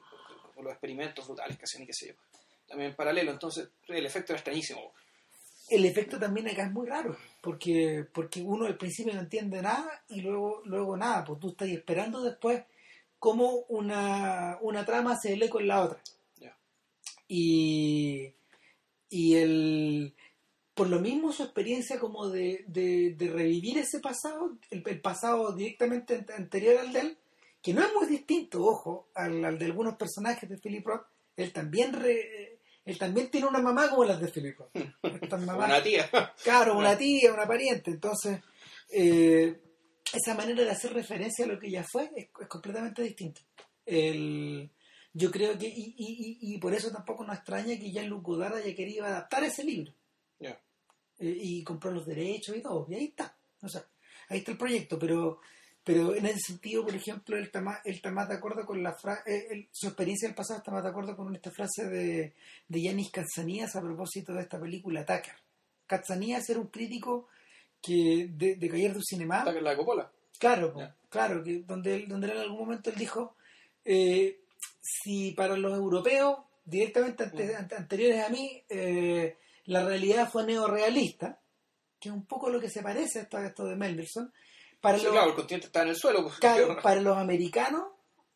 con 0.55 0.63
los 0.63 0.73
experimentos 0.73 1.25
brutales 1.27 1.57
que 1.57 1.63
hacían 1.65 1.83
y 1.83 1.85
qué 1.87 1.93
sé 1.93 2.07
yo. 2.07 2.13
También 2.67 2.89
en 2.91 2.95
paralelo, 2.95 3.31
entonces 3.31 3.69
el 3.87 4.05
efecto 4.05 4.33
era 4.33 4.39
extrañísimo. 4.39 4.93
El 5.69 5.85
efecto 5.85 6.19
también 6.19 6.47
acá 6.49 6.63
es 6.65 6.71
muy 6.71 6.87
raro, 6.87 7.15
porque, 7.41 8.05
porque 8.13 8.41
uno 8.41 8.65
al 8.65 8.77
principio 8.77 9.13
no 9.13 9.21
entiende 9.21 9.61
nada 9.61 10.03
y 10.09 10.21
luego, 10.21 10.61
luego 10.65 10.97
nada, 10.97 11.23
pues 11.23 11.39
tú 11.39 11.49
estás 11.49 11.69
esperando 11.69 12.21
después 12.21 12.63
cómo 13.19 13.59
una, 13.69 14.57
una 14.61 14.85
trama 14.85 15.15
se 15.17 15.35
lee 15.37 15.47
con 15.49 15.65
la 15.67 15.81
otra. 15.81 16.01
Ya. 16.37 16.57
Y, 17.29 18.33
y 19.09 19.35
el, 19.35 20.13
por 20.73 20.89
lo 20.89 20.99
mismo 20.99 21.31
su 21.31 21.43
experiencia 21.43 21.99
como 21.99 22.29
de, 22.29 22.63
de, 22.67 23.13
de 23.15 23.27
revivir 23.29 23.77
ese 23.77 23.99
pasado, 23.99 24.57
el, 24.71 24.83
el 24.85 25.01
pasado 25.01 25.53
directamente 25.53 26.15
ante- 26.15 26.33
anterior 26.33 26.77
al 26.79 26.93
de 26.93 26.99
él, 26.99 27.17
que 27.61 27.73
no 27.73 27.81
es 27.83 27.93
muy 27.93 28.07
distinto, 28.07 28.63
ojo, 28.65 29.09
al, 29.15 29.43
al 29.45 29.57
de 29.59 29.65
algunos 29.65 29.95
personajes 29.95 30.49
de 30.49 30.57
Philip 30.57 30.85
Roth, 30.85 31.05
él 31.37 31.53
también, 31.53 31.93
re- 31.93 32.59
él 32.85 32.97
también 32.97 33.29
tiene 33.29 33.47
una 33.47 33.59
mamá 33.61 33.89
como 33.89 34.03
las 34.03 34.19
de 34.19 34.27
Philip 34.27 34.57
Roth. 34.57 34.71
Una 35.75 35.83
tía. 35.83 36.09
Claro, 36.43 36.77
una 36.77 36.97
tía, 36.97 37.33
una 37.33 37.47
pariente. 37.47 37.91
Entonces, 37.91 38.39
eh, 38.89 39.61
esa 40.13 40.35
manera 40.35 40.63
de 40.63 40.69
hacer 40.71 40.93
referencia 40.93 41.45
a 41.45 41.47
lo 41.47 41.59
que 41.59 41.71
ya 41.71 41.83
fue 41.89 42.11
es, 42.15 42.27
es 42.39 42.47
completamente 42.47 43.01
distinto. 43.01 43.41
El, 43.85 44.69
yo 45.13 45.31
creo 45.31 45.57
que, 45.57 45.67
y, 45.67 45.95
y, 45.97 46.37
y, 46.41 46.55
y 46.55 46.57
por 46.59 46.73
eso 46.73 46.91
tampoco 46.91 47.23
nos 47.23 47.35
extraña 47.37 47.77
que 47.77 47.91
Jean-Luc 47.91 48.23
Godard 48.23 48.55
haya 48.55 48.75
querido 48.75 49.05
adaptar 49.05 49.43
ese 49.43 49.63
libro. 49.63 49.93
Eh, 51.23 51.37
y 51.41 51.63
compró 51.63 51.91
los 51.91 52.05
derechos 52.05 52.55
y 52.57 52.61
todo. 52.61 52.85
Y 52.89 52.95
ahí 52.95 53.05
está. 53.05 53.33
O 53.61 53.69
sea, 53.69 53.85
ahí 54.29 54.39
está 54.39 54.51
el 54.51 54.57
proyecto. 54.57 54.99
Pero, 54.99 55.39
pero 55.83 56.13
en 56.15 56.25
ese 56.25 56.39
sentido, 56.47 56.83
por 56.83 56.93
ejemplo, 56.95 57.37
él 57.37 57.45
está 57.45 57.61
más, 57.61 57.79
él 57.85 57.95
está 57.95 58.11
más 58.11 58.27
de 58.27 58.35
acuerdo 58.35 58.65
con 58.65 58.81
la 58.83 58.93
frase, 58.93 59.67
su 59.71 59.87
experiencia 59.87 60.27
del 60.27 60.35
pasado 60.35 60.59
está 60.59 60.71
más 60.71 60.83
de 60.83 60.89
acuerdo 60.89 61.15
con 61.15 61.33
esta 61.35 61.51
frase 61.51 61.85
de, 61.87 62.33
de 62.67 62.81
Yanis 62.81 63.09
Katsanías 63.11 63.75
a 63.75 63.81
propósito 63.81 64.33
de 64.33 64.41
esta 64.41 64.59
película 64.59 65.05
Tucker. 65.05 65.33
Katsanías 65.87 66.49
era 66.49 66.59
un 66.59 66.67
crítico 66.67 67.27
que 67.81 68.29
de, 68.31 68.55
de 68.55 68.69
Cayer 68.69 68.93
du 68.93 69.01
Cinema. 69.01 69.43
Que 69.43 69.61
la 69.61 69.75
Coppola. 69.75 70.09
Claro, 70.39 70.73
Ya. 70.77 70.95
claro, 71.09 71.43
que 71.43 71.59
donde 71.59 71.95
él, 71.95 72.07
donde 72.07 72.27
él 72.27 72.33
en 72.33 72.39
algún 72.41 72.59
momento 72.59 72.89
él 72.89 72.95
dijo, 72.97 73.35
eh, 73.85 74.39
si 74.81 75.31
para 75.31 75.55
los 75.57 75.73
europeos 75.77 76.39
directamente 76.65 77.23
ante- 77.23 77.45
Mm. 77.53 77.55
ante- 77.57 77.75
anteriores 77.75 78.23
a 78.25 78.29
mí, 78.29 78.63
eh, 78.69 79.37
la 79.65 79.83
realidad 79.83 80.29
fue 80.29 80.45
neorrealista, 80.45 81.39
que 81.99 82.09
es 82.09 82.15
un 82.15 82.25
poco 82.25 82.49
lo 82.49 82.59
que 82.59 82.69
se 82.69 82.81
parece 82.83 83.19
a 83.19 83.21
esto, 83.23 83.37
a 83.37 83.45
esto 83.47 83.65
de 83.65 83.75
Mendelssohn, 83.75 84.31
para, 84.81 84.97
Sí, 84.97 85.05
los, 85.05 85.13
claro, 85.13 85.29
el 85.29 85.35
continente 85.35 85.67
está 85.67 85.83
en 85.83 85.89
el 85.89 85.95
suelo. 85.95 86.23
pues. 86.23 86.35
claro, 86.39 86.77
para 86.81 86.99
los 87.01 87.17
americanos, 87.17 87.83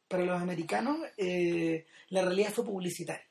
para 0.08 0.24
los 0.24 0.42
americanos, 0.42 0.98
eh, 1.18 1.86
la 2.10 2.22
realidad 2.24 2.54
fue 2.54 2.64
publicitaria. 2.66 3.28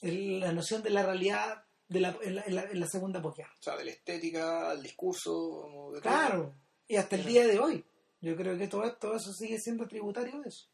El- 0.00 0.40
la 0.40 0.52
noción 0.52 0.82
de 0.82 0.90
la 0.90 1.04
realidad 1.04 1.62
de 1.88 2.00
la, 2.00 2.16
en, 2.22 2.34
la, 2.36 2.42
en 2.44 2.54
la- 2.54 2.62
en 2.64 2.80
la 2.80 2.86
segunda 2.86 3.20
posguerra. 3.20 3.52
O 3.58 3.62
sea, 3.62 3.76
de 3.76 3.84
la 3.84 3.90
estética, 3.90 4.70
al 4.70 4.82
discurso. 4.82 5.30
todo. 5.30 6.00
Claro, 6.00 6.54
y 6.88 6.96
hasta 6.96 7.16
el 7.16 7.24
día 7.26 7.46
de 7.46 7.58
hoy. 7.58 7.84
Yo 8.22 8.36
creo 8.36 8.56
que 8.58 8.68
todo, 8.68 8.92
todo 8.96 9.16
eso 9.16 9.32
sigue 9.32 9.58
siendo 9.58 9.86
tributario 9.86 10.40
de 10.40 10.48
eso. 10.48 10.66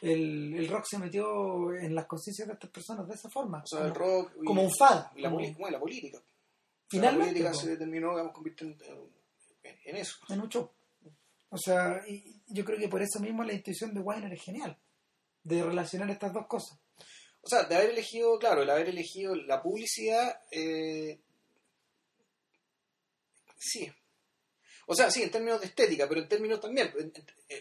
El, 0.00 0.54
el 0.54 0.68
rock 0.68 0.84
se 0.86 0.98
metió 0.98 1.74
en 1.74 1.94
las 1.94 2.06
conciencias 2.06 2.46
de 2.48 2.54
estas 2.54 2.70
personas 2.70 3.06
de 3.08 3.14
esa 3.14 3.30
forma, 3.30 3.62
O 3.62 3.66
sea, 3.66 3.78
como, 3.78 3.88
el 3.88 3.94
rock. 3.94 4.32
y- 4.42 4.44
como 4.44 4.62
un 4.62 4.74
fada. 4.76 5.12
Y 5.16 5.20
la, 5.22 5.30
como- 5.30 5.52
bueno, 5.54 5.70
la 5.70 5.80
política. 5.80 6.18
O 6.18 6.20
sea, 6.20 6.30
Finalmente, 6.88 7.26
la 7.26 7.30
política 7.32 7.50
po. 7.52 7.58
se 7.58 7.68
determinó, 7.70 8.10
digamos, 8.10 8.32
convirtiendo 8.32 8.84
en, 9.62 9.76
en 9.84 9.96
eso. 9.96 10.16
en 10.28 10.40
un 10.40 10.48
show. 10.48 10.70
O 11.50 11.56
sea, 11.58 12.02
y 12.08 12.40
yo 12.48 12.64
creo 12.64 12.78
que 12.78 12.88
por 12.88 13.00
eso 13.02 13.20
mismo 13.20 13.44
la 13.44 13.52
intuición 13.52 13.94
de 13.94 14.00
Weiner 14.00 14.32
es 14.32 14.42
genial, 14.42 14.76
de 15.44 15.62
relacionar 15.62 16.10
estas 16.10 16.32
dos 16.32 16.46
cosas. 16.48 16.78
O 17.42 17.46
sea, 17.48 17.62
de 17.64 17.76
haber 17.76 17.90
elegido, 17.90 18.38
claro, 18.38 18.62
el 18.62 18.70
haber 18.70 18.88
elegido 18.88 19.34
la 19.36 19.62
publicidad, 19.62 20.40
eh, 20.50 21.20
sí. 23.56 23.90
O 24.86 24.94
sea, 24.94 25.10
sí, 25.10 25.22
en 25.22 25.30
términos 25.30 25.60
de 25.60 25.66
estética, 25.66 26.06
pero 26.08 26.20
en 26.20 26.28
términos 26.28 26.60
también, 26.60 26.90
en, 26.98 27.12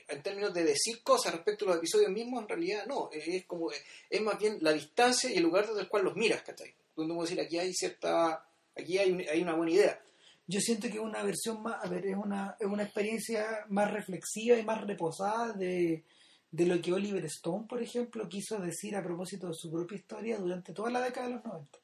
en- 0.07 0.23
términos 0.23 0.53
de 0.53 0.63
decir 0.63 1.01
cosas 1.03 1.33
respecto 1.33 1.65
a 1.65 1.69
los 1.69 1.77
episodios 1.77 2.11
mismos, 2.11 2.41
en 2.43 2.49
realidad 2.49 2.85
no. 2.87 3.09
Es 3.11 3.45
como, 3.45 3.69
es 3.71 4.21
más 4.21 4.37
bien 4.39 4.57
la 4.61 4.73
distancia 4.73 5.29
y 5.31 5.37
el 5.37 5.43
lugar 5.43 5.67
desde 5.67 5.81
el 5.81 5.87
cual 5.87 6.03
los 6.05 6.15
miras, 6.15 6.41
¿cachai? 6.41 6.73
Donde 6.95 7.13
uno 7.13 7.23
decir, 7.23 7.39
aquí 7.39 7.57
hay 7.57 7.73
cierta, 7.73 8.45
aquí 8.75 8.97
hay, 8.97 9.25
hay 9.27 9.41
una 9.41 9.55
buena 9.55 9.71
idea. 9.71 10.01
Yo 10.45 10.59
siento 10.59 10.87
que 10.87 10.95
es 10.95 10.99
una 10.99 11.23
versión 11.23 11.61
más, 11.63 11.83
a 11.83 11.87
ver, 11.87 12.05
es 12.05 12.17
una, 12.17 12.55
es 12.59 12.67
una 12.67 12.83
experiencia 12.83 13.65
más 13.69 13.89
reflexiva 13.91 14.57
y 14.57 14.63
más 14.63 14.85
reposada 14.85 15.53
de, 15.53 16.03
de 16.51 16.65
lo 16.65 16.81
que 16.81 16.91
Oliver 16.91 17.23
Stone, 17.25 17.65
por 17.67 17.81
ejemplo, 17.81 18.27
quiso 18.27 18.59
decir 18.59 18.95
a 18.97 19.03
propósito 19.03 19.47
de 19.47 19.53
su 19.53 19.71
propia 19.71 19.95
historia 19.97 20.37
durante 20.37 20.73
toda 20.73 20.89
la 20.91 20.99
década 21.01 21.27
de 21.27 21.33
los 21.35 21.45
90. 21.45 21.79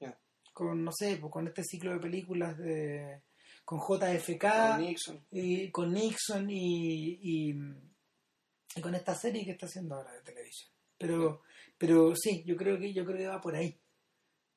Ya. 0.00 0.16
Con, 0.52 0.84
no 0.84 0.92
sé, 0.92 1.16
pues, 1.20 1.32
con 1.32 1.48
este 1.48 1.64
ciclo 1.64 1.92
de 1.92 1.98
películas 1.98 2.56
de 2.56 3.22
con 3.66 3.80
JFK 3.80 4.40
Con 4.40 4.80
Nixon. 4.80 5.26
y 5.32 5.70
con 5.70 5.92
Nixon 5.92 6.48
y, 6.48 7.18
y, 7.20 7.54
y 8.76 8.80
con 8.80 8.94
esta 8.94 9.14
serie 9.14 9.44
que 9.44 9.50
está 9.50 9.66
haciendo 9.66 9.96
ahora 9.96 10.12
de 10.12 10.22
televisión. 10.22 10.70
Pero, 10.96 11.42
pero 11.76 12.14
sí, 12.16 12.42
yo 12.46 12.56
creo 12.56 12.78
que 12.78 12.94
yo 12.94 13.04
creo 13.04 13.18
que 13.18 13.26
va 13.26 13.40
por 13.42 13.54
ahí. 13.56 13.78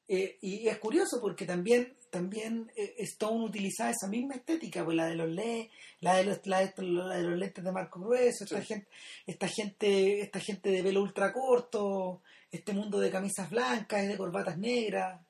Eh, 0.07 0.37
y 0.41 0.67
es 0.67 0.77
curioso 0.79 1.19
porque 1.21 1.45
también 1.45 1.95
también 2.09 2.71
eh, 2.75 2.95
Stone 2.99 3.45
utilizaba 3.45 3.91
esa 3.91 4.07
misma 4.07 4.33
estética, 4.35 4.83
pues 4.85 4.95
la 4.97 5.05
de 5.07 5.15
los 5.15 5.29
lentes, 5.29 5.71
la 5.99 6.15
de 6.15 6.23
los, 6.25 6.47
la 6.47 6.59
de, 6.61 6.73
la 6.81 7.17
de 7.17 7.23
los 7.23 7.37
lentes 7.37 7.63
de 7.63 7.71
marco 7.71 7.99
grueso, 7.99 8.43
esta 8.45 8.61
Sí. 8.61 8.65
gente, 8.67 8.87
esta 9.27 9.47
gente, 9.47 10.21
esta 10.21 10.39
gente 10.39 10.69
de 10.71 10.81
pelo 10.81 11.01
ultra 11.03 11.31
corto, 11.31 12.21
este 12.51 12.73
mundo 12.73 12.99
de 12.99 13.11
camisas 13.11 13.49
blancas 13.51 14.03
y 14.03 14.07
de 14.07 14.17
corbatas 14.17 14.57
negras. 14.57 15.21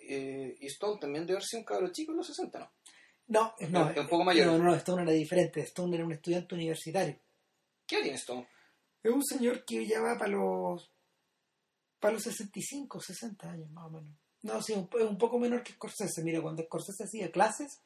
Eh, 0.00 0.56
y 0.60 0.66
Stone 0.66 0.98
también 1.00 1.24
debe 1.26 1.38
haber 1.38 1.44
sido 1.44 1.60
un 1.60 1.66
cabro 1.66 1.92
chico 1.92 2.12
en 2.12 2.18
los 2.18 2.26
60, 2.26 2.58
¿no? 2.58 2.70
No, 3.28 3.54
no, 3.68 3.90
Es 3.90 3.98
un 3.98 4.08
poco 4.08 4.24
mayor. 4.24 4.46
No, 4.46 4.58
no, 4.58 4.74
Stone 4.74 5.02
era 5.02 5.12
diferente. 5.12 5.60
Stone 5.60 5.94
era 5.94 6.04
un 6.04 6.12
estudiante 6.12 6.54
universitario. 6.54 7.18
¿Qué 7.86 8.00
tiene 8.02 8.16
Stone? 8.16 8.48
Es 9.02 9.12
un 9.12 9.24
señor 9.24 9.64
que 9.64 9.86
ya 9.86 10.00
va 10.00 10.16
para 10.18 10.30
los 10.32 10.90
para 12.00 12.14
los 12.14 12.22
65, 12.22 13.00
60 13.00 13.50
años 13.50 13.70
más 13.70 13.86
o 13.86 13.90
menos. 13.90 14.16
No, 14.42 14.62
sí, 14.62 14.72
un, 14.72 14.88
es 14.98 15.04
un 15.04 15.18
poco 15.18 15.38
menor 15.38 15.62
que 15.62 15.72
Scorsese. 15.72 16.22
Mira, 16.22 16.40
cuando 16.40 16.62
Scorsese 16.62 17.04
hacía 17.04 17.30
clases 17.32 17.80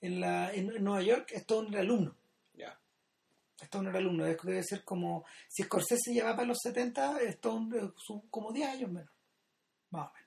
en, 0.00 0.20
la, 0.20 0.52
en, 0.52 0.70
en 0.70 0.84
Nueva 0.84 1.02
York, 1.02 1.30
Stone 1.32 1.70
era 1.70 1.80
alumno. 1.80 2.14
Ya. 2.52 2.78
Stone 3.62 3.88
era 3.88 3.98
alumno. 3.98 4.24
Debe 4.24 4.62
ser 4.62 4.84
como, 4.84 5.24
si 5.48 5.62
Scorsese 5.62 6.12
ya 6.14 6.24
va 6.26 6.36
para 6.36 6.48
los 6.48 6.58
70, 6.62 7.20
Stone 7.22 7.76
es 7.78 8.10
un- 8.10 8.28
como 8.28 8.52
10 8.52 8.68
años 8.68 8.90
menos. 8.92 9.10
Más 9.90 10.10
o 10.10 10.12
menos. 10.14 10.23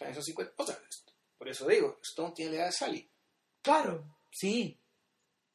Esos 0.00 0.24
50. 0.24 0.54
O 0.56 0.66
sea, 0.66 0.78
por 1.36 1.48
eso 1.48 1.66
digo, 1.66 1.98
Stone 2.02 2.32
tiene 2.34 2.52
la 2.52 2.56
edad 2.58 2.66
de 2.66 2.72
Sally. 2.72 3.10
Claro, 3.62 4.04
sí. 4.30 4.78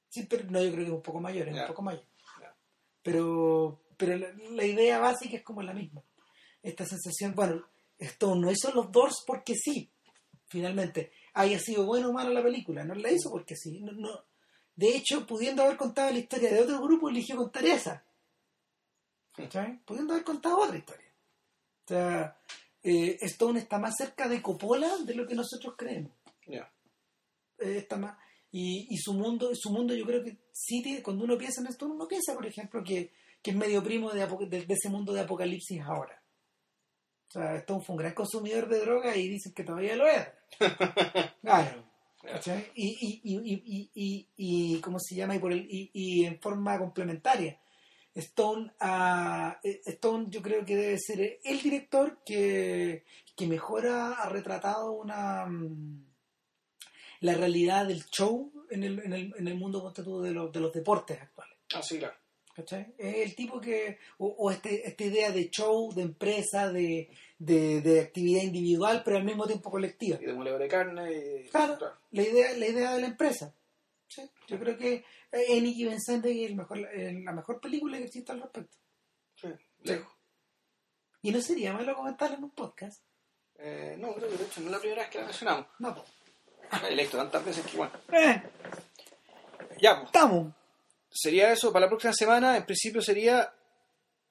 Sí, 0.09 0.25
pero 0.29 0.43
no, 0.49 0.61
yo 0.61 0.71
creo 0.71 0.85
que 0.85 0.91
es 0.91 0.97
un 0.97 1.01
poco 1.01 1.19
mayor, 1.19 1.47
es 1.47 1.55
un 1.55 1.67
poco 1.67 1.81
mayor. 1.81 2.05
Pero, 3.01 3.81
pero 3.97 4.17
la, 4.17 4.29
la 4.51 4.65
idea 4.65 4.99
básica 4.99 5.37
es 5.37 5.43
como 5.43 5.61
la 5.61 5.73
misma. 5.73 6.01
Esta 6.61 6.85
sensación, 6.85 7.33
bueno, 7.35 7.67
esto 7.97 8.35
no 8.35 8.51
hizo 8.51 8.71
los 8.71 8.91
Doors 8.91 9.23
porque 9.25 9.55
sí, 9.55 9.89
finalmente. 10.47 11.11
Haya 11.33 11.59
sido 11.59 11.85
bueno 11.85 12.09
o 12.09 12.13
malo 12.13 12.29
la 12.29 12.43
película, 12.43 12.83
no 12.83 12.93
la 12.93 13.11
hizo 13.11 13.31
porque 13.31 13.55
sí. 13.55 13.79
No, 13.79 13.91
no. 13.91 14.23
De 14.75 14.95
hecho, 14.95 15.25
pudiendo 15.25 15.63
haber 15.63 15.77
contado 15.77 16.11
la 16.11 16.19
historia 16.19 16.51
de 16.51 16.61
otro 16.61 16.81
grupo, 16.81 17.09
eligió 17.09 17.35
contar 17.35 17.65
esa. 17.65 18.03
¿Cachai? 19.35 19.79
Pudiendo 19.79 20.13
haber 20.13 20.23
contado 20.23 20.59
otra 20.59 20.77
historia. 20.77 21.07
O 21.85 21.87
sea, 21.87 22.37
eh, 22.83 23.17
Stone 23.21 23.59
está 23.59 23.79
más 23.79 23.95
cerca 23.97 24.27
de 24.27 24.41
Coppola 24.41 24.97
de 25.05 25.15
lo 25.15 25.25
que 25.27 25.35
nosotros 25.35 25.75
creemos 25.77 26.11
eh, 27.59 27.77
está 27.77 27.97
más 27.97 28.17
y, 28.51 28.87
y 28.93 28.97
su 28.97 29.13
mundo 29.13 29.49
su 29.53 29.71
mundo 29.71 29.93
yo 29.95 30.05
creo 30.05 30.23
que 30.23 30.37
sí 30.51 31.01
cuando 31.01 31.23
uno 31.25 31.37
piensa 31.37 31.61
en 31.61 31.67
esto 31.67 31.85
uno 31.87 32.07
piensa 32.07 32.33
por 32.35 32.45
ejemplo 32.45 32.83
que, 32.83 33.11
que 33.41 33.51
es 33.51 33.57
medio 33.57 33.81
primo 33.83 34.11
de, 34.11 34.23
apo- 34.27 34.47
de, 34.47 34.65
de 34.65 34.73
ese 34.73 34.89
mundo 34.89 35.13
de 35.13 35.21
apocalipsis 35.21 35.81
ahora 35.81 36.21
o 37.29 37.31
sea 37.31 37.55
Stone 37.57 37.83
fue 37.83 37.93
un 37.95 37.99
gran 38.01 38.13
consumidor 38.13 38.67
de 38.69 38.79
droga 38.79 39.15
y 39.15 39.27
dicen 39.27 39.53
que 39.53 39.63
todavía 39.63 39.95
lo 39.95 40.07
es 40.07 40.27
claro. 41.41 41.91
Y, 42.73 43.21
y, 43.23 43.89
y, 43.93 44.27
y, 44.37 44.79
¿cómo 44.79 44.97
se 44.97 45.13
llama? 45.15 45.35
Y, 45.35 45.39
por 45.39 45.51
el, 45.51 45.67
y 45.69 46.23
en 46.25 46.39
forma 46.39 46.79
complementaria. 46.79 47.59
Stone, 48.15 48.71
ah, 48.79 49.59
eh, 49.63 49.81
Stone 49.85 50.27
yo 50.29 50.41
creo 50.41 50.63
que 50.63 50.75
debe 50.75 50.97
ser 50.99 51.39
el 51.43 51.61
director 51.61 52.21
que, 52.25 53.05
que 53.35 53.47
mejor 53.47 53.87
ha, 53.87 54.13
ha 54.13 54.29
retratado 54.29 54.91
una 54.91 55.45
mm, 55.45 56.05
la 57.21 57.33
realidad 57.35 57.87
del 57.87 58.03
show 58.05 58.51
en 58.69 58.83
el, 58.83 58.99
en 58.99 59.13
el, 59.13 59.33
en 59.37 59.47
el 59.47 59.55
mundo 59.55 59.91
de, 59.95 60.31
los, 60.31 60.51
de 60.51 60.59
los 60.59 60.73
deportes 60.73 61.21
actuales. 61.21 61.57
Ah, 61.73 61.81
sí, 61.81 61.97
claro. 61.97 62.15
¿cachai? 62.53 62.93
Es 62.97 63.15
el 63.17 63.35
tipo 63.35 63.59
que, 63.59 63.97
o, 64.17 64.27
o 64.27 64.51
este, 64.51 64.87
esta 64.87 65.03
idea 65.03 65.31
de 65.31 65.49
show, 65.49 65.93
de 65.93 66.03
empresa, 66.03 66.71
de, 66.71 67.09
de, 67.39 67.81
de 67.81 68.01
actividad 68.01 68.43
individual, 68.43 69.01
pero 69.03 69.17
al 69.17 69.23
mismo 69.23 69.45
tiempo 69.47 69.71
colectiva. 69.71 70.19
Y 70.21 70.25
de 70.25 70.33
moledor 70.33 70.61
de 70.61 70.67
carne. 70.67 71.11
Y... 71.11 71.49
Claro, 71.49 71.77
la 72.11 72.21
idea, 72.21 72.57
la 72.57 72.67
idea 72.67 72.93
de 72.93 73.01
la 73.01 73.07
empresa. 73.07 73.55
¿Sí? 74.15 74.29
Yo 74.47 74.59
creo 74.59 74.77
que 74.77 75.05
eh, 75.31 75.61
Nicky 75.61 75.85
Vincent 75.85 76.25
es 76.25 76.49
el 76.49 76.55
mejor, 76.55 76.79
la 76.79 77.31
mejor 77.33 77.59
película 77.59 77.97
que 77.97 78.05
existe 78.05 78.31
al 78.31 78.41
respecto. 78.41 78.77
Sí, 79.35 79.47
lejos. 79.83 80.13
Y 81.21 81.31
no 81.31 81.41
sería 81.41 81.73
malo 81.73 81.95
comentarlo 81.95 82.37
en 82.37 82.43
un 82.43 82.51
podcast. 82.51 83.03
Eh, 83.55 83.95
no, 83.97 84.13
creo 84.15 84.29
que 84.29 84.37
de 84.37 84.43
hecho 84.45 84.59
no 84.61 84.65
es 84.67 84.71
la 84.73 84.79
primera 84.79 85.01
vez 85.03 85.09
que 85.11 85.17
la 85.19 85.25
mencionamos. 85.25 85.67
No, 85.79 85.95
pues. 85.95 86.07
He 86.83 86.87
electo 86.93 87.17
tantas 87.17 87.45
veces 87.45 87.65
que 87.65 87.77
bueno. 87.77 87.93
Eh, 88.11 88.41
Ya, 89.79 89.95
pues. 89.95 90.05
estamos. 90.07 90.53
Sería 91.09 91.51
eso 91.51 91.71
para 91.71 91.85
la 91.85 91.89
próxima 91.89 92.13
semana. 92.13 92.57
En 92.57 92.65
principio 92.65 93.01
sería 93.01 93.53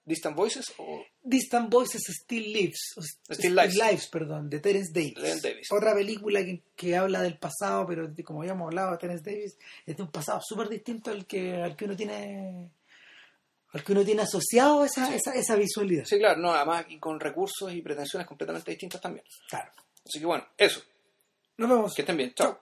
Distant 0.05 0.35
Voices 0.37 0.73
o 0.79 1.05
Distant 1.23 1.71
Voices 1.71 2.03
Still 2.23 2.53
Lives. 2.53 2.93
o 2.97 3.03
Still 3.35 3.55
Lives. 3.55 4.09
perdón, 4.09 4.51
de 4.51 4.59
Terence 4.61 4.91
Davis. 4.93 5.15
Terence 5.15 5.49
Davis. 5.49 5.69
Otra 5.71 5.95
película 5.95 6.45
que, 6.45 6.63
que 6.75 6.97
habla 6.97 7.23
del 7.23 7.39
pasado, 7.39 7.87
pero 7.87 8.09
de- 8.09 8.25
como 8.25 8.41
habíamos 8.41 8.67
hablado 8.67 8.93
de 8.93 8.99
Terence 8.99 9.31
Davis, 9.31 9.57
es 9.87 9.97
de 9.97 10.03
un 10.03 10.11
pasado 10.11 10.41
súper 10.43 10.69
distinto 10.69 11.11
al 11.11 11.25
que, 11.27 11.55
al 11.63 11.77
que 11.77 11.85
uno 11.85 11.97
tiene 11.97 12.71
al 13.75 13.83
que 13.83 13.93
uno 13.93 14.05
tiene 14.05 14.21
asociado 14.23 14.85
esa, 14.85 15.07
Sí. 15.07 15.15
esa, 15.15 15.35
esa 15.35 15.57
visualidad. 15.57 16.05
Sí, 16.05 16.19
claro, 16.19 16.39
no, 16.41 16.53
además 16.53 16.85
y 16.91 16.99
con 16.99 17.19
recursos 17.19 17.73
y 17.73 17.81
pretensiones 17.81 18.27
completamente 18.29 18.71
distintas 18.71 19.01
también. 19.01 19.25
Claro. 19.49 19.71
Así 20.05 20.19
que 20.19 20.27
bueno, 20.27 20.45
eso. 20.59 20.83
Nos 21.57 21.71
vemos. 21.71 21.95
Que 21.95 22.03
estén 22.03 22.17
bien. 22.19 22.35
Chao. 22.35 22.59